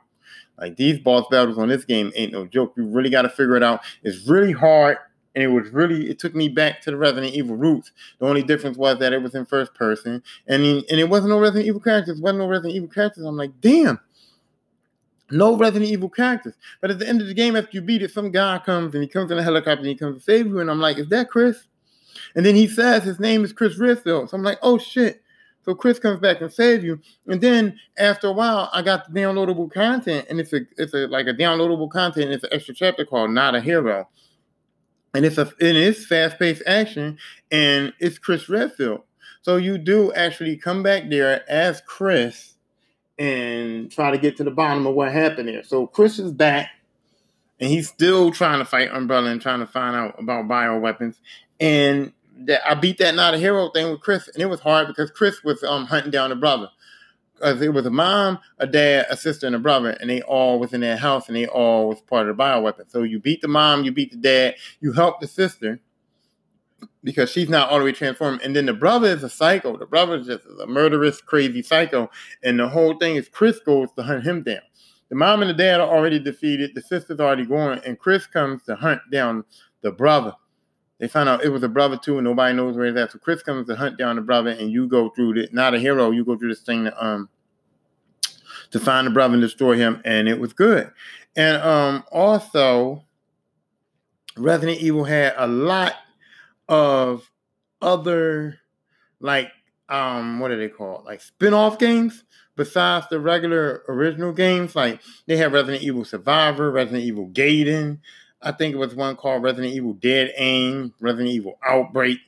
Like 0.59 0.77
these 0.77 0.99
boss 0.99 1.25
battles 1.31 1.57
on 1.57 1.69
this 1.69 1.87
game 1.87 2.13
ain't 2.17 2.33
no 2.33 2.47
joke. 2.47 2.75
You 2.77 2.85
really 2.89 3.09
got 3.09 3.23
to 3.23 3.31
figure 3.31 3.57
it 3.57 3.63
out. 3.63 3.81
It's 4.03 4.29
really 4.29 4.53
hard, 4.53 4.99
and 5.35 5.45
it 5.45 5.49
was 5.49 5.71
really 5.71 6.09
it 6.11 6.19
took 6.19 6.35
me 6.35 6.49
back 6.49 6.81
to 6.83 6.91
the 6.91 6.97
Resident 6.97 7.35
Evil 7.35 7.57
roots. 7.57 7.93
The 8.19 8.27
only 8.27 8.43
difference 8.43 8.77
was 8.77 8.99
that 8.99 9.13
it 9.13 9.23
was 9.23 9.35
in 9.35 9.47
first 9.47 9.75
person, 9.75 10.23
and 10.47 10.65
and 10.65 11.01
it 11.01 11.09
wasn't 11.09 11.31
no 11.31 11.39
Resident 11.39 11.67
Evil 11.67 11.81
characters. 11.81 12.21
Wasn't 12.21 12.39
no 12.39 12.49
Resident 12.49 12.75
Evil 12.75 12.89
characters. 12.89 13.25
I'm 13.25 13.37
like, 13.37 13.53
damn. 13.61 14.01
No 15.33 15.57
Resident 15.57 15.89
Evil 15.89 16.09
characters. 16.09 16.55
But 16.81 16.91
at 16.91 16.99
the 16.99 17.09
end 17.09 17.21
of 17.21 17.29
the 17.29 17.35
game, 17.35 17.55
after 17.55 17.71
you 17.73 17.83
beat 17.83 18.03
it, 18.03 18.11
some 18.11 18.33
guy 18.33 18.59
comes 18.59 18.95
and 18.95 19.03
he 19.03 19.09
comes 19.09 19.31
in 19.31 19.39
a 19.39 19.43
helicopter 19.45 19.79
and 19.79 19.87
he 19.87 19.95
comes 19.95 20.17
to 20.17 20.23
save 20.23 20.49
you. 20.49 20.59
And 20.59 20.69
I'm 20.69 20.81
like, 20.81 20.99
is 20.99 21.09
that 21.11 21.31
Chris? 21.31 21.69
And 22.35 22.45
then 22.45 22.57
he 22.57 22.67
says 22.67 23.05
his 23.05 23.21
name 23.21 23.45
is 23.45 23.53
Chris 23.53 23.79
Redfield. 23.79 24.29
So 24.29 24.37
I'm 24.37 24.43
like, 24.43 24.59
oh 24.61 24.77
shit. 24.77 25.23
So 25.65 25.75
Chris 25.75 25.99
comes 25.99 26.21
back 26.21 26.41
and 26.41 26.53
saves 26.53 26.83
you. 26.83 27.01
And 27.27 27.41
then 27.41 27.79
after 27.99 28.29
a 28.29 28.33
while, 28.33 28.71
I 28.73 28.83
got 28.83 29.13
the 29.13 29.21
downloadable 29.21 29.71
content, 29.71 30.27
and 30.31 30.41
it's 30.41 30.53
a 30.53 30.61
it's 30.79 30.95
a 30.95 31.07
like 31.07 31.27
a 31.27 31.35
downloadable 31.35 31.91
content. 31.91 32.33
It's 32.33 32.45
an 32.45 32.51
extra 32.53 32.75
chapter 32.75 33.05
called 33.05 33.31
Not 33.31 33.55
a 33.55 33.61
Hero. 33.61 34.09
And 35.15 35.25
it's 35.25 35.39
a 35.39 35.53
it 35.59 35.77
is 35.77 36.07
fast-paced 36.07 36.63
action, 36.67 37.19
and 37.51 37.93
it's 37.99 38.19
Chris 38.19 38.49
Redfield. 38.49 39.03
So 39.43 39.57
you 39.57 39.79
do 39.79 40.13
actually 40.13 40.57
come 40.57 40.83
back 40.83 41.09
there 41.09 41.49
as 41.51 41.81
Chris 41.81 42.55
and 43.19 43.91
try 43.91 44.11
to 44.11 44.19
get 44.19 44.37
to 44.37 44.45
the 44.45 44.51
bottom 44.51 44.87
of 44.87 44.95
what 44.95 45.13
happened 45.13 45.49
there. 45.49 45.63
So 45.63 45.87
Chris 45.87 46.19
is 46.19 46.33
back 46.33 46.71
and 47.61 47.71
he's 47.71 47.89
still 47.89 48.31
trying 48.33 48.59
to 48.59 48.65
fight 48.65 48.91
Umbrella 48.93 49.31
and 49.31 49.41
trying 49.41 49.61
to 49.61 49.67
find 49.67 49.95
out 49.95 50.19
about 50.19 50.49
bioweapons. 50.49 51.17
And 51.61 52.13
that 52.39 52.67
I 52.67 52.75
beat 52.75 52.99
that 52.99 53.15
not 53.15 53.35
a 53.35 53.39
hero 53.39 53.71
thing 53.71 53.91
with 53.91 54.01
Chris, 54.01 54.29
and 54.29 54.43
it 54.43 54.47
was 54.47 54.61
hard 54.61 54.89
because 54.89 55.11
Chris 55.11 55.45
was 55.45 55.63
um 55.63 55.87
hunting 55.87 56.11
down 56.11 56.31
the 56.31 56.37
brother. 56.37 56.71
It 57.43 57.73
was 57.73 57.87
a 57.87 57.91
mom, 57.91 58.39
a 58.59 58.67
dad, 58.67 59.07
a 59.11 59.17
sister, 59.17 59.47
and 59.47 59.57
a 59.57 59.59
brother, 59.59 59.91
and 59.91 60.11
they 60.11 60.23
all 60.23 60.59
was 60.59 60.73
in 60.73 60.81
that 60.83 60.99
house, 60.99 61.29
and 61.29 61.37
they 61.37 61.47
all 61.47 61.89
was 61.89 62.01
part 62.03 62.29
of 62.29 62.37
the 62.37 62.43
bioweapon. 62.43 62.91
So 62.91 63.03
you 63.03 63.19
beat 63.19 63.41
the 63.41 63.49
mom, 63.49 63.85
you 63.85 63.93
beat 63.93 64.11
the 64.11 64.19
dad, 64.19 64.57
you 64.81 64.93
help 64.93 65.21
the 65.21 65.27
sister 65.27 65.81
because 67.03 67.31
she's 67.31 67.49
not 67.49 67.71
all 67.71 67.79
the 67.79 67.85
way 67.85 67.93
transformed, 67.93 68.43
and 68.43 68.55
then 68.55 68.67
the 68.67 68.75
brother 68.75 69.09
is 69.09 69.23
a 69.23 69.31
psycho. 69.31 69.77
The 69.77 69.87
brother 69.87 70.17
is 70.17 70.27
just 70.27 70.45
a 70.63 70.67
murderous, 70.67 71.21
crazy 71.21 71.63
psycho, 71.63 72.11
and 72.43 72.59
the 72.59 72.69
whole 72.69 72.99
thing 72.99 73.17
is 73.17 73.29
Chris 73.29 73.59
goes 73.61 73.89
to 73.97 74.03
hunt 74.03 74.25
him 74.25 74.43
down. 74.43 74.61
The 75.09 75.17
mom 75.17 75.43
and 75.43 75.51
the 75.51 75.55
dad 75.55 75.81
are 75.81 75.89
already 75.89 76.19
defeated. 76.19 76.73
The 76.75 76.83
sister's 76.83 77.21
already 77.21 77.47
gone, 77.47 77.81
and 77.87 77.99
Chris 77.99 78.27
comes 78.27 78.63
to 78.65 78.77
hunt 78.77 79.01
down 79.11 79.45
the 79.83 79.91
brother 79.91 80.35
they 81.01 81.09
found 81.09 81.31
out 81.31 81.43
it 81.43 81.49
was 81.49 81.63
a 81.63 81.69
brother 81.69 81.97
too, 81.97 82.19
and 82.19 82.25
nobody 82.25 82.55
knows 82.55 82.77
where 82.77 82.87
he's 82.87 82.97
at. 82.97 83.11
So 83.11 83.19
Chris 83.19 83.43
comes 83.43 83.67
to 83.67 83.75
hunt 83.75 83.97
down 83.97 84.17
the 84.17 84.23
brother, 84.23 84.51
and 84.51 84.71
you 84.71 84.87
go 84.87 85.09
through 85.09 85.35
the 85.35 85.49
not 85.51 85.75
a 85.75 85.79
hero. 85.79 86.11
You 86.11 86.25
go 86.25 86.37
through 86.37 86.51
this 86.51 86.61
thing 86.61 86.85
to 86.85 87.05
um 87.05 87.29
to 88.71 88.79
find 88.79 89.07
the 89.07 89.11
brother 89.11 89.35
and 89.35 89.43
destroy 89.43 89.77
him, 89.77 90.03
and 90.05 90.29
it 90.29 90.39
was 90.39 90.53
good. 90.53 90.93
And 91.35 91.57
um 91.63 92.05
also, 92.13 93.05
Resident 94.37 94.81
Evil 94.81 95.05
had 95.05 95.35
a 95.39 95.47
lot 95.47 95.95
of 96.69 97.29
other 97.81 98.59
like 99.21 99.51
um 99.89 100.39
what 100.39 100.51
are 100.51 100.59
they 100.59 100.69
called 100.69 101.05
like 101.07 101.23
spin-off 101.23 101.79
games 101.79 102.25
besides 102.57 103.07
the 103.09 103.19
regular 103.19 103.85
original 103.89 104.33
games. 104.33 104.77
Like 104.77 105.01
they 105.27 105.39
have 105.39 105.55
Resident 105.55 105.83
Evil 105.83 106.05
Survivor, 106.05 106.71
Resident 106.71 107.05
Evil 107.05 107.29
Gaiden. 107.29 108.01
I 108.43 108.53
think 108.53 108.75
it 108.75 108.79
was 108.79 108.95
one 108.95 109.17
called 109.17 109.43
Resident 109.43 109.75
Evil 109.75 109.95
Dead 109.95 110.33
Aim, 110.37 110.95
Resident 111.01 111.29
Evil 111.29 111.59
Outbreak, 111.67 112.19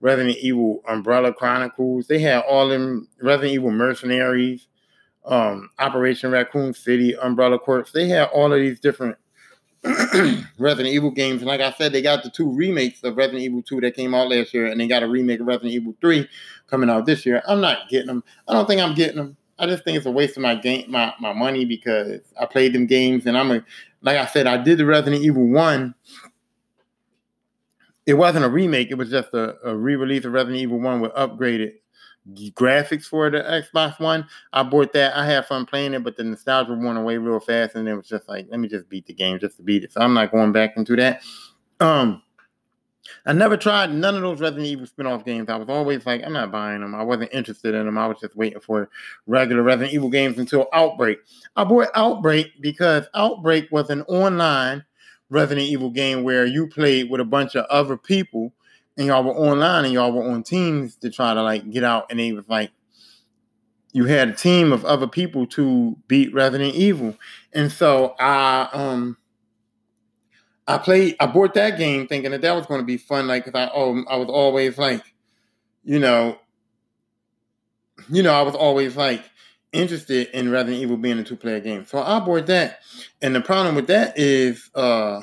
Resident 0.00 0.36
Evil 0.38 0.82
Umbrella 0.88 1.32
Chronicles. 1.32 2.06
They 2.06 2.20
had 2.20 2.42
all 2.42 2.68
them 2.68 3.08
Resident 3.20 3.54
Evil 3.54 3.70
Mercenaries, 3.70 4.66
um, 5.24 5.70
Operation 5.78 6.30
Raccoon 6.30 6.74
City, 6.74 7.16
Umbrella 7.16 7.58
Corps. 7.58 7.90
They 7.92 8.08
had 8.08 8.28
all 8.28 8.52
of 8.52 8.60
these 8.60 8.78
different 8.78 9.16
Resident 10.58 10.94
Evil 10.94 11.10
games. 11.10 11.40
And 11.40 11.48
like 11.48 11.60
I 11.60 11.72
said, 11.72 11.92
they 11.92 12.02
got 12.02 12.22
the 12.22 12.30
two 12.30 12.50
remakes 12.50 13.02
of 13.02 13.16
Resident 13.16 13.42
Evil 13.42 13.62
2 13.62 13.80
that 13.80 13.96
came 13.96 14.14
out 14.14 14.28
last 14.28 14.54
year, 14.54 14.66
and 14.66 14.80
they 14.80 14.86
got 14.86 15.02
a 15.02 15.08
remake 15.08 15.40
of 15.40 15.46
Resident 15.46 15.72
Evil 15.72 15.94
3 16.00 16.28
coming 16.68 16.90
out 16.90 17.06
this 17.06 17.26
year. 17.26 17.42
I'm 17.48 17.60
not 17.60 17.88
getting 17.88 18.08
them. 18.08 18.24
I 18.46 18.52
don't 18.52 18.66
think 18.66 18.80
I'm 18.80 18.94
getting 18.94 19.16
them. 19.16 19.36
I 19.58 19.66
just 19.66 19.82
think 19.82 19.96
it's 19.96 20.06
a 20.06 20.10
waste 20.10 20.36
of 20.36 20.42
my 20.42 20.54
game, 20.54 20.88
my, 20.88 21.12
my 21.18 21.32
money 21.32 21.64
because 21.64 22.20
I 22.40 22.46
played 22.46 22.72
them 22.72 22.86
games, 22.86 23.26
and 23.26 23.36
I'm 23.36 23.50
a 23.50 23.64
like 24.02 24.16
I 24.16 24.26
said, 24.26 24.46
I 24.46 24.56
did 24.62 24.78
the 24.78 24.86
Resident 24.86 25.22
Evil 25.22 25.46
1. 25.46 25.94
It 28.06 28.14
wasn't 28.14 28.44
a 28.44 28.48
remake, 28.48 28.90
it 28.90 28.94
was 28.94 29.10
just 29.10 29.34
a, 29.34 29.56
a 29.64 29.76
re-release 29.76 30.24
of 30.24 30.32
Resident 30.32 30.62
Evil 30.62 30.80
1 30.80 31.00
with 31.00 31.12
upgraded 31.12 31.72
graphics 32.54 33.04
for 33.04 33.30
the 33.30 33.38
Xbox 33.38 33.98
One. 34.00 34.26
I 34.52 34.62
bought 34.62 34.92
that. 34.92 35.16
I 35.16 35.24
had 35.26 35.46
fun 35.46 35.66
playing 35.66 35.94
it, 35.94 36.04
but 36.04 36.16
the 36.16 36.24
nostalgia 36.24 36.74
went 36.74 36.98
away 36.98 37.18
real 37.18 37.40
fast, 37.40 37.74
and 37.74 37.88
it 37.88 37.94
was 37.94 38.08
just 38.08 38.28
like, 38.28 38.46
let 38.50 38.60
me 38.60 38.68
just 38.68 38.88
beat 38.88 39.06
the 39.06 39.14
game 39.14 39.38
just 39.38 39.56
to 39.56 39.62
beat 39.62 39.84
it. 39.84 39.92
So 39.92 40.00
I'm 40.00 40.14
not 40.14 40.32
going 40.32 40.52
back 40.52 40.76
into 40.76 40.96
that. 40.96 41.22
Um, 41.80 42.22
I 43.26 43.32
never 43.32 43.56
tried 43.56 43.92
none 43.92 44.14
of 44.14 44.22
those 44.22 44.40
Resident 44.40 44.66
Evil 44.66 44.86
spin-off 44.86 45.24
games. 45.24 45.48
I 45.48 45.56
was 45.56 45.68
always 45.68 46.06
like, 46.06 46.22
I'm 46.24 46.32
not 46.32 46.50
buying 46.52 46.80
them. 46.80 46.94
I 46.94 47.02
wasn't 47.02 47.32
interested 47.32 47.74
in 47.74 47.86
them. 47.86 47.98
I 47.98 48.06
was 48.06 48.18
just 48.20 48.36
waiting 48.36 48.60
for 48.60 48.88
regular 49.26 49.62
Resident 49.62 49.94
Evil 49.94 50.10
games 50.10 50.38
until 50.38 50.68
Outbreak. 50.72 51.18
I 51.56 51.64
bought 51.64 51.88
Outbreak 51.94 52.60
because 52.60 53.06
Outbreak 53.14 53.68
was 53.70 53.90
an 53.90 54.02
online 54.02 54.84
Resident 55.30 55.66
Evil 55.68 55.90
game 55.90 56.22
where 56.24 56.46
you 56.46 56.66
played 56.66 57.10
with 57.10 57.20
a 57.20 57.24
bunch 57.24 57.54
of 57.54 57.64
other 57.66 57.96
people 57.96 58.52
and 58.96 59.06
y'all 59.06 59.22
were 59.22 59.34
online 59.34 59.84
and 59.84 59.94
y'all 59.94 60.12
were 60.12 60.28
on 60.28 60.42
teams 60.42 60.96
to 60.96 61.10
try 61.10 61.34
to 61.34 61.42
like 61.42 61.70
get 61.70 61.84
out 61.84 62.06
and 62.10 62.20
it 62.20 62.32
was 62.32 62.48
like 62.48 62.70
you 63.92 64.04
had 64.04 64.28
a 64.28 64.34
team 64.34 64.72
of 64.72 64.84
other 64.84 65.06
people 65.06 65.46
to 65.46 65.96
beat 66.08 66.32
Resident 66.34 66.74
Evil. 66.74 67.16
And 67.52 67.70
so 67.72 68.14
I 68.18 68.68
um 68.72 69.16
I 70.68 70.78
played 70.78 71.16
I 71.18 71.26
bought 71.26 71.54
that 71.54 71.78
game 71.78 72.06
thinking 72.06 72.30
that 72.30 72.42
that 72.42 72.54
was 72.54 72.66
going 72.66 72.80
to 72.80 72.86
be 72.86 72.98
fun 72.98 73.26
like 73.26 73.44
cuz 73.44 73.54
I 73.54 73.70
oh 73.74 74.04
I 74.08 74.16
was 74.16 74.28
always 74.28 74.76
like 74.78 75.02
you 75.82 75.98
know 75.98 76.38
you 78.10 78.22
know 78.22 78.32
I 78.32 78.42
was 78.42 78.54
always 78.54 78.94
like 78.96 79.24
interested 79.72 80.28
in 80.28 80.50
Resident 80.50 80.82
Evil 80.82 80.96
being 80.96 81.18
a 81.18 81.24
two-player 81.24 81.60
game. 81.60 81.84
So 81.84 81.98
I 82.00 82.20
bought 82.20 82.46
that. 82.46 82.80
And 83.20 83.34
the 83.34 83.40
problem 83.40 83.74
with 83.74 83.86
that 83.88 84.18
is 84.18 84.70
uh 84.74 85.22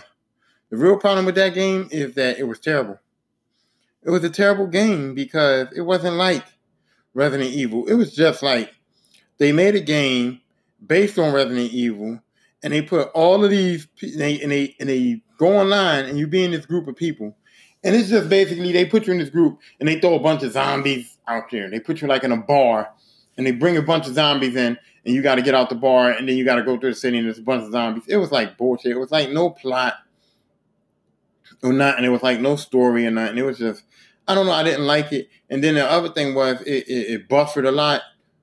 the 0.72 0.78
real 0.78 0.98
problem 0.98 1.26
with 1.26 1.36
that 1.36 1.54
game 1.54 1.88
is 1.92 2.16
that 2.16 2.40
it 2.40 2.44
was 2.44 2.60
terrible. 2.60 3.00
It 4.04 4.10
was 4.10 4.24
a 4.24 4.30
terrible 4.30 4.68
game 4.68 5.16
because 5.16 5.68
it 5.76 5.82
wasn't 5.82 6.16
like 6.16 6.44
Resident 7.14 7.52
Evil. 7.52 7.86
It 7.88 7.94
was 7.94 8.14
just 8.14 8.42
like 8.42 8.74
they 9.38 9.52
made 9.52 9.76
a 9.76 9.80
game 9.80 10.42
based 10.86 11.18
on 11.18 11.34
Resident 11.34 11.72
Evil, 11.72 12.20
and 12.64 12.74
they 12.74 12.82
put 12.82 13.10
all 13.14 13.44
of 13.44 13.52
these 13.52 13.88
and 14.02 14.20
they 14.20 14.42
and 14.42 14.52
they, 14.52 14.76
and 14.80 14.90
they 14.90 15.22
go 15.38 15.58
online, 15.58 16.06
and 16.06 16.18
you 16.18 16.28
be 16.28 16.44
in 16.44 16.52
this 16.52 16.66
group 16.66 16.88
of 16.88 16.96
people, 16.96 17.36
and 17.84 17.96
it's 17.96 18.10
just 18.10 18.30
basically 18.30 18.72
they 18.72 18.86
put 18.86 19.08
you 19.08 19.14
in 19.14 19.20
this 19.20 19.30
group, 19.30 19.60
and 19.80 19.88
they 19.88 20.00
throw 20.00 20.16
a 20.16 20.20
bunch 20.20 20.44
of 20.44 20.52
zombies 20.52 21.18
out 21.28 21.52
there. 21.52 21.70
They 21.70 21.80
put 21.80 22.02
you 22.02 22.08
like 22.08 22.24
in 22.24 22.32
a 22.32 22.38
bar, 22.38 22.90
and 23.38 23.46
they 23.46 23.52
bring 23.52 23.78
a 23.78 23.82
bunch 23.82 24.08
of 24.08 24.14
zombies 24.14 24.56
in, 24.56 24.78
and 25.06 25.16
you 25.16 25.22
got 25.22 25.36
to 25.36 25.42
get 25.42 25.56
out 25.56 25.70
the 25.70 25.76
bar, 25.76 26.12
and 26.12 26.28
then 26.28 26.36
you 26.38 26.46
got 26.46 26.56
to 26.56 26.64
go 26.64 26.78
through 26.78 26.92
the 26.92 26.96
city, 26.96 27.18
and 27.18 27.28
there's 27.28 27.40
a 27.40 27.44
bunch 27.44 27.64
of 27.64 27.72
zombies. 27.72 28.04
It 28.08 28.18
was 28.18 28.32
like 28.32 28.58
bullshit. 28.58 28.92
It 28.92 29.00
was 29.00 29.12
like 29.12 29.30
no 29.30 29.50
plot 29.50 29.96
or 31.64 31.74
not, 31.74 31.98
and 31.98 32.06
it 32.06 32.10
was 32.10 32.24
like 32.24 32.40
no 32.40 32.56
story 32.56 33.06
or 33.06 33.12
nothing. 33.12 33.38
It 33.38 33.46
was 33.46 33.58
just 33.58 33.84
I 34.28 34.36
don't 34.36 34.46
know. 34.46 34.54
I 34.54 34.64
didn't 34.64 34.86
like 34.86 35.12
it. 35.12 35.30
And 35.50 35.64
then 35.64 35.76
the 35.76 35.86
other 35.86 36.10
thing 36.10 36.34
was 36.34 36.62
it, 36.62 36.88
it, 36.88 37.10
it 37.12 37.30
buffered 37.30 37.66
a 37.66 37.72
lot 37.72 38.02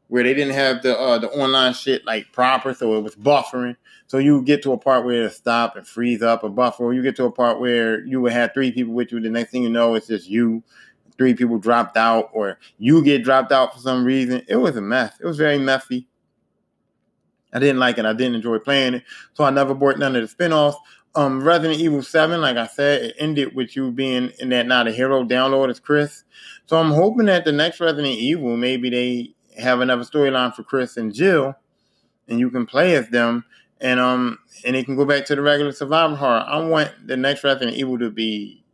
where 0.08 0.22
they 0.22 0.34
didn't 0.34 0.54
have 0.54 0.82
the 0.82 0.98
uh, 0.98 1.18
the 1.18 1.30
online 1.30 1.74
shit 1.74 2.04
like 2.04 2.32
proper, 2.32 2.74
so 2.74 2.96
it 2.96 3.02
was 3.02 3.16
buffering. 3.16 3.76
So 4.12 4.18
you 4.18 4.42
get 4.42 4.62
to 4.64 4.72
a 4.74 4.76
part 4.76 5.06
where 5.06 5.24
it 5.24 5.32
stop 5.32 5.74
and 5.74 5.88
freeze 5.88 6.20
up 6.20 6.44
a 6.44 6.50
buffer. 6.50 6.92
You 6.92 7.00
get 7.00 7.16
to 7.16 7.24
a 7.24 7.32
part 7.32 7.58
where 7.58 8.04
you 8.04 8.20
would 8.20 8.32
have 8.32 8.52
three 8.52 8.70
people 8.70 8.92
with 8.92 9.10
you. 9.10 9.20
The 9.20 9.30
next 9.30 9.52
thing 9.52 9.62
you 9.62 9.70
know, 9.70 9.94
it's 9.94 10.08
just 10.08 10.28
you. 10.28 10.62
Three 11.16 11.32
people 11.32 11.56
dropped 11.56 11.96
out, 11.96 12.28
or 12.34 12.58
you 12.76 13.02
get 13.02 13.24
dropped 13.24 13.52
out 13.52 13.72
for 13.72 13.80
some 13.80 14.04
reason. 14.04 14.42
It 14.48 14.56
was 14.56 14.76
a 14.76 14.82
mess. 14.82 15.14
It 15.18 15.24
was 15.24 15.38
very 15.38 15.56
messy. 15.56 16.08
I 17.54 17.58
didn't 17.58 17.78
like 17.78 17.96
it. 17.96 18.04
I 18.04 18.12
didn't 18.12 18.34
enjoy 18.34 18.58
playing 18.58 18.92
it. 18.96 19.04
So 19.32 19.44
I 19.44 19.50
never 19.50 19.72
bought 19.72 19.98
none 19.98 20.14
of 20.14 20.28
the 20.28 20.44
spinoffs 20.44 20.76
um 21.14 21.42
Resident 21.42 21.80
Evil 21.80 22.02
7, 22.02 22.38
like 22.38 22.58
I 22.58 22.66
said, 22.66 23.02
it 23.02 23.16
ended 23.18 23.54
with 23.54 23.76
you 23.76 23.90
being 23.92 24.30
in 24.40 24.50
that 24.50 24.66
not 24.66 24.88
a 24.88 24.92
hero 24.92 25.24
download 25.24 25.70
as 25.70 25.80
Chris. 25.80 26.24
So 26.66 26.76
I'm 26.76 26.90
hoping 26.90 27.26
that 27.26 27.46
the 27.46 27.52
next 27.52 27.80
Resident 27.80 28.12
Evil, 28.14 28.58
maybe 28.58 28.90
they 28.90 29.34
have 29.62 29.80
another 29.80 30.04
storyline 30.04 30.54
for 30.54 30.64
Chris 30.64 30.98
and 30.98 31.14
Jill, 31.14 31.54
and 32.28 32.38
you 32.38 32.50
can 32.50 32.66
play 32.66 32.94
as 32.94 33.08
them, 33.08 33.44
and 33.82 34.00
um 34.00 34.38
and 34.64 34.74
it 34.76 34.86
can 34.86 34.96
go 34.96 35.04
back 35.04 35.26
to 35.26 35.34
the 35.34 35.42
regular 35.42 35.72
survival 35.72 36.16
horror. 36.16 36.44
I 36.46 36.58
want 36.60 36.90
the 37.06 37.16
next 37.16 37.44
Resident 37.44 37.76
Evil 37.76 37.98
to 37.98 38.10
be 38.10 38.64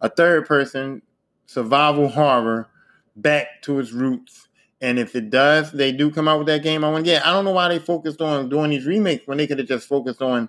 a 0.00 0.10
third 0.10 0.46
person 0.46 1.00
survival 1.46 2.08
horror 2.08 2.68
back 3.16 3.62
to 3.62 3.78
its 3.78 3.92
roots. 3.92 4.48
And 4.80 4.98
if 4.98 5.16
it 5.16 5.30
does, 5.30 5.72
they 5.72 5.90
do 5.92 6.10
come 6.10 6.28
out 6.28 6.38
with 6.38 6.46
that 6.48 6.62
game. 6.62 6.84
I 6.84 6.90
want, 6.90 7.06
yeah, 7.06 7.20
I 7.24 7.32
don't 7.32 7.44
know 7.44 7.50
why 7.50 7.68
they 7.68 7.80
focused 7.80 8.20
on 8.20 8.48
doing 8.48 8.70
these 8.70 8.86
remakes 8.86 9.26
when 9.26 9.38
they 9.38 9.46
could 9.46 9.58
have 9.58 9.66
just 9.66 9.88
focused 9.88 10.22
on 10.22 10.48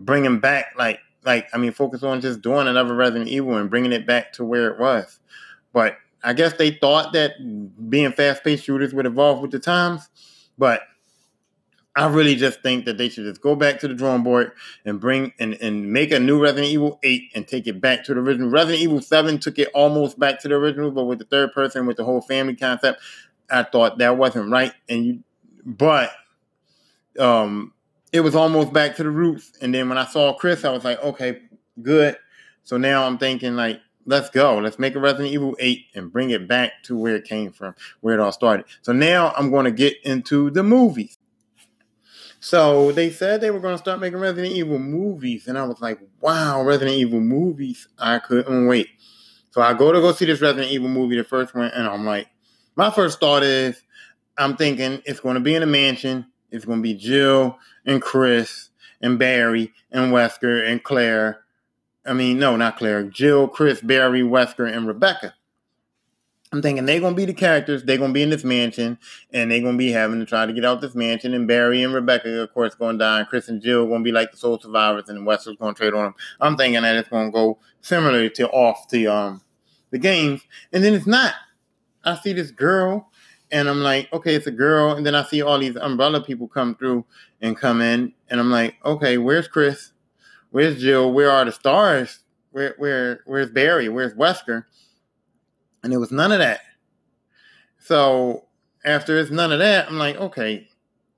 bringing 0.00 0.40
back 0.40 0.74
like 0.76 1.00
like 1.24 1.48
I 1.52 1.58
mean 1.58 1.72
focus 1.72 2.02
on 2.02 2.20
just 2.20 2.42
doing 2.42 2.68
another 2.68 2.94
Resident 2.94 3.28
Evil 3.28 3.56
and 3.56 3.70
bringing 3.70 3.92
it 3.92 4.06
back 4.06 4.32
to 4.34 4.44
where 4.44 4.70
it 4.70 4.78
was. 4.78 5.18
But 5.72 5.96
I 6.22 6.32
guess 6.32 6.54
they 6.54 6.72
thought 6.72 7.12
that 7.12 7.32
being 7.90 8.12
fast-paced 8.12 8.64
shooters 8.64 8.94
would 8.94 9.06
evolve 9.06 9.40
with 9.40 9.50
the 9.50 9.58
times, 9.58 10.08
but 10.56 10.82
I 11.96 12.08
really 12.08 12.34
just 12.34 12.60
think 12.60 12.86
that 12.86 12.98
they 12.98 13.08
should 13.08 13.24
just 13.24 13.40
go 13.40 13.54
back 13.54 13.78
to 13.80 13.88
the 13.88 13.94
drawing 13.94 14.24
board 14.24 14.52
and 14.84 15.00
bring 15.00 15.32
and, 15.38 15.54
and 15.54 15.92
make 15.92 16.10
a 16.10 16.18
new 16.18 16.42
Resident 16.42 16.66
Evil 16.72 16.98
8 17.04 17.30
and 17.34 17.46
take 17.46 17.68
it 17.68 17.80
back 17.80 18.04
to 18.04 18.14
the 18.14 18.20
original. 18.20 18.50
Resident 18.50 18.82
Evil 18.82 19.00
7 19.00 19.38
took 19.38 19.58
it 19.58 19.68
almost 19.74 20.18
back 20.18 20.40
to 20.40 20.48
the 20.48 20.56
original, 20.56 20.90
but 20.90 21.04
with 21.04 21.20
the 21.20 21.24
third 21.24 21.52
person, 21.52 21.86
with 21.86 21.96
the 21.96 22.04
whole 22.04 22.20
family 22.20 22.56
concept, 22.56 23.00
I 23.48 23.62
thought 23.62 23.98
that 23.98 24.16
wasn't 24.16 24.50
right. 24.50 24.72
And 24.88 25.06
you 25.06 25.24
but 25.64 26.10
um 27.18 27.72
it 28.12 28.20
was 28.20 28.34
almost 28.34 28.72
back 28.72 28.96
to 28.96 29.02
the 29.02 29.10
roots. 29.10 29.52
And 29.60 29.74
then 29.74 29.88
when 29.88 29.98
I 29.98 30.06
saw 30.06 30.34
Chris, 30.34 30.64
I 30.64 30.70
was 30.70 30.84
like, 30.84 31.02
okay, 31.02 31.40
good. 31.82 32.16
So 32.62 32.76
now 32.76 33.04
I'm 33.06 33.18
thinking 33.18 33.56
like, 33.56 33.80
let's 34.06 34.30
go. 34.30 34.58
Let's 34.58 34.78
make 34.78 34.94
a 34.94 35.00
Resident 35.00 35.34
Evil 35.34 35.56
8 35.58 35.86
and 35.96 36.12
bring 36.12 36.30
it 36.30 36.46
back 36.46 36.84
to 36.84 36.96
where 36.96 37.16
it 37.16 37.24
came 37.24 37.50
from, 37.50 37.74
where 38.02 38.14
it 38.14 38.20
all 38.20 38.30
started. 38.30 38.66
So 38.82 38.92
now 38.92 39.32
I'm 39.36 39.50
going 39.50 39.64
to 39.64 39.72
get 39.72 39.96
into 40.04 40.50
the 40.50 40.62
movies. 40.62 41.18
So 42.44 42.92
they 42.92 43.10
said 43.10 43.40
they 43.40 43.50
were 43.50 43.58
going 43.58 43.72
to 43.72 43.78
start 43.78 44.00
making 44.00 44.18
Resident 44.18 44.52
Evil 44.52 44.78
movies. 44.78 45.48
And 45.48 45.56
I 45.56 45.64
was 45.64 45.80
like, 45.80 45.98
wow, 46.20 46.62
Resident 46.62 46.98
Evil 46.98 47.20
movies. 47.20 47.88
I 47.98 48.18
couldn't 48.18 48.66
wait. 48.66 48.88
So 49.52 49.62
I 49.62 49.72
go 49.72 49.90
to 49.90 50.00
go 50.02 50.12
see 50.12 50.26
this 50.26 50.42
Resident 50.42 50.70
Evil 50.70 50.90
movie, 50.90 51.16
the 51.16 51.24
first 51.24 51.54
one, 51.54 51.70
and 51.70 51.86
I'm 51.86 52.04
like, 52.04 52.28
my 52.76 52.90
first 52.90 53.18
thought 53.18 53.42
is, 53.44 53.82
I'm 54.36 54.58
thinking 54.58 55.00
it's 55.06 55.20
going 55.20 55.36
to 55.36 55.40
be 55.40 55.54
in 55.54 55.62
a 55.62 55.66
mansion. 55.66 56.26
It's 56.50 56.66
going 56.66 56.80
to 56.80 56.82
be 56.82 56.92
Jill 56.92 57.58
and 57.86 58.02
Chris 58.02 58.68
and 59.00 59.18
Barry 59.18 59.72
and 59.90 60.12
Wesker 60.12 60.70
and 60.70 60.82
Claire. 60.82 61.40
I 62.04 62.12
mean, 62.12 62.38
no, 62.38 62.56
not 62.56 62.76
Claire. 62.76 63.04
Jill, 63.04 63.48
Chris, 63.48 63.80
Barry, 63.80 64.20
Wesker, 64.20 64.70
and 64.70 64.86
Rebecca. 64.86 65.32
I'm 66.54 66.62
thinking 66.62 66.86
they're 66.86 67.00
gonna 67.00 67.16
be 67.16 67.24
the 67.24 67.34
characters. 67.34 67.82
They're 67.82 67.98
gonna 67.98 68.12
be 68.12 68.22
in 68.22 68.30
this 68.30 68.44
mansion, 68.44 68.96
and 69.32 69.50
they're 69.50 69.60
gonna 69.60 69.76
be 69.76 69.90
having 69.90 70.20
to 70.20 70.24
try 70.24 70.46
to 70.46 70.52
get 70.52 70.64
out 70.64 70.80
this 70.80 70.94
mansion. 70.94 71.34
And 71.34 71.48
Barry 71.48 71.82
and 71.82 71.92
Rebecca, 71.92 72.42
of 72.42 72.54
course, 72.54 72.76
gonna 72.76 72.96
die. 72.96 73.18
And 73.18 73.28
Chris 73.28 73.48
and 73.48 73.60
Jill 73.60 73.88
gonna 73.88 74.04
be 74.04 74.12
like 74.12 74.30
the 74.30 74.36
sole 74.36 74.60
survivors, 74.60 75.08
and 75.08 75.26
Wesker's 75.26 75.56
gonna 75.58 75.74
trade 75.74 75.94
on 75.94 76.04
them. 76.04 76.14
I'm 76.40 76.56
thinking 76.56 76.80
that 76.82 76.94
it's 76.94 77.08
gonna 77.08 77.32
go 77.32 77.58
similar 77.80 78.28
to 78.28 78.48
off 78.50 78.88
the 78.88 79.08
um 79.08 79.42
the 79.90 79.98
games, 79.98 80.42
and 80.72 80.84
then 80.84 80.94
it's 80.94 81.08
not. 81.08 81.34
I 82.04 82.14
see 82.14 82.32
this 82.32 82.52
girl 82.52 83.10
and 83.50 83.68
I'm 83.68 83.82
like, 83.82 84.12
okay, 84.12 84.34
it's 84.34 84.46
a 84.46 84.52
girl. 84.52 84.92
And 84.92 85.04
then 85.04 85.14
I 85.14 85.24
see 85.24 85.42
all 85.42 85.58
these 85.58 85.76
umbrella 85.76 86.22
people 86.22 86.48
come 86.48 86.74
through 86.76 87.04
and 87.40 87.56
come 87.56 87.80
in, 87.80 88.12
and 88.28 88.40
I'm 88.40 88.50
like, 88.50 88.76
okay, 88.84 89.18
where's 89.18 89.48
Chris? 89.48 89.92
Where's 90.50 90.80
Jill? 90.80 91.12
Where 91.12 91.30
are 91.30 91.44
the 91.44 91.52
stars? 91.52 92.20
Where 92.52 92.74
where 92.78 93.20
where's 93.26 93.50
Barry? 93.50 93.88
Where's 93.88 94.14
Wesker? 94.14 94.66
And 95.84 95.92
it 95.92 95.98
was 95.98 96.10
none 96.10 96.32
of 96.32 96.40
that. 96.40 96.62
So 97.78 98.46
after 98.84 99.16
it's 99.18 99.30
none 99.30 99.52
of 99.52 99.60
that, 99.60 99.88
I'm 99.88 99.98
like, 99.98 100.16
okay, 100.16 100.66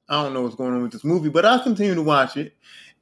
I 0.08 0.22
don't 0.22 0.34
know 0.34 0.42
what's 0.42 0.56
going 0.56 0.74
on 0.74 0.82
with 0.82 0.92
this 0.92 1.04
movie, 1.04 1.30
but 1.30 1.46
I'll 1.46 1.62
continue 1.62 1.94
to 1.94 2.02
watch 2.02 2.36
it. 2.36 2.54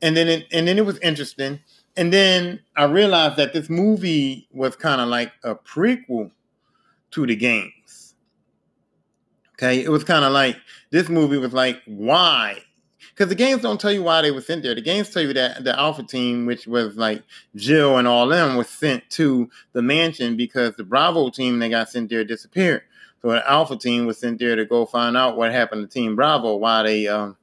And 0.02 0.16
then 0.16 0.28
it 0.28 0.46
and 0.52 0.68
then 0.68 0.78
it 0.78 0.86
was 0.86 0.98
interesting. 1.00 1.58
And 1.96 2.12
then 2.12 2.60
I 2.76 2.84
realized 2.84 3.36
that 3.36 3.52
this 3.52 3.68
movie 3.68 4.48
was 4.52 4.76
kind 4.76 5.00
of 5.00 5.08
like 5.08 5.32
a 5.42 5.56
prequel 5.56 6.30
to 7.12 7.26
the 7.26 7.36
games 7.36 8.04
Okay, 9.54 9.82
it 9.84 9.88
was 9.88 10.02
kind 10.04 10.24
of 10.24 10.32
like 10.32 10.56
this 10.90 11.08
movie 11.08 11.38
was 11.38 11.52
like 11.52 11.80
why 11.86 12.58
because 13.14 13.28
the 13.28 13.36
games 13.36 13.62
don't 13.62 13.80
tell 13.80 13.92
you 13.92 14.02
why 14.02 14.22
they 14.22 14.32
were 14.32 14.40
sent 14.40 14.64
there. 14.64 14.74
The 14.74 14.80
games 14.80 15.08
tell 15.08 15.22
you 15.22 15.32
that 15.34 15.62
the 15.62 15.78
Alpha 15.78 16.02
team, 16.02 16.46
which 16.46 16.66
was 16.66 16.96
like 16.96 17.22
Jill 17.54 17.96
and 17.96 18.08
all 18.08 18.26
them, 18.26 18.56
was 18.56 18.68
sent 18.68 19.08
to 19.10 19.48
the 19.72 19.82
mansion 19.82 20.36
because 20.36 20.74
the 20.74 20.82
Bravo 20.82 21.30
team 21.30 21.60
they 21.60 21.68
got 21.68 21.88
sent 21.88 22.10
there 22.10 22.24
disappeared. 22.24 22.82
So 23.22 23.30
the 23.30 23.48
Alpha 23.48 23.76
team 23.76 24.06
was 24.06 24.18
sent 24.18 24.40
there 24.40 24.56
to 24.56 24.64
go 24.64 24.84
find 24.84 25.16
out 25.16 25.36
what 25.36 25.52
happened 25.52 25.88
to 25.88 25.94
Team 25.94 26.16
Bravo, 26.16 26.56
why 26.56 26.82
they 26.82 27.06
um 27.06 27.36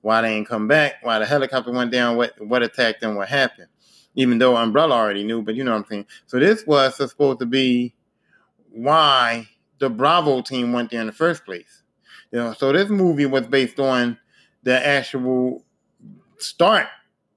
why 0.00 0.22
they 0.22 0.34
ain't 0.34 0.48
come 0.48 0.66
back, 0.66 0.94
why 1.02 1.18
the 1.18 1.26
helicopter 1.26 1.70
went 1.70 1.92
down, 1.92 2.16
what 2.16 2.32
what 2.40 2.62
attacked 2.62 3.02
them, 3.02 3.14
what 3.14 3.28
happened. 3.28 3.68
Even 4.14 4.38
though 4.38 4.56
Umbrella 4.56 4.94
already 4.94 5.22
knew, 5.22 5.42
but 5.42 5.54
you 5.54 5.64
know 5.64 5.72
what 5.72 5.82
I'm 5.82 5.86
saying. 5.86 6.06
So 6.26 6.38
this 6.38 6.66
was 6.66 6.96
supposed 6.96 7.40
to 7.40 7.46
be 7.46 7.94
why 8.70 9.48
the 9.78 9.90
Bravo 9.90 10.40
team 10.40 10.72
went 10.72 10.90
there 10.90 11.00
in 11.02 11.06
the 11.06 11.12
first 11.12 11.44
place. 11.44 11.82
You 12.32 12.38
know, 12.38 12.52
so 12.54 12.72
this 12.72 12.88
movie 12.88 13.26
was 13.26 13.46
based 13.46 13.78
on 13.78 14.18
the 14.62 14.86
actual 14.86 15.64
start 16.38 16.86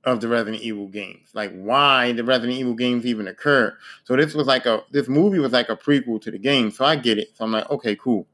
of 0.03 0.19
the 0.19 0.27
Resident 0.27 0.61
Evil 0.61 0.87
games, 0.87 1.29
like 1.33 1.51
why 1.53 2.11
the 2.11 2.23
Resident 2.23 2.57
Evil 2.59 2.73
games 2.73 3.05
even 3.05 3.27
occurred. 3.27 3.75
So 4.03 4.15
this 4.15 4.33
was 4.33 4.47
like 4.47 4.65
a 4.65 4.83
this 4.91 5.07
movie 5.07 5.39
was 5.39 5.53
like 5.53 5.69
a 5.69 5.77
prequel 5.77 6.21
to 6.21 6.31
the 6.31 6.37
game. 6.37 6.71
So 6.71 6.83
I 6.83 6.95
get 6.95 7.17
it. 7.17 7.29
So 7.35 7.45
I'm 7.45 7.51
like, 7.51 7.69
okay, 7.69 7.95
cool. 7.95 8.27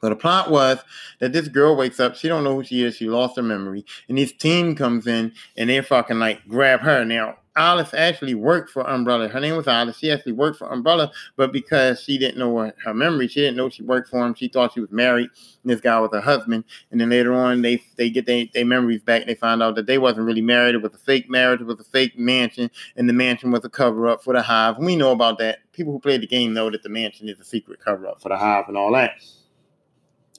So 0.00 0.08
the 0.08 0.16
plot 0.16 0.50
was 0.50 0.78
that 1.18 1.32
this 1.32 1.48
girl 1.48 1.76
wakes 1.76 2.00
up, 2.00 2.16
she 2.16 2.28
don't 2.28 2.42
know 2.42 2.56
who 2.56 2.64
she 2.64 2.82
is, 2.84 2.96
she 2.96 3.08
lost 3.08 3.36
her 3.36 3.42
memory, 3.42 3.84
and 4.08 4.16
this 4.16 4.32
team 4.32 4.74
comes 4.74 5.06
in 5.06 5.32
and 5.58 5.68
they 5.68 5.80
fucking 5.82 6.18
like 6.18 6.46
grab 6.48 6.80
her. 6.80 7.04
Now 7.04 7.36
Alice 7.56 7.92
actually 7.94 8.34
worked 8.34 8.70
for 8.70 8.88
Umbrella. 8.88 9.26
Her 9.28 9.40
name 9.40 9.56
was 9.56 9.66
Alice. 9.66 9.98
She 9.98 10.10
actually 10.10 10.32
worked 10.32 10.58
for 10.58 10.72
Umbrella, 10.72 11.10
but 11.36 11.52
because 11.52 12.00
she 12.00 12.16
didn't 12.16 12.38
know 12.38 12.56
her, 12.58 12.74
her 12.84 12.94
memory, 12.94 13.26
she 13.26 13.40
didn't 13.40 13.56
know 13.56 13.68
she 13.68 13.82
worked 13.82 14.08
for 14.08 14.24
him. 14.24 14.34
She 14.34 14.48
thought 14.48 14.72
she 14.72 14.80
was 14.80 14.92
married. 14.92 15.28
And 15.62 15.70
this 15.70 15.80
guy 15.80 15.98
was 15.98 16.10
her 16.12 16.20
husband. 16.20 16.64
And 16.90 17.00
then 17.00 17.10
later 17.10 17.34
on, 17.34 17.62
they 17.62 17.82
they 17.96 18.08
get 18.08 18.26
their 18.26 18.46
they 18.54 18.62
memories 18.62 19.02
back. 19.02 19.22
and 19.22 19.30
They 19.30 19.34
find 19.34 19.62
out 19.62 19.74
that 19.74 19.86
they 19.86 19.98
wasn't 19.98 20.26
really 20.26 20.42
married. 20.42 20.76
It 20.76 20.82
was 20.82 20.94
a 20.94 20.98
fake 20.98 21.28
marriage. 21.28 21.60
It 21.60 21.66
was 21.66 21.80
a 21.80 21.84
fake 21.84 22.16
mansion, 22.16 22.70
and 22.96 23.08
the 23.08 23.12
mansion 23.12 23.50
was 23.50 23.64
a 23.64 23.68
cover 23.70 24.06
up 24.06 24.22
for 24.22 24.32
the 24.32 24.42
Hive. 24.42 24.78
we 24.78 24.94
know 24.94 25.10
about 25.10 25.38
that. 25.38 25.58
People 25.72 25.92
who 25.92 25.98
played 25.98 26.22
the 26.22 26.26
game 26.28 26.52
know 26.52 26.70
that 26.70 26.82
the 26.82 26.88
mansion 26.88 27.28
is 27.28 27.38
a 27.40 27.44
secret 27.44 27.80
cover 27.80 28.06
up 28.06 28.22
for 28.22 28.28
the 28.28 28.36
Hive 28.36 28.66
and 28.68 28.76
all 28.76 28.92
that. 28.92 29.12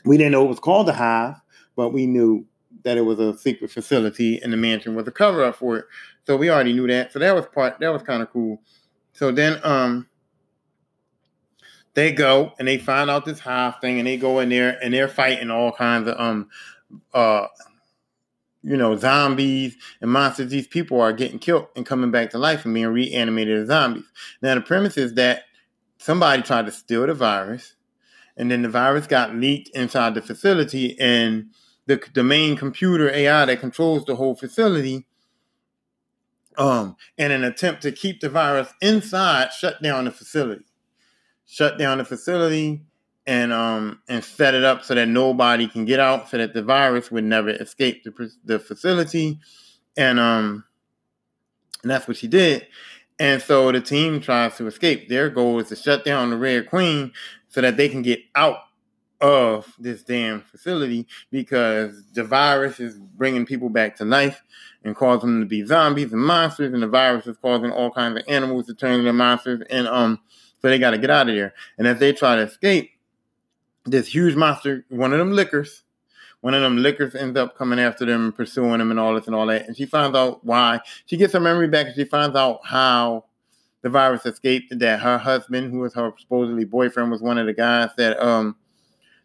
We 0.05 0.17
didn't 0.17 0.31
know 0.31 0.45
it 0.45 0.49
was 0.49 0.59
called 0.59 0.87
the 0.87 0.93
Hive, 0.93 1.35
but 1.75 1.89
we 1.89 2.07
knew 2.07 2.45
that 2.83 2.97
it 2.97 3.01
was 3.01 3.19
a 3.19 3.37
secret 3.37 3.71
facility 3.71 4.41
and 4.41 4.51
the 4.51 4.57
mansion 4.57 4.95
was 4.95 5.07
a 5.07 5.11
cover 5.11 5.43
up 5.43 5.55
for 5.55 5.77
it. 5.77 5.85
So 6.25 6.37
we 6.37 6.49
already 6.49 6.73
knew 6.73 6.87
that. 6.87 7.11
So 7.11 7.19
that 7.19 7.35
was 7.35 7.45
part 7.47 7.79
that 7.79 7.89
was 7.89 8.03
kind 8.03 8.21
of 8.21 8.31
cool. 8.31 8.61
So 9.13 9.31
then 9.31 9.59
um 9.63 10.07
they 11.93 12.11
go 12.11 12.53
and 12.57 12.67
they 12.67 12.77
find 12.77 13.09
out 13.09 13.25
this 13.25 13.39
hive 13.39 13.79
thing 13.81 13.99
and 13.99 14.07
they 14.07 14.17
go 14.17 14.39
in 14.39 14.49
there 14.49 14.77
and 14.81 14.93
they're 14.93 15.07
fighting 15.07 15.51
all 15.51 15.71
kinds 15.71 16.07
of 16.07 16.19
um 16.19 16.49
uh 17.13 17.47
you 18.63 18.77
know 18.77 18.95
zombies 18.95 19.75
and 20.01 20.11
monsters 20.11 20.51
these 20.51 20.67
people 20.67 20.99
are 21.01 21.13
getting 21.13 21.39
killed 21.39 21.67
and 21.75 21.85
coming 21.85 22.11
back 22.11 22.29
to 22.29 22.37
life 22.37 22.63
and 22.65 22.73
being 22.73 22.87
reanimated 22.87 23.57
as 23.57 23.67
zombies 23.67 24.05
now 24.41 24.53
the 24.53 24.61
premise 24.61 24.97
is 24.97 25.15
that 25.15 25.43
somebody 25.97 26.41
tried 26.41 26.65
to 26.65 26.71
steal 26.71 27.07
the 27.07 27.13
virus 27.13 27.75
and 28.37 28.51
then 28.51 28.61
the 28.61 28.69
virus 28.69 29.07
got 29.07 29.35
leaked 29.35 29.69
inside 29.75 30.13
the 30.13 30.21
facility 30.21 30.99
and 30.99 31.47
the, 31.91 32.09
the 32.13 32.23
main 32.23 32.55
computer 32.55 33.09
ai 33.11 33.45
that 33.45 33.59
controls 33.59 34.05
the 34.05 34.15
whole 34.15 34.35
facility 34.35 35.05
um, 36.57 36.95
in 37.17 37.31
an 37.31 37.43
attempt 37.43 37.81
to 37.81 37.91
keep 37.91 38.19
the 38.19 38.29
virus 38.29 38.69
inside, 38.81 39.51
shut 39.53 39.81
down 39.81 40.05
the 40.05 40.11
facility, 40.11 40.65
shut 41.45 41.77
down 41.77 41.97
the 41.97 42.05
facility, 42.05 42.81
and 43.25 43.53
um, 43.53 43.99
and 44.09 44.23
set 44.23 44.53
it 44.53 44.63
up 44.63 44.83
so 44.83 44.95
that 44.95 45.07
nobody 45.07 45.67
can 45.67 45.85
get 45.85 45.99
out, 45.99 46.29
so 46.29 46.37
that 46.37 46.53
the 46.53 46.63
virus 46.63 47.11
would 47.11 47.23
never 47.23 47.49
escape 47.49 48.03
the 48.03 48.31
the 48.43 48.59
facility, 48.59 49.39
and 49.95 50.19
um, 50.19 50.65
and 51.83 51.91
that's 51.91 52.07
what 52.07 52.17
she 52.17 52.27
did. 52.27 52.67
And 53.19 53.41
so 53.41 53.71
the 53.71 53.81
team 53.81 54.19
tries 54.19 54.57
to 54.57 54.67
escape. 54.67 55.07
Their 55.07 55.29
goal 55.29 55.59
is 55.59 55.69
to 55.69 55.75
shut 55.75 56.03
down 56.03 56.31
the 56.31 56.37
Red 56.37 56.69
Queen 56.69 57.11
so 57.49 57.61
that 57.61 57.77
they 57.77 57.87
can 57.87 58.01
get 58.01 58.19
out 58.35 58.57
of 59.21 59.73
this 59.77 60.03
damn 60.03 60.41
facility 60.41 61.07
because 61.29 62.03
the 62.13 62.23
virus 62.23 62.79
is 62.79 62.97
bringing 62.97 63.45
people 63.45 63.69
back 63.69 63.95
to 63.97 64.05
life 64.05 64.41
and 64.83 64.95
causing 64.95 65.29
them 65.29 65.41
to 65.41 65.45
be 65.45 65.63
zombies 65.63 66.11
and 66.11 66.21
monsters, 66.21 66.73
and 66.73 66.81
the 66.81 66.87
virus 66.87 67.27
is 67.27 67.37
causing 67.37 67.71
all 67.71 67.91
kinds 67.91 68.17
of 68.17 68.25
animals 68.27 68.65
to 68.65 68.73
turn 68.73 68.99
into 68.99 69.13
monsters, 69.13 69.61
and 69.69 69.87
um, 69.87 70.19
so 70.59 70.69
they 70.69 70.79
got 70.79 70.91
to 70.91 70.97
get 70.97 71.09
out 71.09 71.29
of 71.29 71.35
there. 71.35 71.53
And 71.77 71.87
as 71.87 71.99
they 71.99 72.13
try 72.13 72.35
to 72.35 72.43
escape, 72.43 72.91
this 73.85 74.07
huge 74.07 74.35
monster, 74.35 74.85
one 74.89 75.11
of 75.11 75.19
them 75.19 75.33
lickers, 75.33 75.83
one 76.41 76.55
of 76.55 76.61
them 76.61 76.77
lickers 76.77 77.13
ends 77.13 77.37
up 77.37 77.55
coming 77.55 77.79
after 77.79 78.05
them, 78.05 78.25
and 78.25 78.35
pursuing 78.35 78.79
them, 78.79 78.89
and 78.89 78.99
all 78.99 79.13
this 79.13 79.27
and 79.27 79.35
all 79.35 79.45
that. 79.47 79.67
And 79.67 79.77
she 79.77 79.85
finds 79.85 80.17
out 80.17 80.43
why. 80.43 80.79
She 81.05 81.17
gets 81.17 81.33
her 81.33 81.39
memory 81.39 81.67
back, 81.67 81.87
and 81.87 81.95
she 81.95 82.05
finds 82.05 82.35
out 82.35 82.61
how 82.63 83.25
the 83.83 83.89
virus 83.89 84.25
escaped. 84.25 84.79
That 84.79 84.99
her 84.99 85.19
husband, 85.19 85.71
who 85.71 85.79
was 85.79 85.93
her 85.93 86.11
supposedly 86.17 86.65
boyfriend, 86.65 87.11
was 87.11 87.21
one 87.21 87.37
of 87.37 87.45
the 87.45 87.53
guys 87.53 87.91
that 87.97 88.19
um 88.19 88.55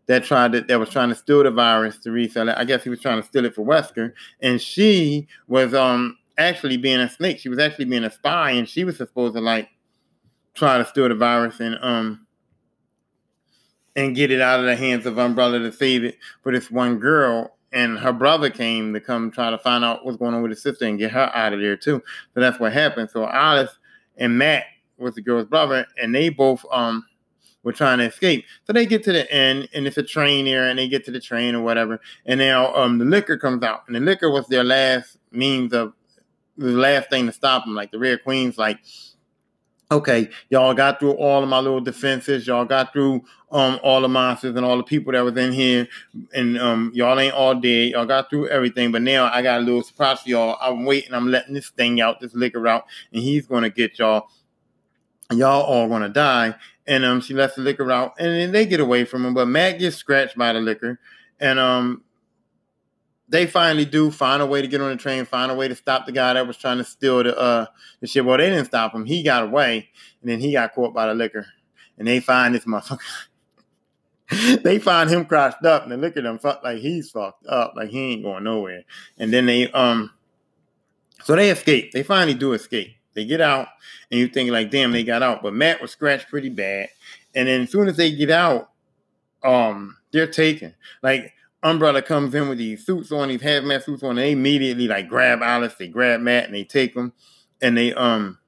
that 0.06 0.24
tried 0.24 0.52
to, 0.52 0.60
that 0.62 0.78
was 0.78 0.90
trying 0.90 1.08
to 1.08 1.14
steal 1.14 1.42
the 1.42 1.50
virus 1.50 1.98
to 1.98 2.10
resell 2.10 2.48
it. 2.48 2.56
I 2.56 2.64
guess 2.64 2.84
he 2.84 2.90
was 2.90 3.00
trying 3.00 3.20
to 3.20 3.26
steal 3.26 3.44
it 3.44 3.54
for 3.54 3.64
Wesker, 3.64 4.12
and 4.40 4.60
she 4.60 5.26
was 5.48 5.74
um 5.74 6.16
actually 6.38 6.76
being 6.76 7.00
a 7.00 7.08
snake. 7.08 7.38
She 7.38 7.48
was 7.48 7.58
actually 7.58 7.86
being 7.86 8.04
a 8.04 8.10
spy, 8.10 8.52
and 8.52 8.68
she 8.68 8.84
was 8.84 8.96
supposed 8.96 9.34
to 9.34 9.40
like 9.40 9.68
try 10.54 10.78
to 10.78 10.86
steal 10.86 11.08
the 11.08 11.14
virus 11.14 11.60
and 11.60 11.76
um 11.82 12.26
and 13.94 14.14
get 14.14 14.30
it 14.30 14.40
out 14.40 14.60
of 14.60 14.66
the 14.66 14.76
hands 14.76 15.06
of 15.06 15.18
Umbrella 15.18 15.58
to 15.58 15.72
save 15.72 16.04
it 16.04 16.18
for 16.42 16.52
this 16.52 16.70
one 16.70 16.98
girl. 16.98 17.56
And 17.72 17.98
her 17.98 18.12
brother 18.12 18.50
came 18.50 18.92
to 18.92 19.00
come 19.00 19.30
try 19.30 19.50
to 19.50 19.58
find 19.58 19.84
out 19.84 20.04
what's 20.04 20.18
going 20.18 20.34
on 20.34 20.42
with 20.42 20.50
his 20.50 20.62
sister 20.62 20.86
and 20.86 20.98
get 20.98 21.10
her 21.10 21.30
out 21.34 21.52
of 21.52 21.60
there 21.60 21.76
too. 21.76 22.02
So 22.34 22.40
that's 22.40 22.60
what 22.60 22.72
happened. 22.72 23.10
So 23.10 23.26
Alice 23.26 23.76
and 24.16 24.38
Matt 24.38 24.64
was 24.98 25.14
the 25.14 25.22
girl's 25.22 25.46
brother, 25.46 25.86
and 26.00 26.14
they 26.14 26.28
both 26.28 26.64
um 26.70 27.04
were 27.66 27.72
trying 27.72 27.98
to 27.98 28.04
escape. 28.04 28.44
So 28.64 28.72
they 28.72 28.86
get 28.86 29.02
to 29.02 29.12
the 29.12 29.30
end, 29.30 29.68
and 29.74 29.88
it's 29.88 29.96
a 29.96 30.02
train 30.04 30.44
there, 30.44 30.68
and 30.68 30.78
they 30.78 30.86
get 30.86 31.04
to 31.06 31.10
the 31.10 31.18
train 31.18 31.56
or 31.56 31.62
whatever. 31.62 32.00
And 32.24 32.38
now 32.38 32.72
um, 32.76 32.98
the 32.98 33.04
licker 33.04 33.36
comes 33.36 33.64
out, 33.64 33.82
and 33.88 33.96
the 33.96 34.00
licker 34.00 34.30
was 34.30 34.46
their 34.46 34.62
last 34.62 35.18
means 35.32 35.72
of 35.72 35.92
the 36.56 36.68
last 36.68 37.10
thing 37.10 37.26
to 37.26 37.32
stop 37.32 37.64
them. 37.64 37.74
Like 37.74 37.90
the 37.90 37.98
Red 37.98 38.22
Queen's, 38.22 38.56
like, 38.56 38.78
okay, 39.90 40.28
y'all 40.48 40.74
got 40.74 41.00
through 41.00 41.14
all 41.14 41.42
of 41.42 41.48
my 41.48 41.58
little 41.58 41.80
defenses, 41.80 42.46
y'all 42.46 42.64
got 42.64 42.92
through 42.92 43.24
um 43.50 43.80
all 43.82 44.00
the 44.00 44.08
monsters 44.08 44.56
and 44.56 44.64
all 44.64 44.76
the 44.76 44.82
people 44.84 45.12
that 45.12 45.24
was 45.24 45.36
in 45.36 45.52
here, 45.52 45.88
and 46.34 46.56
um 46.60 46.92
y'all 46.94 47.18
ain't 47.18 47.34
all 47.34 47.56
dead, 47.56 47.90
y'all 47.90 48.06
got 48.06 48.30
through 48.30 48.48
everything. 48.48 48.92
But 48.92 49.02
now 49.02 49.28
I 49.32 49.42
got 49.42 49.58
a 49.58 49.64
little 49.64 49.82
surprise 49.82 50.20
for 50.20 50.28
y'all. 50.28 50.56
I'm 50.60 50.84
waiting, 50.84 51.14
I'm 51.14 51.32
letting 51.32 51.54
this 51.54 51.70
thing 51.70 52.00
out, 52.00 52.20
this 52.20 52.32
licker 52.32 52.68
out, 52.68 52.84
and 53.12 53.20
he's 53.20 53.44
gonna 53.44 53.70
get 53.70 53.98
y'all. 53.98 54.28
Y'all 55.32 55.62
all 55.62 55.88
gonna 55.88 56.08
die, 56.08 56.54
and 56.86 57.04
um, 57.04 57.20
she 57.20 57.34
lets 57.34 57.56
the 57.56 57.62
licker 57.62 57.90
out, 57.90 58.14
and 58.18 58.28
then 58.28 58.52
they 58.52 58.66
get 58.66 58.80
away 58.80 59.04
from 59.04 59.24
him. 59.24 59.34
But 59.34 59.48
Matt 59.48 59.78
gets 59.78 59.96
scratched 59.96 60.36
by 60.36 60.52
the 60.52 60.60
licker, 60.60 60.98
and 61.40 61.58
um, 61.58 62.02
they 63.28 63.46
finally 63.46 63.84
do 63.84 64.10
find 64.10 64.40
a 64.40 64.46
way 64.46 64.62
to 64.62 64.68
get 64.68 64.80
on 64.80 64.90
the 64.90 64.96
train, 64.96 65.24
find 65.24 65.50
a 65.50 65.54
way 65.54 65.68
to 65.68 65.74
stop 65.74 66.06
the 66.06 66.12
guy 66.12 66.32
that 66.32 66.46
was 66.46 66.56
trying 66.56 66.78
to 66.78 66.84
steal 66.84 67.22
the 67.22 67.36
uh 67.36 67.66
the 68.00 68.06
shit. 68.06 68.24
Well, 68.24 68.38
they 68.38 68.50
didn't 68.50 68.66
stop 68.66 68.94
him; 68.94 69.04
he 69.04 69.22
got 69.22 69.42
away, 69.42 69.88
and 70.20 70.30
then 70.30 70.40
he 70.40 70.52
got 70.52 70.74
caught 70.74 70.94
by 70.94 71.06
the 71.06 71.14
licker, 71.14 71.46
and 71.98 72.06
they 72.06 72.20
find 72.20 72.54
this 72.54 72.64
motherfucker. 72.64 73.00
they 74.62 74.78
find 74.78 75.10
him 75.10 75.24
crashed 75.24 75.64
up, 75.64 75.82
and 75.82 75.92
the 75.92 75.96
licker 75.96 76.22
them 76.22 76.38
fuck 76.38 76.62
like 76.62 76.78
he's 76.78 77.10
fucked 77.10 77.46
up, 77.46 77.74
like 77.76 77.90
he 77.90 78.12
ain't 78.12 78.22
going 78.22 78.44
nowhere. 78.44 78.84
And 79.18 79.32
then 79.32 79.46
they 79.46 79.70
um, 79.72 80.12
so 81.24 81.34
they 81.34 81.50
escape. 81.50 81.92
They 81.92 82.02
finally 82.02 82.34
do 82.34 82.52
escape. 82.52 82.95
They 83.16 83.24
get 83.24 83.40
out, 83.40 83.66
and 84.10 84.20
you 84.20 84.28
think 84.28 84.50
like, 84.50 84.70
damn, 84.70 84.92
they 84.92 85.02
got 85.02 85.22
out. 85.22 85.42
But 85.42 85.54
Matt 85.54 85.82
was 85.82 85.90
scratched 85.90 86.28
pretty 86.28 86.50
bad. 86.50 86.90
And 87.34 87.48
then 87.48 87.62
as 87.62 87.70
soon 87.70 87.88
as 87.88 87.96
they 87.96 88.12
get 88.14 88.30
out, 88.30 88.70
um, 89.42 89.96
they're 90.12 90.26
taken. 90.26 90.74
Like 91.02 91.32
Umbrella 91.62 92.02
comes 92.02 92.34
in 92.34 92.48
with 92.48 92.58
these 92.58 92.86
suits 92.86 93.10
on, 93.10 93.28
these 93.28 93.40
hazmat 93.40 93.82
suits 93.82 94.02
on. 94.02 94.16
They 94.16 94.32
immediately 94.32 94.86
like 94.86 95.08
grab 95.08 95.42
Alice, 95.42 95.74
they 95.74 95.88
grab 95.88 96.20
Matt, 96.20 96.44
and 96.44 96.54
they 96.54 96.64
take 96.64 96.94
them, 96.94 97.12
and 97.60 97.76
they 97.76 97.92
um, 97.94 98.38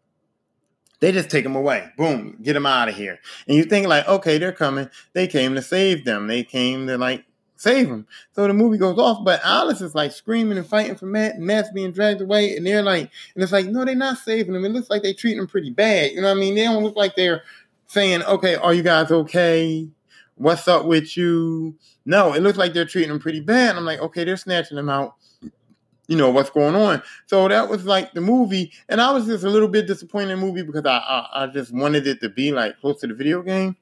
they 1.00 1.12
just 1.12 1.30
take 1.30 1.44
them 1.44 1.56
away. 1.56 1.90
Boom, 1.96 2.38
get 2.42 2.54
them 2.54 2.66
out 2.66 2.88
of 2.88 2.94
here. 2.94 3.18
And 3.46 3.56
you 3.56 3.64
think 3.64 3.86
like, 3.86 4.06
okay, 4.06 4.38
they're 4.38 4.52
coming. 4.52 4.88
They 5.14 5.26
came 5.26 5.54
to 5.54 5.62
save 5.62 6.04
them. 6.04 6.26
They 6.26 6.44
came 6.44 6.86
to 6.86 6.98
like 6.98 7.24
save 7.58 7.88
him. 7.88 8.06
So 8.32 8.46
the 8.46 8.54
movie 8.54 8.78
goes 8.78 8.98
off, 8.98 9.24
but 9.24 9.40
Alice 9.44 9.80
is 9.80 9.94
like 9.94 10.12
screaming 10.12 10.56
and 10.56 10.66
fighting 10.66 10.94
for 10.94 11.06
Matt, 11.06 11.38
Matt's 11.38 11.70
being 11.72 11.92
dragged 11.92 12.20
away, 12.20 12.56
and 12.56 12.66
they're 12.66 12.82
like, 12.82 13.10
and 13.34 13.42
it's 13.42 13.52
like, 13.52 13.66
no, 13.66 13.84
they're 13.84 13.94
not 13.94 14.18
saving 14.18 14.54
him. 14.54 14.64
It 14.64 14.70
looks 14.70 14.88
like 14.88 15.02
they 15.02 15.12
treat 15.12 15.36
him 15.36 15.46
pretty 15.46 15.70
bad. 15.70 16.12
You 16.12 16.22
know 16.22 16.28
what 16.28 16.36
I 16.36 16.40
mean? 16.40 16.54
They 16.54 16.64
don't 16.64 16.84
look 16.84 16.96
like 16.96 17.16
they're 17.16 17.42
saying, 17.88 18.22
okay, 18.22 18.54
are 18.54 18.72
you 18.72 18.82
guys 18.82 19.10
okay? 19.10 19.88
What's 20.36 20.68
up 20.68 20.86
with 20.86 21.16
you? 21.16 21.74
No, 22.06 22.32
it 22.32 22.42
looks 22.42 22.58
like 22.58 22.72
they're 22.72 22.84
treating 22.84 23.10
him 23.10 23.18
pretty 23.18 23.40
bad. 23.40 23.76
I'm 23.76 23.84
like, 23.84 24.00
okay, 24.00 24.24
they're 24.24 24.36
snatching 24.36 24.78
him 24.78 24.88
out. 24.88 25.16
You 26.06 26.16
know 26.16 26.30
what's 26.30 26.50
going 26.50 26.76
on. 26.76 27.02
So 27.26 27.48
that 27.48 27.68
was 27.68 27.84
like 27.84 28.12
the 28.12 28.20
movie, 28.22 28.72
and 28.88 29.00
I 29.00 29.10
was 29.10 29.26
just 29.26 29.44
a 29.44 29.50
little 29.50 29.68
bit 29.68 29.86
disappointed 29.86 30.30
in 30.30 30.40
the 30.40 30.46
movie 30.46 30.62
because 30.62 30.86
I, 30.86 30.96
I 30.96 31.42
I 31.42 31.46
just 31.48 31.74
wanted 31.74 32.06
it 32.06 32.20
to 32.20 32.30
be 32.30 32.50
like 32.50 32.80
close 32.80 33.00
to 33.00 33.08
the 33.08 33.14
video 33.14 33.42
game. 33.42 33.76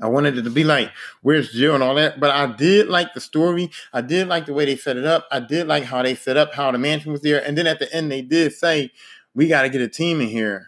I 0.00 0.08
wanted 0.08 0.36
it 0.36 0.42
to 0.42 0.50
be 0.50 0.64
like, 0.64 0.90
where's 1.22 1.52
Jill 1.52 1.74
and 1.74 1.82
all 1.82 1.94
that. 1.94 2.18
But 2.18 2.30
I 2.30 2.46
did 2.46 2.88
like 2.88 3.14
the 3.14 3.20
story. 3.20 3.70
I 3.92 4.00
did 4.00 4.26
like 4.26 4.46
the 4.46 4.52
way 4.52 4.64
they 4.64 4.76
set 4.76 4.96
it 4.96 5.04
up. 5.04 5.28
I 5.30 5.40
did 5.40 5.68
like 5.68 5.84
how 5.84 6.02
they 6.02 6.14
set 6.16 6.36
up 6.36 6.52
how 6.52 6.72
the 6.72 6.78
mansion 6.78 7.12
was 7.12 7.20
there. 7.20 7.44
And 7.46 7.56
then 7.56 7.66
at 7.66 7.78
the 7.78 7.92
end, 7.94 8.10
they 8.10 8.22
did 8.22 8.52
say, 8.52 8.90
we 9.34 9.46
got 9.46 9.62
to 9.62 9.68
get 9.68 9.80
a 9.80 9.88
team 9.88 10.20
in 10.20 10.28
here 10.28 10.66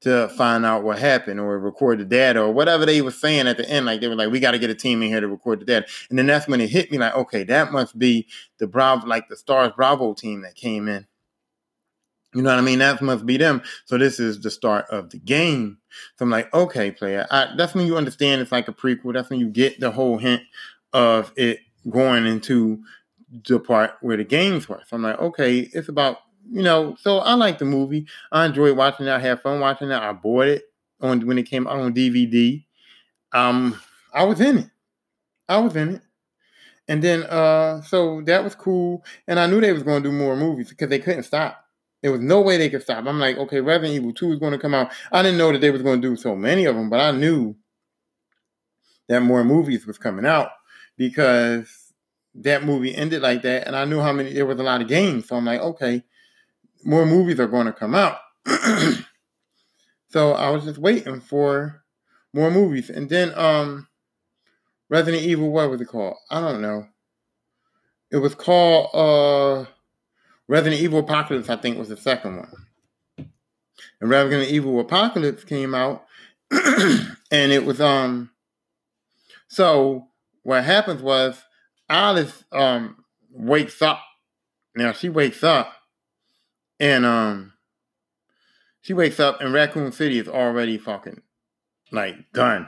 to 0.00 0.28
find 0.30 0.64
out 0.64 0.82
what 0.82 0.98
happened 0.98 1.38
or 1.38 1.58
record 1.58 1.98
the 1.98 2.04
data 2.04 2.40
or 2.40 2.52
whatever 2.52 2.86
they 2.86 3.02
were 3.02 3.10
saying 3.10 3.46
at 3.46 3.56
the 3.56 3.68
end. 3.68 3.86
Like 3.86 4.00
they 4.00 4.08
were 4.08 4.16
like, 4.16 4.30
we 4.30 4.40
got 4.40 4.52
to 4.52 4.58
get 4.58 4.70
a 4.70 4.74
team 4.74 5.02
in 5.02 5.08
here 5.08 5.20
to 5.20 5.28
record 5.28 5.60
the 5.60 5.66
data. 5.66 5.86
And 6.08 6.18
then 6.18 6.26
that's 6.26 6.48
when 6.48 6.60
it 6.60 6.70
hit 6.70 6.90
me 6.90 6.98
like, 6.98 7.14
okay, 7.14 7.44
that 7.44 7.70
must 7.70 7.98
be 7.98 8.26
the 8.58 8.66
Bravo, 8.66 9.06
like 9.06 9.28
the 9.28 9.36
Stars 9.36 9.72
Bravo 9.76 10.14
team 10.14 10.42
that 10.42 10.54
came 10.54 10.88
in. 10.88 11.06
You 12.34 12.42
know 12.42 12.50
what 12.50 12.58
I 12.58 12.62
mean? 12.62 12.78
That 12.78 13.02
must 13.02 13.26
be 13.26 13.36
them. 13.36 13.62
So 13.86 13.98
this 13.98 14.20
is 14.20 14.40
the 14.40 14.50
start 14.50 14.86
of 14.90 15.10
the 15.10 15.18
game. 15.18 15.78
So 16.16 16.24
I'm 16.24 16.30
like, 16.30 16.52
okay, 16.54 16.92
player. 16.92 17.26
I, 17.30 17.54
that's 17.56 17.74
when 17.74 17.86
you 17.86 17.96
understand 17.96 18.40
it's 18.40 18.52
like 18.52 18.68
a 18.68 18.72
prequel. 18.72 19.14
That's 19.14 19.30
when 19.30 19.40
you 19.40 19.48
get 19.48 19.80
the 19.80 19.90
whole 19.90 20.16
hint 20.18 20.42
of 20.92 21.32
it 21.36 21.58
going 21.88 22.26
into 22.26 22.82
the 23.48 23.58
part 23.58 23.92
where 24.00 24.16
the 24.16 24.24
games 24.24 24.68
were. 24.68 24.82
So 24.86 24.96
I'm 24.96 25.02
like, 25.02 25.18
okay, 25.18 25.58
it's 25.72 25.88
about 25.88 26.18
you 26.50 26.62
know. 26.62 26.96
So 27.00 27.18
I 27.18 27.34
like 27.34 27.58
the 27.58 27.64
movie. 27.64 28.06
I 28.30 28.46
enjoyed 28.46 28.76
watching 28.76 29.06
it. 29.06 29.10
I 29.12 29.18
had 29.18 29.40
fun 29.42 29.60
watching 29.60 29.90
it. 29.90 29.94
I 29.94 30.12
bought 30.12 30.48
it 30.48 30.64
on 31.00 31.26
when 31.26 31.38
it 31.38 31.44
came 31.44 31.66
out 31.66 31.80
on 31.80 31.94
DVD. 31.94 32.64
Um, 33.32 33.80
I 34.12 34.24
was 34.24 34.40
in 34.40 34.58
it. 34.58 34.70
I 35.48 35.58
was 35.58 35.74
in 35.76 35.96
it. 35.96 36.02
And 36.88 37.02
then 37.02 37.22
uh 37.24 37.82
so 37.82 38.20
that 38.22 38.42
was 38.42 38.54
cool. 38.54 39.04
And 39.28 39.38
I 39.38 39.46
knew 39.46 39.60
they 39.60 39.72
was 39.72 39.82
gonna 39.84 40.00
do 40.00 40.12
more 40.12 40.36
movies 40.36 40.70
because 40.70 40.88
they 40.88 40.98
couldn't 40.98 41.22
stop. 41.22 41.64
There 42.02 42.12
was 42.12 42.20
no 42.20 42.40
way 42.40 42.56
they 42.56 42.70
could 42.70 42.82
stop. 42.82 43.06
I'm 43.06 43.18
like, 43.18 43.36
okay, 43.36 43.60
Resident 43.60 43.94
Evil 43.94 44.12
2 44.14 44.32
is 44.32 44.38
going 44.38 44.52
to 44.52 44.58
come 44.58 44.74
out. 44.74 44.90
I 45.12 45.22
didn't 45.22 45.38
know 45.38 45.52
that 45.52 45.60
they 45.60 45.70
was 45.70 45.82
going 45.82 46.00
to 46.00 46.08
do 46.08 46.16
so 46.16 46.34
many 46.34 46.64
of 46.64 46.74
them, 46.74 46.88
but 46.88 47.00
I 47.00 47.10
knew 47.10 47.56
that 49.08 49.20
more 49.20 49.44
movies 49.44 49.86
was 49.86 49.98
coming 49.98 50.24
out 50.24 50.50
because 50.96 51.92
that 52.34 52.64
movie 52.64 52.94
ended 52.94 53.22
like 53.22 53.42
that, 53.42 53.66
and 53.66 53.76
I 53.76 53.84
knew 53.84 54.00
how 54.00 54.12
many 54.12 54.32
there 54.32 54.46
was 54.46 54.60
a 54.60 54.62
lot 54.62 54.80
of 54.80 54.88
games. 54.88 55.28
So 55.28 55.36
I'm 55.36 55.44
like, 55.44 55.60
okay, 55.60 56.04
more 56.84 57.04
movies 57.04 57.40
are 57.40 57.48
going 57.48 57.66
to 57.66 57.72
come 57.72 57.94
out. 57.94 58.18
so 60.08 60.32
I 60.32 60.50
was 60.50 60.64
just 60.64 60.78
waiting 60.78 61.20
for 61.20 61.82
more 62.32 62.50
movies, 62.50 62.88
and 62.88 63.10
then 63.10 63.36
um, 63.36 63.88
Resident 64.88 65.22
Evil, 65.22 65.50
what 65.50 65.68
was 65.70 65.80
it 65.80 65.88
called? 65.88 66.16
I 66.30 66.40
don't 66.40 66.62
know. 66.62 66.86
It 68.10 68.16
was 68.16 68.34
called 68.34 68.90
uh 68.92 69.70
Resident 70.50 70.82
Evil 70.82 70.98
Apocalypse, 70.98 71.48
I 71.48 71.54
think, 71.54 71.78
was 71.78 71.90
the 71.90 71.96
second 71.96 72.38
one. 72.38 72.66
And 74.00 74.10
Resident 74.10 74.50
Evil 74.50 74.80
Apocalypse 74.80 75.44
came 75.44 75.76
out, 75.76 76.04
and 76.50 77.52
it 77.52 77.64
was 77.64 77.80
um. 77.80 78.30
So 79.46 80.08
what 80.42 80.64
happens 80.64 81.02
was 81.02 81.40
Alice 81.88 82.42
um 82.50 83.04
wakes 83.30 83.80
up. 83.80 84.02
Now 84.74 84.90
she 84.90 85.08
wakes 85.08 85.44
up, 85.44 85.72
and 86.80 87.06
um, 87.06 87.52
she 88.80 88.92
wakes 88.92 89.20
up, 89.20 89.40
and 89.40 89.52
Raccoon 89.52 89.92
City 89.92 90.18
is 90.18 90.26
already 90.26 90.78
fucking 90.78 91.22
like 91.92 92.16
done. 92.32 92.66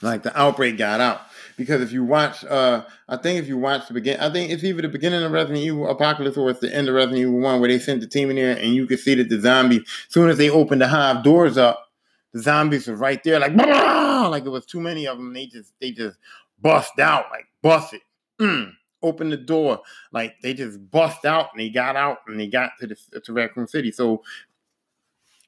Like 0.00 0.24
the 0.24 0.36
outbreak 0.36 0.76
got 0.76 1.00
out 1.00 1.20
because 1.56 1.80
if 1.82 1.92
you 1.92 2.04
watch, 2.04 2.44
uh, 2.44 2.84
I 3.08 3.16
think 3.16 3.38
if 3.38 3.48
you 3.48 3.58
watch 3.58 3.88
the 3.88 3.94
begin, 3.94 4.20
I 4.20 4.32
think 4.32 4.50
it's 4.50 4.64
either 4.64 4.82
the 4.82 4.88
beginning 4.88 5.22
of 5.22 5.32
Resident 5.32 5.58
Evil 5.58 5.88
Apocalypse 5.88 6.36
or 6.36 6.50
it's 6.50 6.60
the 6.60 6.74
end 6.74 6.88
of 6.88 6.94
Resident 6.94 7.20
Evil 7.20 7.38
One 7.40 7.60
where 7.60 7.68
they 7.68 7.78
sent 7.78 8.00
the 8.00 8.06
team 8.06 8.30
in 8.30 8.36
there 8.36 8.56
and 8.56 8.74
you 8.74 8.86
could 8.86 9.00
see 9.00 9.14
that 9.14 9.28
the 9.28 9.40
zombies, 9.40 9.80
as 9.80 10.12
soon 10.12 10.30
as 10.30 10.38
they 10.38 10.50
opened 10.50 10.80
the 10.80 10.88
hive 10.88 11.22
doors 11.22 11.58
up, 11.58 11.86
the 12.32 12.40
zombies 12.40 12.88
were 12.88 12.96
right 12.96 13.22
there, 13.22 13.38
like 13.38 13.54
like 13.56 14.44
it 14.44 14.50
was 14.50 14.66
too 14.66 14.80
many 14.80 15.06
of 15.06 15.18
them. 15.18 15.32
They 15.32 15.46
just 15.46 15.72
they 15.80 15.90
just 15.90 16.16
bust 16.60 16.98
out, 16.98 17.26
like 17.30 17.46
bust 17.62 17.94
it, 17.94 18.02
mm, 18.40 18.72
open 19.02 19.30
the 19.30 19.36
door, 19.36 19.82
like 20.12 20.34
they 20.42 20.54
just 20.54 20.90
bust 20.90 21.24
out 21.24 21.48
and 21.52 21.60
they 21.60 21.68
got 21.68 21.96
out 21.96 22.18
and 22.26 22.40
they 22.40 22.46
got 22.46 22.72
to 22.80 22.86
the 22.86 23.20
to 23.20 23.32
Raccoon 23.32 23.66
City. 23.66 23.92
So 23.92 24.22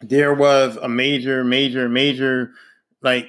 there 0.00 0.34
was 0.34 0.76
a 0.76 0.88
major, 0.88 1.44
major, 1.44 1.88
major 1.88 2.52
like 3.02 3.28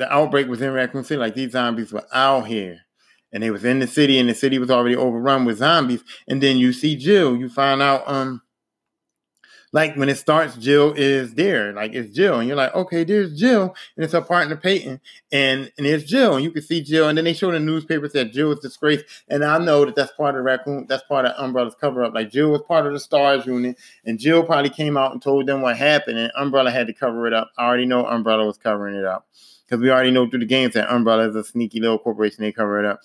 the 0.00 0.12
outbreak 0.12 0.48
was 0.48 0.62
in 0.62 0.72
Raccoon 0.72 1.04
City. 1.04 1.18
Like 1.18 1.34
these 1.34 1.52
zombies 1.52 1.92
were 1.92 2.06
out 2.12 2.46
here. 2.46 2.80
And 3.32 3.42
they 3.42 3.50
was 3.50 3.64
in 3.64 3.78
the 3.78 3.86
city 3.86 4.18
and 4.18 4.28
the 4.28 4.34
city 4.34 4.58
was 4.58 4.70
already 4.70 4.96
overrun 4.96 5.44
with 5.44 5.58
zombies. 5.58 6.02
And 6.26 6.42
then 6.42 6.56
you 6.56 6.72
see 6.72 6.96
Jill. 6.96 7.36
You 7.36 7.48
find 7.48 7.80
out 7.80 8.02
um 8.08 8.42
like 9.72 9.94
when 9.94 10.08
it 10.08 10.16
starts, 10.16 10.56
Jill 10.56 10.94
is 10.94 11.34
there. 11.34 11.72
Like 11.72 11.92
it's 11.92 12.12
Jill. 12.12 12.40
And 12.40 12.48
you're 12.48 12.56
like, 12.56 12.74
okay, 12.74 13.04
there's 13.04 13.38
Jill. 13.38 13.76
And 13.94 14.04
it's 14.04 14.14
her 14.14 14.22
partner 14.22 14.56
Peyton. 14.56 15.00
And 15.30 15.70
and 15.76 15.86
it's 15.86 16.04
Jill. 16.04 16.34
And 16.34 16.42
you 16.42 16.50
can 16.50 16.62
see 16.62 16.82
Jill. 16.82 17.08
And 17.08 17.16
then 17.16 17.26
they 17.26 17.34
show 17.34 17.52
the 17.52 17.60
newspaper 17.60 18.08
that 18.08 18.32
Jill 18.32 18.48
was 18.48 18.60
disgraced. 18.60 19.04
And 19.28 19.44
I 19.44 19.58
know 19.58 19.84
that 19.84 19.94
that's 19.94 20.12
part 20.12 20.34
of 20.34 20.42
Raccoon, 20.42 20.86
that's 20.88 21.04
part 21.04 21.26
of 21.26 21.34
Umbrella's 21.36 21.76
cover 21.78 22.02
up. 22.02 22.14
Like 22.14 22.32
Jill 22.32 22.50
was 22.50 22.62
part 22.62 22.86
of 22.86 22.94
the 22.94 23.00
STARS 23.00 23.44
unit. 23.44 23.78
And 24.06 24.18
Jill 24.18 24.42
probably 24.44 24.70
came 24.70 24.96
out 24.96 25.12
and 25.12 25.20
told 25.20 25.46
them 25.46 25.60
what 25.60 25.76
happened. 25.76 26.18
And 26.18 26.32
Umbrella 26.36 26.70
had 26.70 26.86
to 26.86 26.94
cover 26.94 27.26
it 27.28 27.34
up. 27.34 27.50
I 27.58 27.66
already 27.66 27.86
know 27.86 28.06
Umbrella 28.06 28.46
was 28.46 28.56
covering 28.56 28.96
it 28.96 29.04
up 29.04 29.28
because 29.70 29.82
we 29.82 29.90
already 29.90 30.10
know 30.10 30.28
through 30.28 30.40
the 30.40 30.46
games 30.46 30.74
that 30.74 30.92
Umbrella 30.92 31.28
is 31.28 31.36
a 31.36 31.44
sneaky 31.44 31.78
little 31.78 31.98
corporation. 31.98 32.42
They 32.42 32.50
cover 32.50 32.80
it 32.80 32.84
up. 32.84 33.00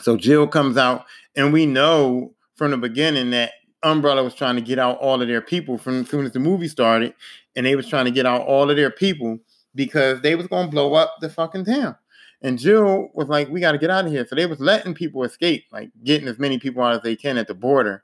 So 0.00 0.16
Jill 0.16 0.46
comes 0.46 0.78
out, 0.78 1.04
and 1.36 1.52
we 1.52 1.66
know 1.66 2.34
from 2.54 2.70
the 2.70 2.78
beginning 2.78 3.30
that 3.32 3.52
Umbrella 3.82 4.24
was 4.24 4.34
trying 4.34 4.56
to 4.56 4.62
get 4.62 4.78
out 4.78 4.98
all 4.98 5.20
of 5.20 5.28
their 5.28 5.42
people 5.42 5.76
from 5.76 6.00
as 6.00 6.08
soon 6.08 6.24
as 6.24 6.32
the 6.32 6.38
movie 6.38 6.68
started, 6.68 7.14
and 7.56 7.66
they 7.66 7.76
was 7.76 7.86
trying 7.86 8.06
to 8.06 8.10
get 8.10 8.24
out 8.24 8.42
all 8.42 8.70
of 8.70 8.76
their 8.76 8.90
people 8.90 9.38
because 9.74 10.20
they 10.22 10.34
was 10.34 10.48
to 10.48 10.68
blow 10.68 10.94
up 10.94 11.16
the 11.20 11.28
fucking 11.28 11.66
town. 11.66 11.94
And 12.42 12.58
Jill 12.58 13.10
was 13.12 13.28
like, 13.28 13.50
"We 13.50 13.60
got 13.60 13.72
to 13.72 13.78
get 13.78 13.90
out 13.90 14.06
of 14.06 14.12
here." 14.12 14.26
So 14.26 14.34
they 14.34 14.46
was 14.46 14.60
letting 14.60 14.94
people 14.94 15.24
escape, 15.24 15.66
like 15.72 15.90
getting 16.04 16.28
as 16.28 16.38
many 16.38 16.58
people 16.58 16.82
out 16.82 16.94
as 16.94 17.02
they 17.02 17.16
can 17.16 17.36
at 17.36 17.48
the 17.48 17.54
border, 17.54 18.02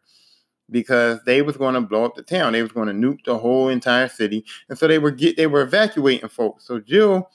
because 0.70 1.22
they 1.24 1.40
was 1.40 1.56
going 1.56 1.74
to 1.74 1.80
blow 1.80 2.04
up 2.04 2.16
the 2.16 2.22
town. 2.22 2.52
They 2.52 2.62
was 2.62 2.72
going 2.72 2.88
to 2.88 2.92
nuke 2.92 3.24
the 3.24 3.38
whole 3.38 3.68
entire 3.68 4.08
city, 4.08 4.44
and 4.68 4.78
so 4.78 4.86
they 4.86 4.98
were 4.98 5.10
get 5.10 5.38
they 5.38 5.46
were 5.46 5.62
evacuating 5.62 6.28
folks. 6.28 6.66
So 6.66 6.80
Jill 6.80 7.30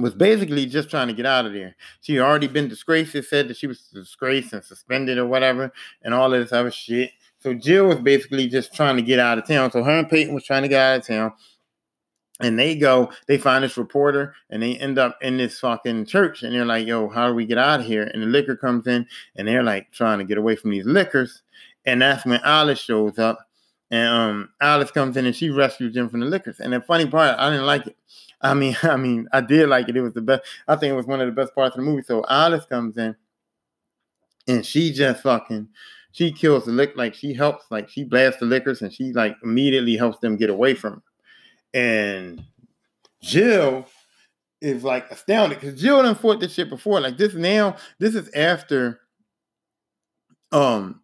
was 0.00 0.14
basically 0.14 0.66
just 0.66 0.88
trying 0.88 1.08
to 1.08 1.14
get 1.14 1.26
out 1.26 1.46
of 1.46 1.52
there. 1.52 1.76
She 2.00 2.14
had 2.14 2.22
already 2.22 2.48
been 2.48 2.68
disgraced. 2.68 3.14
It 3.14 3.26
said 3.26 3.48
that 3.48 3.56
she 3.56 3.66
was 3.66 3.80
disgraced 3.92 4.52
and 4.52 4.64
suspended 4.64 5.18
or 5.18 5.26
whatever, 5.26 5.72
and 6.02 6.14
all 6.14 6.32
of 6.32 6.40
this 6.40 6.52
other 6.52 6.70
shit. 6.70 7.10
So 7.40 7.54
Jill 7.54 7.88
was 7.88 7.98
basically 7.98 8.46
just 8.46 8.72
trying 8.72 8.96
to 8.96 9.02
get 9.02 9.18
out 9.18 9.36
of 9.36 9.46
town. 9.46 9.70
So 9.72 9.82
her 9.82 9.98
and 9.98 10.08
Peyton 10.08 10.34
was 10.34 10.44
trying 10.44 10.62
to 10.62 10.68
get 10.68 10.80
out 10.80 11.00
of 11.00 11.06
town. 11.06 11.32
And 12.40 12.58
they 12.58 12.74
go, 12.74 13.10
they 13.28 13.38
find 13.38 13.62
this 13.62 13.76
reporter 13.76 14.34
and 14.50 14.62
they 14.62 14.76
end 14.76 14.98
up 14.98 15.16
in 15.22 15.36
this 15.36 15.60
fucking 15.60 16.06
church. 16.06 16.42
And 16.42 16.54
they're 16.54 16.64
like, 16.64 16.86
yo, 16.86 17.08
how 17.08 17.28
do 17.28 17.34
we 17.34 17.44
get 17.44 17.58
out 17.58 17.80
of 17.80 17.86
here? 17.86 18.04
And 18.04 18.22
the 18.22 18.26
licker 18.26 18.56
comes 18.56 18.86
in 18.86 19.06
and 19.36 19.46
they're 19.46 19.62
like 19.62 19.92
trying 19.92 20.18
to 20.18 20.24
get 20.24 20.38
away 20.38 20.56
from 20.56 20.70
these 20.70 20.86
lickers. 20.86 21.42
And 21.84 22.02
that's 22.02 22.24
when 22.24 22.40
Alice 22.42 22.80
shows 22.80 23.18
up. 23.18 23.46
And 23.90 24.08
um, 24.08 24.48
Alice 24.60 24.90
comes 24.90 25.16
in 25.16 25.26
and 25.26 25.36
she 25.36 25.50
rescues 25.50 25.94
them 25.94 26.08
from 26.08 26.20
the 26.20 26.26
lickers. 26.26 26.60
And 26.60 26.72
the 26.72 26.80
funny 26.80 27.06
part, 27.06 27.38
I 27.38 27.50
didn't 27.50 27.66
like 27.66 27.86
it. 27.88 27.96
I 28.42 28.54
mean, 28.54 28.76
I 28.82 28.96
mean, 28.96 29.28
I 29.32 29.40
did 29.40 29.68
like 29.68 29.88
it. 29.88 29.96
It 29.96 30.02
was 30.02 30.14
the 30.14 30.20
best. 30.20 30.42
I 30.68 30.76
think 30.76 30.92
it 30.92 30.96
was 30.96 31.06
one 31.06 31.20
of 31.20 31.26
the 31.26 31.32
best 31.40 31.54
parts 31.54 31.76
of 31.76 31.84
the 31.84 31.90
movie. 31.90 32.02
So 32.02 32.24
Alice 32.28 32.66
comes 32.66 32.96
in, 32.96 33.14
and 34.48 34.64
she 34.64 34.92
just 34.92 35.22
fucking, 35.22 35.68
she 36.12 36.32
kills 36.32 36.64
the 36.64 36.72
licker. 36.72 36.94
Like 36.96 37.14
she 37.14 37.34
helps, 37.34 37.66
like 37.70 37.88
she 37.88 38.04
blasts 38.04 38.40
the 38.40 38.46
lickers, 38.46 38.82
and 38.82 38.92
she 38.92 39.12
like 39.12 39.36
immediately 39.42 39.96
helps 39.96 40.18
them 40.18 40.36
get 40.36 40.50
away 40.50 40.74
from. 40.74 41.02
And 41.74 42.44
Jill 43.20 43.86
is 44.60 44.84
like 44.84 45.10
astounded 45.10 45.60
because 45.60 45.80
Jill 45.80 46.02
done 46.02 46.14
fought 46.14 46.40
this 46.40 46.54
shit 46.54 46.70
before. 46.70 47.00
Like 47.00 47.16
this 47.16 47.34
now, 47.34 47.76
this 47.98 48.14
is 48.14 48.28
after 48.34 49.00
um 50.52 51.01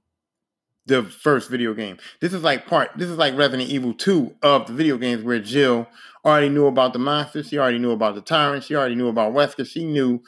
the 0.89 1.05
first 1.05 1.51
video 1.51 1.75
game. 1.75 1.99
This 2.21 2.33
is 2.33 2.43
like 2.43 2.67
part, 2.67 2.91
this 2.97 3.09
is 3.09 3.19
like 3.19 3.37
Resident 3.37 3.69
Evil 3.69 3.95
2 3.95 4.37
of 4.43 4.67
the 4.67 4.73
video 4.73 4.97
games 4.97 5.23
where 5.23 5.39
Jill 5.39 5.87
already 6.25 6.49
knew 6.49 6.67
about 6.67 6.93
the 6.93 6.99
monsters. 6.99 7.49
She 7.49 7.59
already 7.59 7.79
knew 7.79 7.93
about 7.93 8.15
the 8.15 8.21
tyrant. 8.21 8.65
She 8.65 8.75
already 8.75 8.95
knew 8.95 9.09
about 9.09 9.33
Wesker. 9.33 9.67
She 9.67 9.85
knew 9.85 10.23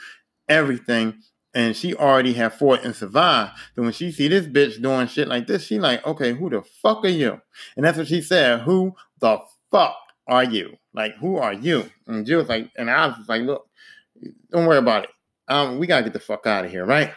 everything. 0.48 1.22
And 1.52 1.74
she 1.74 1.94
already 1.96 2.32
had 2.32 2.52
fought 2.52 2.84
and 2.84 2.94
survived. 2.94 3.52
So 3.74 3.82
when 3.82 3.92
she 3.92 4.12
see 4.12 4.28
this 4.28 4.46
bitch 4.46 4.80
doing 4.80 5.08
shit 5.08 5.26
like 5.26 5.48
this, 5.48 5.64
she 5.64 5.80
like, 5.80 6.06
okay, 6.06 6.32
who 6.32 6.48
the 6.48 6.62
fuck 6.62 7.04
are 7.04 7.08
you? 7.08 7.40
And 7.76 7.84
that's 7.84 7.98
what 7.98 8.06
she 8.06 8.22
said. 8.22 8.60
Who 8.60 8.94
the 9.18 9.38
fuck 9.72 9.96
are 10.28 10.44
you? 10.44 10.76
Like, 10.94 11.16
who 11.16 11.38
are 11.38 11.52
you? 11.52 11.90
And 12.06 12.24
Jill's 12.24 12.48
like, 12.48 12.70
and 12.76 12.88
I 12.88 13.08
was 13.08 13.28
like, 13.28 13.42
look, 13.42 13.66
don't 14.52 14.66
worry 14.66 14.78
about 14.78 15.04
it. 15.04 15.10
Um, 15.48 15.80
we 15.80 15.88
gotta 15.88 16.04
get 16.04 16.12
the 16.12 16.20
fuck 16.20 16.46
out 16.46 16.64
of 16.64 16.70
here, 16.70 16.86
right? 16.86 17.12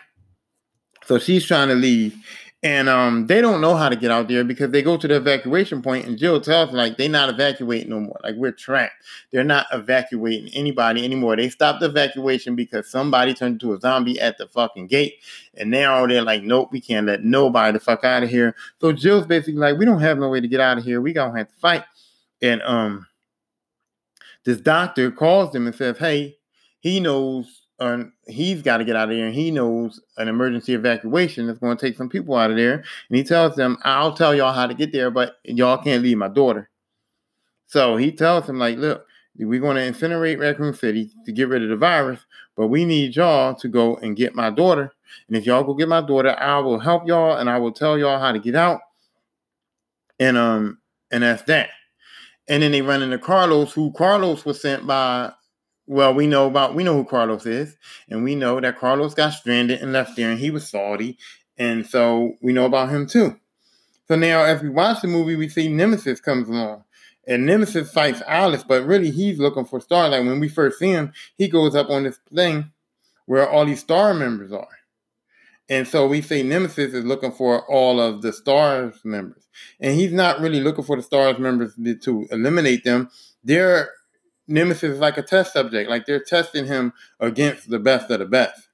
So 1.05 1.19
she's 1.19 1.45
trying 1.45 1.67
to 1.67 1.75
leave, 1.75 2.15
and 2.63 2.87
um, 2.87 3.27
they 3.27 3.41
don't 3.41 3.59
know 3.59 3.75
how 3.75 3.89
to 3.89 3.95
get 3.95 4.09
out 4.09 4.29
there 4.29 4.45
because 4.45 4.71
they 4.71 4.81
go 4.81 4.95
to 4.95 5.05
the 5.05 5.17
evacuation 5.17 5.81
point, 5.81 6.05
and 6.05 6.17
Jill 6.17 6.39
tells 6.39 6.69
them 6.69 6.77
like 6.77 6.95
they're 6.95 7.09
not 7.09 7.27
evacuating 7.29 7.89
no 7.89 7.99
more. 7.99 8.17
Like 8.23 8.35
we're 8.35 8.53
trapped. 8.53 8.93
They're 9.31 9.43
not 9.43 9.67
evacuating 9.73 10.49
anybody 10.53 11.03
anymore. 11.03 11.35
They 11.35 11.49
stopped 11.49 11.81
the 11.81 11.87
evacuation 11.87 12.55
because 12.55 12.89
somebody 12.89 13.33
turned 13.33 13.61
into 13.61 13.73
a 13.73 13.79
zombie 13.81 14.17
at 14.19 14.37
the 14.37 14.47
fucking 14.47 14.87
gate, 14.87 15.15
and 15.55 15.69
now 15.69 16.07
they're 16.07 16.21
like, 16.21 16.43
nope, 16.43 16.69
we 16.71 16.79
can't 16.79 17.05
let 17.05 17.23
nobody 17.23 17.73
the 17.73 17.83
fuck 17.83 18.05
out 18.05 18.23
of 18.23 18.29
here. 18.29 18.55
So 18.79 18.93
Jill's 18.93 19.27
basically 19.27 19.59
like, 19.59 19.77
we 19.77 19.83
don't 19.83 19.99
have 19.99 20.17
no 20.17 20.29
way 20.29 20.39
to 20.39 20.47
get 20.47 20.61
out 20.61 20.77
of 20.77 20.85
here. 20.85 21.01
We 21.01 21.11
gonna 21.11 21.37
have 21.37 21.49
to 21.49 21.59
fight, 21.59 21.83
and 22.41 22.61
um, 22.61 23.05
this 24.45 24.61
doctor 24.61 25.11
calls 25.11 25.51
them 25.51 25.67
and 25.67 25.75
says, 25.75 25.97
"Hey, 25.97 26.37
he 26.79 27.01
knows." 27.01 27.62
He's 28.27 28.61
got 28.61 28.77
to 28.77 28.85
get 28.85 28.95
out 28.95 29.09
of 29.09 29.15
there, 29.15 29.25
and 29.25 29.35
he 29.35 29.51
knows 29.51 30.01
an 30.17 30.27
emergency 30.27 30.73
evacuation 30.73 31.47
that's 31.47 31.59
going 31.59 31.77
to 31.77 31.85
take 31.85 31.97
some 31.97 32.09
people 32.09 32.35
out 32.35 32.51
of 32.51 32.57
there. 32.57 32.75
And 32.75 33.17
he 33.17 33.23
tells 33.23 33.55
them, 33.55 33.77
"I'll 33.83 34.13
tell 34.13 34.33
y'all 34.33 34.53
how 34.53 34.67
to 34.67 34.73
get 34.73 34.91
there, 34.91 35.11
but 35.11 35.37
y'all 35.43 35.77
can't 35.77 36.03
leave 36.03 36.17
my 36.17 36.29
daughter." 36.29 36.69
So 37.67 37.97
he 37.97 38.11
tells 38.11 38.47
them, 38.47 38.59
"Like, 38.59 38.77
look, 38.77 39.05
we're 39.37 39.59
going 39.59 39.75
to 39.75 39.81
incinerate 39.81 40.39
Raccoon 40.39 40.73
City 40.73 41.09
to 41.25 41.31
get 41.31 41.47
rid 41.47 41.63
of 41.63 41.69
the 41.69 41.75
virus, 41.75 42.19
but 42.55 42.67
we 42.67 42.85
need 42.85 43.15
y'all 43.15 43.55
to 43.55 43.67
go 43.67 43.95
and 43.97 44.15
get 44.15 44.35
my 44.35 44.49
daughter. 44.49 44.93
And 45.27 45.37
if 45.37 45.45
y'all 45.45 45.63
go 45.63 45.73
get 45.73 45.87
my 45.87 46.01
daughter, 46.01 46.37
I 46.39 46.59
will 46.59 46.79
help 46.79 47.07
y'all 47.07 47.37
and 47.37 47.49
I 47.49 47.57
will 47.57 47.71
tell 47.71 47.97
y'all 47.97 48.19
how 48.19 48.31
to 48.31 48.39
get 48.39 48.55
out. 48.55 48.81
And 50.19 50.37
um, 50.37 50.79
and 51.11 51.23
that's 51.23 51.43
that. 51.43 51.69
And 52.47 52.61
then 52.61 52.71
they 52.71 52.81
run 52.81 53.01
into 53.01 53.17
Carlos, 53.17 53.73
who 53.73 53.91
Carlos 53.93 54.45
was 54.45 54.61
sent 54.61 54.85
by. 54.85 55.31
Well, 55.85 56.13
we 56.13 56.27
know 56.27 56.47
about 56.47 56.75
we 56.75 56.83
know 56.83 56.95
who 56.95 57.05
Carlos 57.05 57.45
is, 57.45 57.77
and 58.09 58.23
we 58.23 58.35
know 58.35 58.59
that 58.59 58.79
Carlos 58.79 59.13
got 59.13 59.31
stranded 59.31 59.81
and 59.81 59.91
left 59.91 60.15
there, 60.15 60.31
and 60.31 60.39
he 60.39 60.49
was 60.49 60.67
salty, 60.69 61.17
and 61.57 61.85
so 61.85 62.37
we 62.41 62.53
know 62.53 62.65
about 62.65 62.89
him 62.89 63.05
too. 63.05 63.37
So 64.07 64.15
now, 64.15 64.43
as 64.43 64.61
we 64.61 64.69
watch 64.69 65.01
the 65.01 65.07
movie, 65.07 65.35
we 65.35 65.49
see 65.49 65.67
Nemesis 65.67 66.21
comes 66.21 66.47
along, 66.47 66.83
and 67.27 67.45
Nemesis 67.45 67.91
fights 67.91 68.21
Alice, 68.27 68.63
but 68.63 68.85
really 68.85 69.11
he's 69.11 69.39
looking 69.39 69.65
for 69.65 69.81
Starlight. 69.81 70.25
When 70.25 70.39
we 70.39 70.47
first 70.47 70.79
see 70.79 70.89
him, 70.89 71.11
he 71.37 71.47
goes 71.47 71.75
up 71.75 71.89
on 71.89 72.03
this 72.03 72.19
thing 72.33 72.71
where 73.25 73.49
all 73.49 73.65
these 73.65 73.79
star 73.81 74.13
members 74.13 74.51
are. 74.51 74.67
And 75.69 75.87
so 75.87 76.07
we 76.07 76.21
say 76.21 76.43
Nemesis 76.43 76.93
is 76.93 77.05
looking 77.05 77.31
for 77.31 77.65
all 77.71 78.01
of 78.01 78.21
the 78.21 78.33
stars 78.33 78.99
members. 79.03 79.47
And 79.79 79.95
he's 79.95 80.11
not 80.11 80.41
really 80.41 80.59
looking 80.59 80.83
for 80.83 80.97
the 80.97 81.01
stars 81.01 81.39
members 81.39 81.73
to 82.03 82.27
eliminate 82.31 82.83
them. 82.83 83.09
They're 83.43 83.89
Nemesis 84.47 84.95
is 84.95 84.99
like 84.99 85.17
a 85.17 85.23
test 85.23 85.53
subject, 85.53 85.89
like 85.89 86.05
they're 86.05 86.23
testing 86.23 86.65
him 86.65 86.93
against 87.19 87.69
the 87.69 87.79
best 87.79 88.11
of 88.11 88.19
the 88.19 88.25
best. 88.25 88.69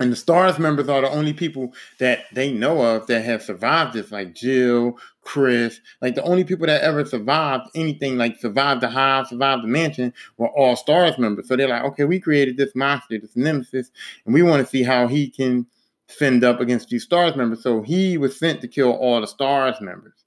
And 0.00 0.10
the 0.10 0.16
STARS 0.16 0.58
members 0.58 0.88
are 0.88 1.02
the 1.02 1.10
only 1.10 1.32
people 1.32 1.72
that 2.00 2.24
they 2.32 2.52
know 2.52 2.82
of 2.82 3.06
that 3.06 3.24
have 3.24 3.42
survived 3.42 3.94
this, 3.94 4.10
like 4.10 4.34
Jill, 4.34 4.98
Chris, 5.22 5.80
like 6.02 6.16
the 6.16 6.22
only 6.24 6.42
people 6.42 6.66
that 6.66 6.82
ever 6.82 7.04
survived 7.04 7.68
anything, 7.76 8.16
like 8.18 8.40
survived 8.40 8.80
the 8.80 8.88
hive, 8.88 9.28
survived 9.28 9.62
the 9.62 9.68
mansion, 9.68 10.12
were 10.36 10.48
all 10.48 10.74
STARS 10.74 11.16
members. 11.16 11.46
So 11.46 11.54
they're 11.54 11.68
like, 11.68 11.84
okay, 11.84 12.04
we 12.04 12.18
created 12.18 12.56
this 12.56 12.74
monster, 12.74 13.18
this 13.18 13.36
nemesis, 13.36 13.92
and 14.24 14.34
we 14.34 14.42
want 14.42 14.64
to 14.64 14.68
see 14.68 14.82
how 14.82 15.06
he 15.06 15.30
can 15.30 15.66
fend 16.08 16.42
up 16.42 16.60
against 16.60 16.88
these 16.88 17.04
STARS 17.04 17.36
members. 17.36 17.62
So 17.62 17.80
he 17.80 18.18
was 18.18 18.36
sent 18.36 18.60
to 18.62 18.68
kill 18.68 18.92
all 18.92 19.20
the 19.20 19.28
STARS 19.28 19.80
members. 19.80 20.24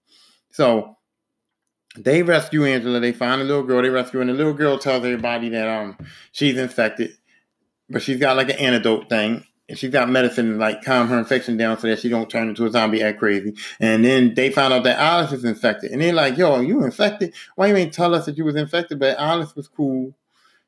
So 0.49 0.96
they 1.97 2.23
rescue 2.23 2.65
Angela. 2.65 2.99
They 2.99 3.11
find 3.11 3.41
a 3.41 3.43
little 3.43 3.63
girl. 3.63 3.81
They 3.81 3.89
rescue, 3.89 4.21
and 4.21 4.29
the 4.29 4.33
little 4.33 4.53
girl 4.53 4.77
tells 4.77 5.03
everybody 5.05 5.49
that 5.49 5.67
um 5.67 5.97
she's 6.31 6.57
infected, 6.57 7.11
but 7.89 8.01
she's 8.01 8.17
got 8.19 8.37
like 8.37 8.49
an 8.49 8.57
antidote 8.57 9.09
thing 9.09 9.45
and 9.69 9.77
she's 9.77 9.91
got 9.91 10.09
medicine 10.09 10.53
to 10.53 10.57
like 10.57 10.83
calm 10.83 11.07
her 11.07 11.17
infection 11.17 11.57
down 11.57 11.77
so 11.77 11.87
that 11.87 11.99
she 11.99 12.09
don't 12.09 12.29
turn 12.29 12.49
into 12.49 12.65
a 12.65 12.71
zombie 12.71 13.03
act 13.03 13.19
crazy. 13.19 13.53
And 13.79 14.03
then 14.03 14.33
they 14.33 14.49
found 14.49 14.73
out 14.73 14.83
that 14.83 14.97
Alice 14.97 15.33
is 15.33 15.43
infected. 15.43 15.91
And 15.91 16.01
they're 16.01 16.13
like, 16.13 16.37
yo, 16.37 16.61
you 16.61 16.83
infected? 16.83 17.33
Why 17.55 17.67
you 17.67 17.75
ain't 17.75 17.93
tell 17.93 18.15
us 18.15 18.25
that 18.25 18.37
you 18.37 18.45
was 18.45 18.55
infected? 18.55 18.99
But 18.99 19.17
Alice 19.17 19.55
was 19.55 19.67
cool 19.67 20.15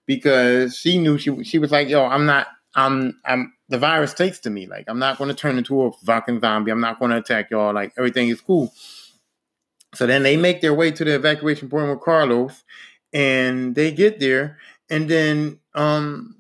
because 0.06 0.76
she 0.78 0.98
knew 0.98 1.18
she 1.18 1.44
she 1.44 1.60
was 1.60 1.72
like, 1.72 1.88
yo, 1.88 2.06
I'm 2.06 2.26
not 2.26 2.48
I'm 2.76 3.20
I'm 3.24 3.54
the 3.70 3.78
virus 3.78 4.14
takes 4.14 4.40
to 4.40 4.50
me. 4.50 4.68
Like 4.68 4.86
I'm 4.88 5.00
not 5.00 5.18
gonna 5.18 5.34
turn 5.34 5.58
into 5.58 5.84
a 5.84 5.92
fucking 5.92 6.42
zombie. 6.42 6.72
I'm 6.72 6.82
not 6.82 7.00
gonna 7.00 7.18
attack 7.18 7.52
y'all. 7.52 7.74
Like 7.74 7.94
everything 7.98 8.28
is 8.28 8.42
cool. 8.42 8.74
So 9.96 10.06
then 10.06 10.24
they 10.24 10.38
make 10.38 10.62
their 10.62 10.74
way 10.74 10.92
to 10.92 11.04
the 11.04 11.16
evacuation 11.16 11.70
point 11.70 11.90
with 11.90 12.02
Carlos 12.02 12.64
and 13.12 13.74
they 13.74 13.92
get 13.92 14.20
there 14.20 14.60
and 14.90 15.10
then 15.10 15.60
um 15.74 16.36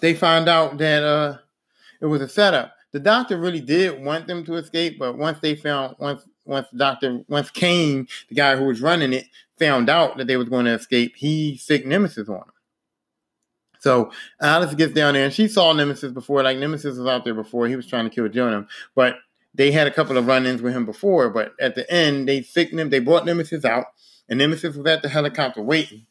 they 0.00 0.14
find 0.14 0.48
out 0.48 0.78
that 0.78 1.02
uh 1.02 1.38
it 2.00 2.06
was 2.06 2.20
a 2.20 2.28
setup. 2.28 2.74
The 2.92 3.00
doctor 3.00 3.38
really 3.38 3.60
did 3.60 4.02
want 4.02 4.26
them 4.26 4.44
to 4.44 4.54
escape, 4.54 4.98
but 4.98 5.18
once 5.18 5.38
they 5.40 5.54
found 5.54 5.96
once 5.98 6.22
once 6.44 6.66
Doctor 6.74 7.22
once 7.28 7.50
Kane, 7.50 8.08
the 8.28 8.34
guy 8.34 8.56
who 8.56 8.64
was 8.64 8.80
running 8.80 9.12
it, 9.12 9.26
found 9.58 9.88
out 9.90 10.16
that 10.16 10.26
they 10.26 10.36
was 10.36 10.48
going 10.48 10.64
to 10.64 10.72
escape, 10.72 11.14
he 11.16 11.56
sick 11.58 11.86
Nemesis 11.86 12.28
on 12.28 12.36
them. 12.36 12.52
So 13.80 14.10
Alice 14.40 14.74
gets 14.74 14.92
down 14.92 15.14
there 15.14 15.24
and 15.24 15.32
she 15.32 15.46
saw 15.46 15.72
Nemesis 15.72 16.12
before, 16.12 16.42
like 16.42 16.58
Nemesis 16.58 16.98
was 16.98 17.06
out 17.06 17.24
there 17.24 17.34
before. 17.34 17.68
He 17.68 17.76
was 17.76 17.86
trying 17.86 18.04
to 18.04 18.10
kill 18.10 18.28
Jonah, 18.28 18.66
but 18.94 19.16
they 19.58 19.72
had 19.72 19.88
a 19.88 19.90
couple 19.90 20.16
of 20.16 20.26
run-ins 20.26 20.62
with 20.62 20.72
him 20.72 20.86
before. 20.86 21.28
But 21.28 21.52
at 21.60 21.74
the 21.74 21.90
end, 21.92 22.26
they 22.26 22.40
sick 22.40 22.70
them. 22.70 22.88
They 22.88 23.00
brought 23.00 23.26
Nemesis 23.26 23.64
out, 23.64 23.86
and 24.28 24.38
Nemesis 24.38 24.76
was 24.76 24.86
at 24.86 25.02
the 25.02 25.08
helicopter 25.10 25.60
waiting, 25.60 26.06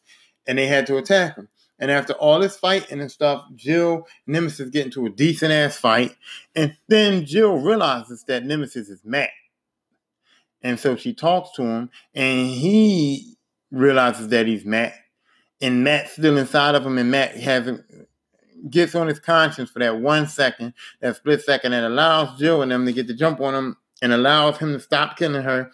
and 0.45 0.59
they 0.59 0.67
had 0.67 0.85
to 0.87 0.97
attack 0.97 1.37
him. 1.37 1.47
And 1.79 1.89
after 1.89 2.13
all 2.13 2.39
this 2.39 2.57
fighting 2.57 2.99
and 2.99 3.11
stuff, 3.11 3.45
Jill 3.55 4.07
Nemesis 4.25 4.69
get 4.69 4.85
into 4.85 5.05
a 5.05 5.09
decent 5.09 5.51
ass 5.51 5.77
fight. 5.77 6.15
And 6.55 6.75
then 6.87 7.25
Jill 7.25 7.57
realizes 7.57 8.23
that 8.25 8.43
Nemesis 8.43 8.89
is 8.89 9.01
Matt. 9.05 9.29
And 10.61 10.79
so 10.79 10.95
she 10.95 11.13
talks 11.13 11.51
to 11.55 11.63
him, 11.63 11.89
and 12.13 12.49
he 12.49 13.37
realizes 13.71 14.27
that 14.29 14.47
he's 14.47 14.65
Matt. 14.65 14.93
And 15.61 15.83
Matt's 15.83 16.11
still 16.11 16.37
inside 16.37 16.75
of 16.75 16.85
him, 16.85 16.97
and 16.97 17.11
Matt 17.11 17.35
hasn't 17.37 17.85
gets 18.69 18.95
on 18.95 19.07
his 19.07 19.19
conscience 19.19 19.69
for 19.69 19.79
that 19.79 19.99
one 19.99 20.27
second, 20.27 20.73
that 21.01 21.15
split 21.15 21.41
second 21.41 21.71
that 21.71 21.83
allows 21.83 22.37
Jill 22.39 22.61
and 22.61 22.71
them 22.71 22.85
to 22.85 22.93
get 22.93 23.07
the 23.07 23.13
jump 23.13 23.39
on 23.41 23.53
him 23.55 23.77
and 24.01 24.13
allows 24.13 24.57
him 24.57 24.73
to 24.73 24.79
stop 24.79 25.17
killing 25.17 25.43
her. 25.43 25.71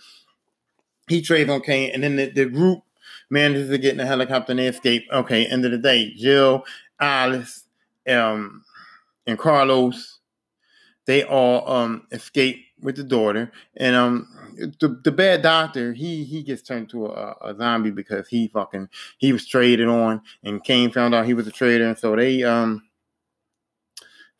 He 1.07 1.21
trades 1.21 1.49
on 1.49 1.61
Kane, 1.61 1.91
and 1.91 2.03
then 2.03 2.15
the, 2.15 2.29
the 2.29 2.45
group 2.45 2.83
manages 3.29 3.69
to 3.69 3.77
get 3.77 3.91
in 3.91 3.97
the 3.97 4.05
helicopter 4.05 4.51
and 4.51 4.59
they 4.59 4.67
escape. 4.67 5.05
Okay, 5.11 5.45
end 5.45 5.65
of 5.65 5.71
the 5.71 5.77
day, 5.77 6.13
Jill, 6.13 6.63
Alice, 6.99 7.65
um, 8.07 8.63
and 9.27 9.37
Carlos, 9.37 10.19
they 11.05 11.23
all 11.23 11.69
um 11.69 12.07
escape 12.11 12.65
with 12.83 12.95
the 12.95 13.03
daughter. 13.03 13.51
And 13.77 13.95
um 13.95 14.27
the, 14.79 14.99
the 15.03 15.11
bad 15.11 15.41
doctor, 15.41 15.93
he 15.93 16.23
he 16.23 16.43
gets 16.43 16.61
turned 16.61 16.89
to 16.89 17.07
a, 17.07 17.35
a 17.41 17.55
zombie 17.55 17.91
because 17.91 18.27
he 18.27 18.47
fucking 18.47 18.89
he 19.17 19.33
was 19.33 19.47
traded 19.47 19.87
on 19.87 20.21
and 20.43 20.63
Kane 20.63 20.91
found 20.91 21.15
out 21.15 21.25
he 21.25 21.33
was 21.33 21.47
a 21.47 21.51
traitor. 21.51 21.87
And 21.87 21.97
so 21.97 22.15
they 22.15 22.43
um 22.43 22.83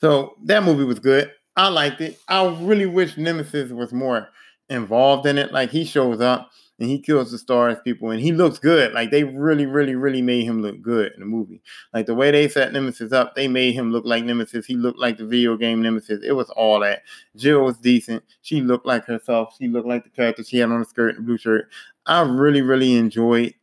so 0.01 0.35
that 0.45 0.63
movie 0.63 0.83
was 0.83 0.99
good. 0.99 1.31
I 1.55 1.69
liked 1.69 2.01
it. 2.01 2.19
I 2.27 2.45
really 2.61 2.87
wish 2.87 3.17
Nemesis 3.17 3.71
was 3.71 3.93
more 3.93 4.29
involved 4.69 5.25
in 5.27 5.37
it. 5.37 5.51
Like 5.51 5.69
he 5.69 5.85
shows 5.85 6.19
up 6.19 6.51
and 6.79 6.89
he 6.89 6.99
kills 6.99 7.31
the 7.31 7.37
stars 7.37 7.77
people 7.83 8.11
and 8.11 8.19
he 8.19 8.31
looks 8.31 8.59
good. 8.59 8.93
Like 8.93 9.11
they 9.11 9.23
really, 9.23 9.65
really, 9.65 9.95
really 9.95 10.21
made 10.21 10.43
him 10.43 10.61
look 10.61 10.81
good 10.81 11.13
in 11.13 11.19
the 11.19 11.25
movie. 11.25 11.61
Like 11.93 12.07
the 12.07 12.15
way 12.15 12.31
they 12.31 12.47
set 12.47 12.73
Nemesis 12.73 13.11
up, 13.11 13.35
they 13.35 13.47
made 13.47 13.73
him 13.73 13.91
look 13.91 14.05
like 14.05 14.23
Nemesis. 14.23 14.65
He 14.65 14.75
looked 14.75 14.99
like 14.99 15.17
the 15.17 15.25
video 15.25 15.55
game 15.55 15.81
Nemesis. 15.81 16.23
It 16.23 16.33
was 16.33 16.49
all 16.51 16.79
that. 16.79 17.03
Jill 17.35 17.63
was 17.63 17.77
decent. 17.77 18.23
She 18.41 18.61
looked 18.61 18.85
like 18.85 19.05
herself. 19.05 19.55
She 19.57 19.67
looked 19.67 19.87
like 19.87 20.03
the 20.03 20.09
character 20.09 20.43
she 20.43 20.57
had 20.57 20.71
on 20.71 20.79
the 20.79 20.85
skirt 20.85 21.15
and 21.15 21.25
blue 21.25 21.37
shirt. 21.37 21.69
I 22.05 22.21
really, 22.21 22.61
really 22.61 22.95
enjoyed 22.95 23.53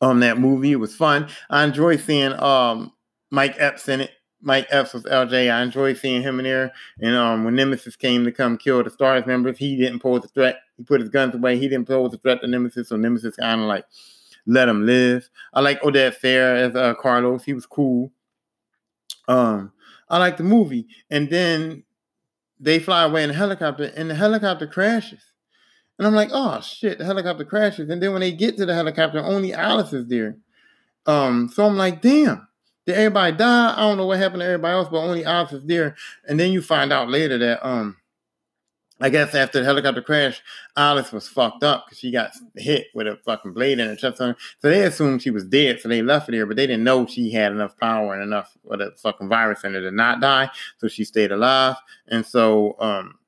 um 0.00 0.20
that 0.20 0.38
movie. 0.38 0.72
It 0.72 0.76
was 0.76 0.94
fun. 0.94 1.28
I 1.50 1.64
enjoyed 1.64 2.00
seeing 2.00 2.32
um 2.40 2.92
Mike 3.30 3.56
Epps 3.58 3.88
in 3.88 4.02
it. 4.02 4.10
Mike 4.42 4.66
Epps 4.70 4.94
was 4.94 5.04
LJ. 5.04 5.52
I 5.52 5.62
enjoyed 5.62 5.98
seeing 5.98 6.22
him 6.22 6.38
in 6.38 6.44
there. 6.44 6.72
And 7.00 7.14
um, 7.14 7.44
when 7.44 7.54
Nemesis 7.54 7.96
came 7.96 8.24
to 8.24 8.32
come 8.32 8.56
kill 8.56 8.82
the 8.82 8.90
Stars 8.90 9.26
members, 9.26 9.58
he 9.58 9.76
didn't 9.76 10.00
pose 10.00 10.24
a 10.24 10.28
threat. 10.28 10.60
He 10.76 10.84
put 10.84 11.00
his 11.00 11.10
guns 11.10 11.34
away. 11.34 11.58
He 11.58 11.68
didn't 11.68 11.88
pose 11.88 12.14
a 12.14 12.18
threat 12.18 12.40
to 12.40 12.46
Nemesis, 12.46 12.88
so 12.88 12.96
Nemesis 12.96 13.36
kind 13.36 13.60
of 13.60 13.66
like 13.66 13.84
let 14.46 14.68
him 14.68 14.86
live. 14.86 15.28
I 15.52 15.60
like 15.60 15.80
Oded 15.82 16.18
Fehr 16.18 16.56
as 16.56 16.74
uh, 16.74 16.94
Carlos. 16.94 17.44
He 17.44 17.52
was 17.52 17.66
cool. 17.66 18.10
Um, 19.28 19.72
I 20.08 20.18
like 20.18 20.36
the 20.36 20.42
movie. 20.42 20.86
And 21.10 21.28
then 21.30 21.84
they 22.58 22.78
fly 22.78 23.04
away 23.04 23.24
in 23.24 23.30
a 23.30 23.34
helicopter, 23.34 23.92
and 23.96 24.10
the 24.10 24.14
helicopter 24.14 24.66
crashes. 24.66 25.22
And 25.98 26.06
I'm 26.06 26.14
like, 26.14 26.30
oh 26.32 26.60
shit, 26.62 26.98
the 26.98 27.04
helicopter 27.04 27.44
crashes. 27.44 27.90
And 27.90 28.02
then 28.02 28.12
when 28.12 28.20
they 28.20 28.32
get 28.32 28.56
to 28.56 28.66
the 28.66 28.74
helicopter, 28.74 29.18
only 29.18 29.52
Alice 29.52 29.92
is 29.92 30.06
there. 30.06 30.36
Um, 31.06 31.50
so 31.52 31.66
I'm 31.66 31.76
like, 31.76 32.00
damn. 32.00 32.48
Did 32.90 32.98
everybody 32.98 33.36
die? 33.36 33.72
I 33.76 33.82
don't 33.82 33.98
know 33.98 34.06
what 34.06 34.18
happened 34.18 34.40
to 34.40 34.46
everybody 34.46 34.72
else, 34.72 34.88
but 34.90 34.98
only 34.98 35.24
Alice 35.24 35.52
is 35.52 35.62
there. 35.64 35.94
And 36.26 36.40
then 36.40 36.50
you 36.50 36.60
find 36.60 36.92
out 36.92 37.08
later 37.08 37.38
that 37.38 37.64
um 37.64 37.96
I 39.00 39.10
guess 39.10 39.32
after 39.32 39.60
the 39.60 39.64
helicopter 39.64 40.02
crash, 40.02 40.42
Alice 40.76 41.12
was 41.12 41.28
fucked 41.28 41.62
up 41.62 41.86
because 41.86 42.00
she 42.00 42.10
got 42.10 42.32
hit 42.56 42.88
with 42.92 43.06
a 43.06 43.16
fucking 43.24 43.52
blade 43.52 43.78
in 43.78 43.86
her 43.86 43.94
chest. 43.94 44.18
So 44.18 44.34
they 44.62 44.82
assumed 44.82 45.22
she 45.22 45.30
was 45.30 45.44
dead, 45.44 45.80
so 45.80 45.88
they 45.88 46.02
left 46.02 46.26
her 46.26 46.32
there, 46.32 46.46
but 46.46 46.56
they 46.56 46.66
didn't 46.66 46.82
know 46.82 47.06
she 47.06 47.30
had 47.30 47.52
enough 47.52 47.78
power 47.78 48.12
and 48.12 48.24
enough 48.24 48.58
with 48.64 48.80
a 48.80 48.90
fucking 49.00 49.28
virus 49.28 49.62
in 49.62 49.74
her 49.74 49.80
to 49.82 49.92
not 49.92 50.20
die. 50.20 50.50
So 50.78 50.88
she 50.88 51.04
stayed 51.04 51.30
alive. 51.30 51.76
And 52.08 52.26
so 52.26 52.74
um 52.80 53.20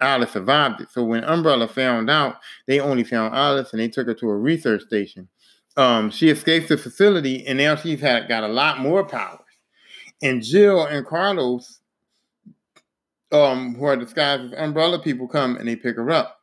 Alice 0.00 0.30
survived 0.30 0.80
it. 0.80 0.90
So 0.92 1.02
when 1.02 1.24
Umbrella 1.24 1.66
found 1.66 2.08
out, 2.08 2.36
they 2.68 2.78
only 2.78 3.02
found 3.02 3.34
Alice 3.34 3.72
and 3.72 3.80
they 3.80 3.88
took 3.88 4.06
her 4.06 4.14
to 4.14 4.30
a 4.30 4.36
research 4.36 4.82
station 4.82 5.28
um, 5.76 6.10
she 6.10 6.28
escapes 6.28 6.68
the 6.68 6.76
facility 6.76 7.46
and 7.46 7.58
now 7.58 7.76
she's 7.76 8.00
had 8.00 8.28
got 8.28 8.44
a 8.44 8.48
lot 8.48 8.80
more 8.80 9.04
powers. 9.04 9.38
And 10.22 10.42
Jill 10.42 10.86
and 10.86 11.06
Carlos, 11.06 11.80
um, 13.32 13.74
who 13.74 13.84
are 13.84 13.96
disguised 13.96 14.52
as 14.52 14.58
umbrella 14.58 15.00
people, 15.00 15.26
come 15.26 15.56
and 15.56 15.66
they 15.66 15.76
pick 15.76 15.96
her 15.96 16.10
up. 16.10 16.40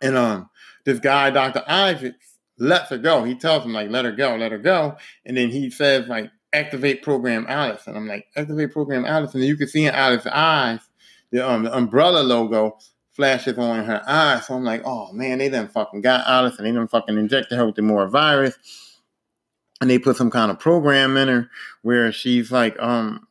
And 0.00 0.16
um, 0.16 0.48
this 0.84 1.00
guy, 1.00 1.30
Dr. 1.30 1.64
Isaacs, 1.66 2.38
lets 2.58 2.90
her 2.90 2.98
go. 2.98 3.24
He 3.24 3.34
tells 3.34 3.64
him 3.64 3.72
like, 3.72 3.90
let 3.90 4.04
her 4.04 4.12
go, 4.12 4.36
let 4.36 4.52
her 4.52 4.58
go. 4.58 4.96
And 5.24 5.36
then 5.36 5.50
he 5.50 5.70
says 5.70 6.06
like, 6.08 6.30
activate 6.52 7.02
program 7.02 7.46
Alice. 7.48 7.86
And 7.86 7.96
I'm 7.96 8.06
like, 8.06 8.26
activate 8.36 8.72
program 8.72 9.04
Alice. 9.04 9.34
And 9.34 9.44
you 9.44 9.56
can 9.56 9.68
see 9.68 9.86
in 9.86 9.94
Alice's 9.94 10.30
eyes, 10.32 10.80
the 11.30 11.46
um 11.46 11.64
the 11.64 11.76
umbrella 11.76 12.20
logo 12.20 12.78
flashes 13.18 13.58
on 13.58 13.84
her 13.84 14.00
eyes. 14.06 14.46
So 14.46 14.54
I'm 14.54 14.62
like, 14.62 14.82
oh 14.84 15.12
man, 15.12 15.38
they 15.38 15.48
done 15.48 15.66
fucking 15.66 16.02
got 16.02 16.26
Alice 16.28 16.56
and 16.56 16.66
they 16.66 16.72
done 16.72 16.86
fucking 16.86 17.18
injected 17.18 17.58
her 17.58 17.66
with 17.66 17.74
the 17.74 17.82
more 17.82 18.06
virus. 18.06 18.56
And 19.80 19.90
they 19.90 19.98
put 19.98 20.16
some 20.16 20.30
kind 20.30 20.52
of 20.52 20.60
program 20.60 21.16
in 21.16 21.26
her 21.26 21.50
where 21.82 22.12
she's 22.12 22.52
like, 22.52 22.80
um, 22.80 23.26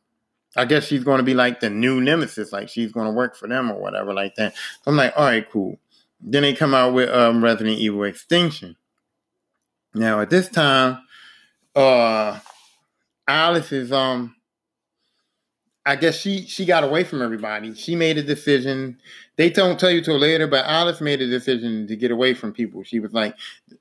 I 0.56 0.66
guess 0.66 0.84
she's 0.84 1.04
to 1.18 1.24
be 1.24 1.32
like 1.32 1.60
the 1.60 1.70
new 1.70 2.02
nemesis, 2.02 2.52
like 2.52 2.68
she's 2.68 2.92
to 3.06 3.12
work 3.12 3.34
for 3.34 3.48
them 3.48 3.72
or 3.72 3.80
whatever, 3.80 4.12
like 4.12 4.34
that. 4.34 4.54
So 4.54 4.90
I'm 4.90 4.96
like, 4.96 5.14
all 5.16 5.24
right, 5.24 5.50
cool. 5.50 5.78
Then 6.20 6.42
they 6.42 6.52
come 6.52 6.74
out 6.74 6.92
with 6.92 7.08
um, 7.08 7.42
Resident 7.42 7.78
Evil 7.78 8.04
Extinction. 8.04 8.76
Now 9.94 10.20
at 10.20 10.28
this 10.28 10.50
time, 10.50 10.98
uh, 11.74 12.40
Alice 13.26 13.72
is 13.72 13.90
um 13.90 14.34
I 15.88 15.96
guess 15.96 16.20
she 16.20 16.44
she 16.44 16.66
got 16.66 16.84
away 16.84 17.02
from 17.02 17.22
everybody. 17.22 17.74
She 17.74 17.96
made 17.96 18.18
a 18.18 18.22
decision. 18.22 19.00
They 19.36 19.48
don't 19.48 19.80
tell 19.80 19.90
you 19.90 20.02
till 20.02 20.18
later, 20.18 20.46
but 20.46 20.66
Alice 20.66 21.00
made 21.00 21.22
a 21.22 21.26
decision 21.26 21.86
to 21.86 21.96
get 21.96 22.10
away 22.10 22.34
from 22.34 22.52
people. 22.52 22.84
She 22.84 23.00
was 23.00 23.14
like, 23.14 23.34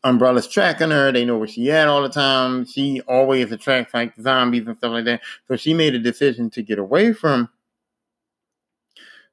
Umbrella's 0.06 0.48
tracking 0.48 0.92
her. 0.92 1.12
They 1.12 1.26
know 1.26 1.38
where 1.38 1.50
she 1.50 1.70
at 1.70 1.90
all 1.90 2.02
the 2.02 2.08
time. 2.08 2.66
She 2.66 3.02
always 3.10 3.52
attracts 3.52 3.94
like 3.94 4.14
zombies 4.22 4.66
and 4.68 4.78
stuff 4.78 4.94
like 4.94 5.04
that. 5.04 5.22
So 5.50 5.58
she 5.58 5.74
made 5.74 5.96
a 5.96 6.00
decision 6.00 6.50
to 6.52 6.64
get 6.64 6.80
away 6.80 7.12
from 7.12 7.50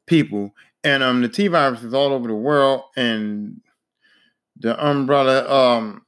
people. 0.07 0.53
And 0.83 1.05
um, 1.05 1.23
the 1.23 1.29
T 1.29 1.47
virus 1.47 1.85
is 1.85 1.95
all 1.95 2.13
over 2.13 2.27
the 2.27 2.35
world, 2.35 2.83
and 2.97 3.61
the 4.59 4.85
Umbrella 4.85 5.49
um 5.49 6.04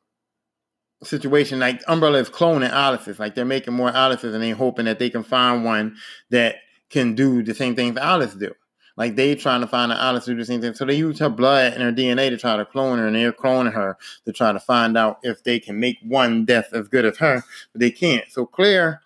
situation 1.03 1.59
like 1.59 1.83
Umbrella 1.89 2.19
is 2.19 2.31
cloning 2.31 2.71
Alice's. 2.71 3.19
Like 3.19 3.35
they're 3.35 3.45
making 3.45 3.75
more 3.75 3.91
Alice's 3.91 4.35
and 4.35 4.43
they're 4.43 4.55
hoping 4.55 4.87
that 4.87 4.99
they 4.99 5.11
can 5.11 5.23
find 5.23 5.65
one 5.65 5.97
that 6.31 6.57
can 6.91 7.15
do 7.15 7.43
the 7.43 7.55
same 7.55 7.75
things 7.75 7.97
Alice 7.97 8.35
do. 8.35 8.53
Like 8.97 9.15
they 9.15 9.35
trying 9.35 9.61
to 9.61 9.67
find 9.67 9.93
an 9.93 9.99
Alice 9.99 10.25
to 10.25 10.33
do 10.33 10.39
the 10.39 10.47
same 10.47 10.61
thing. 10.63 10.75
So 10.75 10.87
they 10.87 10.95
use 10.95 11.19
her 11.19 11.29
blood 11.29 11.75
and 11.75 11.83
her 11.83 11.93
DNA 11.93 12.31
to 12.31 12.39
try 12.39 12.57
to 12.57 12.65
clone 12.65 12.99
her 12.99 13.07
and 13.07 13.17
they're 13.17 13.33
cloning 13.33 13.75
her 13.75 13.99
to 14.25 14.33
try 14.33 14.53
to 14.53 14.61
find 14.61 14.97
out 14.97 15.19
if 15.23 15.45
they 15.45 15.61
can 15.61 15.79
make 15.79 15.99
one 16.03 16.47
death 16.47 16.73
as 16.73 16.89
good 16.89 17.05
as 17.05 17.19
her, 17.19 17.45
but 17.73 17.81
they 17.81 17.91
can't. 17.91 18.25
So 18.31 18.47
Claire 18.47 19.03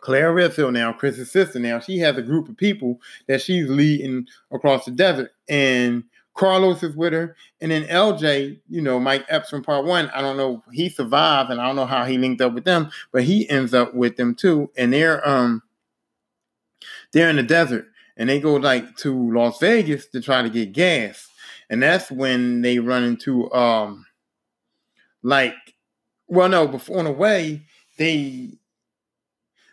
Claire 0.00 0.32
Redfield 0.32 0.72
now, 0.72 0.92
Chris's 0.94 1.30
sister 1.30 1.58
now, 1.58 1.78
she 1.78 1.98
has 1.98 2.16
a 2.16 2.22
group 2.22 2.48
of 2.48 2.56
people 2.56 2.98
that 3.28 3.42
she's 3.42 3.68
leading 3.68 4.26
across 4.50 4.86
the 4.86 4.90
desert. 4.92 5.32
And 5.48 6.04
Carlos 6.34 6.82
is 6.82 6.96
with 6.96 7.12
her, 7.12 7.36
and 7.60 7.70
then 7.70 7.84
LJ, 7.84 8.60
you 8.68 8.80
know, 8.80 8.98
Mike 9.00 9.26
Epps 9.28 9.50
from 9.50 9.62
part 9.62 9.84
one. 9.84 10.10
I 10.10 10.20
don't 10.20 10.36
know, 10.36 10.62
he 10.72 10.88
survived, 10.88 11.50
and 11.50 11.60
I 11.60 11.66
don't 11.66 11.76
know 11.76 11.86
how 11.86 12.04
he 12.04 12.18
linked 12.18 12.40
up 12.40 12.54
with 12.54 12.64
them, 12.64 12.90
but 13.12 13.24
he 13.24 13.48
ends 13.50 13.74
up 13.74 13.94
with 13.94 14.16
them 14.16 14.34
too, 14.34 14.70
and 14.76 14.92
they're 14.92 15.26
um 15.28 15.62
they're 17.12 17.28
in 17.28 17.36
the 17.36 17.42
desert, 17.42 17.86
and 18.16 18.28
they 18.28 18.40
go 18.40 18.54
like 18.54 18.96
to 18.98 19.32
Las 19.32 19.58
Vegas 19.58 20.06
to 20.06 20.20
try 20.20 20.42
to 20.42 20.50
get 20.50 20.72
gas, 20.72 21.28
and 21.68 21.82
that's 21.82 22.10
when 22.10 22.62
they 22.62 22.78
run 22.78 23.02
into 23.04 23.52
um 23.52 24.06
like 25.22 25.54
well 26.28 26.48
no 26.48 26.66
before 26.66 26.98
on 26.98 27.04
the 27.04 27.12
way 27.12 27.60
they 27.98 28.50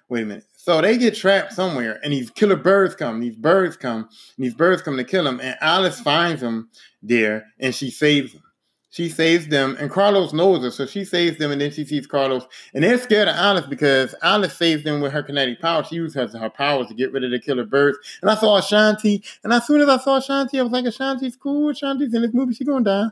wait 0.09 0.23
a 0.23 0.25
minute 0.25 0.45
so 0.67 0.81
they 0.81 0.97
get 0.97 1.15
trapped 1.15 1.53
somewhere, 1.53 1.97
and 2.03 2.11
these 2.11 2.29
killer 2.29 2.57
birds 2.57 2.93
come. 2.93 3.21
These 3.21 3.37
birds 3.37 3.77
come, 3.77 3.99
and 3.99 4.45
these 4.45 4.53
birds 4.53 4.81
come 4.81 4.97
to 4.97 5.05
kill 5.05 5.23
them. 5.23 5.39
And 5.39 5.55
Alice 5.61 6.01
finds 6.01 6.41
them 6.41 6.69
there, 7.01 7.45
and 7.57 7.73
she 7.73 7.89
saves 7.89 8.33
them. 8.33 8.43
She 8.89 9.07
saves 9.07 9.47
them, 9.47 9.77
and 9.79 9.89
Carlos 9.89 10.33
knows 10.33 10.65
her, 10.65 10.71
so 10.71 10.85
she 10.85 11.05
saves 11.05 11.37
them, 11.37 11.51
and 11.51 11.61
then 11.61 11.71
she 11.71 11.85
sees 11.85 12.05
Carlos, 12.05 12.43
and 12.73 12.83
they're 12.83 12.97
scared 12.97 13.29
of 13.29 13.37
Alice 13.37 13.65
because 13.65 14.13
Alice 14.21 14.57
saves 14.57 14.83
them 14.83 14.99
with 14.99 15.13
her 15.13 15.23
kinetic 15.23 15.61
power. 15.61 15.85
She 15.85 15.95
uses 15.95 16.33
her, 16.33 16.37
her 16.37 16.49
powers 16.49 16.89
to 16.89 16.93
get 16.93 17.13
rid 17.13 17.23
of 17.23 17.31
the 17.31 17.39
killer 17.39 17.63
birds. 17.63 17.97
And 18.21 18.29
I 18.29 18.35
saw 18.35 18.57
Ashanti, 18.57 19.23
and 19.45 19.53
as 19.53 19.65
soon 19.65 19.79
as 19.79 19.87
I 19.87 19.97
saw 19.99 20.17
Ashanti, 20.17 20.59
I 20.59 20.63
was 20.63 20.73
like, 20.73 20.83
Ashanti's 20.83 21.37
cool. 21.37 21.69
Ashanti's 21.69 22.13
in 22.13 22.23
this 22.23 22.33
movie. 22.33 22.53
She's 22.53 22.67
gonna 22.67 22.83
die. 22.83 23.07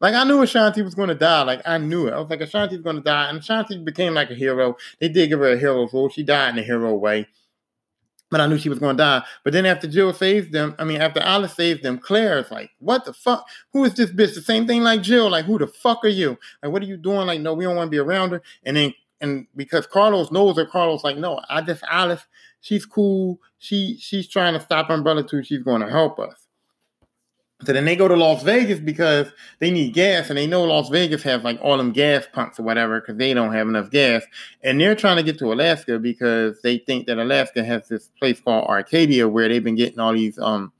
Like 0.00 0.14
I 0.14 0.24
knew 0.24 0.42
Ashanti 0.42 0.82
was 0.82 0.94
going 0.94 1.08
to 1.08 1.14
die. 1.14 1.42
Like 1.42 1.62
I 1.66 1.78
knew 1.78 2.06
it. 2.06 2.12
I 2.14 2.18
was 2.18 2.30
like 2.30 2.40
Ashanti's 2.40 2.80
going 2.80 2.96
to 2.96 3.02
die, 3.02 3.28
and 3.28 3.38
Ashanti 3.38 3.78
became 3.78 4.14
like 4.14 4.30
a 4.30 4.34
hero. 4.34 4.76
They 4.98 5.08
did 5.08 5.28
give 5.28 5.40
her 5.40 5.52
a 5.52 5.58
hero 5.58 5.88
role. 5.92 6.08
She 6.08 6.22
died 6.22 6.50
in 6.54 6.58
a 6.58 6.62
hero 6.62 6.94
way, 6.94 7.28
but 8.30 8.40
I 8.40 8.46
knew 8.46 8.58
she 8.58 8.70
was 8.70 8.78
going 8.78 8.96
to 8.96 9.02
die. 9.02 9.22
But 9.44 9.52
then 9.52 9.66
after 9.66 9.86
Jill 9.86 10.12
saves 10.14 10.50
them, 10.50 10.74
I 10.78 10.84
mean 10.84 11.00
after 11.00 11.20
Alice 11.20 11.54
saves 11.54 11.82
them, 11.82 11.98
Claire 11.98 12.38
is 12.38 12.50
like, 12.50 12.70
"What 12.78 13.04
the 13.04 13.12
fuck? 13.12 13.46
Who 13.72 13.84
is 13.84 13.94
this 13.94 14.10
bitch?" 14.10 14.34
The 14.34 14.42
same 14.42 14.66
thing 14.66 14.82
like 14.82 15.02
Jill. 15.02 15.30
Like 15.30 15.44
who 15.44 15.58
the 15.58 15.66
fuck 15.66 16.04
are 16.04 16.08
you? 16.08 16.38
Like 16.62 16.72
what 16.72 16.82
are 16.82 16.86
you 16.86 16.96
doing? 16.96 17.26
Like 17.26 17.40
no, 17.40 17.52
we 17.54 17.64
don't 17.64 17.76
want 17.76 17.88
to 17.88 17.90
be 17.90 17.98
around 17.98 18.30
her. 18.30 18.42
And 18.64 18.76
then 18.76 18.94
and 19.20 19.46
because 19.54 19.86
Carlos 19.86 20.32
knows 20.32 20.56
her, 20.56 20.64
Carlos 20.64 21.04
like, 21.04 21.18
no, 21.18 21.40
I 21.48 21.60
just 21.60 21.82
Alice. 21.90 22.24
She's 22.62 22.86
cool. 22.86 23.38
She 23.58 23.96
she's 24.00 24.28
trying 24.28 24.54
to 24.54 24.60
stop 24.60 24.90
Umbrella 24.90 25.26
too. 25.26 25.42
She's 25.42 25.62
going 25.62 25.82
to 25.82 25.90
help 25.90 26.18
us. 26.18 26.39
So 27.62 27.74
then 27.74 27.84
they 27.84 27.94
go 27.94 28.08
to 28.08 28.16
Las 28.16 28.42
Vegas 28.42 28.78
because 28.80 29.30
they 29.58 29.70
need 29.70 29.92
gas, 29.92 30.30
and 30.30 30.38
they 30.38 30.46
know 30.46 30.64
Las 30.64 30.88
Vegas 30.88 31.22
has 31.24 31.42
like 31.44 31.58
all 31.60 31.76
them 31.76 31.92
gas 31.92 32.26
pumps 32.32 32.58
or 32.58 32.62
whatever 32.62 33.00
because 33.00 33.16
they 33.16 33.34
don't 33.34 33.52
have 33.52 33.68
enough 33.68 33.90
gas. 33.90 34.22
And 34.62 34.80
they're 34.80 34.94
trying 34.94 35.18
to 35.18 35.22
get 35.22 35.38
to 35.40 35.52
Alaska 35.52 35.98
because 35.98 36.62
they 36.62 36.78
think 36.78 37.06
that 37.06 37.18
Alaska 37.18 37.62
has 37.62 37.86
this 37.88 38.08
place 38.18 38.40
called 38.40 38.66
Arcadia 38.66 39.28
where 39.28 39.48
they've 39.48 39.62
been 39.62 39.76
getting 39.76 39.98
all 40.00 40.14
these 40.14 40.38
um 40.38 40.72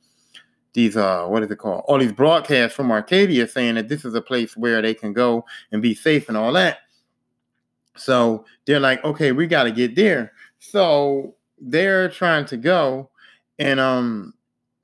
these 0.73 0.97
uh 0.97 1.27
what 1.27 1.43
is 1.43 1.51
it 1.51 1.59
called? 1.59 1.85
All 1.87 1.99
these 1.99 2.13
broadcasts 2.13 2.75
from 2.75 2.91
Arcadia 2.91 3.47
saying 3.47 3.75
that 3.75 3.89
this 3.89 4.07
is 4.07 4.15
a 4.15 4.23
place 4.23 4.57
where 4.57 4.81
they 4.81 4.95
can 4.95 5.13
go 5.13 5.45
and 5.73 5.83
be 5.83 5.95
safe 5.95 6.29
and 6.29 6.37
all 6.37 6.53
that. 6.55 6.79
So 7.97 8.47
they're 8.65 8.81
like, 8.81 9.05
okay, 9.05 9.33
we 9.33 9.47
got 9.47 9.65
to 9.65 9.71
get 9.73 9.95
there. 9.95 10.33
So 10.61 11.35
they're 11.61 12.09
trying 12.09 12.47
to 12.47 12.57
go, 12.57 13.11
and 13.59 13.79
um 13.79 14.33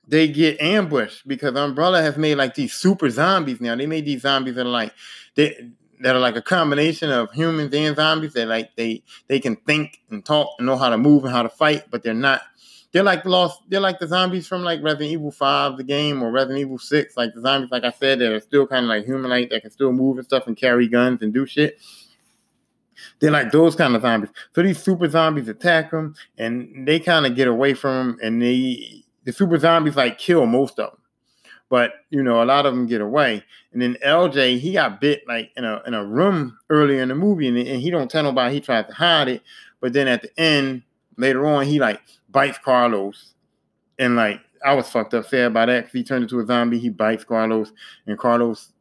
they 0.07 0.27
get 0.27 0.61
ambushed 0.61 1.27
because 1.27 1.55
Umbrella 1.55 2.01
has 2.01 2.17
made 2.17 2.35
like 2.35 2.55
these 2.55 2.73
super 2.73 3.09
zombies 3.09 3.59
now. 3.59 3.75
They 3.75 3.85
made 3.85 4.05
these 4.05 4.21
zombies 4.21 4.55
that 4.55 4.65
are 4.65 4.69
like 4.69 4.93
they 5.35 5.69
that 6.01 6.15
are 6.15 6.19
like 6.19 6.35
a 6.35 6.41
combination 6.41 7.11
of 7.11 7.31
humans 7.31 7.73
and 7.73 7.95
zombies. 7.95 8.33
They 8.33 8.45
like 8.45 8.75
they 8.75 9.03
they 9.27 9.39
can 9.39 9.55
think 9.55 10.01
and 10.09 10.23
talk 10.23 10.49
and 10.57 10.65
know 10.65 10.77
how 10.77 10.89
to 10.89 10.97
move 10.97 11.25
and 11.25 11.33
how 11.33 11.43
to 11.43 11.49
fight, 11.49 11.83
but 11.89 12.03
they're 12.03 12.13
not. 12.13 12.41
They're 12.93 13.03
like 13.03 13.25
lost. 13.25 13.61
They're 13.67 13.81
like 13.81 13.99
the 13.99 14.07
zombies 14.07 14.47
from 14.47 14.63
like 14.63 14.81
Resident 14.81 15.11
Evil 15.11 15.31
Five, 15.31 15.75
the 15.75 15.83
game, 15.83 16.23
or 16.23 16.31
Resident 16.31 16.59
Evil 16.59 16.79
Six. 16.79 17.17
Like 17.17 17.33
the 17.33 17.41
zombies, 17.41 17.69
like 17.69 17.83
I 17.83 17.91
said, 17.91 18.19
that 18.19 18.31
are 18.31 18.39
still 18.39 18.65
kind 18.65 18.85
of 18.85 18.89
like 18.89 19.05
human-like, 19.05 19.49
that 19.49 19.61
can 19.61 19.71
still 19.71 19.91
move 19.91 20.17
and 20.17 20.25
stuff 20.25 20.47
and 20.47 20.55
carry 20.55 20.87
guns 20.87 21.21
and 21.21 21.33
do 21.33 21.45
shit. 21.45 21.79
They're 23.19 23.29
like 23.29 23.51
those 23.51 23.75
kind 23.75 23.95
of 23.95 24.01
zombies. 24.03 24.29
So 24.55 24.63
these 24.63 24.81
super 24.81 25.09
zombies 25.09 25.49
attack 25.49 25.91
them, 25.91 26.15
and 26.37 26.87
they 26.87 26.99
kind 26.99 27.25
of 27.25 27.35
get 27.35 27.49
away 27.49 27.73
from 27.73 28.11
them, 28.11 28.19
and 28.23 28.41
they 28.41 29.03
the 29.27 29.33
super 29.33 29.59
zombies 29.59 29.97
like 29.97 30.17
kill 30.17 30.45
most 30.45 30.79
of 30.79 30.89
them, 30.89 31.01
but 31.69 31.91
you 32.11 32.23
know 32.23 32.41
a 32.41 32.45
lot 32.45 32.65
of 32.65 32.73
them 32.73 32.87
get 32.87 33.01
away. 33.01 33.43
And 33.73 33.81
then 33.81 33.97
LJ 34.03 34.57
he 34.57 34.71
got 34.71 35.01
bit 35.01 35.27
like 35.27 35.51
in 35.57 35.65
a 35.65 35.83
in 35.85 35.93
a 35.93 36.03
room 36.03 36.57
earlier 36.69 37.01
in 37.01 37.09
the 37.09 37.15
movie, 37.15 37.49
and, 37.49 37.57
and 37.57 37.81
he 37.81 37.91
don't 37.91 38.09
tell 38.09 38.23
nobody. 38.23 38.55
He 38.55 38.61
tries 38.61 38.87
to 38.87 38.93
hide 38.93 39.27
it, 39.27 39.41
but 39.81 39.91
then 39.91 40.07
at 40.07 40.21
the 40.21 40.39
end 40.39 40.83
later 41.17 41.45
on 41.45 41.65
he 41.65 41.77
like 41.77 42.01
bites 42.29 42.57
Carlos, 42.57 43.33
and 43.99 44.15
like 44.15 44.39
I 44.65 44.73
was 44.73 44.89
fucked 44.89 45.13
up 45.13 45.27
sad 45.27 45.53
by 45.53 45.65
that 45.65 45.81
because 45.81 45.91
he 45.91 46.03
turned 46.05 46.23
into 46.23 46.39
a 46.39 46.45
zombie. 46.45 46.79
He 46.79 46.87
bites 46.87 47.25
Carlos, 47.25 47.73
and 48.05 48.17
Carlos, 48.17 48.71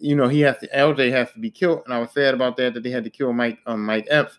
you 0.00 0.16
know, 0.16 0.28
he 0.28 0.40
has 0.40 0.58
to 0.58 0.68
LJ 0.68 1.12
has 1.12 1.32
to 1.32 1.38
be 1.38 1.50
killed, 1.50 1.80
and 1.86 1.94
I 1.94 1.98
was 1.98 2.10
sad 2.10 2.34
about 2.34 2.58
that 2.58 2.74
that 2.74 2.82
they 2.82 2.90
had 2.90 3.04
to 3.04 3.10
kill 3.10 3.32
Mike 3.32 3.58
um, 3.64 3.82
Mike 3.86 4.06
Epps, 4.10 4.38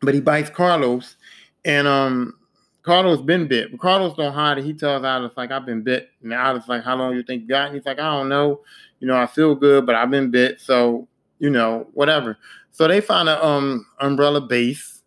but 0.00 0.14
he 0.14 0.20
bites 0.20 0.48
Carlos, 0.48 1.16
and 1.64 1.88
um 1.88 2.38
Carlos 2.84 3.22
been 3.22 3.48
bit. 3.48 3.76
Carlos 3.78 4.14
don't 4.14 4.34
hide 4.34 4.58
it. 4.58 4.64
He 4.64 4.74
tells 4.74 5.04
Alice 5.04 5.32
like 5.36 5.50
I've 5.50 5.64
been 5.64 5.82
bit. 5.82 6.10
And 6.22 6.32
Alice 6.34 6.68
like, 6.68 6.84
How 6.84 6.94
long 6.96 7.14
you 7.14 7.22
think 7.22 7.42
you 7.42 7.48
got? 7.48 7.68
And 7.68 7.76
he's 7.76 7.86
like, 7.86 7.98
I 7.98 8.10
don't 8.10 8.28
know. 8.28 8.60
You 9.00 9.08
know, 9.08 9.16
I 9.16 9.26
feel 9.26 9.54
good, 9.54 9.86
but 9.86 9.94
I've 9.94 10.10
been 10.10 10.30
bit. 10.30 10.60
So, 10.60 11.08
you 11.38 11.50
know, 11.50 11.88
whatever. 11.94 12.36
So 12.70 12.86
they 12.86 13.00
find 13.00 13.28
a 13.28 13.44
um 13.44 13.86
umbrella 14.00 14.40
base. 14.40 15.02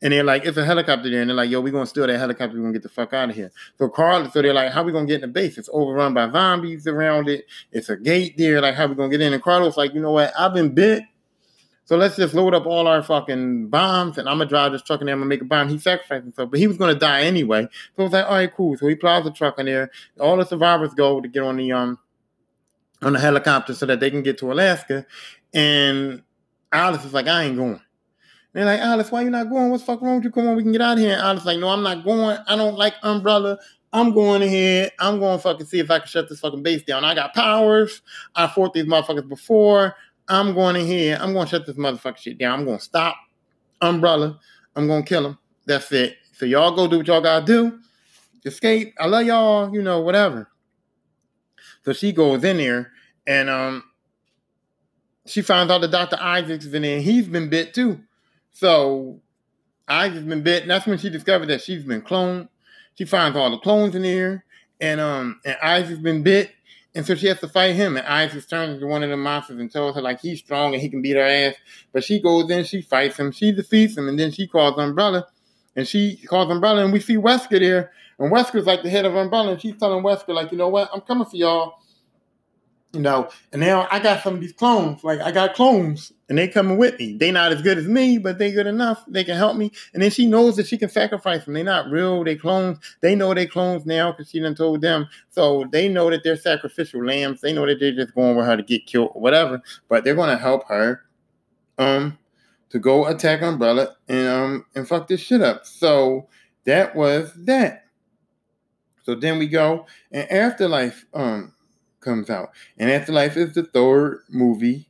And 0.00 0.12
they're 0.12 0.22
like, 0.22 0.44
it's 0.44 0.56
a 0.56 0.64
helicopter 0.64 1.10
there. 1.10 1.22
And 1.22 1.28
they're 1.30 1.36
like, 1.36 1.50
yo, 1.50 1.60
we're 1.60 1.72
gonna 1.72 1.86
steal 1.86 2.06
that 2.06 2.16
helicopter, 2.16 2.56
we're 2.56 2.62
gonna 2.62 2.72
get 2.72 2.84
the 2.84 2.88
fuck 2.88 3.12
out 3.12 3.30
of 3.30 3.34
here. 3.34 3.50
So 3.78 3.88
Carlos, 3.88 4.32
so 4.32 4.40
they're 4.40 4.54
like, 4.54 4.70
how 4.70 4.84
we 4.84 4.92
gonna 4.92 5.06
get 5.06 5.16
in 5.16 5.22
the 5.22 5.26
base? 5.26 5.58
It's 5.58 5.68
overrun 5.72 6.14
by 6.14 6.30
zombies 6.30 6.86
around 6.86 7.28
it. 7.28 7.46
It's 7.72 7.88
a 7.88 7.96
gate 7.96 8.38
there. 8.38 8.60
Like, 8.60 8.76
how 8.76 8.86
we 8.86 8.94
gonna 8.94 9.08
get 9.08 9.20
in? 9.22 9.32
And 9.32 9.42
Carlos, 9.42 9.76
like, 9.76 9.94
you 9.94 10.00
know 10.00 10.12
what? 10.12 10.32
I've 10.38 10.54
been 10.54 10.72
bit. 10.72 11.02
So 11.88 11.96
let's 11.96 12.16
just 12.16 12.34
load 12.34 12.52
up 12.52 12.66
all 12.66 12.86
our 12.86 13.02
fucking 13.02 13.68
bombs, 13.68 14.18
and 14.18 14.28
I'm 14.28 14.36
gonna 14.36 14.50
drive 14.50 14.72
this 14.72 14.82
truck 14.82 15.00
in 15.00 15.06
there. 15.06 15.14
I'm 15.14 15.20
gonna 15.20 15.28
make 15.30 15.40
a 15.40 15.46
bomb. 15.46 15.70
He 15.70 15.78
sacrificed 15.78 16.24
himself, 16.24 16.50
but 16.50 16.60
he 16.60 16.66
was 16.66 16.76
gonna 16.76 16.94
die 16.94 17.22
anyway. 17.22 17.62
So 17.96 18.00
I 18.00 18.02
was 18.02 18.12
like, 18.12 18.26
all 18.26 18.32
right, 18.32 18.54
cool. 18.54 18.76
So 18.76 18.88
he 18.88 18.94
plows 18.94 19.24
the 19.24 19.30
truck 19.30 19.58
in 19.58 19.64
there. 19.64 19.90
All 20.20 20.36
the 20.36 20.44
survivors 20.44 20.92
go 20.92 21.22
to 21.22 21.26
get 21.26 21.42
on 21.42 21.56
the 21.56 21.72
um 21.72 21.98
on 23.00 23.14
the 23.14 23.18
helicopter 23.18 23.72
so 23.72 23.86
that 23.86 24.00
they 24.00 24.10
can 24.10 24.22
get 24.22 24.36
to 24.36 24.52
Alaska. 24.52 25.06
And 25.54 26.24
Alice 26.70 27.06
is 27.06 27.14
like, 27.14 27.26
I 27.26 27.44
ain't 27.44 27.56
going. 27.56 27.70
And 27.70 27.80
they're 28.52 28.66
like, 28.66 28.80
Alice, 28.80 29.10
why 29.10 29.22
you 29.22 29.30
not 29.30 29.48
going? 29.48 29.70
What's 29.70 29.82
fuck 29.82 30.02
wrong 30.02 30.16
with 30.16 30.24
you? 30.24 30.30
Come 30.30 30.46
on, 30.46 30.56
we 30.56 30.64
can 30.64 30.72
get 30.72 30.82
out 30.82 30.98
of 30.98 30.98
here. 30.98 31.14
And 31.14 31.22
Alice 31.22 31.46
like, 31.46 31.58
no, 31.58 31.70
I'm 31.70 31.82
not 31.82 32.04
going. 32.04 32.36
I 32.46 32.54
don't 32.54 32.76
like 32.76 32.96
Umbrella. 33.02 33.58
I'm 33.94 34.12
going 34.12 34.42
ahead. 34.42 34.92
I'm 34.98 35.18
going 35.20 35.38
to 35.38 35.42
fucking 35.42 35.64
see 35.64 35.78
if 35.78 35.90
I 35.90 36.00
can 36.00 36.08
shut 36.08 36.28
this 36.28 36.40
fucking 36.40 36.62
base 36.62 36.82
down. 36.82 37.06
I 37.06 37.14
got 37.14 37.32
powers. 37.32 38.02
I 38.34 38.46
fought 38.46 38.74
these 38.74 38.84
motherfuckers 38.84 39.26
before. 39.26 39.96
I'm 40.28 40.54
going 40.54 40.76
in 40.76 40.86
here. 40.86 41.18
I'm 41.20 41.32
going 41.32 41.46
to 41.46 41.50
shut 41.50 41.66
this 41.66 41.76
motherfucker 41.76 42.18
shit 42.18 42.38
down. 42.38 42.60
I'm 42.60 42.64
going 42.64 42.78
to 42.78 42.84
stop 42.84 43.16
Umbrella. 43.80 44.38
I'm 44.76 44.86
going 44.86 45.02
to 45.02 45.08
kill 45.08 45.26
him. 45.26 45.38
That's 45.66 45.90
it. 45.92 46.16
So 46.32 46.46
y'all 46.46 46.74
go 46.74 46.86
do 46.86 46.98
what 46.98 47.06
y'all 47.06 47.20
got 47.20 47.40
to 47.40 47.46
do. 47.46 47.78
Escape. 48.44 48.94
I 48.98 49.06
love 49.06 49.26
y'all, 49.26 49.72
you 49.74 49.82
know, 49.82 50.00
whatever. 50.00 50.48
So 51.84 51.92
she 51.92 52.12
goes 52.12 52.44
in 52.44 52.58
there 52.58 52.92
and 53.26 53.48
um 53.48 53.84
she 55.26 55.42
finds 55.42 55.70
out 55.70 55.82
that 55.82 55.90
Dr. 55.90 56.16
Isaac's 56.18 56.66
been 56.66 56.84
in. 56.84 57.02
He's 57.02 57.28
been 57.28 57.50
bit 57.50 57.74
too. 57.74 58.00
So 58.50 59.20
Isaac's 59.86 60.24
been 60.24 60.42
bit, 60.42 60.62
and 60.62 60.70
that's 60.70 60.86
when 60.86 60.98
she 60.98 61.10
discovered 61.10 61.46
that 61.46 61.62
she's 61.62 61.84
been 61.84 62.02
cloned. 62.02 62.48
She 62.94 63.04
finds 63.04 63.36
all 63.36 63.50
the 63.50 63.58
clones 63.58 63.94
in 63.94 64.04
here, 64.04 64.44
and 64.80 65.00
um 65.00 65.40
and 65.44 65.56
Isaac's 65.62 66.00
been 66.00 66.22
bit, 66.22 66.50
and 66.94 67.06
so 67.06 67.14
she 67.14 67.26
has 67.26 67.40
to 67.40 67.48
fight 67.48 67.74
him. 67.74 67.96
And 67.96 68.06
Isaac 68.06 68.48
turns 68.48 68.74
into 68.74 68.86
one 68.86 69.02
of 69.02 69.10
the 69.10 69.16
monsters 69.16 69.58
and 69.58 69.70
tells 69.70 69.94
her 69.94 70.02
like 70.02 70.20
he's 70.20 70.38
strong 70.40 70.72
and 70.74 70.82
he 70.82 70.88
can 70.88 71.02
beat 71.02 71.16
her 71.16 71.22
ass. 71.22 71.54
But 71.92 72.04
she 72.04 72.20
goes 72.20 72.50
in, 72.50 72.64
she 72.64 72.82
fights 72.82 73.18
him, 73.18 73.32
she 73.32 73.52
defeats 73.52 73.96
him, 73.96 74.08
and 74.08 74.18
then 74.18 74.32
she 74.32 74.46
calls 74.46 74.78
Umbrella, 74.78 75.26
and 75.76 75.86
she 75.86 76.16
calls 76.26 76.50
Umbrella, 76.50 76.84
and 76.84 76.92
we 76.92 77.00
see 77.00 77.16
Wesker 77.16 77.60
there, 77.60 77.92
and 78.18 78.32
Wesker's 78.32 78.66
like 78.66 78.82
the 78.82 78.90
head 78.90 79.04
of 79.04 79.14
Umbrella, 79.14 79.52
and 79.52 79.60
she's 79.60 79.76
telling 79.76 80.02
Wesker 80.02 80.34
like, 80.34 80.50
you 80.50 80.58
know 80.58 80.68
what, 80.68 80.90
I'm 80.92 81.02
coming 81.02 81.26
for 81.26 81.36
y'all 81.36 81.74
you 82.92 83.00
know, 83.00 83.28
and 83.52 83.60
now 83.60 83.86
I 83.90 83.98
got 83.98 84.22
some 84.22 84.34
of 84.34 84.40
these 84.40 84.52
clones. 84.52 85.04
Like 85.04 85.20
I 85.20 85.30
got 85.30 85.54
clones, 85.54 86.12
and 86.28 86.38
they 86.38 86.48
coming 86.48 86.78
with 86.78 86.98
me. 86.98 87.16
They 87.16 87.30
not 87.30 87.52
as 87.52 87.60
good 87.60 87.76
as 87.76 87.86
me, 87.86 88.16
but 88.16 88.38
they 88.38 88.50
good 88.50 88.66
enough. 88.66 89.04
They 89.06 89.24
can 89.24 89.36
help 89.36 89.56
me. 89.56 89.72
And 89.92 90.02
then 90.02 90.10
she 90.10 90.26
knows 90.26 90.56
that 90.56 90.66
she 90.66 90.78
can 90.78 90.88
sacrifice 90.88 91.44
them. 91.44 91.54
They 91.54 91.62
not 91.62 91.90
real. 91.90 92.24
They 92.24 92.36
clones. 92.36 92.78
They 93.02 93.14
know 93.14 93.34
they 93.34 93.46
clones 93.46 93.84
now 93.84 94.12
because 94.12 94.30
she 94.30 94.40
done 94.40 94.54
told 94.54 94.80
them. 94.80 95.06
So 95.28 95.66
they 95.70 95.88
know 95.88 96.08
that 96.10 96.24
they're 96.24 96.36
sacrificial 96.36 97.04
lambs. 97.04 97.42
They 97.42 97.52
know 97.52 97.66
that 97.66 97.78
they're 97.78 97.92
just 97.94 98.14
going 98.14 98.36
with 98.36 98.46
her 98.46 98.56
to 98.56 98.62
get 98.62 98.86
killed 98.86 99.10
or 99.14 99.20
whatever. 99.20 99.60
But 99.88 100.04
they're 100.04 100.14
gonna 100.14 100.38
help 100.38 100.66
her, 100.68 101.02
um, 101.76 102.18
to 102.70 102.78
go 102.78 103.06
attack 103.06 103.42
Umbrella 103.42 103.96
and 104.08 104.28
um 104.28 104.66
and 104.74 104.88
fuck 104.88 105.08
this 105.08 105.20
shit 105.20 105.42
up. 105.42 105.66
So 105.66 106.28
that 106.64 106.94
was 106.94 107.32
that. 107.44 107.84
So 109.04 109.14
then 109.14 109.38
we 109.38 109.46
go 109.46 109.86
and 110.10 110.30
Afterlife 110.30 111.06
um 111.14 111.52
comes 112.08 112.30
out. 112.30 112.50
And 112.78 112.90
Afterlife 112.90 113.36
is 113.36 113.54
the 113.54 113.64
third 113.64 114.22
movie 114.30 114.88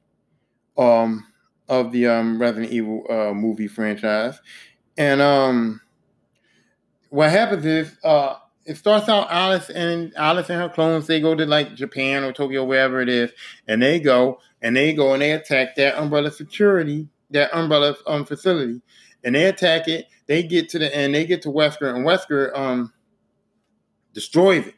um, 0.76 1.26
of 1.68 1.90
the 1.90 2.06
um, 2.06 2.40
Resident 2.40 2.72
Evil 2.72 3.04
uh, 3.10 3.34
movie 3.34 3.66
franchise. 3.66 4.40
And 4.96 5.20
um, 5.20 5.80
what 7.10 7.30
happens 7.30 7.64
is 7.64 7.96
uh, 8.04 8.36
it 8.64 8.76
starts 8.76 9.08
out 9.08 9.30
Alice 9.30 9.68
and 9.70 10.12
Alice 10.16 10.48
and 10.48 10.60
her 10.60 10.68
clones, 10.68 11.06
they 11.06 11.20
go 11.20 11.34
to 11.34 11.44
like 11.44 11.74
Japan 11.74 12.22
or 12.22 12.32
Tokyo, 12.32 12.64
wherever 12.64 13.00
it 13.00 13.08
is, 13.08 13.32
and 13.66 13.82
they 13.82 13.98
go 13.98 14.40
and 14.62 14.76
they 14.76 14.92
go 14.92 15.12
and 15.12 15.22
they 15.22 15.32
attack 15.32 15.74
that 15.76 15.98
umbrella 15.98 16.30
security, 16.30 17.08
that 17.30 17.52
umbrella 17.52 17.96
um, 18.06 18.24
facility. 18.24 18.80
And 19.24 19.34
they 19.34 19.46
attack 19.46 19.88
it. 19.88 20.06
They 20.26 20.44
get 20.44 20.68
to 20.70 20.78
the 20.78 20.94
end. 20.94 21.14
They 21.14 21.26
get 21.26 21.42
to 21.42 21.48
Wesker, 21.48 21.92
and 21.92 22.06
Wesker 22.06 22.56
um, 22.56 22.92
destroys 24.12 24.66
it. 24.68 24.74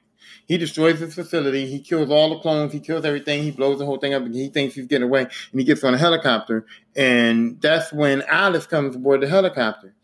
He 0.51 0.59
destroys 0.59 0.98
his 0.98 1.14
facility. 1.14 1.68
He 1.68 1.78
kills 1.78 2.10
all 2.10 2.31
the 2.31 2.40
clones. 2.40 2.72
He 2.72 2.81
kills 2.81 3.05
everything. 3.05 3.44
He 3.44 3.52
blows 3.52 3.78
the 3.78 3.86
whole 3.86 3.98
thing 3.98 4.14
up. 4.14 4.24
And 4.24 4.35
he 4.35 4.48
thinks 4.48 4.74
he's 4.74 4.89
getting 4.89 5.05
away. 5.05 5.20
And 5.20 5.60
he 5.60 5.62
gets 5.62 5.85
on 5.85 5.94
a 5.94 5.97
helicopter. 5.97 6.66
And 6.97 7.60
that's 7.60 7.93
when 7.93 8.22
Alice 8.22 8.66
comes 8.66 8.97
aboard 8.97 9.20
the 9.20 9.28
helicopter. 9.28 9.94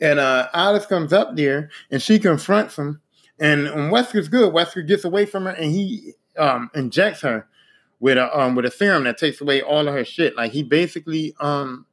And 0.00 0.18
uh, 0.18 0.48
Alice 0.54 0.86
comes 0.86 1.12
up 1.12 1.36
there 1.36 1.70
and 1.88 2.02
she 2.02 2.18
confronts 2.18 2.76
him. 2.76 3.00
And, 3.38 3.68
and 3.68 3.92
Wesker's 3.92 4.26
good. 4.26 4.52
Wesker 4.52 4.84
gets 4.84 5.04
away 5.04 5.24
from 5.24 5.44
her 5.44 5.52
and 5.52 5.70
he 5.70 6.14
um, 6.36 6.68
injects 6.74 7.20
her 7.20 7.46
with 8.00 8.18
a 8.18 8.36
um, 8.36 8.56
with 8.56 8.64
a 8.64 8.72
serum 8.72 9.04
that 9.04 9.18
takes 9.18 9.40
away 9.40 9.62
all 9.62 9.86
of 9.86 9.94
her 9.94 10.04
shit. 10.04 10.34
Like 10.36 10.50
he 10.50 10.64
basically 10.64 11.36
um, 11.38 11.86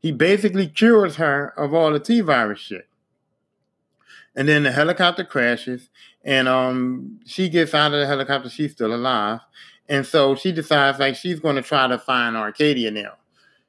he 0.00 0.10
basically 0.10 0.66
cures 0.66 1.14
her 1.14 1.50
of 1.56 1.72
all 1.72 1.92
the 1.92 2.00
T 2.00 2.20
virus 2.20 2.58
shit. 2.58 2.88
And 4.34 4.48
then 4.48 4.62
the 4.62 4.72
helicopter 4.72 5.24
crashes, 5.24 5.90
and 6.24 6.48
um, 6.48 7.20
she 7.26 7.48
gets 7.48 7.74
out 7.74 7.92
of 7.92 8.00
the 8.00 8.06
helicopter. 8.06 8.48
She's 8.48 8.72
still 8.72 8.94
alive, 8.94 9.40
and 9.88 10.06
so 10.06 10.34
she 10.34 10.52
decides 10.52 10.98
like 10.98 11.16
she's 11.16 11.40
going 11.40 11.56
to 11.56 11.62
try 11.62 11.86
to 11.88 11.98
find 11.98 12.36
Arcadia 12.36 12.90
now 12.90 13.14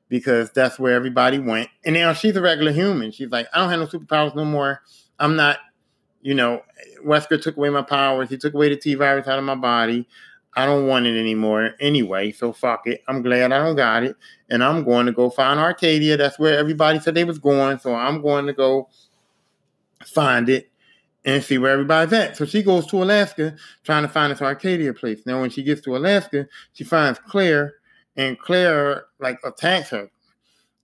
because 0.09 0.51
that's 0.51 0.77
where 0.77 0.93
everybody 0.93 1.39
went. 1.39 1.69
And 1.85 1.95
now 1.95 2.13
she's 2.13 2.35
a 2.35 2.41
regular 2.41 2.71
human. 2.71 3.11
She's 3.11 3.31
like, 3.31 3.47
I 3.51 3.59
don't 3.59 3.69
have 3.69 3.79
no 3.79 3.87
superpowers 3.87 4.35
no 4.35 4.45
more. 4.45 4.81
I'm 5.17 5.35
not, 5.35 5.57
you 6.21 6.35
know, 6.35 6.61
Wesker 7.03 7.41
took 7.41 7.57
away 7.57 7.69
my 7.69 7.81
powers. 7.81 8.29
He 8.29 8.37
took 8.37 8.53
away 8.53 8.69
the 8.69 8.75
T 8.75 8.93
virus 8.93 9.27
out 9.27 9.39
of 9.39 9.45
my 9.45 9.55
body. 9.55 10.07
I 10.55 10.67
don't 10.67 10.85
want 10.85 11.07
it 11.07 11.19
anymore 11.19 11.71
anyway, 11.79 12.31
so 12.31 12.53
fuck 12.53 12.85
it. 12.85 13.01
I'm 13.07 13.23
glad 13.23 13.51
I 13.51 13.57
don't 13.57 13.75
got 13.75 14.03
it. 14.03 14.15
And 14.51 14.63
I'm 14.63 14.83
going 14.83 15.07
to 15.07 15.11
go 15.11 15.31
find 15.31 15.59
Arcadia. 15.59 16.15
That's 16.15 16.37
where 16.37 16.59
everybody 16.59 16.99
said 16.99 17.15
they 17.15 17.23
was 17.23 17.39
going. 17.39 17.79
So 17.79 17.95
I'm 17.95 18.21
going 18.21 18.45
to 18.45 18.53
go 18.53 18.89
find 20.05 20.47
it 20.47 20.69
and 21.25 21.43
see 21.43 21.57
where 21.57 21.71
everybody's 21.71 22.13
at. 22.13 22.37
So 22.37 22.45
she 22.45 22.63
goes 22.63 22.85
to 22.87 23.01
Alaska 23.01 23.55
trying 23.83 24.03
to 24.03 24.09
find 24.09 24.31
this 24.31 24.41
Arcadia 24.41 24.93
place. 24.93 25.21
Now, 25.25 25.41
when 25.41 25.49
she 25.49 25.63
gets 25.63 25.81
to 25.81 25.95
Alaska, 25.95 26.47
she 26.73 26.83
finds 26.83 27.19
Claire, 27.19 27.75
and 28.15 28.37
Claire 28.39 29.05
like 29.19 29.39
attacks 29.43 29.89
her. 29.89 30.09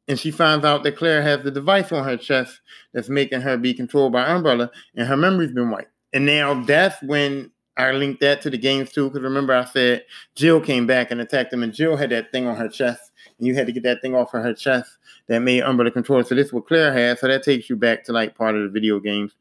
And 0.07 0.19
she 0.19 0.31
finds 0.31 0.65
out 0.65 0.83
that 0.83 0.97
Claire 0.97 1.21
has 1.21 1.43
the 1.43 1.51
device 1.51 1.91
on 1.91 2.03
her 2.03 2.17
chest 2.17 2.61
that's 2.93 3.09
making 3.09 3.41
her 3.41 3.57
be 3.57 3.73
controlled 3.73 4.13
by 4.13 4.25
Umbrella, 4.25 4.71
and 4.95 5.07
her 5.07 5.17
memory's 5.17 5.51
been 5.51 5.69
wiped. 5.69 5.91
And 6.13 6.25
now 6.25 6.63
that's 6.63 7.01
when 7.03 7.51
I 7.77 7.91
linked 7.91 8.19
that 8.21 8.41
to 8.41 8.49
the 8.49 8.57
games 8.57 8.91
too, 8.91 9.09
because 9.09 9.21
remember 9.21 9.53
I 9.53 9.65
said 9.65 10.03
Jill 10.35 10.59
came 10.61 10.87
back 10.87 11.11
and 11.11 11.21
attacked 11.21 11.51
them, 11.51 11.63
and 11.63 11.73
Jill 11.73 11.95
had 11.95 12.09
that 12.09 12.31
thing 12.31 12.47
on 12.47 12.55
her 12.55 12.67
chest, 12.67 13.11
and 13.37 13.45
you 13.45 13.53
had 13.53 13.67
to 13.67 13.71
get 13.71 13.83
that 13.83 14.01
thing 14.01 14.15
off 14.15 14.33
of 14.33 14.41
her 14.41 14.53
chest 14.53 14.97
that 15.27 15.41
made 15.41 15.61
Umbrella 15.61 15.91
control. 15.91 16.23
So 16.23 16.33
this 16.33 16.47
is 16.47 16.53
what 16.53 16.65
Claire 16.65 16.91
has, 16.91 17.19
so 17.19 17.27
that 17.27 17.43
takes 17.43 17.69
you 17.69 17.75
back 17.75 18.03
to 18.05 18.11
like 18.11 18.35
part 18.35 18.55
of 18.55 18.63
the 18.63 18.69
video 18.69 18.99
games. 18.99 19.35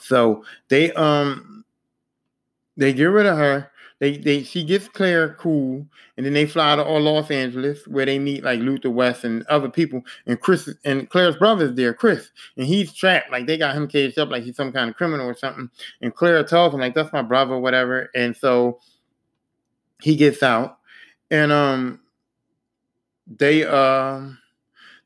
So 0.00 0.44
they 0.68 0.92
um 0.94 1.64
they 2.76 2.92
get 2.92 3.04
rid 3.04 3.26
of 3.26 3.36
her. 3.36 3.70
They 3.98 4.16
they 4.16 4.42
she 4.42 4.64
gets 4.64 4.88
Claire 4.88 5.34
cool, 5.34 5.86
and 6.16 6.24
then 6.24 6.32
they 6.32 6.46
fly 6.46 6.74
to 6.74 6.82
all 6.82 7.00
Los 7.00 7.30
Angeles 7.30 7.86
where 7.86 8.06
they 8.06 8.18
meet 8.18 8.42
like 8.42 8.60
Luther 8.60 8.88
West 8.88 9.24
and 9.24 9.46
other 9.46 9.68
people. 9.68 10.02
And 10.26 10.40
Chris 10.40 10.70
and 10.86 11.08
Claire's 11.10 11.36
brother's 11.36 11.76
there, 11.76 11.92
Chris, 11.92 12.30
and 12.56 12.66
he's 12.66 12.94
trapped. 12.94 13.30
Like 13.30 13.46
they 13.46 13.58
got 13.58 13.76
him 13.76 13.86
caged 13.86 14.18
up 14.18 14.30
like 14.30 14.42
he's 14.42 14.56
some 14.56 14.72
kind 14.72 14.88
of 14.88 14.96
criminal 14.96 15.26
or 15.26 15.34
something. 15.34 15.68
And 16.00 16.14
Claire 16.14 16.42
tells 16.44 16.72
him 16.72 16.80
like 16.80 16.94
that's 16.94 17.12
my 17.12 17.22
brother, 17.22 17.58
whatever. 17.58 18.08
And 18.14 18.34
so 18.34 18.80
he 20.00 20.16
gets 20.16 20.42
out, 20.42 20.78
and 21.30 21.52
um 21.52 22.00
they 23.26 23.64
um 23.64 23.74
uh, 23.74 24.30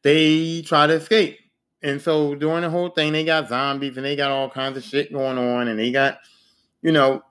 they 0.02 0.62
try 0.62 0.86
to 0.86 0.94
escape. 0.94 1.38
And 1.84 2.00
so 2.00 2.34
during 2.34 2.62
the 2.62 2.70
whole 2.70 2.88
thing, 2.88 3.12
they 3.12 3.24
got 3.24 3.50
zombies 3.50 3.98
and 3.98 4.06
they 4.06 4.16
got 4.16 4.30
all 4.30 4.48
kinds 4.48 4.78
of 4.78 4.84
shit 4.84 5.12
going 5.12 5.36
on, 5.36 5.68
and 5.68 5.78
they 5.78 5.92
got, 5.92 6.18
you 6.80 6.90
know, 6.90 7.22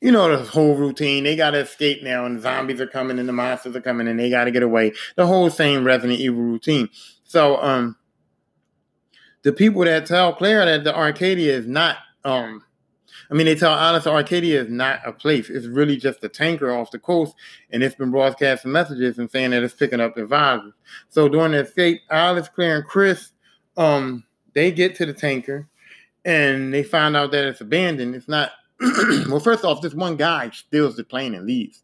you 0.00 0.12
know 0.12 0.28
the 0.28 0.44
whole 0.44 0.76
routine. 0.76 1.24
They 1.24 1.34
got 1.34 1.50
to 1.50 1.58
escape 1.58 2.04
now, 2.04 2.24
and 2.24 2.40
zombies 2.40 2.80
are 2.80 2.86
coming, 2.86 3.18
and 3.18 3.28
the 3.28 3.32
monsters 3.32 3.74
are 3.74 3.80
coming, 3.80 4.06
and 4.06 4.18
they 4.18 4.30
got 4.30 4.44
to 4.44 4.52
get 4.52 4.62
away. 4.62 4.92
The 5.16 5.26
whole 5.26 5.50
same 5.50 5.84
Resident 5.84 6.20
Evil 6.20 6.40
routine. 6.40 6.88
So, 7.24 7.60
um, 7.60 7.96
the 9.42 9.52
people 9.52 9.84
that 9.84 10.06
tell 10.06 10.32
Claire 10.34 10.64
that 10.64 10.84
the 10.84 10.96
Arcadia 10.96 11.52
is 11.56 11.66
not, 11.66 11.96
um, 12.24 12.62
I 13.28 13.34
mean, 13.34 13.46
they 13.46 13.56
tell 13.56 13.74
Alice 13.74 14.06
Arcadia 14.06 14.62
is 14.62 14.70
not 14.70 15.00
a 15.04 15.12
place. 15.12 15.50
It's 15.50 15.66
really 15.66 15.96
just 15.96 16.22
a 16.22 16.28
tanker 16.28 16.72
off 16.72 16.92
the 16.92 17.00
coast, 17.00 17.34
and 17.70 17.82
it's 17.82 17.96
been 17.96 18.12
broadcasting 18.12 18.70
messages 18.70 19.18
and 19.18 19.28
saying 19.28 19.50
that 19.50 19.64
it's 19.64 19.74
picking 19.74 20.00
up 20.00 20.16
virus. 20.16 20.72
So 21.08 21.28
during 21.28 21.52
the 21.52 21.64
escape, 21.64 22.02
Alice, 22.08 22.48
Claire, 22.48 22.76
and 22.76 22.86
Chris 22.86 23.32
um, 23.78 24.24
they 24.54 24.72
get 24.72 24.96
to 24.96 25.06
the 25.06 25.14
tanker 25.14 25.68
and 26.24 26.74
they 26.74 26.82
find 26.82 27.16
out 27.16 27.30
that 27.30 27.46
it's 27.46 27.60
abandoned. 27.62 28.14
It's 28.14 28.28
not. 28.28 28.50
well, 29.28 29.40
first 29.40 29.64
off, 29.64 29.80
this 29.80 29.94
one 29.94 30.16
guy 30.16 30.50
steals 30.50 30.96
the 30.96 31.04
plane 31.04 31.34
and 31.34 31.46
leaves. 31.46 31.82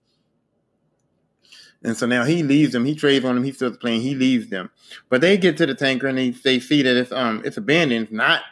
And 1.82 1.96
so 1.96 2.06
now 2.06 2.24
he 2.24 2.42
leaves 2.42 2.72
them. 2.72 2.84
He 2.84 2.94
trades 2.94 3.24
on 3.24 3.34
them. 3.34 3.44
He 3.44 3.52
steals 3.52 3.72
the 3.72 3.78
plane. 3.78 4.00
He 4.00 4.14
leaves 4.14 4.48
them. 4.48 4.70
But 5.08 5.20
they 5.20 5.36
get 5.36 5.56
to 5.58 5.66
the 5.66 5.74
tanker 5.74 6.06
and 6.06 6.16
they, 6.16 6.30
they 6.30 6.60
see 6.60 6.82
that 6.82 6.96
it's 6.96 7.12
um 7.12 7.42
it's 7.44 7.56
abandoned. 7.56 8.04
It's 8.04 8.12
not 8.12 8.42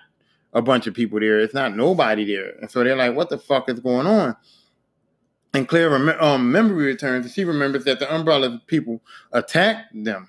a 0.52 0.62
bunch 0.62 0.86
of 0.86 0.94
people 0.94 1.19
there. 1.19 1.40
It's 1.40 1.55
not 1.55 1.77
nobody 1.77 2.24
there. 2.24 2.55
And 2.60 2.70
so 2.70 2.85
they're 2.85 2.97
like, 2.97 3.14
"What 3.14 3.31
the 3.31 3.39
fuck 3.39 3.69
is 3.69 3.81
going 3.81 4.06
on?" 4.06 4.36
And 5.55 5.69
Claire 5.69 5.94
um, 6.23 6.51
memory 6.51 6.86
returns, 6.86 7.27
and 7.27 7.35
she 7.35 7.44
remembers 7.44 7.85
that 7.85 7.98
the 7.98 8.14
Umbrella 8.14 8.60
people 8.66 9.02
attacked 9.32 9.93
them 9.93 10.28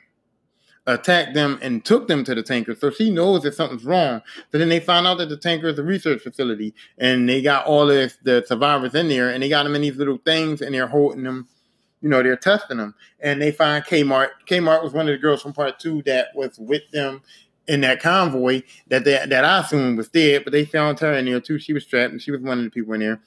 attacked 0.86 1.34
them 1.34 1.58
and 1.62 1.86
took 1.86 2.08
them 2.08 2.24
to 2.26 2.36
the 2.36 2.44
tanker. 2.44 2.76
So 2.76 2.92
she 2.92 3.10
knows 3.10 3.44
that 3.44 3.56
something's 3.56 3.86
wrong. 3.86 4.22
But 4.52 4.58
then 4.58 4.70
they 4.70 4.80
found 4.80 5.08
out 5.08 5.18
that 5.20 5.30
the 5.30 5.38
tanker 5.38 5.68
is 5.68 5.80
a 5.80 5.84
research 5.84 6.22
facility 6.22 6.74
and 6.98 7.28
they 7.28 7.42
got 7.42 7.66
all 7.66 7.90
of 7.90 8.18
the 8.24 8.44
survivors 8.46 8.96
in 8.96 9.08
there 9.08 9.30
and 9.30 9.42
they 9.42 9.50
got 9.50 9.64
them 9.64 9.76
in 9.76 9.82
these 9.82 9.96
little 9.96 10.18
things 10.18 10.62
and 10.62 10.76
they're 10.76 10.88
holding 10.88 11.24
them, 11.24 11.48
you 12.02 12.10
know, 12.10 12.22
they're 12.22 12.36
testing 12.36 12.78
them. 12.78 12.96
And 13.22 13.42
they 13.42 13.52
find 13.52 13.84
Kmart. 13.86 14.30
Kmart 14.48 14.84
was 14.84 14.94
one 14.94 15.08
of 15.08 15.14
the 15.14 15.18
girls 15.20 15.42
from 15.42 15.54
part 15.54 15.80
two 15.80 16.02
that 16.04 16.28
was 16.36 16.60
with 16.60 16.84
them 16.92 17.22
in 17.68 17.80
that 17.82 18.02
convoy 18.02 18.62
that 18.88 19.06
they, 19.06 19.26
that 19.26 19.46
I 19.46 19.60
assumed 19.60 19.98
was 19.98 20.10
dead, 20.10 20.44
but 20.44 20.52
they 20.52 20.66
found 20.66 21.00
her 21.00 21.14
in 21.14 21.26
there 21.26 21.40
too. 21.40 21.60
She 21.60 21.72
was 21.72 21.84
strapped 21.84 22.12
and 22.12 22.22
she 22.22 22.32
was 22.32 22.42
one 22.42 22.58
of 22.58 22.66
the 22.66 22.72
people 22.72 22.94
in 22.94 23.00
there. 23.00 23.22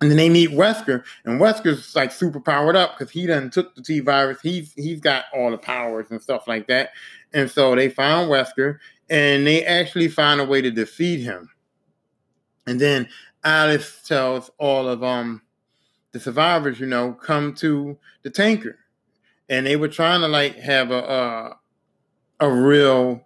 And 0.00 0.10
then 0.10 0.18
they 0.18 0.28
meet 0.28 0.50
Wesker, 0.50 1.04
and 1.24 1.40
Wesker's 1.40 1.94
like 1.94 2.12
super 2.12 2.40
powered 2.40 2.76
up 2.76 2.98
because 2.98 3.12
he 3.12 3.26
done 3.26 3.48
took 3.48 3.74
the 3.74 3.82
T 3.82 4.00
virus. 4.00 4.38
He's 4.42 4.72
he's 4.74 5.00
got 5.00 5.26
all 5.32 5.50
the 5.50 5.56
powers 5.56 6.10
and 6.10 6.20
stuff 6.20 6.46
like 6.48 6.66
that. 6.66 6.90
And 7.32 7.50
so 7.50 7.74
they 7.74 7.88
found 7.88 8.30
Wesker, 8.30 8.78
and 9.08 9.46
they 9.46 9.64
actually 9.64 10.08
find 10.08 10.40
a 10.40 10.44
way 10.44 10.60
to 10.60 10.70
defeat 10.70 11.20
him. 11.20 11.48
And 12.66 12.80
then 12.80 13.08
Alice 13.44 14.02
tells 14.06 14.50
all 14.58 14.88
of 14.88 15.02
um 15.02 15.42
the 16.12 16.20
survivors, 16.20 16.80
you 16.80 16.86
know, 16.86 17.12
come 17.12 17.54
to 17.54 17.96
the 18.22 18.30
tanker, 18.30 18.78
and 19.48 19.66
they 19.66 19.76
were 19.76 19.88
trying 19.88 20.20
to 20.20 20.28
like 20.28 20.56
have 20.56 20.90
a 20.90 21.56
a, 22.40 22.46
a 22.46 22.50
real 22.50 23.24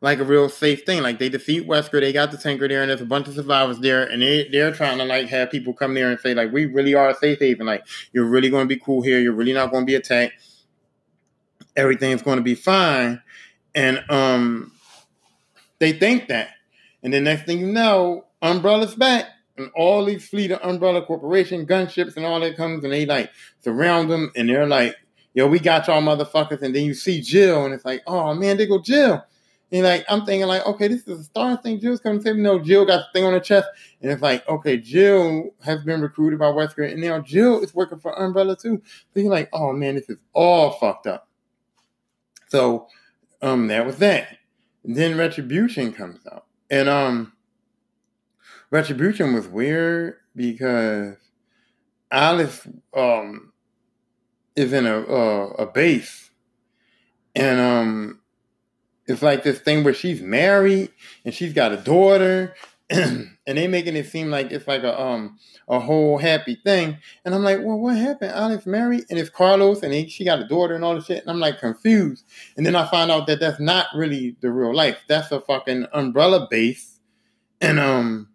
like 0.00 0.18
a 0.18 0.24
real 0.24 0.48
safe 0.48 0.84
thing. 0.84 1.02
Like 1.02 1.18
they 1.18 1.28
defeat 1.28 1.66
Wesker, 1.66 2.00
they 2.00 2.12
got 2.12 2.30
the 2.30 2.36
tanker 2.36 2.68
there, 2.68 2.82
and 2.82 2.90
there's 2.90 3.00
a 3.00 3.06
bunch 3.06 3.28
of 3.28 3.34
survivors 3.34 3.78
there, 3.78 4.04
and 4.04 4.22
they 4.22 4.48
they're 4.48 4.72
trying 4.72 4.98
to 4.98 5.04
like 5.04 5.28
have 5.28 5.50
people 5.50 5.72
come 5.72 5.94
there 5.94 6.10
and 6.10 6.20
say 6.20 6.34
like 6.34 6.52
we 6.52 6.66
really 6.66 6.94
are 6.94 7.10
a 7.10 7.14
safe 7.14 7.38
haven. 7.38 7.66
Like 7.66 7.86
you're 8.12 8.26
really 8.26 8.50
going 8.50 8.68
to 8.68 8.74
be 8.74 8.80
cool 8.80 9.02
here. 9.02 9.18
You're 9.18 9.32
really 9.32 9.52
not 9.52 9.70
going 9.70 9.82
to 9.82 9.86
be 9.86 9.94
attacked. 9.94 10.34
Everything's 11.76 12.22
going 12.22 12.38
to 12.38 12.42
be 12.42 12.54
fine, 12.54 13.22
and 13.74 14.02
um, 14.08 14.72
they 15.78 15.92
think 15.92 16.28
that, 16.28 16.50
and 17.02 17.12
the 17.12 17.20
next 17.20 17.44
thing 17.44 17.60
you 17.60 17.66
know, 17.66 18.26
Umbrella's 18.42 18.94
back. 18.94 19.26
And 19.58 19.70
all 19.74 20.04
these 20.04 20.28
fleet 20.28 20.50
of 20.50 20.60
Umbrella 20.62 21.00
Corporation 21.00 21.66
gunships 21.66 22.18
and 22.18 22.26
all 22.26 22.38
that 22.40 22.58
comes 22.58 22.84
and 22.84 22.92
they 22.92 23.06
like 23.06 23.30
surround 23.64 24.10
them 24.10 24.30
and 24.36 24.50
they're 24.50 24.66
like, 24.66 24.94
yo, 25.32 25.46
we 25.46 25.58
got 25.58 25.86
y'all 25.86 26.02
motherfuckers. 26.02 26.60
And 26.60 26.74
then 26.74 26.84
you 26.84 26.92
see 26.92 27.22
Jill 27.22 27.64
and 27.64 27.72
it's 27.72 27.86
like, 27.86 28.02
oh 28.06 28.34
man, 28.34 28.58
they 28.58 28.66
go 28.66 28.82
Jill. 28.82 29.24
And 29.72 29.82
like 29.82 30.04
I'm 30.08 30.24
thinking 30.24 30.46
like, 30.46 30.64
okay, 30.64 30.88
this 30.88 31.06
is 31.08 31.20
a 31.20 31.24
star 31.24 31.56
thing. 31.56 31.80
Jill's 31.80 32.00
coming 32.00 32.18
to 32.18 32.24
save 32.24 32.36
me. 32.36 32.42
No, 32.42 32.58
Jill 32.58 32.86
got 32.86 32.98
the 32.98 33.06
thing 33.12 33.24
on 33.24 33.32
her 33.32 33.40
chest, 33.40 33.68
and 34.00 34.12
it's 34.12 34.22
like, 34.22 34.48
okay, 34.48 34.76
Jill 34.76 35.50
has 35.64 35.82
been 35.82 36.00
recruited 36.00 36.38
by 36.38 36.46
Wesker, 36.46 36.90
and 36.90 37.00
now 37.00 37.20
Jill 37.20 37.60
is 37.60 37.74
working 37.74 37.98
for 37.98 38.16
Umbrella 38.16 38.56
too. 38.56 38.80
So 39.12 39.20
you're 39.20 39.30
like, 39.30 39.48
oh 39.52 39.72
man, 39.72 39.96
this 39.96 40.08
is 40.08 40.18
all 40.32 40.72
fucked 40.72 41.08
up. 41.08 41.28
So, 42.48 42.86
um, 43.42 43.66
that 43.66 43.84
was 43.84 43.98
that. 43.98 44.38
Then 44.84 45.18
Retribution 45.18 45.92
comes 45.92 46.24
out, 46.30 46.46
and 46.70 46.88
um, 46.88 47.32
Retribution 48.70 49.34
was 49.34 49.48
weird 49.48 50.14
because 50.36 51.16
Alice 52.12 52.68
um 52.94 53.52
is 54.54 54.72
in 54.72 54.86
a 54.86 55.00
uh, 55.00 55.46
a 55.58 55.66
base, 55.66 56.30
and 57.34 57.58
um 57.58 58.20
it's 59.06 59.22
like 59.22 59.42
this 59.42 59.60
thing 59.60 59.84
where 59.84 59.94
she's 59.94 60.20
married 60.20 60.90
and 61.24 61.32
she's 61.32 61.52
got 61.52 61.72
a 61.72 61.76
daughter 61.76 62.54
and 62.90 63.36
they 63.46 63.66
making 63.66 63.96
it 63.96 64.06
seem 64.06 64.30
like 64.30 64.52
it's 64.52 64.68
like 64.68 64.82
a 64.82 65.00
um 65.00 65.38
a 65.68 65.80
whole 65.80 66.18
happy 66.18 66.56
thing. 66.64 66.96
And 67.24 67.34
I'm 67.34 67.42
like, 67.42 67.58
well, 67.58 67.78
what 67.78 67.96
happened? 67.96 68.30
Alex 68.30 68.66
married 68.66 69.04
and 69.10 69.18
it's 69.18 69.30
Carlos 69.30 69.82
and 69.82 69.92
he, 69.92 70.08
she 70.08 70.24
got 70.24 70.40
a 70.40 70.46
daughter 70.46 70.74
and 70.74 70.84
all 70.84 70.94
the 70.94 71.00
shit. 71.00 71.22
And 71.22 71.30
I'm 71.30 71.40
like 71.40 71.58
confused. 71.58 72.24
And 72.56 72.64
then 72.64 72.76
I 72.76 72.88
find 72.88 73.10
out 73.10 73.26
that 73.26 73.40
that's 73.40 73.58
not 73.58 73.86
really 73.94 74.36
the 74.40 74.52
real 74.52 74.74
life. 74.74 74.98
That's 75.08 75.32
a 75.32 75.40
fucking 75.40 75.86
umbrella 75.92 76.46
base. 76.48 77.00
And 77.60 77.80
um 77.80 78.28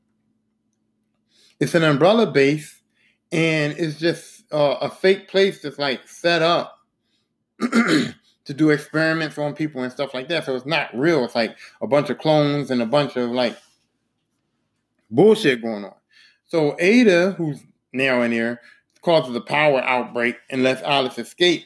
it's 1.60 1.76
an 1.76 1.84
umbrella 1.84 2.30
base 2.30 2.82
and 3.32 3.74
it's 3.78 4.00
just 4.00 4.44
uh, 4.52 4.78
a 4.82 4.90
fake 4.90 5.30
place 5.30 5.62
that's 5.62 5.80
like 5.80 6.08
set 6.08 6.42
up 6.42 6.80
to 8.52 8.58
do 8.58 8.70
experiments 8.70 9.38
on 9.38 9.54
people 9.54 9.82
and 9.82 9.92
stuff 9.92 10.14
like 10.14 10.28
that. 10.28 10.46
So 10.46 10.56
it's 10.56 10.66
not 10.66 10.94
real. 10.94 11.24
It's 11.24 11.36
like 11.36 11.58
a 11.82 11.88
bunch 11.88 12.10
of 12.10 12.18
clones 12.18 12.70
and 12.70 12.82
a 12.82 12.86
bunch 12.86 13.16
of 13.16 13.32
like 13.32 13.58
bullshit 15.10 15.62
going 15.62 15.86
on. 15.86 15.94
So 16.48 16.76
Ada, 16.80 17.32
who's 17.32 17.62
now 17.94 18.22
in 18.24 18.34
here, 18.34 18.60
causes 19.02 19.34
a 19.36 19.42
power 19.42 19.82
outbreak 19.82 20.36
and 20.50 20.64
lets 20.64 20.82
Alice 20.82 21.18
escape. 21.18 21.64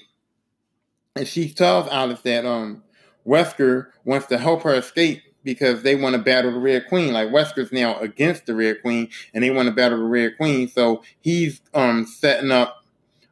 And 1.15 1.27
she 1.27 1.49
tells 1.49 1.89
Alice 1.89 2.21
that 2.21 2.45
um 2.45 2.83
Wesker 3.25 3.87
wants 4.03 4.27
to 4.27 4.37
help 4.37 4.61
her 4.61 4.75
escape 4.75 5.23
because 5.43 5.81
they 5.81 5.95
want 5.95 6.15
to 6.15 6.21
battle 6.21 6.51
the 6.51 6.59
Red 6.59 6.87
Queen. 6.87 7.13
Like 7.13 7.29
Wesker's 7.29 7.71
now 7.71 7.97
against 7.99 8.45
the 8.45 8.53
Red 8.53 8.83
Queen 8.83 9.09
and 9.33 9.43
they 9.43 9.49
want 9.49 9.67
to 9.69 9.73
battle 9.73 9.97
the 9.97 10.03
Red 10.03 10.37
Queen. 10.37 10.67
So 10.67 11.01
he's 11.21 11.61
um 11.73 12.05
setting 12.05 12.51
up 12.51 12.83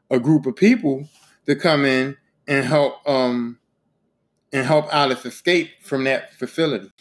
a 0.09 0.19
group 0.19 0.47
of 0.47 0.55
people 0.55 1.07
to 1.45 1.55
come 1.55 1.85
in 1.85 2.17
and 2.47 2.65
help 2.65 3.07
um 3.07 3.57
and 4.51 4.65
help 4.65 4.93
Alice 4.93 5.25
escape 5.25 5.69
from 5.81 6.03
that 6.03 6.33
facility. 6.35 6.91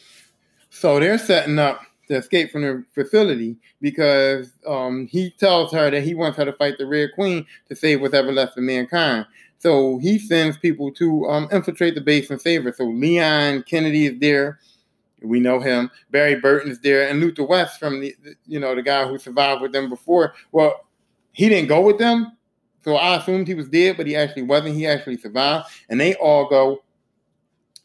So 0.71 0.99
they're 0.99 1.19
setting 1.19 1.59
up 1.59 1.83
to 2.09 2.17
escape 2.17 2.51
from 2.51 2.63
the 2.63 2.85
facility 2.95 3.57
because 3.81 4.53
um, 4.67 5.07
he 5.07 5.31
tells 5.31 5.71
her 5.73 5.91
that 5.91 6.03
he 6.03 6.15
wants 6.15 6.39
her 6.39 6.47
to 6.47 6.53
fight 6.55 6.79
the 6.79 6.87
Red 6.87 7.11
Queen 7.15 7.47
to 7.69 7.77
save 7.77 8.01
what's 8.01 8.15
ever 8.15 8.33
left 8.33 8.57
of 8.57 8.65
mankind. 8.65 9.27
So 9.59 9.99
he 9.99 10.19
sends 10.19 10.57
people 10.57 10.93
to 10.95 11.27
um, 11.27 11.49
infiltrate 11.53 11.95
the 11.95 12.01
base 12.01 12.31
and 12.31 12.41
save 12.41 12.65
her. 12.65 12.73
So 12.73 12.85
Leon 12.85 13.65
Kennedy 13.69 14.07
is 14.07 14.19
there. 14.19 14.59
We 15.23 15.39
know 15.39 15.61
him. 15.61 15.91
Barry 16.11 16.41
Burton 16.41 16.73
is 16.73 16.81
there, 16.81 17.09
and 17.09 17.21
Luther 17.21 17.45
West 17.45 17.79
from 17.79 18.01
the 18.01 18.17
you 18.45 18.59
know 18.59 18.75
the 18.75 18.83
guy 18.83 19.07
who 19.07 19.19
survived 19.19 19.63
with 19.63 19.71
them 19.71 19.89
before. 19.89 20.35
Well, 20.51 20.85
he 21.31 21.49
didn't 21.49 21.69
go 21.69 21.81
with 21.81 21.99
them, 21.99 22.37
so 22.85 22.97
I 22.97 23.17
assumed 23.17 23.47
he 23.47 23.55
was 23.55 23.69
dead, 23.69 23.97
but 23.97 24.07
he 24.07 24.17
actually 24.17 24.43
wasn't. 24.43 24.75
He 24.75 24.87
actually 24.87 25.17
survived. 25.17 25.69
And 25.89 26.01
they 26.01 26.15
all 26.15 26.49
go, 26.49 26.83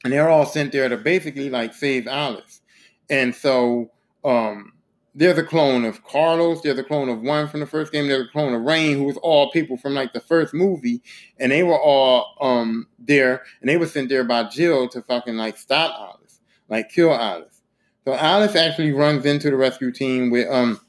and 0.03 0.11
they're 0.11 0.29
all 0.29 0.45
sent 0.45 0.71
there 0.71 0.89
to 0.89 0.97
basically 0.97 1.49
like 1.49 1.73
save 1.73 2.07
Alice. 2.07 2.61
And 3.09 3.33
so 3.33 3.91
um, 4.25 4.73
there's 5.13 5.37
a 5.37 5.43
clone 5.43 5.85
of 5.85 6.03
Carlos, 6.03 6.61
there's 6.61 6.79
a 6.79 6.83
clone 6.83 7.09
of 7.09 7.21
one 7.21 7.47
from 7.47 7.59
the 7.59 7.65
first 7.65 7.91
game, 7.91 8.07
there's 8.07 8.27
a 8.27 8.31
clone 8.31 8.53
of 8.53 8.61
Rain, 8.61 8.97
who 8.97 9.03
was 9.03 9.17
all 9.17 9.51
people 9.51 9.77
from 9.77 9.93
like 9.93 10.13
the 10.13 10.19
first 10.19 10.53
movie, 10.53 11.01
and 11.39 11.51
they 11.51 11.63
were 11.63 11.79
all 11.79 12.35
um 12.41 12.87
there, 12.99 13.43
and 13.61 13.69
they 13.69 13.77
were 13.77 13.87
sent 13.87 14.09
there 14.09 14.23
by 14.23 14.43
Jill 14.43 14.89
to 14.89 15.01
fucking 15.01 15.37
like 15.37 15.57
stop 15.57 15.95
Alice, 15.99 16.39
like 16.69 16.89
kill 16.89 17.13
Alice. 17.13 17.61
So 18.03 18.13
Alice 18.13 18.55
actually 18.55 18.93
runs 18.93 19.25
into 19.25 19.49
the 19.49 19.57
rescue 19.57 19.91
team 19.91 20.29
with 20.31 20.47
um 20.49 20.79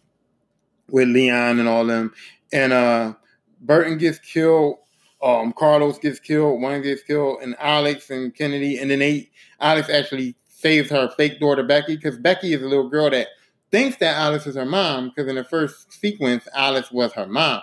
with 0.90 1.08
Leon 1.08 1.58
and 1.58 1.68
all 1.68 1.84
them, 1.84 2.12
and 2.52 2.72
uh 2.72 3.14
Burton 3.60 3.98
gets 3.98 4.18
killed. 4.18 4.78
Um, 5.22 5.52
Carlos 5.52 5.98
gets 5.98 6.20
killed. 6.20 6.60
One 6.62 6.80
gets 6.82 7.02
killed, 7.02 7.42
and 7.42 7.56
Alex 7.58 8.10
and 8.10 8.34
Kennedy, 8.34 8.78
and 8.78 8.90
then 8.90 9.00
they 9.00 9.30
Alex 9.60 9.90
actually 9.90 10.36
saves 10.46 10.90
her 10.90 11.10
fake 11.16 11.40
daughter 11.40 11.62
Becky 11.62 11.96
because 11.96 12.18
Becky 12.18 12.52
is 12.52 12.62
a 12.62 12.66
little 12.66 12.88
girl 12.88 13.10
that 13.10 13.28
thinks 13.70 13.96
that 13.98 14.16
Alice 14.16 14.46
is 14.46 14.54
her 14.54 14.64
mom 14.64 15.08
because 15.08 15.28
in 15.28 15.36
the 15.36 15.44
first 15.44 15.92
sequence 15.92 16.46
Alice 16.54 16.90
was 16.90 17.12
her 17.12 17.26
mom. 17.26 17.62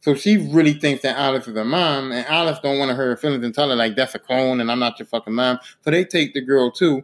So 0.00 0.14
she 0.14 0.36
really 0.36 0.72
thinks 0.72 1.02
that 1.02 1.16
Alice 1.16 1.48
is 1.48 1.56
her 1.56 1.64
mom, 1.64 2.12
and 2.12 2.24
Alice 2.26 2.58
don't 2.62 2.78
want 2.78 2.90
to 2.90 2.94
hurt 2.94 3.08
her 3.10 3.16
feelings 3.16 3.44
and 3.44 3.54
tell 3.54 3.68
her 3.68 3.76
like 3.76 3.96
that's 3.96 4.14
a 4.14 4.20
clone 4.20 4.60
and 4.60 4.70
I'm 4.70 4.78
not 4.78 4.98
your 4.98 5.06
fucking 5.06 5.34
mom. 5.34 5.58
So 5.82 5.90
they 5.90 6.04
take 6.04 6.34
the 6.34 6.40
girl 6.40 6.70
too, 6.70 7.02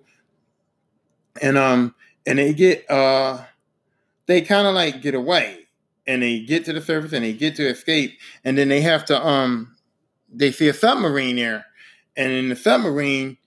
and 1.40 1.58
um 1.58 1.94
and 2.26 2.38
they 2.38 2.54
get 2.54 2.88
uh 2.88 3.42
they 4.26 4.42
kind 4.42 4.68
of 4.68 4.74
like 4.74 5.02
get 5.02 5.14
away 5.14 5.61
and 6.12 6.22
they 6.22 6.40
get 6.40 6.64
to 6.66 6.72
the 6.74 6.82
surface 6.82 7.12
and 7.14 7.24
they 7.24 7.32
get 7.32 7.56
to 7.56 7.66
escape, 7.66 8.18
and 8.44 8.58
then 8.58 8.68
they 8.68 8.82
have 8.82 9.04
to 9.06 9.26
um 9.26 9.74
they 10.32 10.52
see 10.52 10.68
a 10.68 10.74
submarine 10.74 11.36
there, 11.36 11.64
and 12.16 12.30
in 12.32 12.48
the 12.50 12.56
submarine, 12.56 13.38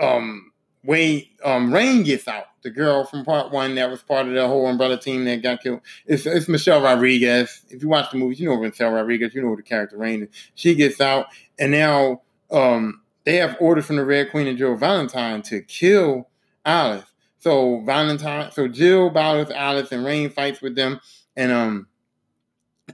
um 0.00 0.50
Wayne 0.84 1.26
um 1.44 1.72
Rain 1.72 2.02
gets 2.02 2.26
out, 2.26 2.46
the 2.62 2.70
girl 2.70 3.04
from 3.04 3.24
part 3.24 3.52
one 3.52 3.76
that 3.76 3.90
was 3.90 4.02
part 4.02 4.26
of 4.26 4.34
the 4.34 4.46
whole 4.48 4.66
umbrella 4.66 4.98
team 4.98 5.24
that 5.26 5.42
got 5.42 5.62
killed. 5.62 5.80
It's 6.06 6.26
it's 6.26 6.48
Michelle 6.48 6.82
Rodriguez. 6.82 7.62
If 7.68 7.82
you 7.82 7.88
watch 7.88 8.10
the 8.10 8.18
movies, 8.18 8.40
you 8.40 8.48
know 8.48 8.60
Michelle 8.60 8.90
Rodriguez, 8.90 9.32
you 9.34 9.42
know 9.42 9.54
the 9.54 9.62
character 9.62 9.96
Rain 9.96 10.24
is. 10.24 10.28
She 10.56 10.74
gets 10.74 11.00
out, 11.00 11.26
and 11.58 11.70
now 11.70 12.22
um 12.50 13.02
they 13.24 13.36
have 13.36 13.56
orders 13.60 13.86
from 13.86 13.96
the 13.96 14.04
Red 14.04 14.32
Queen 14.32 14.48
and 14.48 14.58
Jill 14.58 14.74
Valentine 14.74 15.42
to 15.42 15.60
kill 15.62 16.28
Alice. 16.64 17.04
So 17.38 17.80
Valentine, 17.82 18.50
so 18.50 18.66
Jill 18.66 19.10
battles 19.10 19.50
Alice, 19.50 19.92
and 19.92 20.04
Rain 20.04 20.30
fights 20.30 20.60
with 20.60 20.74
them, 20.74 21.00
and 21.36 21.52
um 21.52 21.86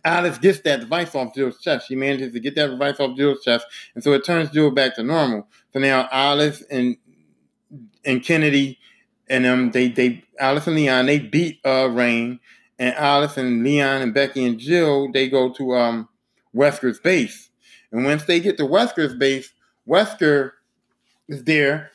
Alice 0.05 0.39
gets 0.39 0.61
that 0.61 0.81
device 0.81 1.15
off 1.15 1.35
Jill's 1.35 1.61
chest. 1.61 1.89
She 1.89 1.97
manages 1.97 2.33
to 2.33 2.41
get 2.41 2.55
that 2.57 2.71
device 2.71 3.01
off 3.01 3.17
Jill's 3.17 3.43
chest, 3.43 3.67
and 3.95 4.03
so 4.03 4.13
it 4.13 4.25
turns 4.25 4.51
Jill 4.51 4.71
back 4.71 4.95
to 4.97 5.03
normal. 5.03 5.49
So 5.73 5.79
now 5.79 6.09
Alice 6.11 6.63
and 6.71 6.97
and 8.05 8.23
Kennedy 8.23 8.79
and 9.29 9.47
um 9.47 9.71
they 9.73 9.89
they 9.89 10.25
Alice 10.39 10.67
and 10.67 10.77
Leon 10.77 11.07
they 11.07 11.19
beat 11.19 11.61
uh 11.65 11.89
Rain, 11.91 12.41
and 12.79 12.95
Alice 12.95 13.37
and 13.37 13.63
Leon 13.65 14.03
and 14.03 14.15
Becky 14.15 14.45
and 14.45 14.59
Jill 14.59 15.11
they 15.13 15.29
go 15.29 15.53
to 15.55 15.75
um 15.75 16.09
Wesker's 16.55 17.01
base, 17.01 17.51
and 17.93 18.05
once 18.05 18.25
they 18.25 18.41
get 18.41 18.57
to 18.59 18.65
Wesker's 18.65 19.15
base, 19.15 19.53
Wesker 19.89 20.53
is 21.29 21.45
there, 21.45 21.91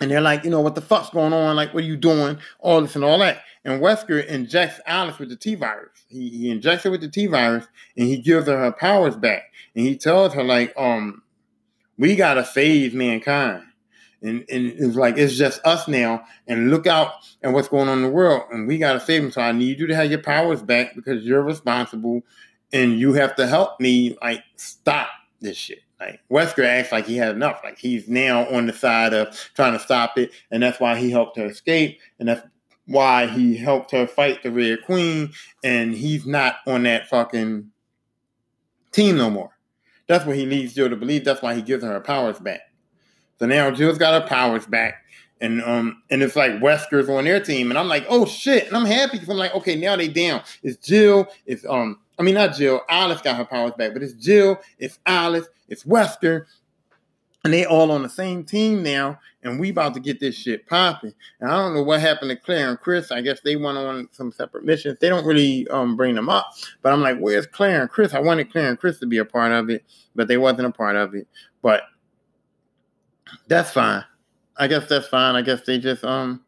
and 0.00 0.10
they're 0.10 0.20
like, 0.20 0.44
you 0.44 0.50
know, 0.50 0.60
what 0.60 0.74
the 0.74 0.80
fuck's 0.80 1.10
going 1.10 1.32
on? 1.32 1.56
Like, 1.56 1.72
what 1.72 1.84
are 1.84 1.86
you 1.86 1.96
doing? 1.96 2.38
All 2.58 2.80
this 2.82 2.96
and 2.96 3.04
all 3.04 3.18
that. 3.18 3.42
And 3.64 3.82
Wesker 3.82 4.24
injects 4.26 4.80
Alice 4.86 5.18
with 5.18 5.28
the 5.28 5.36
T 5.36 5.54
virus. 5.54 5.90
He, 6.08 6.30
he 6.30 6.50
injects 6.50 6.84
her 6.84 6.90
with 6.90 7.02
the 7.02 7.08
T 7.08 7.26
virus 7.26 7.66
and 7.96 8.06
he 8.06 8.18
gives 8.18 8.46
her 8.46 8.58
her 8.58 8.72
powers 8.72 9.16
back. 9.16 9.52
And 9.74 9.86
he 9.86 9.96
tells 9.96 10.34
her, 10.34 10.42
like, 10.42 10.72
um, 10.76 11.22
we 11.98 12.16
gotta 12.16 12.44
save 12.44 12.94
mankind. 12.94 13.64
And, 14.22 14.44
and 14.50 14.66
it's 14.76 14.96
like 14.96 15.16
it's 15.16 15.36
just 15.36 15.64
us 15.64 15.88
now, 15.88 16.24
and 16.46 16.70
look 16.70 16.86
out 16.86 17.12
at 17.42 17.52
what's 17.52 17.68
going 17.68 17.88
on 17.88 17.98
in 17.98 18.04
the 18.04 18.10
world, 18.10 18.42
and 18.50 18.68
we 18.68 18.76
gotta 18.76 19.00
save 19.00 19.24
him. 19.24 19.30
So 19.30 19.40
I 19.40 19.52
need 19.52 19.78
you 19.78 19.86
to 19.86 19.94
have 19.94 20.10
your 20.10 20.22
powers 20.22 20.62
back 20.62 20.94
because 20.94 21.24
you're 21.24 21.42
responsible, 21.42 22.22
and 22.70 22.98
you 22.98 23.14
have 23.14 23.34
to 23.36 23.46
help 23.46 23.80
me 23.80 24.18
like 24.20 24.42
stop 24.56 25.08
this 25.40 25.56
shit. 25.56 25.80
Like 25.98 26.20
Wesker 26.30 26.64
acts 26.64 26.92
like 26.92 27.06
he 27.06 27.16
had 27.16 27.34
enough. 27.34 27.60
Like 27.64 27.78
he's 27.78 28.08
now 28.08 28.46
on 28.48 28.66
the 28.66 28.74
side 28.74 29.14
of 29.14 29.34
trying 29.54 29.72
to 29.72 29.78
stop 29.78 30.18
it, 30.18 30.32
and 30.50 30.62
that's 30.62 30.80
why 30.80 30.98
he 30.98 31.10
helped 31.10 31.38
her 31.38 31.46
escape, 31.46 31.98
and 32.18 32.28
that's 32.28 32.46
why 32.86 33.26
he 33.26 33.56
helped 33.56 33.90
her 33.92 34.06
fight 34.06 34.42
the 34.42 34.50
Red 34.50 34.82
Queen, 34.84 35.32
and 35.62 35.94
he's 35.94 36.26
not 36.26 36.56
on 36.66 36.82
that 36.84 37.08
fucking 37.08 37.70
team 38.92 39.16
no 39.16 39.30
more. 39.30 39.50
That's 40.06 40.26
what 40.26 40.36
he 40.36 40.46
leads 40.46 40.74
Jill 40.74 40.90
to 40.90 40.96
believe. 40.96 41.24
That's 41.24 41.42
why 41.42 41.54
he 41.54 41.62
gives 41.62 41.84
her 41.84 41.92
her 41.92 42.00
powers 42.00 42.40
back. 42.40 42.62
So 43.38 43.46
now 43.46 43.70
Jill's 43.70 43.98
got 43.98 44.20
her 44.20 44.28
powers 44.28 44.66
back. 44.66 45.04
And 45.40 45.62
um 45.62 46.02
and 46.10 46.22
it's 46.22 46.36
like 46.36 46.52
Wesker's 46.60 47.08
on 47.08 47.24
their 47.24 47.40
team, 47.40 47.70
and 47.70 47.78
I'm 47.78 47.88
like, 47.88 48.04
oh 48.10 48.26
shit, 48.26 48.66
and 48.66 48.76
I'm 48.76 48.84
happy 48.84 49.12
because 49.12 49.30
I'm 49.30 49.38
like, 49.38 49.54
okay, 49.54 49.74
now 49.74 49.96
they 49.96 50.08
down. 50.08 50.42
It's 50.62 50.86
Jill, 50.86 51.28
it's 51.46 51.64
um, 51.66 51.98
I 52.18 52.22
mean 52.22 52.34
not 52.34 52.54
Jill, 52.56 52.82
Alice 52.90 53.22
got 53.22 53.36
her 53.36 53.46
powers 53.46 53.72
back, 53.78 53.94
but 53.94 54.02
it's 54.02 54.12
Jill, 54.12 54.60
it's 54.78 54.98
Alice, 55.06 55.46
it's 55.68 55.84
Wesker, 55.84 56.44
and 57.44 57.52
they 57.52 57.64
all 57.64 57.90
on 57.90 58.02
the 58.02 58.08
same 58.08 58.44
team 58.44 58.82
now, 58.82 59.18
and 59.42 59.58
we 59.58 59.70
about 59.70 59.94
to 59.94 60.00
get 60.00 60.20
this 60.20 60.34
shit 60.34 60.66
popping. 60.66 61.14
And 61.40 61.50
I 61.50 61.56
don't 61.56 61.74
know 61.74 61.82
what 61.82 62.00
happened 62.00 62.30
to 62.30 62.36
Claire 62.36 62.68
and 62.68 62.80
Chris. 62.80 63.10
I 63.10 63.22
guess 63.22 63.40
they 63.40 63.56
went 63.56 63.78
on 63.78 64.08
some 64.12 64.30
separate 64.30 64.64
missions. 64.64 64.98
They 65.00 65.08
don't 65.08 65.24
really 65.24 65.66
um 65.68 65.96
bring 65.96 66.14
them 66.14 66.28
up, 66.28 66.52
but 66.82 66.92
I'm 66.92 67.00
like, 67.00 67.18
where's 67.18 67.46
Claire 67.46 67.80
and 67.80 67.90
Chris? 67.90 68.14
I 68.14 68.20
wanted 68.20 68.52
Claire 68.52 68.68
and 68.68 68.78
Chris 68.78 68.98
to 69.00 69.06
be 69.06 69.18
a 69.18 69.24
part 69.24 69.52
of 69.52 69.70
it, 69.70 69.84
but 70.14 70.28
they 70.28 70.36
wasn't 70.36 70.66
a 70.66 70.72
part 70.72 70.96
of 70.96 71.14
it. 71.14 71.26
But 71.62 71.82
that's 73.48 73.70
fine. 73.70 74.04
I 74.56 74.66
guess 74.66 74.88
that's 74.88 75.08
fine. 75.08 75.36
I 75.36 75.42
guess 75.42 75.62
they 75.62 75.78
just 75.78 76.04
um 76.04 76.42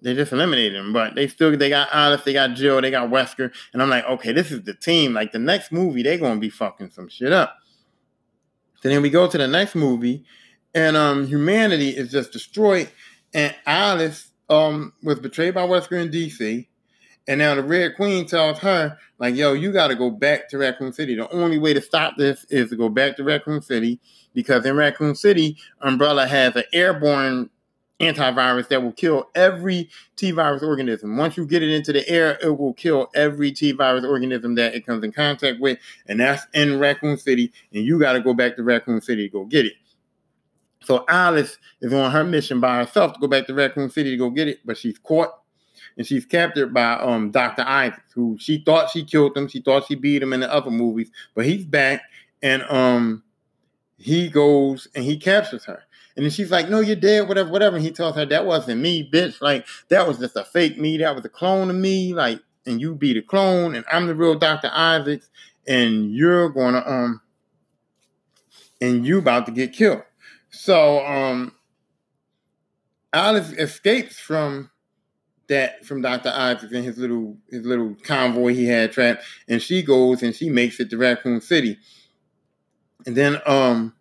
they 0.00 0.14
just 0.14 0.32
eliminated 0.32 0.76
him, 0.76 0.92
but 0.92 1.14
they 1.14 1.26
still 1.26 1.56
they 1.56 1.68
got 1.68 1.88
Alice, 1.92 2.22
they 2.22 2.32
got 2.32 2.54
Jill, 2.54 2.80
they 2.80 2.90
got 2.90 3.10
Wesker, 3.10 3.52
and 3.72 3.82
I'm 3.82 3.90
like, 3.90 4.04
okay, 4.04 4.32
this 4.32 4.50
is 4.50 4.62
the 4.62 4.74
team. 4.74 5.12
Like 5.12 5.32
the 5.32 5.38
next 5.38 5.72
movie, 5.72 6.02
they're 6.02 6.18
gonna 6.18 6.40
be 6.40 6.50
fucking 6.50 6.90
some 6.90 7.08
shit 7.08 7.32
up. 7.32 7.58
Then 8.82 9.02
we 9.02 9.10
go 9.10 9.28
to 9.28 9.38
the 9.38 9.48
next 9.48 9.74
movie, 9.74 10.24
and 10.74 10.96
um, 10.96 11.26
humanity 11.26 11.90
is 11.90 12.10
just 12.10 12.32
destroyed, 12.32 12.90
and 13.34 13.54
Alice 13.66 14.30
um 14.50 14.92
was 15.02 15.20
betrayed 15.20 15.54
by 15.54 15.66
Wesker 15.66 16.00
in 16.00 16.10
DC, 16.10 16.66
and 17.26 17.38
now 17.38 17.54
the 17.54 17.62
Red 17.62 17.96
Queen 17.96 18.26
tells 18.26 18.58
her 18.60 18.96
like, 19.18 19.34
"Yo, 19.34 19.52
you 19.52 19.72
got 19.72 19.88
to 19.88 19.94
go 19.94 20.10
back 20.10 20.48
to 20.50 20.58
Raccoon 20.58 20.92
City. 20.92 21.14
The 21.14 21.30
only 21.30 21.58
way 21.58 21.74
to 21.74 21.82
stop 21.82 22.16
this 22.16 22.44
is 22.50 22.70
to 22.70 22.76
go 22.76 22.88
back 22.88 23.16
to 23.16 23.24
Raccoon 23.24 23.62
City 23.62 24.00
because 24.34 24.64
in 24.64 24.76
Raccoon 24.76 25.14
City, 25.14 25.56
Umbrella 25.80 26.26
has 26.26 26.56
an 26.56 26.64
airborne." 26.72 27.50
Antivirus 28.00 28.68
that 28.68 28.82
will 28.82 28.92
kill 28.92 29.28
every 29.34 29.90
T 30.16 30.30
virus 30.30 30.62
organism. 30.62 31.16
Once 31.16 31.36
you 31.36 31.46
get 31.46 31.62
it 31.62 31.70
into 31.70 31.92
the 31.92 32.08
air, 32.08 32.38
it 32.42 32.58
will 32.58 32.74
kill 32.74 33.10
every 33.14 33.52
T 33.52 33.72
virus 33.72 34.04
organism 34.04 34.54
that 34.54 34.74
it 34.74 34.86
comes 34.86 35.04
in 35.04 35.12
contact 35.12 35.60
with. 35.60 35.78
And 36.06 36.20
that's 36.20 36.46
in 36.54 36.78
Raccoon 36.78 37.18
City. 37.18 37.52
And 37.72 37.84
you 37.84 37.98
got 37.98 38.12
to 38.12 38.20
go 38.20 38.34
back 38.34 38.56
to 38.56 38.62
Raccoon 38.62 39.00
City 39.00 39.28
to 39.28 39.32
go 39.32 39.44
get 39.44 39.66
it. 39.66 39.74
So 40.84 41.04
Alice 41.08 41.58
is 41.80 41.92
on 41.92 42.10
her 42.12 42.24
mission 42.24 42.60
by 42.60 42.76
herself 42.76 43.14
to 43.14 43.20
go 43.20 43.26
back 43.26 43.46
to 43.46 43.54
Raccoon 43.54 43.90
City 43.90 44.12
to 44.12 44.16
go 44.16 44.30
get 44.30 44.48
it, 44.48 44.60
but 44.64 44.78
she's 44.78 44.98
caught 44.98 45.30
and 45.96 46.06
she's 46.06 46.24
captured 46.24 46.72
by 46.72 46.94
um, 46.94 47.30
Dr. 47.30 47.62
Isaacs, 47.62 48.12
who 48.14 48.36
she 48.38 48.62
thought 48.64 48.90
she 48.90 49.04
killed 49.04 49.36
him. 49.36 49.48
She 49.48 49.60
thought 49.60 49.86
she 49.86 49.96
beat 49.96 50.22
him 50.22 50.32
in 50.32 50.40
the 50.40 50.52
other 50.52 50.70
movies, 50.70 51.10
but 51.34 51.44
he's 51.44 51.64
back 51.64 52.02
and 52.42 52.62
um, 52.70 53.22
he 53.98 54.28
goes 54.28 54.86
and 54.94 55.04
he 55.04 55.18
captures 55.18 55.64
her. 55.64 55.82
And 56.18 56.24
then 56.24 56.32
she's 56.32 56.50
like, 56.50 56.68
no, 56.68 56.80
you're 56.80 56.96
dead, 56.96 57.28
whatever, 57.28 57.48
whatever. 57.48 57.76
And 57.76 57.84
he 57.84 57.92
tells 57.92 58.16
her, 58.16 58.26
that 58.26 58.44
wasn't 58.44 58.80
me, 58.80 59.08
bitch. 59.08 59.40
Like, 59.40 59.64
that 59.88 60.08
was 60.08 60.18
just 60.18 60.34
a 60.34 60.42
fake 60.42 60.76
me. 60.76 60.98
That 60.98 61.14
was 61.14 61.24
a 61.24 61.28
clone 61.28 61.70
of 61.70 61.76
me. 61.76 62.12
Like, 62.12 62.40
and 62.66 62.80
you 62.80 62.96
be 62.96 63.14
the 63.14 63.22
clone, 63.22 63.76
and 63.76 63.84
I'm 63.88 64.08
the 64.08 64.16
real 64.16 64.34
Dr. 64.34 64.68
Isaacs, 64.74 65.30
and 65.68 66.12
you're 66.12 66.48
gonna, 66.48 66.82
um, 66.84 67.20
and 68.80 69.06
you 69.06 69.18
about 69.18 69.46
to 69.46 69.52
get 69.52 69.72
killed. 69.72 70.02
So, 70.50 71.06
um, 71.06 71.52
Alice 73.12 73.52
escapes 73.52 74.18
from 74.18 74.72
that 75.48 75.86
from 75.86 76.02
Dr. 76.02 76.30
Isaacs 76.30 76.72
and 76.72 76.84
his 76.84 76.98
little 76.98 77.36
his 77.48 77.64
little 77.64 77.96
convoy 78.02 78.54
he 78.54 78.66
had 78.66 78.90
trapped, 78.90 79.22
and 79.46 79.62
she 79.62 79.84
goes 79.84 80.24
and 80.24 80.34
she 80.34 80.50
makes 80.50 80.80
it 80.80 80.90
to 80.90 80.98
Raccoon 80.98 81.40
City. 81.40 81.78
And 83.06 83.16
then 83.16 83.40
um 83.46 83.94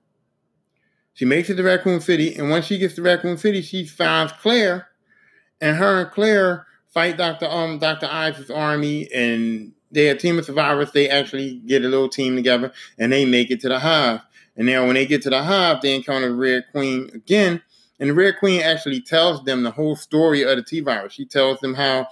she 1.18 1.26
makes 1.26 1.50
it 1.50 1.56
to 1.56 1.64
Raccoon 1.64 2.00
City, 2.00 2.36
and 2.36 2.52
once 2.52 2.66
she 2.66 2.78
gets 2.78 2.94
to 2.94 3.02
Raccoon 3.02 3.40
City, 3.40 3.64
she 3.64 3.88
finds 3.88 4.32
Claire, 4.34 4.88
and 5.60 5.76
her 5.76 6.02
and 6.02 6.12
Claire 6.12 6.68
fight 6.94 7.18
Doctor 7.18 7.48
Um 7.48 7.80
Doctor 7.80 8.06
Ives' 8.06 8.52
army, 8.52 9.12
and 9.12 9.74
they 9.92 10.10
a 10.10 10.16
team 10.16 10.38
of 10.38 10.46
survivors. 10.46 10.92
They 10.92 11.10
actually 11.10 11.56
get 11.66 11.84
a 11.84 11.88
little 11.88 12.08
team 12.08 12.36
together, 12.36 12.72
and 13.00 13.12
they 13.12 13.26
make 13.26 13.50
it 13.50 13.60
to 13.62 13.68
the 13.68 13.80
hive. 13.80 14.22
And 14.56 14.68
now 14.68 14.86
when 14.86 14.94
they 14.94 15.08
get 15.08 15.24
to 15.24 15.32
the 15.32 15.42
hive, 15.42 15.82
they 15.82 15.96
encounter 15.96 16.30
the 16.30 16.36
Red 16.36 16.66
Queen 16.72 17.10
again, 17.16 17.64
and 18.00 18.12
the 18.12 18.14
Red 18.14 18.38
Queen 18.38 18.62
actually 18.62 19.02
tells 19.02 19.44
them 19.44 19.64
the 19.64 19.72
whole 19.72 19.96
story 19.96 20.44
of 20.44 20.56
the 20.56 20.62
T 20.62 20.82
virus. 20.82 21.14
She 21.14 21.26
tells 21.26 21.60
them 21.62 21.74
how 21.74 22.10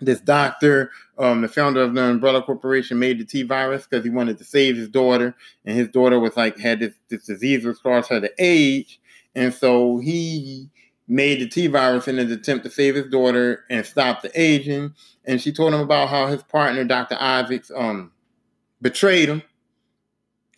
this 0.00 0.20
doctor, 0.20 0.90
um, 1.18 1.42
the 1.42 1.48
founder 1.48 1.82
of 1.82 1.94
the 1.94 2.02
Umbrella 2.02 2.42
Corporation, 2.42 2.98
made 2.98 3.18
the 3.18 3.24
T 3.24 3.42
virus 3.42 3.86
because 3.86 4.04
he 4.04 4.10
wanted 4.10 4.38
to 4.38 4.44
save 4.44 4.76
his 4.76 4.88
daughter, 4.88 5.34
and 5.64 5.76
his 5.76 5.88
daughter 5.88 6.18
was 6.18 6.36
like 6.36 6.58
had 6.58 6.80
this, 6.80 6.94
this 7.08 7.26
disease 7.26 7.64
which 7.64 7.82
caused 7.82 8.10
her 8.10 8.20
to 8.20 8.30
age, 8.38 9.00
and 9.34 9.52
so 9.52 9.98
he 9.98 10.70
made 11.10 11.40
the 11.40 11.48
T 11.48 11.66
virus 11.66 12.06
in 12.08 12.18
an 12.18 12.30
attempt 12.30 12.64
to 12.64 12.70
save 12.70 12.94
his 12.94 13.06
daughter 13.06 13.64
and 13.68 13.84
stop 13.84 14.22
the 14.22 14.30
aging. 14.40 14.94
And 15.24 15.42
she 15.42 15.52
told 15.52 15.74
him 15.74 15.80
about 15.80 16.08
how 16.08 16.28
his 16.28 16.42
partner, 16.44 16.84
Dr. 16.84 17.16
Isaacs, 17.20 17.70
um, 17.74 18.12
betrayed 18.80 19.28
him 19.28 19.42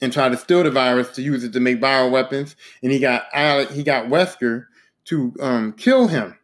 and 0.02 0.12
tried 0.12 0.30
to 0.30 0.36
steal 0.36 0.62
the 0.62 0.70
virus 0.70 1.10
to 1.12 1.22
use 1.22 1.42
it 1.42 1.54
to 1.54 1.60
make 1.60 1.80
bioweapons. 1.80 2.54
And 2.82 2.92
he 2.92 2.98
got 2.98 3.24
he 3.72 3.82
got 3.82 4.06
Wesker 4.06 4.66
to 5.06 5.34
um, 5.40 5.72
kill 5.72 6.08
him. 6.08 6.36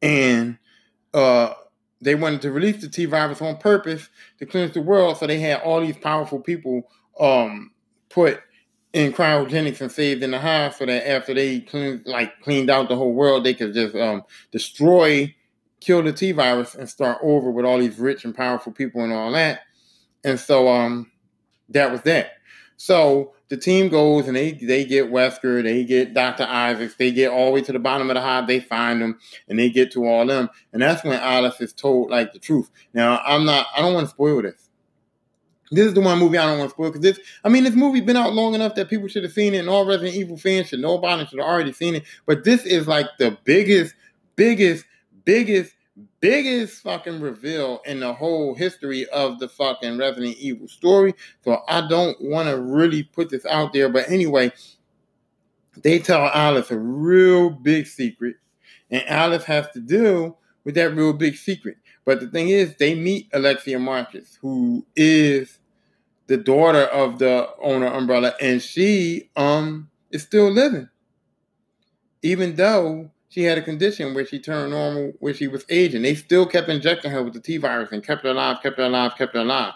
And 0.00 0.58
uh, 1.14 1.54
they 2.00 2.14
wanted 2.14 2.42
to 2.42 2.52
release 2.52 2.80
the 2.80 2.88
T 2.88 3.04
virus 3.04 3.40
on 3.40 3.56
purpose 3.58 4.08
to 4.38 4.46
cleanse 4.46 4.74
the 4.74 4.82
world, 4.82 5.18
so 5.18 5.26
they 5.26 5.38
had 5.38 5.60
all 5.62 5.80
these 5.80 5.96
powerful 5.96 6.40
people 6.40 6.90
um, 7.20 7.70
put 8.08 8.40
in 8.92 9.12
cryogenics 9.12 9.80
and 9.80 9.90
saved 9.90 10.22
in 10.22 10.32
the 10.32 10.38
hive, 10.38 10.74
so 10.74 10.84
that 10.84 11.08
after 11.08 11.32
they 11.32 11.60
cleaned, 11.60 12.02
like 12.06 12.40
cleaned 12.42 12.70
out 12.70 12.88
the 12.88 12.96
whole 12.96 13.12
world, 13.12 13.44
they 13.44 13.54
could 13.54 13.72
just 13.72 13.94
um, 13.94 14.22
destroy, 14.50 15.34
kill 15.80 16.02
the 16.02 16.12
T 16.12 16.32
virus, 16.32 16.74
and 16.74 16.88
start 16.88 17.18
over 17.22 17.50
with 17.50 17.64
all 17.64 17.78
these 17.78 17.98
rich 17.98 18.24
and 18.24 18.34
powerful 18.34 18.72
people 18.72 19.02
and 19.02 19.12
all 19.12 19.32
that. 19.32 19.60
And 20.24 20.38
so 20.38 20.68
um, 20.68 21.10
that 21.70 21.90
was 21.90 22.02
that. 22.02 22.32
So 22.76 23.34
the 23.52 23.58
team 23.58 23.90
goes 23.90 24.28
and 24.28 24.34
they 24.34 24.52
they 24.52 24.82
get 24.82 25.12
Wesker, 25.12 25.62
they 25.62 25.84
get 25.84 26.14
Dr. 26.14 26.44
Isaacs, 26.44 26.94
they 26.94 27.10
get 27.10 27.30
all 27.30 27.44
the 27.44 27.50
way 27.50 27.60
to 27.60 27.72
the 27.72 27.78
bottom 27.78 28.08
of 28.08 28.14
the 28.14 28.22
hive, 28.22 28.46
they 28.46 28.60
find 28.60 29.02
them, 29.02 29.18
and 29.46 29.58
they 29.58 29.68
get 29.68 29.92
to 29.92 30.06
all 30.06 30.24
them. 30.24 30.48
And 30.72 30.80
that's 30.80 31.04
when 31.04 31.20
Alice 31.20 31.60
is 31.60 31.74
told 31.74 32.08
like 32.08 32.32
the 32.32 32.38
truth. 32.38 32.70
Now 32.94 33.18
I'm 33.18 33.44
not 33.44 33.66
I 33.76 33.82
don't 33.82 33.92
want 33.92 34.06
to 34.06 34.10
spoil 34.10 34.40
this. 34.40 34.70
This 35.70 35.84
is 35.84 35.92
the 35.92 36.00
one 36.00 36.18
movie 36.18 36.38
I 36.38 36.46
don't 36.46 36.60
want 36.60 36.70
to 36.70 36.74
spoil 36.74 36.88
because 36.88 37.02
this 37.02 37.20
I 37.44 37.50
mean 37.50 37.64
this 37.64 37.74
movie's 37.74 38.04
been 38.04 38.16
out 38.16 38.32
long 38.32 38.54
enough 38.54 38.74
that 38.76 38.88
people 38.88 39.08
should 39.08 39.22
have 39.22 39.34
seen 39.34 39.52
it 39.52 39.58
and 39.58 39.68
all 39.68 39.84
Resident 39.84 40.16
Evil 40.16 40.38
fans 40.38 40.68
should 40.68 40.80
know 40.80 40.96
about 40.96 41.20
it, 41.20 41.28
should 41.28 41.38
have 41.38 41.46
already 41.46 41.74
seen 41.74 41.96
it. 41.96 42.04
But 42.24 42.44
this 42.44 42.64
is 42.64 42.88
like 42.88 43.08
the 43.18 43.36
biggest, 43.44 43.94
biggest, 44.34 44.86
biggest 45.26 45.74
biggest 46.20 46.82
fucking 46.82 47.20
reveal 47.20 47.80
in 47.84 48.00
the 48.00 48.12
whole 48.12 48.54
history 48.54 49.06
of 49.08 49.38
the 49.38 49.48
fucking 49.48 49.98
Resident 49.98 50.36
Evil 50.38 50.68
story. 50.68 51.14
So 51.42 51.62
I 51.68 51.86
don't 51.86 52.16
want 52.20 52.48
to 52.48 52.60
really 52.60 53.02
put 53.02 53.30
this 53.30 53.44
out 53.46 53.72
there. 53.72 53.88
But 53.88 54.08
anyway, 54.08 54.52
they 55.82 55.98
tell 55.98 56.26
Alice 56.26 56.70
a 56.70 56.78
real 56.78 57.50
big 57.50 57.86
secret, 57.86 58.36
and 58.90 59.02
Alice 59.08 59.44
has 59.44 59.70
to 59.70 59.80
deal 59.80 60.38
with 60.64 60.74
that 60.76 60.94
real 60.94 61.12
big 61.12 61.36
secret. 61.36 61.76
But 62.04 62.20
the 62.20 62.28
thing 62.28 62.48
is, 62.48 62.76
they 62.76 62.94
meet 62.94 63.28
Alexia 63.32 63.78
Marcus, 63.78 64.38
who 64.40 64.84
is 64.96 65.58
the 66.26 66.36
daughter 66.36 66.84
of 66.84 67.18
the 67.18 67.48
owner 67.60 67.86
Umbrella, 67.86 68.34
and 68.40 68.62
she 68.62 69.30
um 69.36 69.90
is 70.10 70.22
still 70.22 70.50
living. 70.50 70.88
Even 72.22 72.54
though 72.54 73.10
she 73.32 73.44
had 73.44 73.56
a 73.56 73.62
condition 73.62 74.12
where 74.12 74.26
she 74.26 74.38
turned 74.38 74.72
normal, 74.72 75.14
where 75.20 75.32
she 75.32 75.48
was 75.48 75.64
aging. 75.70 76.02
They 76.02 76.14
still 76.14 76.44
kept 76.44 76.68
injecting 76.68 77.10
her 77.12 77.22
with 77.22 77.32
the 77.32 77.40
T 77.40 77.56
virus 77.56 77.90
and 77.90 78.04
kept 78.04 78.24
her 78.24 78.30
alive, 78.30 78.58
kept 78.62 78.76
her 78.76 78.84
alive, 78.84 79.12
kept 79.16 79.32
her 79.34 79.40
alive. 79.40 79.72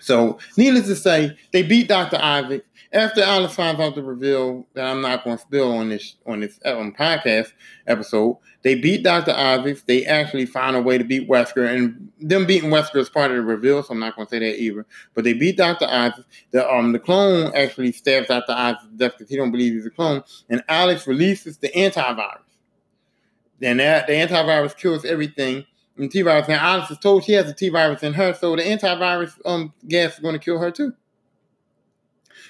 So, 0.00 0.38
needless 0.56 0.86
to 0.88 0.96
say, 0.96 1.36
they 1.52 1.62
beat 1.62 1.86
Dr. 1.86 2.16
Isaac. 2.16 2.66
After 2.94 3.22
Alice 3.22 3.56
finds 3.56 3.80
out 3.80 3.96
the 3.96 4.04
reveal 4.04 4.68
that 4.74 4.86
I'm 4.86 5.00
not 5.00 5.24
going 5.24 5.36
to 5.36 5.42
spill 5.42 5.76
on 5.76 5.88
this 5.88 6.14
on 6.26 6.38
this 6.38 6.60
um, 6.64 6.94
podcast 6.96 7.52
episode, 7.88 8.38
they 8.62 8.76
beat 8.76 9.02
Dr. 9.02 9.32
Isaac. 9.32 9.84
They 9.86 10.06
actually 10.06 10.46
found 10.46 10.76
a 10.76 10.80
way 10.80 10.96
to 10.96 11.02
beat 11.02 11.28
Wesker, 11.28 11.68
and 11.68 12.12
them 12.20 12.46
beating 12.46 12.70
Wesker 12.70 12.98
is 12.98 13.10
part 13.10 13.32
of 13.32 13.38
the 13.38 13.42
reveal, 13.42 13.82
so 13.82 13.94
I'm 13.94 13.98
not 13.98 14.14
going 14.14 14.26
to 14.26 14.30
say 14.30 14.38
that 14.38 14.62
either. 14.62 14.86
But 15.12 15.24
they 15.24 15.32
beat 15.32 15.56
Dr. 15.56 15.86
Isaac. 15.86 16.24
The 16.52 16.70
um 16.72 16.92
the 16.92 17.00
clone 17.00 17.52
actually 17.56 17.90
stabs 17.90 18.28
Dr. 18.28 18.52
Isaac 18.52 18.82
to 18.82 18.96
death 18.96 19.12
because 19.18 19.28
he 19.28 19.36
don't 19.36 19.50
believe 19.50 19.72
he's 19.72 19.86
a 19.86 19.90
clone, 19.90 20.22
and 20.48 20.62
Alex 20.68 21.08
releases 21.08 21.58
the 21.58 21.70
antivirus. 21.70 22.42
Then 23.58 23.78
that 23.78 24.06
the 24.06 24.12
antivirus 24.12 24.76
kills 24.76 25.04
everything 25.04 25.66
and 25.96 26.12
T 26.12 26.22
virus. 26.22 26.46
Now 26.46 26.60
Alice 26.60 26.92
is 26.92 26.98
told 26.98 27.24
she 27.24 27.32
has 27.32 27.50
a 27.50 27.54
T 27.54 27.70
virus 27.70 28.04
in 28.04 28.12
her, 28.14 28.34
so 28.34 28.54
the 28.54 28.62
antivirus 28.62 29.32
um 29.44 29.72
gas 29.88 30.14
is 30.14 30.20
going 30.20 30.34
to 30.34 30.38
kill 30.38 30.58
her 30.58 30.70
too. 30.70 30.92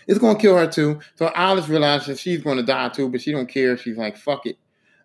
It's 0.07 0.19
to 0.37 0.43
kill 0.43 0.57
her 0.57 0.67
too. 0.67 1.01
So 1.17 1.31
Alice 1.35 1.69
realizes 1.69 2.21
she's 2.21 2.43
to 2.59 2.63
die 2.63 2.89
too, 2.91 3.09
but 3.09 3.21
she 3.21 3.33
don't 3.33 3.49
care. 3.49 3.77
She's 3.77 3.97
like, 3.97 4.17
fuck 4.17 4.47
it. 4.47 4.59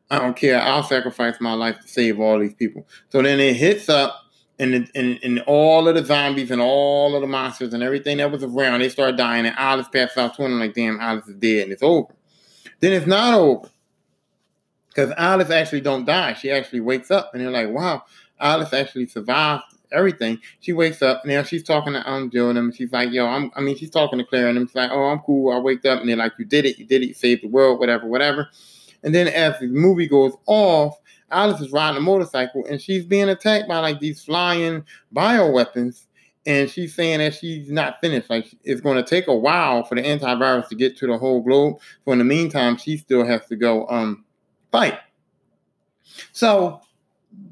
I 0.10 0.20
don't 0.20 0.36
care. 0.36 0.60
I'll 0.62 0.84
sacrifice 0.84 1.40
my 1.40 1.54
life 1.54 1.80
to 1.82 1.88
save 1.88 2.20
all 2.20 2.40
these 2.40 2.56
people. 2.56 2.88
So 3.10 3.22
then 3.22 3.40
it 3.40 3.56
hits 3.56 3.90
up, 3.90 4.24
and, 4.58 4.90
and, 4.94 5.20
and 5.24 5.40
all 5.48 5.88
of 5.88 5.96
the 5.96 6.04
zombies 6.04 6.52
and 6.52 6.62
all 6.62 7.16
of 7.16 7.22
the 7.22 7.28
monsters 7.28 7.74
and 7.74 7.82
everything 7.82 8.18
that 8.18 8.32
was 8.32 8.44
around, 8.44 8.82
they 8.82 8.90
start 8.90 9.16
dying, 9.16 9.46
and 9.46 9.56
Alice 9.58 9.88
passes 9.88 10.18
out 10.18 10.36
to 10.36 10.42
them 10.42 10.60
like, 10.60 10.74
damn, 10.74 11.00
Alice 11.00 11.28
is 11.28 11.36
dead, 11.36 11.64
and 11.64 11.72
it's 11.72 11.84
over. 11.84 12.14
Then 12.82 12.92
it's 12.92 13.08
not 13.08 13.34
over. 13.36 13.70
Because 14.90 15.14
Alice 15.16 15.50
actually 15.50 15.82
don't 15.82 16.06
die. 16.06 16.34
She 16.34 16.52
actually 16.52 16.82
wakes 16.82 17.10
up, 17.10 17.32
and 17.34 17.42
they're 17.42 17.52
like, 17.52 17.70
wow, 17.70 18.04
Alice 18.40 18.74
actually 18.74 19.06
survived 19.06 19.64
everything. 19.92 20.40
She 20.60 20.74
wakes 20.74 21.02
up 21.02 21.26
now. 21.26 21.44
She's 21.44 21.64
talking 21.64 21.94
to 21.94 22.10
um 22.10 22.30
Jill 22.30 22.50
and 22.50 22.58
them. 22.58 22.72
She's 22.72 22.92
like, 22.92 23.12
"Yo, 23.12 23.26
I'm." 23.26 23.52
I 23.56 23.62
mean, 23.62 23.78
she's 23.78 23.90
talking 23.90 24.20
to 24.20 24.26
Claire 24.26 24.48
and 24.48 24.58
them. 24.58 24.68
She's 24.68 24.76
like, 24.76 24.92
"Oh, 24.92 25.06
I'm 25.06 25.20
cool. 25.20 25.54
I 25.54 25.60
waked 25.60 25.86
up." 25.86 26.00
And 26.00 26.10
they're 26.10 26.16
like, 26.18 26.34
"You 26.38 26.46
did 26.46 26.66
it. 26.66 26.80
You 26.80 26.86
did 26.86 27.04
it. 27.04 27.08
You 27.08 27.14
saved 27.14 27.44
the 27.44 27.48
world. 27.48 27.80
Whatever, 27.80 28.08
whatever." 28.08 28.50
And 29.04 29.16
then 29.16 29.28
as 29.28 29.60
the 29.60 29.68
movie 29.68 30.08
goes 30.08 30.34
off, 30.46 30.98
Alice 31.32 31.62
is 31.62 31.72
riding 31.72 31.98
a 31.98 32.02
motorcycle 32.02 32.66
and 32.66 32.82
she's 32.82 33.06
being 33.06 33.30
attacked 33.30 33.68
by 33.68 33.80
like 33.80 34.00
these 34.00 34.24
flying 34.24 34.84
bioweapons. 35.16 36.06
And 36.46 36.70
she's 36.70 36.96
saying 36.96 37.20
that 37.20 37.36
she's 37.36 37.70
not 37.70 38.00
finished. 38.02 38.30
Like 38.30 38.48
it's 38.64 38.82
going 38.82 38.98
to 38.98 39.08
take 39.08 39.28
a 39.28 39.36
while 39.36 39.84
for 39.84 39.96
the 39.96 40.02
antivirus 40.02 40.68
to 40.70 40.76
get 40.76 40.98
to 40.98 41.08
the 41.08 41.18
whole 41.18 41.42
globe. 41.42 41.80
So 42.06 42.12
in 42.12 42.18
the 42.18 42.24
meantime, 42.24 42.78
she 42.78 42.98
still 42.98 43.26
has 43.26 43.46
to 43.48 43.56
go 43.56 43.88
um 43.88 44.26
fight. 44.72 44.98
So 46.32 46.82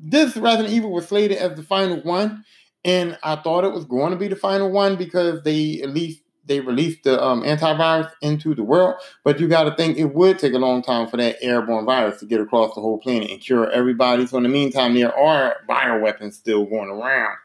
this 0.01 0.37
Resident 0.37 0.73
Evil 0.73 0.91
was 0.91 1.07
slated 1.07 1.37
as 1.37 1.55
the 1.55 1.63
final 1.63 2.01
one, 2.01 2.43
and 2.85 3.17
I 3.23 3.35
thought 3.35 3.65
it 3.65 3.73
was 3.73 3.85
going 3.85 4.11
to 4.11 4.17
be 4.17 4.27
the 4.27 4.35
final 4.35 4.71
one 4.71 4.95
because 4.95 5.43
they 5.43 5.81
at 5.81 5.89
least 5.89 6.21
they 6.45 6.61
released 6.61 7.03
the 7.03 7.21
um, 7.21 7.43
antivirus 7.43 8.09
into 8.21 8.55
the 8.55 8.63
world. 8.63 8.95
But 9.23 9.39
you 9.39 9.47
got 9.47 9.65
to 9.65 9.75
think 9.75 9.97
it 9.97 10.15
would 10.15 10.39
take 10.39 10.53
a 10.53 10.59
long 10.59 10.81
time 10.81 11.07
for 11.07 11.17
that 11.17 11.37
airborne 11.41 11.85
virus 11.85 12.19
to 12.21 12.25
get 12.25 12.39
across 12.39 12.73
the 12.73 12.81
whole 12.81 12.97
planet 12.97 13.29
and 13.29 13.41
cure 13.41 13.69
everybody. 13.69 14.25
So 14.25 14.37
in 14.37 14.43
the 14.43 14.49
meantime, 14.49 14.95
there 14.95 15.15
are 15.15 15.57
bioweapons 15.69 16.33
still 16.33 16.65
going 16.65 16.89
around, 16.89 17.37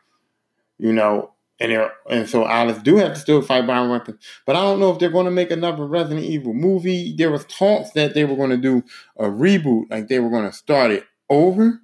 you 0.79 0.93
know. 0.93 1.31
And 1.61 1.71
there, 1.71 1.93
and 2.11 2.29
so 2.29 2.45
Alice 2.45 2.79
do 2.79 2.97
have 2.97 3.15
to 3.15 3.21
still 3.21 3.41
fight 3.41 3.65
bioweapons, 3.65 4.19
but 4.47 4.57
I 4.57 4.63
don't 4.63 4.81
know 4.81 4.91
if 4.91 4.99
they're 4.99 5.11
going 5.11 5.27
to 5.27 5.31
make 5.31 5.53
another 5.53 5.87
Resident 5.87 6.27
Evil 6.27 6.55
movie. 6.55 7.15
There 7.17 7.31
was 7.31 7.45
talks 7.45 7.93
that 7.93 8.15
they 8.15 8.25
were 8.25 8.35
going 8.35 8.51
to 8.51 8.57
do 8.57 8.83
a 9.17 9.27
reboot, 9.27 9.85
like 9.89 10.09
they 10.09 10.19
were 10.19 10.31
going 10.31 10.51
to 10.51 10.57
start 10.57 10.91
it 10.91 11.07
over 11.31 11.82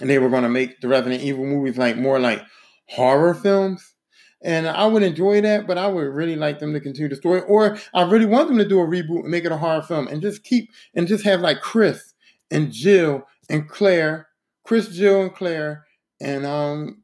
and 0.00 0.10
they 0.10 0.18
were 0.18 0.28
going 0.28 0.42
to 0.42 0.48
make 0.48 0.80
the 0.80 0.88
Resident 0.88 1.22
Evil 1.22 1.44
movies 1.44 1.78
like 1.78 1.96
more 1.96 2.18
like 2.18 2.42
horror 2.88 3.34
films. 3.34 3.94
And 4.42 4.68
I 4.68 4.86
would 4.86 5.02
enjoy 5.02 5.40
that, 5.40 5.66
but 5.66 5.78
I 5.78 5.86
would 5.86 6.02
really 6.02 6.36
like 6.36 6.58
them 6.58 6.74
to 6.74 6.80
continue 6.80 7.08
the 7.08 7.16
story. 7.16 7.40
Or 7.42 7.78
I 7.94 8.02
really 8.02 8.26
want 8.26 8.48
them 8.48 8.58
to 8.58 8.68
do 8.68 8.80
a 8.80 8.86
reboot 8.86 9.20
and 9.20 9.30
make 9.30 9.46
it 9.46 9.52
a 9.52 9.56
horror 9.56 9.82
film 9.82 10.06
and 10.08 10.20
just 10.20 10.44
keep 10.44 10.68
and 10.94 11.08
just 11.08 11.24
have 11.24 11.40
like 11.40 11.60
Chris 11.60 12.12
and 12.50 12.70
Jill 12.70 13.26
and 13.48 13.68
Claire, 13.68 14.28
Chris, 14.64 14.88
Jill, 14.88 15.22
and 15.22 15.34
Claire, 15.34 15.86
and 16.20 16.44
um 16.44 17.02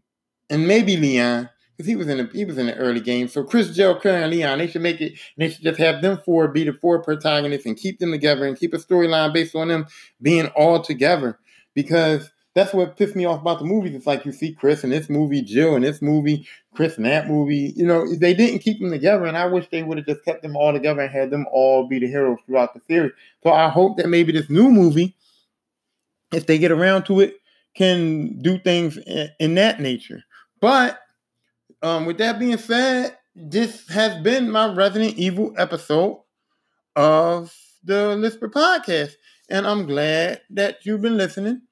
and 0.50 0.68
maybe 0.68 0.96
Leon 0.98 1.48
because 1.80 1.88
he 1.88 1.96
was 1.96 2.08
in 2.08 2.18
the 2.18 2.28
he 2.34 2.44
was 2.44 2.58
in 2.58 2.66
the 2.66 2.76
early 2.76 3.00
game. 3.00 3.26
So 3.26 3.42
Chris, 3.42 3.74
Jill, 3.74 3.94
Claire, 3.94 4.22
and 4.22 4.30
Leon, 4.30 4.58
they 4.58 4.66
should 4.66 4.82
make 4.82 5.00
it. 5.00 5.14
They 5.38 5.48
should 5.48 5.62
just 5.62 5.78
have 5.78 6.02
them 6.02 6.18
four 6.26 6.48
be 6.48 6.64
the 6.64 6.74
four 6.74 7.02
protagonists 7.02 7.64
and 7.64 7.76
keep 7.76 7.98
them 8.00 8.10
together 8.10 8.46
and 8.46 8.58
keep 8.58 8.74
a 8.74 8.78
storyline 8.78 9.32
based 9.32 9.56
on 9.56 9.68
them 9.68 9.86
being 10.20 10.48
all 10.48 10.82
together 10.82 11.38
because 11.74 12.30
that's 12.54 12.74
what 12.74 12.96
pissed 12.96 13.14
me 13.14 13.24
off 13.24 13.40
about 13.40 13.60
the 13.60 13.64
movies. 13.64 13.94
It's 13.94 14.06
like 14.06 14.24
you 14.24 14.32
see 14.32 14.52
Chris 14.52 14.82
in 14.82 14.90
this 14.90 15.08
movie, 15.08 15.42
Jill 15.42 15.76
in 15.76 15.82
this 15.82 16.02
movie, 16.02 16.46
Chris 16.74 16.96
in 16.96 17.04
that 17.04 17.28
movie. 17.28 17.72
You 17.76 17.86
know, 17.86 18.12
they 18.14 18.34
didn't 18.34 18.60
keep 18.60 18.80
them 18.80 18.90
together, 18.90 19.26
and 19.26 19.36
I 19.36 19.46
wish 19.46 19.68
they 19.68 19.82
would 19.82 19.98
have 19.98 20.06
just 20.06 20.24
kept 20.24 20.42
them 20.42 20.56
all 20.56 20.72
together 20.72 21.00
and 21.00 21.10
had 21.10 21.30
them 21.30 21.46
all 21.52 21.86
be 21.86 22.00
the 22.00 22.08
heroes 22.08 22.38
throughout 22.46 22.74
the 22.74 22.80
series. 22.88 23.12
So 23.42 23.52
I 23.52 23.68
hope 23.68 23.96
that 23.98 24.08
maybe 24.08 24.32
this 24.32 24.50
new 24.50 24.70
movie, 24.70 25.14
if 26.32 26.46
they 26.46 26.58
get 26.58 26.72
around 26.72 27.04
to 27.04 27.20
it, 27.20 27.36
can 27.74 28.40
do 28.42 28.58
things 28.58 28.98
in, 29.38 29.54
that 29.54 29.80
nature. 29.80 30.24
But 30.60 30.98
um, 31.82 32.04
with 32.04 32.18
that 32.18 32.38
being 32.38 32.58
said, 32.58 33.16
this 33.36 33.88
has 33.88 34.20
been 34.22 34.50
my 34.50 34.72
Resident 34.72 35.16
Evil 35.16 35.54
episode 35.56 36.20
of 36.96 37.54
the 37.84 38.16
Lisper 38.16 38.48
podcast. 38.48 39.12
And 39.48 39.66
I'm 39.66 39.86
glad 39.86 40.42
that 40.50 40.84
you've 40.84 41.00
been 41.00 41.16
listening. 41.16 41.62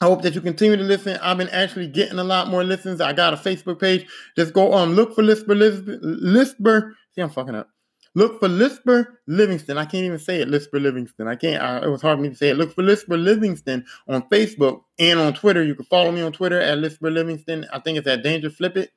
I 0.00 0.06
hope 0.06 0.22
that 0.22 0.34
you 0.34 0.40
continue 0.40 0.76
to 0.76 0.82
listen. 0.82 1.18
I've 1.22 1.38
been 1.38 1.48
actually 1.48 1.88
getting 1.88 2.18
a 2.18 2.24
lot 2.24 2.48
more 2.48 2.64
listens. 2.64 3.00
I 3.00 3.12
got 3.12 3.32
a 3.32 3.36
Facebook 3.36 3.80
page. 3.80 4.06
Just 4.36 4.52
go 4.52 4.74
um 4.74 4.94
look 4.94 5.14
for 5.14 5.22
Lisper 5.22 5.54
Lisper. 5.54 6.94
See, 7.14 7.22
I'm 7.22 7.30
fucking 7.30 7.54
up. 7.54 7.68
Look 8.16 8.38
for 8.38 8.48
Lisper 8.48 9.20
Livingston. 9.26 9.76
I 9.76 9.84
can't 9.84 10.04
even 10.04 10.18
say 10.20 10.40
it, 10.40 10.48
Lisper 10.48 10.78
Livingston. 10.80 11.26
I 11.26 11.34
can't. 11.34 11.62
I, 11.62 11.84
it 11.84 11.88
was 11.88 12.02
hard 12.02 12.18
for 12.18 12.22
me 12.22 12.28
to 12.28 12.34
say 12.36 12.50
it. 12.50 12.56
Look 12.56 12.72
for 12.74 12.82
Lisper 12.82 13.16
Livingston 13.16 13.84
on 14.06 14.22
Facebook 14.28 14.82
and 14.98 15.18
on 15.18 15.34
Twitter. 15.34 15.64
You 15.64 15.74
can 15.74 15.84
follow 15.86 16.12
me 16.12 16.22
on 16.22 16.32
Twitter 16.32 16.60
at 16.60 16.78
Lisper 16.78 17.10
Livingston. 17.10 17.66
I 17.72 17.80
think 17.80 17.98
it's 17.98 18.06
at 18.06 18.22
Danger 18.22 18.50
Flip 18.50 18.76
It. 18.76 18.90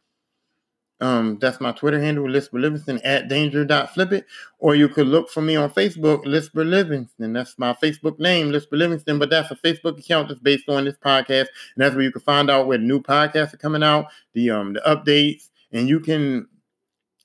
Um, 0.99 1.37
that's 1.39 1.61
my 1.61 1.71
Twitter 1.71 1.99
handle, 1.99 2.27
Lisper 2.29 2.59
Livingston 2.59 2.99
at 3.03 3.27
danger.flipit. 3.27 4.23
Or 4.59 4.75
you 4.75 4.89
could 4.89 5.07
look 5.07 5.29
for 5.29 5.41
me 5.41 5.55
on 5.55 5.69
Facebook, 5.69 6.25
Lisper 6.25 6.65
Livingston. 6.65 7.33
That's 7.33 7.57
my 7.57 7.73
Facebook 7.73 8.19
name, 8.19 8.51
Lisper 8.51 8.77
Livingston, 8.77 9.19
but 9.19 9.29
that's 9.29 9.51
a 9.51 9.55
Facebook 9.55 9.99
account 9.99 10.29
that's 10.29 10.39
based 10.39 10.69
on 10.69 10.85
this 10.85 10.97
podcast. 10.97 11.47
And 11.75 11.77
that's 11.77 11.93
where 11.93 12.03
you 12.03 12.11
can 12.11 12.21
find 12.21 12.49
out 12.49 12.67
where 12.67 12.77
new 12.77 13.01
podcasts 13.01 13.53
are 13.53 13.57
coming 13.57 13.83
out, 13.83 14.07
the 14.33 14.49
um 14.49 14.73
the 14.73 14.81
updates, 14.81 15.49
and 15.71 15.87
you 15.87 15.99
can 15.99 16.47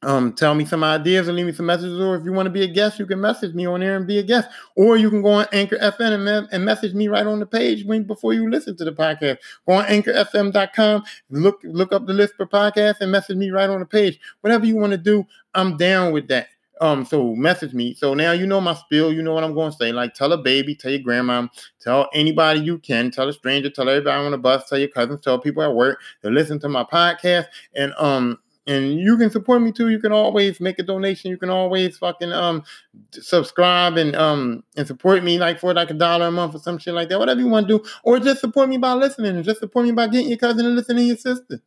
um, 0.03 0.33
tell 0.33 0.55
me 0.55 0.65
some 0.65 0.83
ideas 0.83 1.29
and 1.29 1.37
leave 1.37 1.47
me 1.47 1.53
some 1.53 1.67
messages. 1.67 2.01
Or 2.01 2.17
if 2.17 2.25
you 2.25 2.33
want 2.33 2.47
to 2.47 2.51
be 2.51 2.63
a 2.63 2.67
guest, 2.67 2.99
you 2.99 3.07
can 3.07 3.21
message 3.21 3.55
me 3.55 3.67
on 3.67 3.81
there 3.81 3.97
and 3.97 4.07
be 4.07 4.19
a 4.19 4.23
guest. 4.23 4.49
Or 4.77 4.97
you 4.97 5.11
can 5.11 5.23
go 5.23 5.31
on 5.31 5.47
Anchor 5.53 5.79
FM 5.79 6.27
and, 6.27 6.49
and 6.51 6.65
message 6.65 6.95
me 6.95 7.09
right 7.09 7.27
on 7.27 7.39
the 7.39 7.47
page 7.47 7.85
when 7.85 8.05
before 8.05 8.35
you 8.35 8.51
listen 8.51 8.77
to 8.77 8.85
the 8.85 8.93
podcast. 8.93 9.39
Go 9.67 9.75
on 9.75 9.85
anchorfm.com, 9.85 11.05
look 11.31 11.61
look 11.65 11.93
up 11.93 12.07
the 12.07 12.13
list 12.13 12.35
for 12.35 12.47
podcasts 12.47 13.01
and 13.01 13.13
message 13.13 13.37
me 13.37 13.51
right 13.51 13.71
on 13.71 13.81
the 13.81 13.87
page. 13.87 14.19
Whatever 14.41 14.67
you 14.67 14.77
want 14.77 14.93
to 14.93 14.99
do, 14.99 15.25
I'm 15.55 15.77
down 15.77 16.13
with 16.13 16.29
that. 16.29 16.49
Um, 16.81 17.05
so 17.05 17.37
message 17.37 17.75
me. 17.75 17.95
So 17.95 18.13
now 18.13 18.33
you 18.33 18.45
know 18.45 18.61
my 18.61 18.75
spiel. 18.75 19.13
You 19.13 19.23
know 19.23 19.35
what 19.35 19.45
I'm 19.45 19.55
going 19.55 19.71
to 19.71 19.77
say. 19.77 19.93
Like 19.93 20.15
tell 20.15 20.33
a 20.33 20.39
baby, 20.39 20.75
tell 20.75 20.91
your 20.91 21.01
grandma, 21.01 21.47
tell 21.81 22.11
anybody 22.13 22.59
you 22.59 22.79
can, 22.79 23.13
tell 23.13 23.29
a 23.29 23.33
stranger, 23.33 23.71
tell 23.71 23.89
everybody 23.89 24.25
on 24.25 24.33
the 24.33 24.39
bus, 24.39 24.69
tell 24.69 24.79
your 24.79 24.89
cousins, 24.89 25.21
tell 25.21 25.39
people 25.39 25.63
at 25.63 25.73
work 25.73 26.01
to 26.23 26.31
listen 26.31 26.59
to 26.59 26.69
my 26.69 26.83
podcast. 26.83 27.47
And 27.77 27.95
um, 27.99 28.41
and 28.67 28.95
you 28.99 29.17
can 29.17 29.31
support 29.31 29.61
me 29.63 29.73
too. 29.73 29.89
You 29.89 29.99
can 29.99 30.13
always 30.13 30.61
make 30.61 30.79
a 30.79 30.83
donation. 30.83 31.31
You 31.31 31.37
can 31.37 31.51
always 31.51 31.99
fucking 31.99 32.33
um 32.33 32.63
subscribe 33.13 33.97
and 33.97 34.15
um 34.15 34.65
and 34.77 34.87
support 34.87 35.25
me 35.25 35.39
like 35.39 35.59
for 35.59 35.75
like 35.75 35.91
a 35.91 35.95
dollar 35.95 36.29
a 36.29 36.31
month 36.31 36.55
or 36.55 36.59
some 36.59 36.79
shit 36.79 36.95
like 36.95 37.09
that. 37.09 37.19
Whatever 37.19 37.41
you 37.41 37.49
want 37.49 37.69
to 37.69 37.79
do, 37.79 37.85
or 38.05 38.19
just 38.21 38.41
support 38.41 38.69
me 38.69 38.77
by 38.79 38.95
listening, 38.95 39.43
just 39.43 39.61
support 39.61 39.85
me 39.85 39.93
by 39.93 40.07
getting 40.07 40.29
your 40.29 40.39
cousin 40.39 40.65
to 40.65 40.71
listen 40.71 40.97
to 40.97 41.03
your 41.03 41.17
sister. 41.17 41.61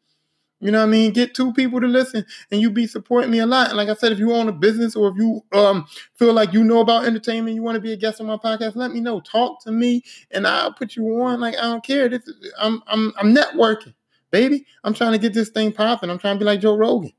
You 0.61 0.71
know 0.71 0.79
what 0.79 0.87
I 0.87 0.91
mean? 0.91 1.11
Get 1.11 1.35
two 1.35 1.53
people 1.53 1.81
to 1.81 1.87
listen, 1.87 2.25
and 2.49 2.61
you 2.61 2.71
be 2.71 2.87
supporting 2.87 3.29
me 3.29 3.39
a 3.39 3.45
lot. 3.45 3.67
And 3.67 3.77
like 3.77 3.89
I 3.89 3.93
said, 3.93 4.13
if 4.13 4.19
you 4.19 4.33
own 4.33 4.47
a 4.47 4.53
business 4.53 4.95
or 4.95 5.09
if 5.09 5.15
you 5.17 5.43
um 5.53 5.85
feel 6.15 6.33
like 6.33 6.53
you 6.53 6.63
know 6.63 6.79
about 6.79 7.05
entertainment, 7.05 7.55
you 7.55 7.61
want 7.61 7.75
to 7.75 7.81
be 7.81 7.91
a 7.91 7.97
guest 7.97 8.21
on 8.21 8.27
my 8.27 8.37
podcast, 8.37 8.75
let 8.75 8.91
me 8.91 9.01
know. 9.01 9.19
Talk 9.19 9.61
to 9.63 9.71
me, 9.71 10.01
and 10.31 10.47
I'll 10.47 10.73
put 10.73 10.95
you 10.95 11.05
on. 11.21 11.41
Like 11.41 11.55
I 11.57 11.63
don't 11.63 11.83
care. 11.83 12.07
This 12.07 12.27
is, 12.27 12.53
I'm 12.57 12.81
I'm 12.87 13.13
I'm 13.17 13.35
networking 13.35 13.93
baby. 14.35 14.65
I'm 14.83 14.93
trying 14.93 15.13
to 15.13 15.17
get 15.17 15.33
this 15.33 15.49
thing 15.49 15.71
popping. 15.71 16.09
I'm 16.09 16.19
trying 16.19 16.35
to 16.35 16.39
be 16.39 16.45
like 16.45 16.59
Joe 16.59 16.75
Rogan. 16.75 17.13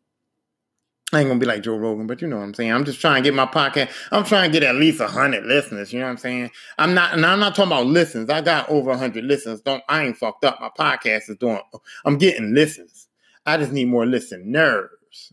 I 1.13 1.21
ain't 1.21 1.29
gonna 1.29 1.41
be 1.41 1.47
like 1.47 1.63
Joe 1.63 1.77
Rogan, 1.77 2.07
but 2.07 2.21
you 2.21 2.29
know 2.29 2.37
what 2.37 2.43
I'm 2.43 2.53
saying. 2.53 2.73
I'm 2.73 2.85
just 2.85 3.01
trying 3.01 3.23
to 3.23 3.27
get 3.27 3.35
my 3.35 3.47
podcast. 3.47 3.91
I'm 4.13 4.25
trying 4.25 4.51
to 4.51 4.61
get 4.61 4.69
at 4.69 4.75
least 4.75 5.01
hundred 5.01 5.47
listeners. 5.47 5.93
You 5.93 6.01
know 6.01 6.07
what 6.07 6.11
I'm 6.11 6.19
saying? 6.19 6.51
I'm 6.79 6.93
not, 6.93 7.15
and 7.15 7.25
I'm 7.25 7.41
not 7.41 7.55
talking 7.55 7.73
about 7.73 7.87
listens. 7.87 8.29
I 8.29 8.43
got 8.43 8.69
over 8.69 8.95
hundred 8.95 9.25
listeners. 9.25 9.63
Don't 9.63 9.83
I 9.89 10.05
ain't 10.05 10.17
fucked 10.17 10.45
up. 10.45 10.61
My 10.61 10.69
podcast 10.79 11.31
is 11.31 11.37
doing. 11.39 11.61
I'm 12.05 12.19
getting 12.19 12.55
listens. 12.55 13.09
I 13.47 13.57
just 13.57 13.73
need 13.73 13.87
more 13.87 14.05
listeners. 14.05 14.91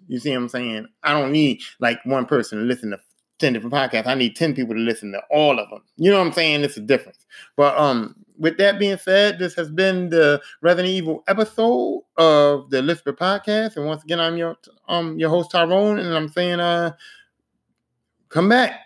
You 0.07 0.19
see 0.19 0.29
what 0.29 0.37
I'm 0.37 0.49
saying? 0.49 0.87
I 1.01 1.11
don't 1.11 1.33
need 1.33 1.61
like 1.79 1.99
one 2.05 2.27
person 2.27 2.59
to 2.59 2.63
listen 2.63 2.91
to 2.91 2.99
ten 3.39 3.53
different 3.53 3.73
podcasts. 3.73 4.07
I 4.07 4.13
need 4.13 4.35
ten 4.35 4.53
people 4.53 4.75
to 4.75 4.79
listen 4.79 5.11
to 5.11 5.21
all 5.31 5.59
of 5.59 5.69
them. 5.69 5.81
You 5.97 6.11
know 6.11 6.19
what 6.19 6.27
I'm 6.27 6.33
saying? 6.33 6.63
It's 6.63 6.77
a 6.77 6.81
difference. 6.81 7.25
But 7.57 7.77
um, 7.77 8.15
with 8.43 8.57
that 8.57 8.77
being 8.77 8.97
said, 8.97 9.39
this 9.39 9.55
has 9.55 9.71
been 9.71 10.09
the 10.09 10.41
Resident 10.61 10.93
Evil 10.93 11.23
episode 11.27 12.03
of 12.17 12.69
the 12.69 12.81
Lisper 12.81 13.13
podcast. 13.13 13.77
And 13.77 13.85
once 13.87 14.03
again, 14.03 14.19
I'm 14.19 14.37
your 14.37 14.57
um 14.87 15.17
your 15.17 15.29
host 15.29 15.51
Tyrone, 15.51 15.97
and 15.97 16.13
I'm 16.13 16.27
saying 16.29 16.59
uh 16.59 16.91
come 18.29 18.49
back 18.49 18.81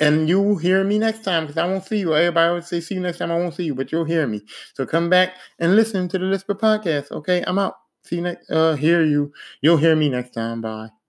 and 0.00 0.28
you'll 0.28 0.56
hear 0.56 0.82
me 0.82 0.98
next 0.98 1.24
time 1.24 1.44
because 1.44 1.58
I 1.58 1.66
won't 1.66 1.84
see 1.84 1.98
you. 1.98 2.14
Everybody 2.14 2.48
always 2.48 2.66
say 2.66 2.80
see 2.80 2.94
you 2.94 3.00
next 3.00 3.18
time. 3.18 3.30
I 3.30 3.36
won't 3.38 3.54
see 3.54 3.64
you, 3.64 3.74
but 3.74 3.92
you'll 3.92 4.04
hear 4.04 4.26
me. 4.26 4.42
So 4.74 4.86
come 4.86 5.10
back 5.10 5.34
and 5.58 5.76
listen 5.76 6.08
to 6.08 6.18
the 6.18 6.24
Lisper 6.24 6.54
podcast. 6.54 7.10
Okay, 7.12 7.44
I'm 7.46 7.58
out. 7.58 7.74
See 8.04 8.16
you 8.16 8.22
next. 8.22 8.50
Uh, 8.50 8.74
hear 8.74 9.04
you. 9.04 9.32
You'll 9.60 9.76
hear 9.76 9.94
me 9.94 10.08
next 10.08 10.30
time. 10.30 10.62
Bye. 10.62 11.01